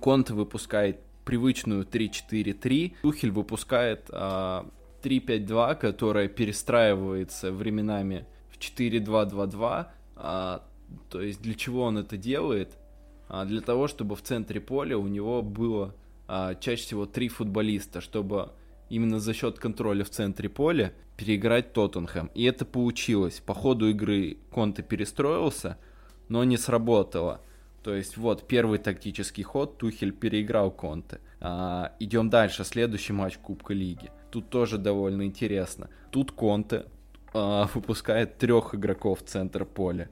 Конта 0.00 0.34
выпускает 0.34 1.00
привычную 1.24 1.84
3-4-3, 1.84 2.96
Тухель 3.02 3.30
выпускает 3.30 4.08
а, 4.10 4.66
3-5-2, 5.02 5.76
которая 5.76 6.28
перестраивается 6.28 7.52
временами 7.52 8.26
в 8.50 8.58
4-2-2-2, 8.58 9.86
а, 10.24 10.62
то 11.10 11.20
есть 11.20 11.42
для 11.42 11.54
чего 11.54 11.82
он 11.82 11.98
это 11.98 12.16
делает? 12.16 12.78
А, 13.28 13.44
для 13.44 13.60
того, 13.60 13.88
чтобы 13.88 14.14
в 14.14 14.22
центре 14.22 14.60
поля 14.60 14.96
у 14.96 15.08
него 15.08 15.42
было 15.42 15.94
а, 16.28 16.54
чаще 16.54 16.82
всего 16.84 17.06
три 17.06 17.28
футболиста, 17.28 18.00
чтобы 18.00 18.52
именно 18.88 19.18
за 19.18 19.34
счет 19.34 19.58
контроля 19.58 20.04
в 20.04 20.10
центре 20.10 20.48
поля 20.48 20.92
переиграть 21.16 21.72
Тоттенхэм. 21.72 22.30
И 22.34 22.44
это 22.44 22.64
получилось. 22.64 23.42
По 23.44 23.52
ходу 23.52 23.88
игры 23.88 24.38
Конте 24.52 24.82
перестроился, 24.82 25.76
но 26.28 26.44
не 26.44 26.56
сработало. 26.56 27.40
То 27.82 27.92
есть 27.92 28.16
вот 28.16 28.46
первый 28.46 28.78
тактический 28.78 29.42
ход, 29.42 29.76
Тухель 29.76 30.12
переиграл 30.12 30.70
Конте. 30.70 31.18
А, 31.40 31.96
идем 31.98 32.30
дальше, 32.30 32.62
следующий 32.64 33.12
матч 33.12 33.38
Кубка 33.38 33.74
Лиги. 33.74 34.12
Тут 34.30 34.50
тоже 34.50 34.78
довольно 34.78 35.24
интересно. 35.24 35.90
Тут 36.12 36.30
Конте 36.30 36.86
а, 37.34 37.68
выпускает 37.74 38.38
трех 38.38 38.74
игроков 38.74 39.22
центр 39.24 39.64
поля. 39.64 40.08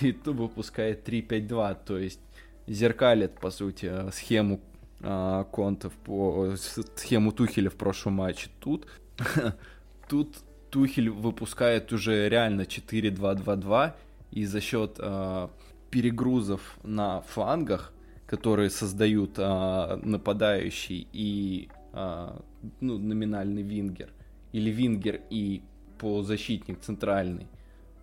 И 0.00 0.12
тут 0.12 0.36
выпускает 0.36 1.08
3-5-2, 1.08 1.78
то 1.84 1.98
есть 1.98 2.20
зеркалит, 2.66 3.38
по 3.38 3.50
сути, 3.50 4.10
схему 4.10 4.60
а, 5.00 5.44
Контов 5.44 5.92
по 5.92 6.54
схему 6.96 7.32
Тухеля 7.32 7.70
в 7.70 7.76
прошлом 7.76 8.14
матче. 8.14 8.48
Тут, 8.60 8.88
тут 10.08 10.36
Тухель 10.70 11.10
выпускает 11.10 11.92
уже 11.92 12.28
реально 12.28 12.62
4-2-2-2, 12.62 13.92
и 14.32 14.44
за 14.44 14.60
счет 14.60 14.96
а, 14.98 15.50
перегрузов 15.90 16.78
на 16.82 17.20
флангах, 17.20 17.92
которые 18.26 18.70
создают 18.70 19.36
нападающий 19.36 21.06
и 21.12 21.68
ну, 21.92 22.98
номинальный 22.98 23.62
вингер, 23.62 24.10
или 24.50 24.70
вингер 24.70 25.20
и 25.30 25.62
полузащитник 25.98 26.80
центральный. 26.80 27.46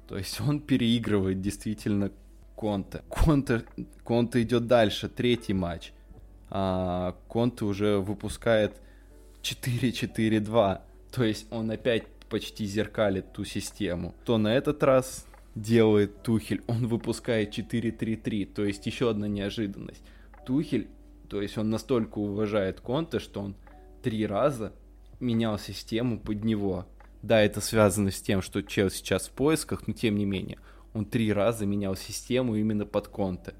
То 0.08 0.18
есть 0.18 0.42
он 0.42 0.60
переигрывает 0.60 1.42
действительно 1.42 2.12
Конте. 2.56 3.02
Конте, 3.10 3.64
Конте 4.04 4.42
идет 4.42 4.68
дальше, 4.68 5.10
третий 5.10 5.54
матч. 5.54 5.94
А 6.50 7.16
Конте 7.28 7.66
уже 7.66 7.98
выпускает 8.00 8.80
4-4-2. 9.42 10.82
То 11.12 11.24
есть 11.24 11.48
он 11.52 11.72
опять 11.72 12.08
почти 12.30 12.66
зеркалит 12.66 13.34
ту 13.34 13.46
систему. 13.46 14.14
То 14.26 14.38
на 14.38 14.54
этот 14.54 14.84
раз 14.84 15.26
делает 15.56 16.24
Тухель, 16.24 16.62
он 16.68 16.88
выпускает 16.88 17.58
4-3-3, 17.58 18.46
то 18.46 18.64
есть 18.64 18.86
еще 18.86 19.10
одна 19.10 19.28
неожиданность. 19.28 20.02
Тухель, 20.46 20.88
то 21.30 21.42
есть 21.42 21.58
он 21.58 21.70
настолько 21.70 22.20
уважает 22.20 22.80
Конте, 22.80 23.20
что 23.20 23.42
он 23.42 23.56
три 24.02 24.26
раза 24.26 24.72
менял 25.20 25.60
систему 25.60 26.20
под 26.20 26.44
него. 26.44 26.86
Да, 27.22 27.42
это 27.42 27.62
связано 27.62 28.12
с 28.12 28.22
тем, 28.22 28.42
что 28.42 28.62
Чел 28.64 28.90
сейчас 28.90 29.28
в 29.28 29.32
поисках, 29.32 29.88
но 29.88 29.94
тем 29.94 30.16
не 30.16 30.26
менее, 30.26 30.58
он 30.94 31.06
три 31.06 31.32
раза 31.32 31.66
менял 31.66 31.96
систему 31.96 32.56
именно 32.56 32.86
под 32.86 33.08
Конте. 33.08 33.54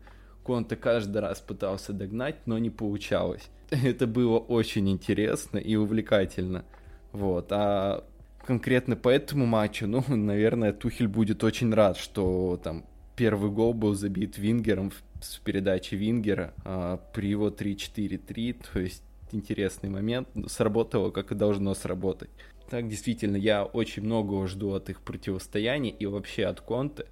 Конте 0.44 0.76
каждый 0.76 1.20
раз 1.22 1.40
пытался 1.40 1.94
догнать, 1.94 2.48
но 2.48 2.58
не 2.58 2.70
получалось. 2.70 3.50
Это 3.70 4.08
было 4.08 4.40
очень 4.40 4.90
интересно 4.90 5.58
и 5.58 5.76
увлекательно. 5.76 6.66
Вот, 7.12 7.52
а 7.52 8.04
конкретно 8.46 8.96
по 8.96 9.10
этому 9.10 9.46
матчу, 9.46 9.88
ну, 9.88 10.04
наверное, 10.16 10.74
Тухель 10.74 11.08
будет 11.08 11.44
очень 11.44 11.74
рад, 11.74 11.98
что 11.98 12.60
там 12.64 12.86
первый 13.16 13.52
гол 13.52 13.74
был 13.74 13.94
забит 13.94 14.38
Вингером 14.38 14.92
с 15.22 15.38
передачи 15.38 15.94
Вингера 15.94 16.54
а, 16.66 16.98
при 17.14 17.30
его 17.30 17.50
3-4-3, 17.50 18.66
то 18.74 18.80
есть 18.80 19.04
интересный 19.32 19.90
момент, 19.90 20.28
сработало 20.48 21.12
как 21.12 21.32
и 21.32 21.36
должно 21.36 21.74
сработать. 21.76 22.30
Так, 22.72 22.88
действительно, 22.88 23.36
я 23.36 23.66
очень 23.66 24.02
многого 24.02 24.48
жду 24.48 24.74
от 24.74 24.90
их 24.90 25.02
противостояния 25.02 25.92
и 25.92 26.06
вообще 26.06 26.46
от 26.46 26.62
Конте, 26.62 27.06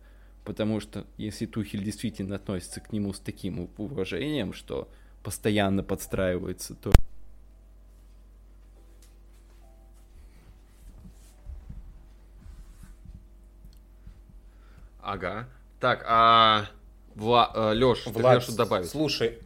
потому 0.45 0.80
что 0.80 1.06
если 1.18 1.48
Тухель 1.48 1.84
действительно 1.84 2.38
относится 2.38 2.80
к 2.80 2.94
нему 2.94 3.11
с 3.11 3.19
таким 3.19 3.69
уважением, 3.76 4.53
что 4.53 4.88
постоянно 5.22 5.84
подстраивается, 5.84 6.76
то 6.76 6.94
Ага. 15.02 15.49
Так, 15.81 16.06
а 16.07 16.68
Вла... 17.15 17.52
Э, 17.53 17.73
Лёш, 17.73 18.06
Влад, 18.06 18.45
ты 18.45 18.56
добавить? 18.56 18.90
Слушай, 18.90 19.40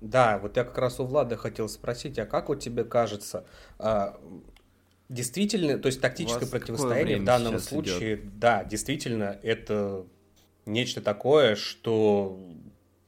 да, 0.00 0.38
вот 0.38 0.56
я 0.56 0.64
как 0.64 0.78
раз 0.78 1.00
у 1.00 1.04
Влада 1.04 1.36
хотел 1.36 1.68
спросить, 1.68 2.18
а 2.18 2.24
как 2.24 2.48
вот 2.48 2.60
тебе 2.60 2.84
кажется, 2.84 3.44
а, 3.78 4.18
действительно, 5.10 5.78
то 5.78 5.86
есть 5.86 6.00
тактическое 6.00 6.48
противостояние 6.48 7.18
в 7.18 7.24
данном 7.24 7.58
случае, 7.58 8.14
идет? 8.14 8.38
да, 8.38 8.64
действительно, 8.64 9.38
это 9.42 10.06
нечто 10.64 11.02
такое, 11.02 11.56
что 11.56 12.38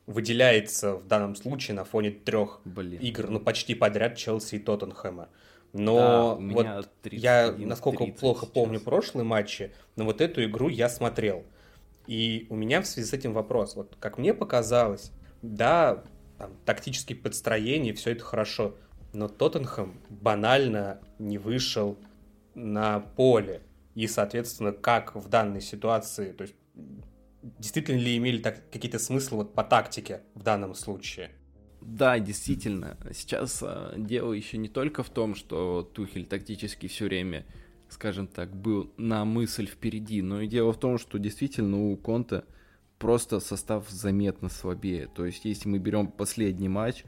выделяется 0.06 0.96
в 0.96 1.06
данном 1.06 1.36
случае 1.36 1.76
на 1.76 1.84
фоне 1.84 2.10
трех 2.10 2.60
Блин. 2.64 3.00
игр, 3.00 3.30
ну 3.30 3.40
почти 3.40 3.74
подряд 3.74 4.16
Челси 4.16 4.56
и 4.56 4.58
Тоттенхэма. 4.58 5.28
Но 5.72 6.36
да, 6.38 6.54
вот 6.54 6.88
31, 7.02 7.20
я, 7.20 7.66
насколько 7.66 8.04
плохо 8.06 8.44
сейчас. 8.44 8.52
помню 8.52 8.80
прошлые 8.80 9.24
матчи, 9.24 9.72
но 9.96 10.04
вот 10.04 10.20
эту 10.20 10.44
игру 10.44 10.68
я 10.68 10.90
смотрел. 10.90 11.44
И 12.06 12.46
у 12.50 12.56
меня 12.56 12.82
в 12.82 12.86
связи 12.86 13.08
с 13.08 13.12
этим 13.12 13.32
вопрос. 13.32 13.74
Вот 13.76 13.96
как 13.98 14.18
мне 14.18 14.34
показалось, 14.34 15.12
да, 15.40 16.02
там, 16.36 16.50
тактические 16.66 17.16
подстроения, 17.16 17.94
все 17.94 18.10
это 18.10 18.22
хорошо, 18.22 18.74
но 19.12 19.28
Тоттенхэм 19.28 20.00
банально 20.08 21.00
не 21.18 21.38
вышел 21.38 21.98
на 22.54 23.00
поле. 23.00 23.62
И, 23.94 24.06
соответственно, 24.06 24.72
как 24.72 25.14
в 25.14 25.28
данной 25.28 25.60
ситуации, 25.60 26.32
то 26.32 26.42
есть 26.42 26.54
действительно 27.42 27.98
ли 27.98 28.16
имели 28.16 28.38
так, 28.38 28.70
какие-то 28.70 28.98
смыслы 28.98 29.38
вот 29.38 29.54
по 29.54 29.64
тактике 29.64 30.22
в 30.34 30.42
данном 30.42 30.74
случае? 30.74 31.30
Да, 31.80 32.18
действительно. 32.18 32.96
Сейчас 33.12 33.62
а, 33.62 33.94
дело 33.96 34.32
еще 34.32 34.56
не 34.56 34.68
только 34.68 35.02
в 35.02 35.10
том, 35.10 35.34
что 35.34 35.82
Тухель 35.82 36.24
тактически 36.24 36.86
все 36.86 37.06
время, 37.06 37.44
скажем 37.88 38.28
так, 38.28 38.54
был 38.54 38.92
на 38.96 39.24
мысль 39.24 39.66
впереди, 39.66 40.22
но 40.22 40.40
и 40.40 40.46
дело 40.46 40.72
в 40.72 40.78
том, 40.78 40.98
что 40.98 41.18
действительно 41.18 41.90
у 41.90 41.96
Конта 41.96 42.44
просто 42.98 43.40
состав 43.40 43.90
заметно 43.90 44.48
слабее. 44.48 45.08
То 45.08 45.26
есть, 45.26 45.44
если 45.44 45.68
мы 45.68 45.78
берем 45.78 46.06
последний 46.06 46.68
матч 46.68 47.04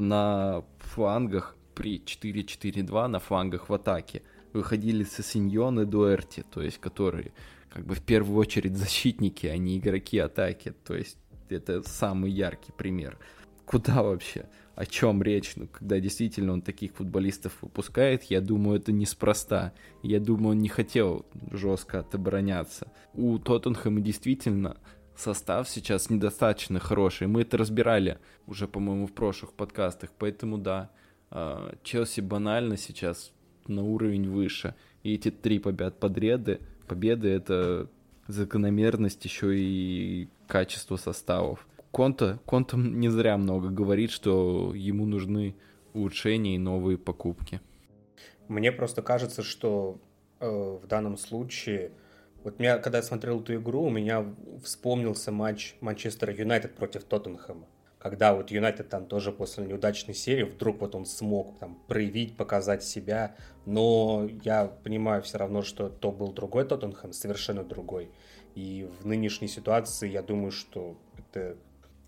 на 0.00 0.64
флангах 0.78 1.56
при 1.74 2.02
4-4-2 2.02 3.06
на 3.06 3.18
флангах 3.18 3.68
в 3.68 3.74
атаке 3.74 4.22
выходили 4.52 5.04
Сосиньон 5.04 5.80
и 5.80 5.84
Дуэрти, 5.84 6.44
то 6.50 6.62
есть 6.62 6.78
которые 6.78 7.32
как 7.68 7.84
бы 7.84 7.94
в 7.94 8.02
первую 8.02 8.38
очередь 8.38 8.76
защитники, 8.76 9.46
а 9.46 9.56
не 9.58 9.78
игроки 9.78 10.18
атаки. 10.18 10.72
То 10.84 10.94
есть 10.96 11.18
это 11.50 11.82
самый 11.82 12.30
яркий 12.30 12.72
пример. 12.72 13.18
Куда 13.66 14.02
вообще? 14.02 14.48
О 14.74 14.86
чем 14.86 15.22
речь? 15.22 15.56
Ну, 15.56 15.66
когда 15.68 16.00
действительно 16.00 16.52
он 16.52 16.62
таких 16.62 16.92
футболистов 16.94 17.52
выпускает, 17.60 18.24
я 18.24 18.40
думаю, 18.40 18.78
это 18.78 18.92
неспроста. 18.92 19.72
Я 20.02 20.20
думаю, 20.20 20.52
он 20.52 20.58
не 20.58 20.68
хотел 20.68 21.26
жестко 21.50 22.00
отобороняться. 22.00 22.92
У 23.12 23.38
Тоттенхэма 23.38 24.00
действительно 24.00 24.78
состав 25.20 25.68
сейчас 25.68 26.10
недостаточно 26.10 26.78
хороший. 26.78 27.26
Мы 27.26 27.42
это 27.42 27.56
разбирали 27.56 28.18
уже, 28.46 28.68
по-моему, 28.68 29.06
в 29.06 29.12
прошлых 29.12 29.52
подкастах. 29.52 30.10
Поэтому 30.18 30.58
да, 30.58 30.90
а, 31.30 31.74
Челси 31.82 32.20
банально 32.20 32.76
сейчас 32.76 33.32
на 33.66 33.82
уровень 33.82 34.28
выше. 34.28 34.74
И 35.02 35.14
эти 35.14 35.30
три 35.30 35.58
побед 35.58 35.98
подряды, 35.98 36.60
победы 36.86 37.28
это 37.28 37.88
закономерность 38.26 39.24
еще 39.24 39.56
и 39.58 40.28
качество 40.46 40.96
составов. 40.96 41.66
Конта, 41.90 42.38
Конта 42.44 42.76
не 42.76 43.08
зря 43.08 43.36
много 43.38 43.68
говорит, 43.68 44.10
что 44.10 44.72
ему 44.74 45.06
нужны 45.06 45.54
улучшения 45.94 46.56
и 46.56 46.58
новые 46.58 46.98
покупки. 46.98 47.60
Мне 48.48 48.70
просто 48.70 49.02
кажется, 49.02 49.42
что 49.42 49.98
э, 50.40 50.48
в 50.48 50.86
данном 50.86 51.16
случае, 51.16 51.92
вот 52.46 52.60
меня, 52.60 52.78
когда 52.78 52.98
я 52.98 53.02
смотрел 53.02 53.40
эту 53.40 53.56
игру, 53.56 53.82
у 53.82 53.90
меня 53.90 54.24
вспомнился 54.62 55.32
матч 55.32 55.74
Манчестер 55.80 56.30
Юнайтед 56.30 56.76
против 56.76 57.02
Тоттенхэма. 57.02 57.66
Когда 57.98 58.34
вот 58.34 58.52
Юнайтед 58.52 58.88
там 58.88 59.06
тоже 59.06 59.32
после 59.32 59.66
неудачной 59.66 60.14
серии 60.14 60.44
вдруг 60.44 60.80
вот 60.80 60.94
он 60.94 61.06
смог 61.06 61.58
там 61.58 61.76
проявить, 61.88 62.36
показать 62.36 62.84
себя, 62.84 63.34
но 63.64 64.28
я 64.44 64.66
понимаю 64.66 65.22
все 65.22 65.38
равно, 65.38 65.62
что 65.62 65.88
то 65.88 66.12
был 66.12 66.32
другой 66.32 66.64
Тоттенхэм, 66.64 67.12
совершенно 67.12 67.64
другой. 67.64 68.12
И 68.54 68.88
в 69.00 69.06
нынешней 69.06 69.48
ситуации 69.48 70.08
я 70.08 70.22
думаю, 70.22 70.52
что 70.52 70.96
это 71.18 71.56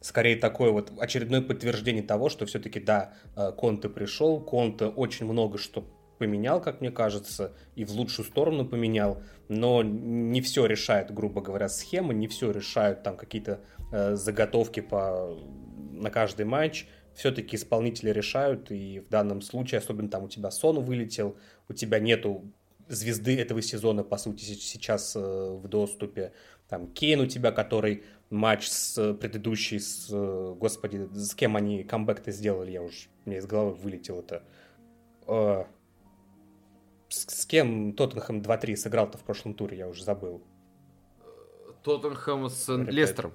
скорее 0.00 0.36
такое 0.36 0.70
вот 0.70 0.92
очередное 1.00 1.42
подтверждение 1.42 2.04
того, 2.04 2.28
что 2.28 2.46
все-таки 2.46 2.78
да, 2.78 3.12
э, 3.34 3.50
Конте 3.58 3.88
пришел, 3.88 4.40
Конте 4.40 4.84
очень 4.84 5.26
много 5.26 5.58
что 5.58 5.84
поменял, 6.18 6.60
как 6.60 6.80
мне 6.80 6.90
кажется, 6.90 7.52
и 7.74 7.84
в 7.84 7.92
лучшую 7.92 8.26
сторону 8.26 8.66
поменял, 8.66 9.22
но 9.48 9.82
не 9.82 10.40
все 10.40 10.66
решает, 10.66 11.12
грубо 11.12 11.40
говоря, 11.40 11.68
схема, 11.68 12.12
не 12.12 12.28
все 12.28 12.50
решают 12.50 13.02
там 13.02 13.16
какие-то 13.16 13.60
э, 13.92 14.14
заготовки 14.14 14.80
по 14.80 15.36
на 15.92 16.10
каждый 16.10 16.46
матч 16.46 16.86
все-таки 17.14 17.56
исполнители 17.56 18.10
решают, 18.10 18.70
и 18.70 19.00
в 19.00 19.08
данном 19.08 19.42
случае, 19.42 19.80
особенно 19.80 20.08
там 20.08 20.24
у 20.24 20.28
тебя 20.28 20.52
Сон 20.52 20.78
вылетел, 20.78 21.36
у 21.68 21.72
тебя 21.72 21.98
нету 21.98 22.44
звезды 22.86 23.36
этого 23.36 23.60
сезона, 23.60 24.04
по 24.04 24.16
сути, 24.18 24.44
сейчас 24.44 25.16
э, 25.16 25.20
в 25.20 25.66
доступе. 25.66 26.32
Там 26.68 26.86
Кейн 26.86 27.20
у 27.20 27.26
тебя, 27.26 27.50
который 27.50 28.04
матч 28.30 28.68
с 28.68 29.14
предыдущий, 29.14 29.80
с, 29.80 30.08
э, 30.12 30.54
господи, 30.56 31.08
с 31.12 31.34
кем 31.34 31.56
они 31.56 31.82
камбэк-то 31.82 32.30
сделали, 32.30 32.70
я 32.70 32.82
уж, 32.82 33.08
мне 33.24 33.38
из 33.38 33.46
головы 33.46 33.74
вылетел 33.74 34.20
это. 34.20 34.44
С, 37.08 37.42
с 37.42 37.46
кем 37.46 37.92
Тоттенхэм 37.94 38.40
2-3 38.40 38.76
сыграл-то 38.76 39.18
в 39.18 39.22
прошлом 39.22 39.54
туре, 39.54 39.78
я 39.78 39.88
уже 39.88 40.04
забыл. 40.04 40.42
Тоттенхэм 41.82 42.48
с 42.48 42.68
Лестером. 42.68 43.32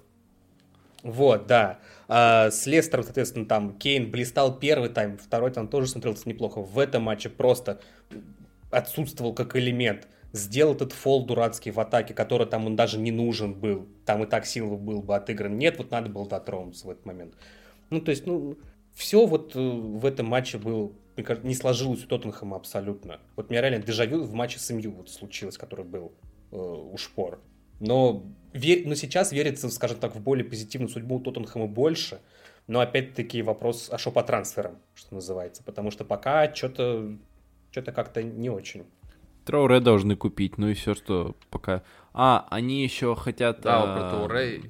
Вот, 1.03 1.47
да. 1.47 1.79
А, 2.07 2.49
с 2.49 2.65
Лестером, 2.65 3.03
соответственно, 3.03 3.45
там 3.45 3.77
Кейн 3.77 4.09
блистал 4.09 4.57
первый 4.57 4.89
тайм, 4.89 5.17
второй 5.17 5.51
там 5.51 5.67
тоже 5.67 5.87
смотрелся 5.87 6.27
неплохо. 6.29 6.61
В 6.61 6.79
этом 6.79 7.03
матче 7.03 7.29
просто 7.29 7.81
отсутствовал 8.71 9.33
как 9.33 9.55
элемент. 9.55 10.07
Сделал 10.31 10.73
этот 10.73 10.93
фол 10.93 11.25
дурацкий 11.25 11.69
в 11.69 11.79
атаке, 11.79 12.13
который 12.13 12.47
там 12.47 12.65
он 12.65 12.75
даже 12.75 12.97
не 12.97 13.11
нужен 13.11 13.53
был. 13.53 13.87
Там 14.05 14.23
и 14.23 14.25
так 14.25 14.45
Силва 14.45 14.77
был 14.77 15.01
бы 15.03 15.15
отыгран. 15.15 15.57
Нет, 15.57 15.77
вот 15.77 15.91
надо 15.91 16.09
было 16.09 16.27
дотронуться 16.27 16.87
в 16.87 16.89
этот 16.89 17.05
момент. 17.05 17.35
Ну, 17.91 18.01
то 18.01 18.09
есть, 18.09 18.25
ну, 18.25 18.57
все 18.95 19.27
вот 19.27 19.55
э, 19.55 19.59
в 19.59 20.05
этом 20.05 20.25
матче 20.25 20.57
было, 20.57 20.91
мне 21.15 21.25
кажется, 21.25 21.47
не 21.47 21.55
сложилось 21.55 22.03
у 22.03 22.07
Тоттенхэма 22.07 22.55
абсолютно. 22.55 23.19
Вот 23.35 23.47
у 23.47 23.49
меня 23.51 23.61
реально 23.61 23.83
дежавю 23.83 24.23
в 24.23 24.33
матче 24.33 24.59
с 24.59 24.69
МЮ 24.71 24.91
вот 24.91 25.09
случилось, 25.09 25.57
который 25.57 25.85
был 25.85 26.13
э, 26.51 26.55
у 26.55 26.97
Шпор. 26.97 27.39
Но, 27.79 28.23
вер... 28.53 28.87
но 28.87 28.95
сейчас 28.95 29.31
верится, 29.31 29.69
скажем 29.69 29.97
так, 29.97 30.15
в 30.15 30.21
более 30.21 30.45
позитивную 30.45 30.89
судьбу 30.89 31.19
Тоттенхэма 31.19 31.67
больше. 31.67 32.19
Но 32.67 32.79
опять-таки 32.79 33.41
вопрос, 33.41 33.89
а 33.91 33.97
что 33.97 34.11
по 34.11 34.23
трансферам, 34.23 34.79
что 34.95 35.15
называется. 35.15 35.63
Потому 35.63 35.91
что 35.91 36.05
пока 36.05 36.53
что-то 36.53 37.17
что-то 37.71 37.91
как-то 37.91 38.23
не 38.23 38.49
очень. 38.49 38.85
Троуре 39.45 39.79
должны 39.79 40.15
купить, 40.15 40.57
ну 40.57 40.69
и 40.69 40.73
все, 40.73 40.93
что 40.93 41.35
пока... 41.49 41.83
А, 42.13 42.47
они 42.49 42.83
еще 42.83 43.15
хотят... 43.15 43.61
Да, 43.61 43.83
а... 43.83 43.97
про 43.97 44.09
Троуре 44.09 44.61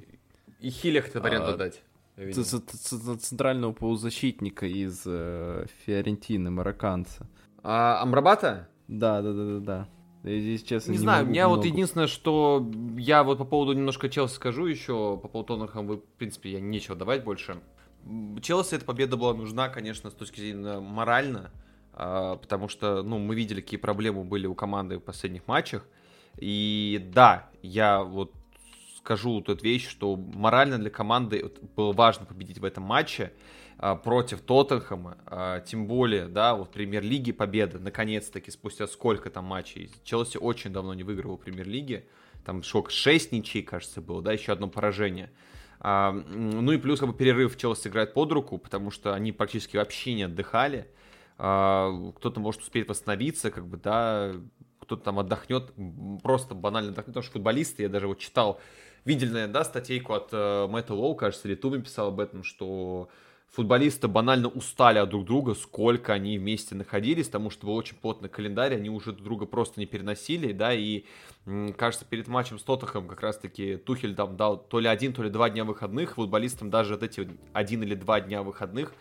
и 0.58 0.70
Хиля 0.70 1.02
хотят 1.02 1.22
в 1.22 1.26
аренду 1.26 1.50
а... 1.50 1.56
дать. 1.56 1.82
Центрального 2.16 3.72
полузащитника 3.72 4.66
из 4.66 5.02
э, 5.04 5.66
Фиорентины, 5.84 6.50
марокканца. 6.50 7.28
А, 7.62 8.00
Амрабата? 8.02 8.68
Да, 8.88 9.20
да, 9.20 9.32
да, 9.32 9.44
да, 9.44 9.58
да. 9.60 9.88
Я 10.30 10.40
здесь, 10.40 10.62
честно, 10.62 10.92
не, 10.92 10.96
не 10.96 11.02
знаю, 11.02 11.26
у 11.26 11.28
меня 11.28 11.46
много... 11.48 11.58
вот 11.58 11.66
единственное, 11.66 12.06
что 12.06 12.70
я 12.96 13.24
вот 13.24 13.38
по 13.38 13.44
поводу 13.44 13.72
немножко 13.72 14.08
Челси 14.08 14.34
скажу 14.34 14.64
еще, 14.64 15.18
по 15.18 15.28
поводу 15.28 15.48
Тоттенхэма, 15.48 15.96
в 15.96 16.00
принципе, 16.16 16.52
я 16.52 16.60
нечего 16.60 16.96
давать 16.96 17.24
больше. 17.24 17.60
Челси 18.40 18.76
эта 18.76 18.84
победа 18.84 19.16
была 19.16 19.34
нужна, 19.34 19.68
конечно, 19.68 20.10
с 20.10 20.14
точки 20.14 20.40
зрения 20.40 20.80
морально, 20.80 21.50
а, 21.92 22.36
потому 22.36 22.68
что, 22.68 23.02
ну, 23.02 23.18
мы 23.18 23.34
видели, 23.34 23.60
какие 23.60 23.78
проблемы 23.78 24.24
были 24.24 24.46
у 24.46 24.54
команды 24.54 24.98
в 24.98 25.00
последних 25.00 25.46
матчах. 25.46 25.86
И 26.38 27.10
да, 27.12 27.50
я 27.62 28.02
вот 28.02 28.32
скажу 29.04 29.40
эту 29.40 29.54
вещь, 29.54 29.86
что 29.86 30.16
морально 30.16 30.78
для 30.78 30.88
команды 30.88 31.52
было 31.76 31.92
важно 31.92 32.24
победить 32.24 32.58
в 32.58 32.64
этом 32.64 32.84
матче. 32.84 33.32
А, 33.76 33.96
против 33.96 34.40
Тоттенхэма, 34.40 35.18
а, 35.26 35.60
тем 35.60 35.86
более, 35.86 36.26
да, 36.26 36.54
вот 36.54 36.70
премьер-лиги 36.70 37.32
победа, 37.32 37.78
наконец-таки, 37.78 38.50
спустя 38.50 38.86
сколько 38.86 39.28
там 39.28 39.44
матчей. 39.44 39.90
Челси 40.04 40.38
очень 40.38 40.72
давно 40.72 40.94
не 40.94 41.02
выигрывал 41.02 41.36
премьер-лиги, 41.36 42.08
там 42.46 42.62
шок 42.62 42.90
6 42.90 43.32
ничей, 43.32 43.62
кажется, 43.62 44.00
было, 44.00 44.22
да, 44.22 44.32
еще 44.32 44.52
одно 44.52 44.68
поражение. 44.68 45.30
А, 45.80 46.12
ну 46.12 46.72
и 46.72 46.78
плюс 46.78 47.00
как 47.00 47.10
бы 47.10 47.14
перерыв 47.14 47.58
Челси 47.58 47.88
играет 47.88 48.14
под 48.14 48.32
руку, 48.32 48.56
потому 48.56 48.90
что 48.90 49.12
они 49.12 49.32
практически 49.32 49.76
вообще 49.76 50.14
не 50.14 50.22
отдыхали. 50.22 50.88
Кто-то 51.36 52.38
может 52.38 52.60
успеть 52.62 52.88
восстановиться, 52.88 53.50
как 53.50 53.66
бы, 53.66 53.76
да, 53.76 54.34
кто-то 54.84 55.02
там 55.02 55.18
отдохнет, 55.18 55.72
просто 56.22 56.54
банально 56.54 56.90
отдохнет, 56.90 57.14
потому 57.14 57.24
что 57.24 57.32
футболисты, 57.32 57.82
я 57.82 57.88
даже 57.88 58.06
вот 58.06 58.18
читал, 58.18 58.60
видели, 59.04 59.30
наверное, 59.30 59.52
да, 59.52 59.64
статейку 59.64 60.14
от 60.14 60.28
э, 60.32 60.66
Мэтта 60.68 60.94
Лоу, 60.94 61.14
кажется, 61.14 61.48
или 61.48 61.54
Туми 61.54 61.80
писал 61.80 62.08
об 62.08 62.20
этом, 62.20 62.44
что 62.44 63.08
футболисты 63.54 64.08
банально 64.08 64.48
устали 64.48 64.98
от 64.98 65.10
друг 65.10 65.24
друга, 65.24 65.54
сколько 65.54 66.12
они 66.12 66.38
вместе 66.38 66.74
находились, 66.74 67.26
потому 67.26 67.50
что 67.50 67.66
был 67.66 67.76
очень 67.76 67.96
плотный 67.96 68.28
календарь, 68.28 68.74
они 68.74 68.90
уже 68.90 69.12
друг 69.12 69.24
друга 69.24 69.46
просто 69.46 69.78
не 69.78 69.86
переносили, 69.86 70.52
да, 70.52 70.74
и 70.74 71.04
кажется, 71.76 72.04
перед 72.04 72.26
матчем 72.26 72.58
с 72.58 72.62
Тоттахом 72.62 73.06
как 73.06 73.20
раз-таки 73.20 73.76
Тухель 73.76 74.14
там 74.14 74.36
дал 74.36 74.58
то 74.58 74.80
ли 74.80 74.88
один, 74.88 75.12
то 75.12 75.22
ли 75.22 75.30
два 75.30 75.50
дня 75.50 75.64
выходных, 75.64 76.14
футболистам 76.14 76.70
даже 76.70 76.94
вот 76.94 77.02
эти 77.04 77.28
один 77.52 77.82
или 77.82 77.94
два 77.94 78.20
дня 78.20 78.42
выходных 78.42 78.92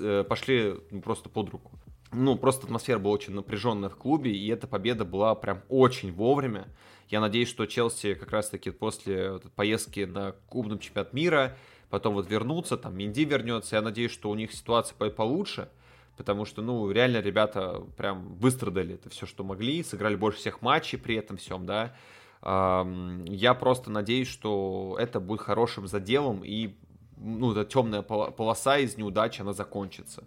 э, 0.00 0.24
пошли 0.26 0.76
ну, 0.90 1.02
просто 1.02 1.28
под 1.28 1.50
руку. 1.50 1.70
Ну, 2.12 2.36
просто 2.36 2.66
атмосфера 2.66 2.98
была 2.98 3.14
очень 3.14 3.34
напряженная 3.34 3.88
в 3.88 3.96
клубе, 3.96 4.32
и 4.32 4.48
эта 4.48 4.66
победа 4.66 5.04
была 5.04 5.34
прям 5.34 5.62
очень 5.68 6.12
вовремя. 6.12 6.68
Я 7.08 7.20
надеюсь, 7.20 7.48
что 7.48 7.66
Челси 7.66 8.14
как 8.14 8.30
раз-таки 8.30 8.70
после 8.70 9.40
поездки 9.56 10.00
на 10.00 10.32
клубном 10.48 10.78
чемпионат 10.78 11.12
мира 11.12 11.56
потом 11.90 12.14
вот 12.14 12.30
вернутся, 12.30 12.76
там 12.76 12.96
Минди 12.96 13.24
вернется. 13.24 13.76
Я 13.76 13.82
надеюсь, 13.82 14.12
что 14.12 14.30
у 14.30 14.34
них 14.34 14.52
ситуация 14.52 14.96
будет 14.98 15.16
получше, 15.16 15.70
потому 16.16 16.44
что, 16.44 16.60
ну, 16.60 16.90
реально 16.90 17.20
ребята 17.20 17.82
прям 17.96 18.34
выстрадали 18.34 18.94
это 18.94 19.08
все, 19.08 19.26
что 19.26 19.44
могли, 19.44 19.82
сыграли 19.82 20.16
больше 20.16 20.38
всех 20.38 20.60
матчей 20.60 20.98
при 20.98 21.16
этом 21.16 21.38
всем, 21.38 21.64
да. 21.64 21.94
Я 22.42 23.54
просто 23.54 23.90
надеюсь, 23.90 24.28
что 24.28 24.96
это 24.98 25.18
будет 25.18 25.40
хорошим 25.40 25.86
заделом 25.86 26.44
и 26.44 26.76
ну, 27.16 27.52
эта 27.52 27.64
темная 27.64 28.02
полоса 28.02 28.78
из 28.78 28.96
неудачи, 28.96 29.40
она 29.40 29.52
закончится. 29.52 30.24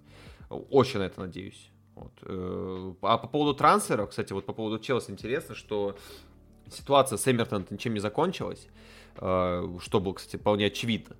Очень 0.51 0.99
на 0.99 1.03
это 1.03 1.21
надеюсь. 1.21 1.71
Вот. 1.95 2.11
Э, 2.23 2.93
а 3.01 3.17
по 3.17 3.27
поводу 3.27 3.53
трансферов, 3.53 4.09
кстати, 4.09 4.33
вот 4.33 4.45
по 4.45 4.53
поводу 4.53 4.79
Челси 4.79 5.11
интересно, 5.11 5.55
что 5.55 5.95
ситуация 6.69 7.17
с 7.17 7.27
Эмертоном 7.27 7.67
ничем 7.69 7.93
не 7.93 7.99
закончилась, 7.99 8.67
э, 9.17 9.77
что 9.81 9.99
было, 9.99 10.13
кстати, 10.13 10.37
вполне 10.37 10.65
очевидно. 10.67 11.15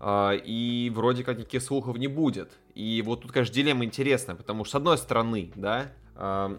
Э, 0.00 0.32
и 0.36 0.90
вроде 0.94 1.24
как 1.24 1.38
никаких 1.38 1.62
слухов 1.62 1.96
не 1.98 2.08
будет. 2.08 2.50
И 2.74 3.02
вот 3.04 3.22
тут, 3.22 3.32
конечно, 3.32 3.54
дилемма 3.54 3.84
интересная, 3.84 4.34
потому 4.34 4.64
что, 4.64 4.72
с 4.72 4.74
одной 4.76 4.98
стороны, 4.98 5.52
да, 5.54 5.92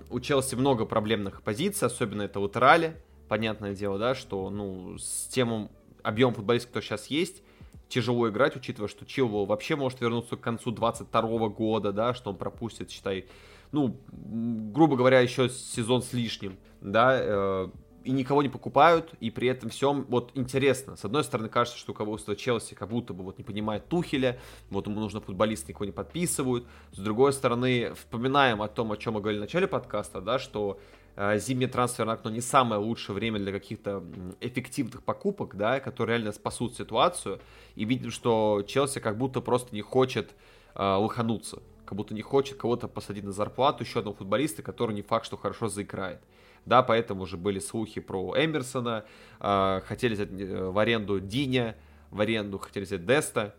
у 0.10 0.20
Челси 0.20 0.56
много 0.56 0.86
проблемных 0.86 1.42
позиций, 1.42 1.86
особенно 1.86 2.24
это 2.24 2.42
вот 2.42 2.58
Рали, 2.58 3.02
понятное 3.30 3.74
дело, 3.74 3.98
да, 3.98 4.14
что, 4.14 4.50
ну, 4.50 4.98
с 4.98 5.28
тем 5.28 5.70
объемом 6.04 6.34
футболистов, 6.36 6.72
кто 6.72 6.82
сейчас 6.82 7.08
есть, 7.08 7.42
тяжело 7.88 8.30
играть, 8.30 8.56
учитывая, 8.56 8.90
что 8.90 9.06
Чилвелл 9.06 9.46
вообще 9.46 9.76
может 9.76 10.02
вернуться 10.02 10.36
к 10.38 10.42
концу 10.42 10.72
22 10.72 11.50
года, 11.50 11.92
да, 11.92 12.14
что 12.14 12.32
он 12.32 12.38
пропустит, 12.38 12.92
считай, 12.92 13.26
ну, 13.72 14.00
грубо 14.12 14.96
говоря, 14.96 15.20
еще 15.20 15.50
сезон 15.50 16.02
с 16.02 16.14
лишним, 16.14 16.58
да, 16.82 17.18
э, 17.20 17.68
и 18.06 18.12
никого 18.12 18.44
не 18.44 18.50
покупают, 18.50 19.14
и 19.20 19.32
при 19.32 19.48
этом 19.48 19.70
всем, 19.70 20.06
вот 20.08 20.32
интересно, 20.36 20.96
с 20.96 21.04
одной 21.04 21.24
стороны 21.24 21.50
кажется, 21.50 21.80
что 21.80 21.92
руководство 21.92 22.36
Челси 22.36 22.76
как 22.76 22.90
будто 22.90 23.14
бы 23.14 23.24
вот 23.24 23.38
не 23.40 23.44
понимает 23.44 23.88
Тухеля, 23.88 24.40
вот 24.70 24.88
ему 24.88 25.00
нужно 25.00 25.22
футболист, 25.22 25.68
никого 25.68 25.86
не 25.86 25.92
подписывают, 25.92 26.68
с 26.92 27.00
другой 27.00 27.34
стороны 27.34 27.94
вспоминаем 27.96 28.62
о 28.62 28.68
том, 28.68 28.92
о 28.92 28.98
чем 28.98 29.16
мы 29.16 29.22
говорили 29.22 29.40
в 29.40 29.44
начале 29.44 29.68
подкаста, 29.68 30.22
да, 30.22 30.38
что 30.38 30.80
зимнее 31.18 31.70
трансферное 31.70 32.16
окно 32.16 32.30
не 32.30 32.42
самое 32.42 32.82
лучшее 32.82 33.16
время 33.16 33.40
для 33.40 33.52
каких-то 33.52 34.04
эффективных 34.42 35.04
покупок, 35.04 35.56
да, 35.56 35.80
которые 35.80 36.18
реально 36.18 36.34
спасут 36.34 36.76
ситуацию, 36.76 37.40
и 37.76 37.86
видим, 37.86 38.12
что 38.12 38.64
Челси 38.68 39.00
как 39.00 39.18
будто 39.18 39.42
просто 39.42 39.74
не 39.74 39.82
хочет 39.82 40.32
э, 40.76 40.84
лохануться, 40.84 41.62
как 41.86 41.98
будто 41.98 42.14
не 42.14 42.22
хочет 42.22 42.58
кого-то 42.58 42.88
посадить 42.88 43.24
на 43.24 43.32
зарплату, 43.32 43.84
еще 43.84 44.00
одного 44.00 44.18
футболиста, 44.18 44.62
который 44.62 44.94
не 44.94 45.02
факт, 45.02 45.26
что 45.26 45.38
хорошо 45.38 45.68
заиграет. 45.68 46.22
Да, 46.66 46.82
поэтому 46.82 47.24
уже 47.24 47.38
были 47.38 47.60
слухи 47.60 48.02
про 48.02 48.34
Эмерсона, 48.36 49.06
э, 49.40 49.82
хотели 49.86 50.16
взять 50.16 50.32
э, 50.32 50.70
в 50.70 50.78
аренду 50.78 51.20
Диня, 51.20 51.78
в 52.12 52.20
аренду 52.22 52.58
хотели 52.58 52.84
взять 52.84 53.06
Деста, 53.06 53.56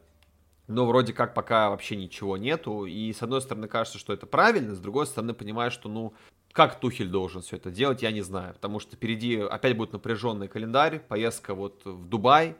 но 0.67 0.85
вроде 0.87 1.13
как 1.13 1.33
пока 1.33 1.71
вообще 1.71 1.97
ничего 1.97 2.37
нету. 2.37 2.85
И 2.85 3.13
с 3.13 3.23
одной 3.23 3.41
стороны 3.41 3.69
кажется, 3.69 3.99
что 3.99 4.13
это 4.13 4.27
правильно, 4.27 4.75
с 4.75 4.81
другой 4.81 5.07
стороны 5.07 5.35
понимаю, 5.35 5.71
что 5.71 5.89
ну 5.89 6.15
как 6.57 6.81
Тухель 6.81 7.09
должен 7.09 7.43
все 7.43 7.57
это 7.57 7.71
делать, 7.71 8.01
я 8.01 8.11
не 8.11 8.23
знаю, 8.23 8.55
потому 8.55 8.81
что 8.81 8.97
впереди 8.97 9.37
опять 9.37 9.77
будет 9.77 9.93
напряженный 9.93 10.49
календарь, 10.49 11.01
поездка 11.01 11.55
вот 11.55 11.83
в 11.85 12.09
Дубай, 12.09 12.57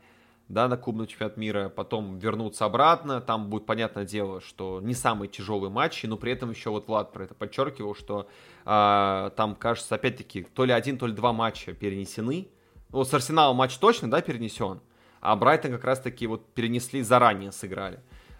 да, 0.49 0.67
на 0.67 0.77
клубный 0.77 1.07
чемпионат 1.07 1.35
мира, 1.35 1.69
потом 1.69 2.19
вернуться 2.19 2.65
обратно, 2.65 3.21
там 3.21 3.49
будет 3.49 3.65
понятное 3.65 4.05
дело, 4.05 4.39
что 4.39 4.79
не 4.81 4.93
самые 4.93 5.29
тяжелые 5.29 5.71
матчи, 5.71 6.05
но 6.05 6.15
при 6.15 6.31
этом 6.31 6.51
еще 6.51 6.69
вот 6.69 6.87
Влад 6.87 7.11
про 7.11 7.23
это 7.23 7.33
подчеркивал, 7.33 7.95
что 7.95 8.29
а, 8.65 9.31
там, 9.31 9.55
кажется, 9.55 9.95
опять-таки, 9.95 10.43
то 10.43 10.65
ли 10.65 10.73
один, 10.73 10.99
то 10.99 11.07
ли 11.07 11.13
два 11.13 11.33
матча 11.33 11.73
перенесены, 11.73 12.49
вот 12.89 13.09
с 13.09 13.13
Арсеналом 13.15 13.57
матч 13.57 13.75
точно, 13.79 14.11
да, 14.11 14.21
перенесен, 14.21 14.79
а 15.21 15.35
Брайтон 15.35 15.71
как 15.71 15.83
раз-таки 15.83 16.27
вот 16.27 16.45
перенесли, 16.53 17.01
заранее 17.01 17.51
сыграли. 17.51 17.99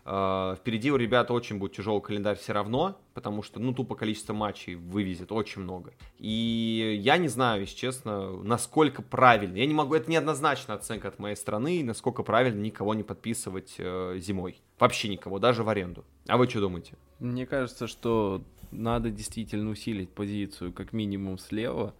А, 0.09 0.55
впереди 0.55 0.89
у 0.89 0.95
ребят 0.95 1.29
очень 1.31 1.57
будет 1.57 1.73
тяжелый 1.73 1.99
календарь 2.01 2.37
все 2.37 2.53
равно, 2.53 2.97
потому 3.13 3.43
что, 3.43 3.59
ну, 3.59 3.73
тупо 3.73 3.93
количество 3.95 4.33
матчей 4.33 4.75
вывезет 4.75 5.33
очень 5.33 5.63
много. 5.63 5.91
И 6.17 6.97
я 7.01 7.17
не 7.17 7.27
знаю, 7.27 7.61
если 7.61 7.75
честно, 7.75 8.31
насколько 8.41 9.01
правильно. 9.01 9.57
Я 9.57 9.65
не 9.65 9.73
могу, 9.73 9.95
это 9.95 10.09
неоднозначная 10.09 10.77
оценка 10.77 11.09
от 11.09 11.19
моей 11.19 11.35
страны, 11.35 11.83
насколько 11.83 12.23
правильно 12.23 12.61
никого 12.61 12.93
не 12.93 13.03
подписывать 13.03 13.75
э, 13.79 14.15
зимой. 14.19 14.61
Вообще 14.79 15.09
никого, 15.09 15.39
даже 15.39 15.63
в 15.63 15.69
аренду. 15.69 16.05
А 16.25 16.37
вы 16.37 16.47
что 16.47 16.61
думаете? 16.61 16.93
Мне 17.19 17.45
кажется, 17.45 17.87
что 17.87 18.41
надо 18.71 19.09
действительно 19.09 19.69
усилить 19.69 20.09
позицию 20.09 20.71
как 20.71 20.93
минимум 20.93 21.37
слева, 21.37 21.93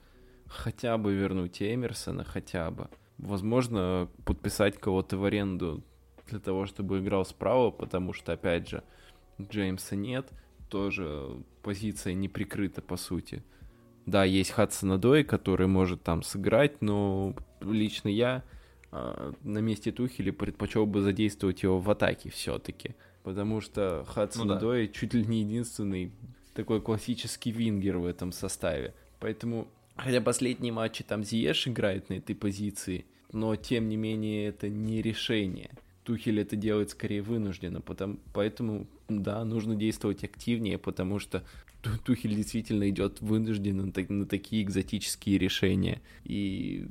хотя 0.47 0.97
бы 0.97 1.13
вернуть 1.13 1.61
Эмерсона, 1.61 2.23
хотя 2.23 2.71
бы. 2.71 2.87
Возможно, 3.17 4.07
подписать 4.23 4.77
кого-то 4.77 5.17
в 5.17 5.25
аренду 5.25 5.83
для 6.27 6.39
того, 6.39 6.65
чтобы 6.65 6.99
играл 6.99 7.25
справа, 7.25 7.71
потому 7.71 8.13
что, 8.13 8.33
опять 8.33 8.69
же, 8.69 8.83
Джеймса 9.41 9.95
нет, 9.95 10.27
тоже 10.69 11.37
позиция 11.61 12.13
не 12.13 12.29
прикрыта, 12.29 12.81
по 12.81 12.97
сути. 12.97 13.43
Да, 14.05 14.23
есть 14.23 14.51
Хадсона 14.51 14.97
Дой, 14.97 15.23
который 15.23 15.67
может 15.67 16.01
там 16.01 16.23
сыграть, 16.23 16.81
но 16.81 17.35
лично 17.59 18.07
я 18.07 18.43
э, 18.91 19.33
на 19.43 19.59
месте 19.59 19.91
Тухеля 19.91 20.31
предпочел 20.31 20.85
бы 20.85 21.01
задействовать 21.01 21.63
его 21.63 21.79
в 21.79 21.89
атаке 21.89 22.29
все-таки. 22.29 22.95
Потому 23.23 23.59
что 23.59 24.05
Хадсон 24.07 24.47
ну, 24.47 24.53
да. 24.53 24.59
Дой 24.61 24.87
чуть 24.87 25.13
ли 25.13 25.25
не 25.25 25.41
единственный 25.41 26.13
такой 26.53 26.81
классический 26.81 27.51
вингер 27.51 27.97
в 27.97 28.05
этом 28.05 28.31
составе. 28.31 28.93
Поэтому, 29.19 29.67
хотя 29.97 30.21
последние 30.21 30.71
матчи 30.71 31.03
там 31.03 31.25
Зиеш 31.25 31.67
играет 31.67 32.09
на 32.09 32.13
этой 32.13 32.35
позиции, 32.35 33.05
но 33.33 33.57
тем 33.57 33.89
не 33.89 33.97
менее 33.97 34.47
это 34.47 34.69
не 34.69 35.01
решение. 35.01 35.71
Тухель 36.07 36.39
это 36.39 36.55
делает 36.55 36.89
скорее 36.89 37.21
вынужденно, 37.21 37.81
потому, 37.81 38.17
поэтому, 38.33 38.87
да, 39.09 39.43
нужно 39.43 39.75
действовать 39.75 40.23
активнее, 40.23 40.77
потому 40.77 41.19
что 41.19 41.43
Тухель 42.05 42.33
действительно 42.33 42.89
идет 42.89 43.19
вынужденно 43.19 43.91
на, 44.07 44.25
такие 44.25 44.63
экзотические 44.63 45.37
решения. 45.37 46.01
И 46.23 46.87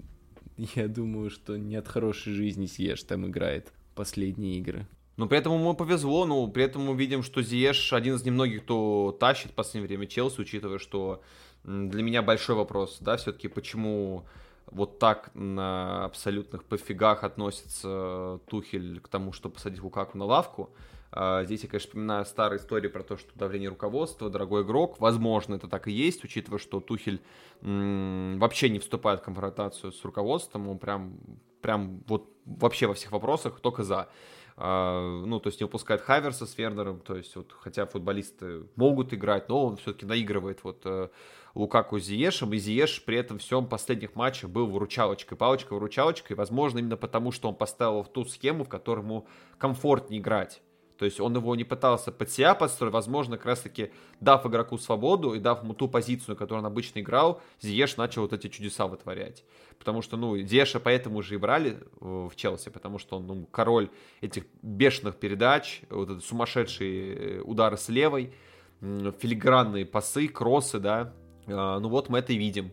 я 0.75 0.87
думаю, 0.87 1.31
что 1.31 1.57
не 1.57 1.77
от 1.77 1.89
хорошей 1.89 2.35
жизни 2.35 2.67
Зиеш 2.67 3.05
там 3.05 3.27
играет 3.27 3.73
последние 3.95 4.59
игры. 4.59 4.87
Но 5.17 5.27
при 5.27 5.39
этом 5.39 5.55
ему 5.55 5.73
повезло, 5.73 6.27
но 6.27 6.47
при 6.49 6.65
этом 6.65 6.83
мы 6.83 6.95
видим, 6.95 7.23
что 7.23 7.41
Зиеш 7.41 7.95
один 7.95 8.17
из 8.17 8.25
немногих, 8.25 8.65
кто 8.65 9.17
тащит 9.19 9.53
в 9.53 9.55
последнее 9.55 9.89
время 9.89 10.07
Челси, 10.07 10.43
учитывая, 10.43 10.79
что 10.79 11.23
для 11.65 12.03
меня 12.03 12.21
большой 12.21 12.55
вопрос, 12.55 12.99
да, 13.01 13.17
все-таки 13.17 13.49
почему 13.49 14.27
вот 14.71 14.99
так 14.99 15.31
на 15.35 16.05
абсолютных 16.05 16.65
пофигах 16.65 17.25
относится 17.25 18.41
Тухель 18.49 19.01
к 19.01 19.09
тому, 19.09 19.33
чтобы 19.33 19.55
посадить 19.55 19.83
Лукаку 19.83 20.19
на 20.19 20.25
лавку. 20.25 20.71
А, 21.13 21.45
здесь 21.45 21.63
я, 21.63 21.69
конечно, 21.69 21.89
вспоминаю 21.89 22.25
старые 22.27 22.59
истории 22.59 22.89
про 22.89 23.03
то, 23.03 23.17
что 23.17 23.31
давление 23.39 23.71
руководства, 23.71 24.29
дорогой 24.29 24.65
игрок. 24.65 25.01
Возможно, 25.01 25.55
это 25.55 25.69
так 25.69 25.89
и 25.89 25.93
есть, 25.93 26.25
учитывая, 26.25 26.59
что 26.59 26.81
Тухель 26.81 27.23
вообще 27.63 28.69
не 28.69 28.81
вступает 28.81 29.21
в 29.21 29.25
конфронтацию 29.25 29.93
с 29.93 30.05
руководством. 30.05 30.69
Он 30.69 30.79
прям, 30.79 31.19
прям 31.63 32.03
вот 32.07 32.29
вообще 32.45 32.87
во 32.87 32.95
всех 32.95 33.13
вопросах 33.13 33.61
только 33.61 33.83
за. 33.83 34.09
Uh, 34.57 35.27
ну, 35.27 35.39
то 35.39 35.49
есть 35.49 35.61
не 35.61 35.67
упускает 35.67 36.01
Хаверса 36.01 36.47
с 36.47 36.57
Вернером, 36.57 37.01
то 37.01 37.15
есть 37.15 37.37
вот, 37.37 37.53
хотя 37.61 37.85
футболисты 37.85 38.63
могут 38.75 39.13
играть, 39.13 39.51
но 39.51 39.67
он 39.67 39.77
все-таки 39.77 40.07
наигрывает 40.07 40.65
вот 40.65 40.87
uh, 40.87 41.11
Лукаку 41.57 41.99
Зиешем, 41.99 42.53
и 42.53 42.59
Зиеш 42.59 43.03
при 43.03 43.17
этом 43.17 43.39
всем 43.39 43.67
последних 43.67 44.15
матчах 44.15 44.51
был 44.51 44.67
выручалочкой, 44.67 45.39
палочкой-выручалочкой, 45.39 46.37
возможно, 46.37 46.81
именно 46.81 46.99
потому, 46.99 47.33
что 47.33 47.49
он 47.49 47.55
поставил 47.55 48.03
в 48.03 48.13
ту 48.13 48.27
схему, 48.27 48.65
в 48.65 48.69
которой 48.69 49.01
ему 49.01 49.27
комфортнее 49.57 50.21
играть. 50.21 50.61
То 50.99 51.07
есть 51.07 51.19
он 51.19 51.35
его 51.35 51.57
не 51.57 51.65
пытался 51.65 52.13
под 52.13 52.31
себя 52.31 52.55
подстроить, 52.55 52.93
возможно, 52.93 53.39
как 53.39 53.47
раз-таки 53.47 53.91
дав 54.21 54.45
игроку 54.45 54.77
свободу 54.77 55.33
и 55.33 55.39
дав 55.39 55.63
ему 55.63 55.73
ту 55.73 55.89
позицию, 55.89 56.35
на 56.35 56.37
которой 56.37 56.59
он 56.59 56.67
обычно 56.67 57.01
играл, 57.01 57.41
Зиеш 57.63 57.97
начал 57.97 58.23
вот 58.23 58.35
эти 58.35 58.49
чудеса 58.49 58.87
вытворять. 58.87 59.43
Потому 59.79 60.03
что, 60.03 60.19
ну, 60.19 60.37
Зиеша 60.37 60.79
поэтому 60.79 61.19
уже 61.19 61.37
и 61.37 61.39
брали 61.39 61.79
в 62.01 62.33
Челси, 62.37 62.69
потому 62.69 62.99
что 62.99 63.17
он 63.17 63.27
ну, 63.27 63.47
король 63.47 63.89
этих 64.21 64.45
бешеных 64.61 65.17
передач, 65.17 65.81
вот 65.89 66.11
эти 66.11 66.21
сумасшедшие 66.23 67.41
удары 67.43 67.79
с 67.79 67.89
левой, 67.89 68.35
филигранные 68.81 69.87
пасы, 69.87 70.29
кроссы, 70.29 70.79
да, 70.79 71.15
ну 71.47 71.89
вот 71.89 72.09
мы 72.09 72.19
это 72.19 72.33
и 72.33 72.37
видим. 72.37 72.73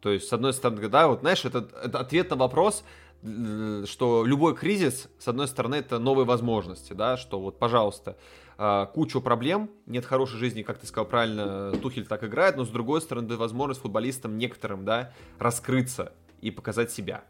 То 0.00 0.10
есть, 0.10 0.28
с 0.28 0.32
одной 0.32 0.52
стороны, 0.52 0.88
да, 0.88 1.08
вот 1.08 1.20
знаешь, 1.20 1.44
это, 1.44 1.68
это 1.82 2.00
ответ 2.00 2.30
на 2.30 2.36
вопрос, 2.36 2.84
что 3.22 4.24
любой 4.26 4.56
кризис, 4.56 5.08
с 5.18 5.28
одной 5.28 5.46
стороны, 5.46 5.76
это 5.76 6.00
новые 6.00 6.26
возможности, 6.26 6.92
да, 6.92 7.16
что 7.16 7.38
вот, 7.38 7.58
пожалуйста, 7.58 8.16
а, 8.58 8.86
кучу 8.86 9.20
проблем, 9.20 9.70
нет 9.86 10.04
хорошей 10.04 10.38
жизни, 10.38 10.62
как 10.62 10.78
ты 10.78 10.86
сказал 10.86 11.06
правильно, 11.06 11.72
Тухель 11.82 12.06
так 12.06 12.24
играет, 12.24 12.56
но 12.56 12.64
с 12.64 12.68
другой 12.68 13.00
стороны, 13.00 13.28
дает 13.28 13.40
возможность 13.40 13.80
футболистам 13.80 14.38
некоторым, 14.38 14.84
да, 14.84 15.12
раскрыться 15.38 16.12
и 16.40 16.50
показать 16.50 16.90
себя. 16.90 17.24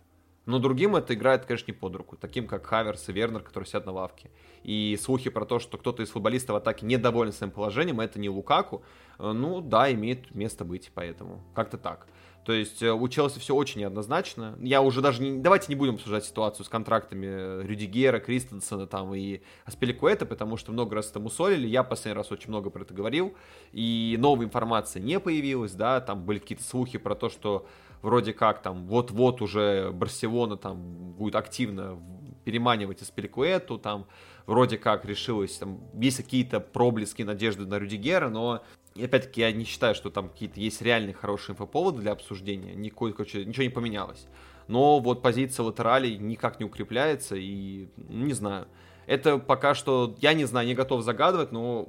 Но 0.44 0.58
другим 0.58 0.96
это 0.96 1.14
играет, 1.14 1.44
конечно, 1.44 1.70
не 1.70 1.76
под 1.76 1.94
руку. 1.94 2.16
Таким, 2.16 2.46
как 2.46 2.66
Хаверс 2.66 3.08
и 3.08 3.12
Вернер, 3.12 3.42
которые 3.42 3.66
сидят 3.68 3.86
на 3.86 3.92
лавке. 3.92 4.30
И 4.64 4.98
слухи 5.00 5.30
про 5.30 5.44
то, 5.44 5.58
что 5.58 5.78
кто-то 5.78 6.02
из 6.02 6.10
футболистов 6.10 6.54
в 6.54 6.56
атаке 6.56 6.84
недоволен 6.86 7.32
своим 7.32 7.52
положением, 7.52 8.00
это 8.00 8.18
не 8.18 8.28
Лукаку, 8.28 8.82
э, 9.18 9.32
ну 9.32 9.60
да, 9.60 9.92
имеет 9.92 10.34
место 10.34 10.64
быть, 10.64 10.90
поэтому 10.94 11.42
как-то 11.54 11.78
так. 11.78 12.06
То 12.44 12.52
есть 12.52 12.82
э, 12.82 12.92
у 12.92 13.08
Челси 13.08 13.38
все 13.38 13.54
очень 13.54 13.80
неоднозначно. 13.82 14.56
Я 14.60 14.82
уже 14.82 15.00
даже 15.00 15.22
не... 15.22 15.38
Давайте 15.38 15.66
не 15.68 15.76
будем 15.76 15.94
обсуждать 15.94 16.24
ситуацию 16.24 16.66
с 16.66 16.68
контрактами 16.68 17.62
Рюдигера, 17.62 18.18
Кристенсена 18.18 18.86
там 18.88 19.14
и 19.14 19.42
Аспеликуэта, 19.64 20.26
потому 20.26 20.56
что 20.56 20.72
много 20.72 20.96
раз 20.96 21.10
это 21.10 21.20
мусолили. 21.20 21.68
Я 21.68 21.84
последний 21.84 22.16
раз 22.16 22.32
очень 22.32 22.48
много 22.48 22.70
про 22.70 22.82
это 22.82 22.94
говорил. 22.94 23.34
И 23.72 24.16
новой 24.18 24.46
информации 24.46 24.98
не 24.98 25.20
появилось, 25.20 25.72
да, 25.72 26.00
там 26.00 26.24
были 26.24 26.40
какие-то 26.40 26.64
слухи 26.64 26.98
про 26.98 27.14
то, 27.14 27.28
что 27.28 27.66
вроде 28.02 28.32
как 28.32 28.62
там 28.62 28.86
вот-вот 28.86 29.40
уже 29.40 29.90
Барселона 29.92 30.56
там 30.56 31.12
будет 31.12 31.36
активно 31.36 31.98
переманивать 32.44 33.00
Аспеликуэту, 33.02 33.78
там 33.78 34.06
вроде 34.46 34.76
как 34.76 35.04
решилось, 35.04 35.56
там 35.58 35.80
есть 35.94 36.16
какие-то 36.18 36.60
проблески 36.60 37.22
надежды 37.22 37.64
на 37.64 37.78
Рюдигера, 37.78 38.28
но 38.28 38.62
и 38.94 39.04
опять-таки 39.04 39.40
я 39.40 39.52
не 39.52 39.64
считаю, 39.64 39.94
что 39.94 40.10
там 40.10 40.28
какие-то 40.28 40.60
есть 40.60 40.82
реальные 40.82 41.14
хорошие 41.14 41.54
инфоповоды 41.54 42.02
для 42.02 42.12
обсуждения, 42.12 42.74
никакой, 42.74 43.12
короче, 43.12 43.44
ничего 43.44 43.62
не 43.62 43.70
поменялось. 43.70 44.26
Но 44.68 45.00
вот 45.00 45.22
позиция 45.22 45.64
латералей 45.64 46.18
никак 46.18 46.60
не 46.60 46.66
укрепляется, 46.66 47.36
и 47.36 47.88
ну, 47.96 48.26
не 48.26 48.32
знаю. 48.32 48.68
Это 49.06 49.38
пока 49.38 49.74
что, 49.74 50.16
я 50.20 50.32
не 50.34 50.44
знаю, 50.44 50.66
не 50.66 50.74
готов 50.74 51.02
загадывать, 51.02 51.52
но 51.52 51.88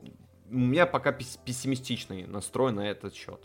у 0.49 0.55
меня 0.55 0.85
пока 0.85 1.11
пессимистичный 1.11 2.25
настрой 2.25 2.71
на 2.71 2.87
этот 2.89 3.13
счет. 3.13 3.41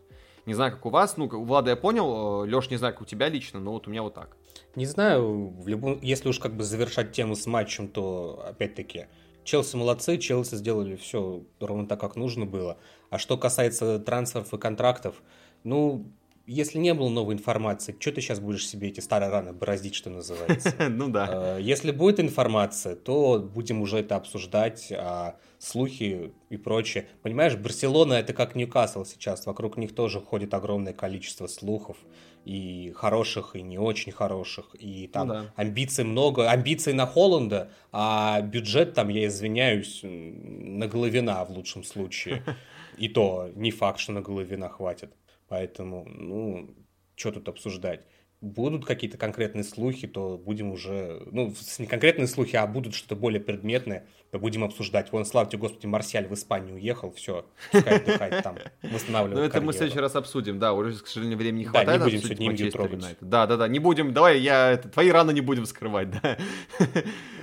Не 0.49 0.55
знаю, 0.55 0.73
как 0.73 0.87
у 0.87 0.89
вас, 0.89 1.19
ну, 1.19 1.27
у 1.27 1.45
Влада 1.45 1.69
я 1.73 1.77
понял, 1.77 2.41
Леш, 2.41 2.71
не 2.71 2.79
знаю, 2.79 2.95
как 2.95 3.03
у 3.03 3.05
тебя 3.05 3.29
лично, 3.29 3.61
но 3.61 3.73
вот 3.73 3.87
у 3.87 3.91
меня 3.91 4.03
вот 4.03 4.15
так. 4.15 4.35
Не 4.77 4.87
знаю, 4.87 5.49
в 5.49 5.69
любом, 5.69 5.99
если 6.01 6.31
уж 6.31 6.39
как 6.39 6.57
бы 6.57 6.65
завершать 6.65 7.13
тему 7.13 7.37
с 7.37 7.45
матчем, 7.45 7.87
то 7.87 8.43
опять-таки 8.49 9.09
Челси 9.45 9.77
молодцы, 9.77 10.17
Челси 10.17 10.55
сделали 10.55 10.97
все 10.97 11.43
ровно 11.61 11.87
так, 11.87 12.01
как 12.01 12.17
нужно 12.17 12.47
было. 12.47 12.79
А 13.11 13.19
что 13.19 13.37
касается 13.37 13.99
трансферов 13.99 14.55
и 14.55 14.57
контрактов, 14.57 15.17
ну, 15.65 16.11
если 16.49 16.79
не 16.79 16.95
было 16.95 17.11
новой 17.11 17.35
информации, 17.35 17.95
что 18.01 18.11
ты 18.11 18.23
сейчас 18.23 18.41
будешь 18.41 18.67
себе 18.67 18.89
эти 18.89 19.01
старые 19.01 19.31
раны 19.31 19.53
бороздить, 19.53 19.95
что 19.95 20.09
называется? 20.09 20.75
Ну 20.89 21.09
да. 21.09 21.59
Э, 21.59 21.63
если 21.63 21.93
будет 21.93 22.19
информация, 22.21 22.97
то 22.97 23.39
будем 23.39 23.83
уже 23.83 23.99
это 23.99 24.17
обсуждать, 24.17 24.91
а 24.91 25.37
слухи 25.59 26.33
и 26.49 26.57
прочее. 26.57 27.07
Понимаешь, 27.23 27.55
Барселона 27.55 28.15
это 28.15 28.33
как 28.33 28.55
Ньюкасл 28.55 29.05
сейчас, 29.05 29.45
вокруг 29.45 29.77
них 29.77 29.95
тоже 29.95 30.21
ходит 30.21 30.55
огромное 30.55 30.95
количество 30.95 31.47
слухов 31.49 31.99
и 32.47 32.93
хороших, 32.97 33.55
и 33.55 33.61
не 33.61 33.79
очень 33.79 34.11
хороших, 34.11 34.75
и 34.79 35.07
там 35.07 35.29
ну, 35.29 35.35
да. 35.35 35.53
амбиций 35.57 36.05
много, 36.05 36.51
амбиций 36.51 36.95
на 36.95 37.07
Холланда, 37.07 37.71
а 37.93 38.41
бюджет 38.41 38.95
там, 38.95 39.11
я 39.11 39.27
извиняюсь, 39.27 40.01
на 40.03 40.89
Головина 40.89 41.45
в 41.45 41.51
лучшем 41.51 41.85
случае. 41.85 42.43
И 42.97 43.09
то 43.09 43.49
не 43.55 43.71
факт, 43.71 44.01
что 44.01 44.11
на 44.11 44.23
Головина 44.23 44.69
хватит. 44.69 45.13
Поэтому, 45.49 46.05
ну, 46.07 46.75
что 47.17 47.33
тут 47.33 47.49
обсуждать? 47.49 48.05
Будут 48.41 48.85
какие-то 48.85 49.19
конкретные 49.19 49.65
слухи, 49.65 50.07
то 50.07 50.39
будем 50.39 50.71
уже... 50.71 51.27
Ну, 51.33 51.53
не 51.79 51.87
конкретные 51.87 52.29
слухи, 52.29 52.55
а 52.55 52.69
будут 52.69 52.95
что-то 52.95 53.17
более 53.17 53.41
предметное, 53.41 54.07
то 54.31 54.39
будем 54.39 54.63
обсуждать. 54.63 55.11
Вон, 55.11 55.25
славьте, 55.25 55.57
господи, 55.57 55.87
Марсиаль 55.87 56.29
в 56.29 56.35
Испанию 56.35 56.77
уехал, 56.77 57.11
все, 57.11 57.47
пускай 57.73 57.97
отдыхает 57.97 58.45
там, 58.45 58.57
восстанавливает 58.83 59.39
Ну, 59.39 59.43
это 59.43 59.61
мы 59.61 59.73
в 59.73 59.77
следующий 59.77 59.99
раз 59.99 60.15
обсудим, 60.15 60.61
да, 60.61 60.73
уже, 60.73 60.97
к 61.03 61.09
сожалению, 61.09 61.37
времени 61.37 61.61
не 61.61 61.65
хватает. 61.65 61.89
Да, 61.89 61.97
не 61.97 62.13
будем 62.13 62.21
сегодня 62.21 62.47
Индию 62.51 62.71
трогать. 62.71 63.17
Да, 63.21 63.47
да, 63.49 63.57
да, 63.57 63.67
не 63.67 63.81
будем, 63.81 64.13
давай, 64.13 64.39
я, 64.39 64.77
твои 64.77 65.11
раны 65.11 65.33
не 65.33 65.41
будем 65.41 65.67
скрывать, 65.67 66.11
да. 66.23 66.39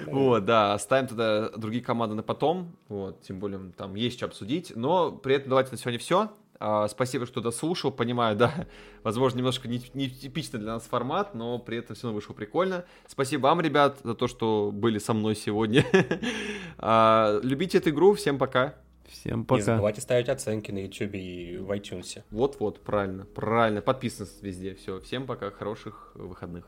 Вот, 0.06 0.46
да, 0.46 0.76
оставим 0.76 1.08
тогда 1.08 1.50
другие 1.58 1.84
команды 1.84 2.16
на 2.16 2.24
потом, 2.24 2.78
вот, 2.88 3.22
тем 3.24 3.40
более 3.40 3.74
там 3.76 3.96
есть 3.96 4.16
что 4.16 4.28
обсудить, 4.28 4.72
но 4.78 5.12
при 5.12 5.36
этом 5.36 5.50
давайте 5.50 5.72
на 5.72 5.78
сегодня 5.78 6.00
все. 6.00 6.32
А, 6.60 6.88
спасибо, 6.88 7.26
что 7.26 7.42
дослушал. 7.42 7.92
Понимаю, 7.92 8.36
да, 8.36 8.68
возможно, 9.04 9.40
немножко 9.40 9.68
нетипичный 9.68 10.60
для 10.60 10.74
нас 10.74 10.84
формат, 10.84 11.36
но 11.36 11.60
при 11.60 11.78
этом 11.78 11.96
все 11.96 12.08
равно 12.08 12.16
вышло 12.16 12.34
прикольно. 12.34 12.86
Спасибо 13.08 13.44
вам, 13.44 13.62
ребят, 13.62 14.00
за 14.04 14.16
то, 14.16 14.28
что 14.28 14.72
были 14.74 15.00
со 15.00 15.14
мной 15.14 15.36
сегодня. 15.36 15.86
а, 16.78 17.40
любите 17.44 17.78
эту 17.80 17.90
игру. 17.90 18.14
Всем 18.14 18.38
пока. 18.38 18.76
Всем 19.08 19.46
пока. 19.46 19.60
Не 19.60 19.64
забывайте 19.64 20.02
ставить 20.02 20.30
оценки 20.30 20.72
на 20.72 20.80
YouTube 20.80 21.14
и 21.14 21.58
в 21.58 21.72
iTunes. 21.72 22.24
Вот-вот, 22.32 22.82
правильно, 22.82 23.26
правильно. 23.26 23.82
Подписывайтесь 23.82 24.42
везде. 24.42 24.76
Все, 24.76 25.00
всем 25.02 25.26
пока, 25.26 25.52
хороших 25.52 26.12
выходных. 26.16 26.66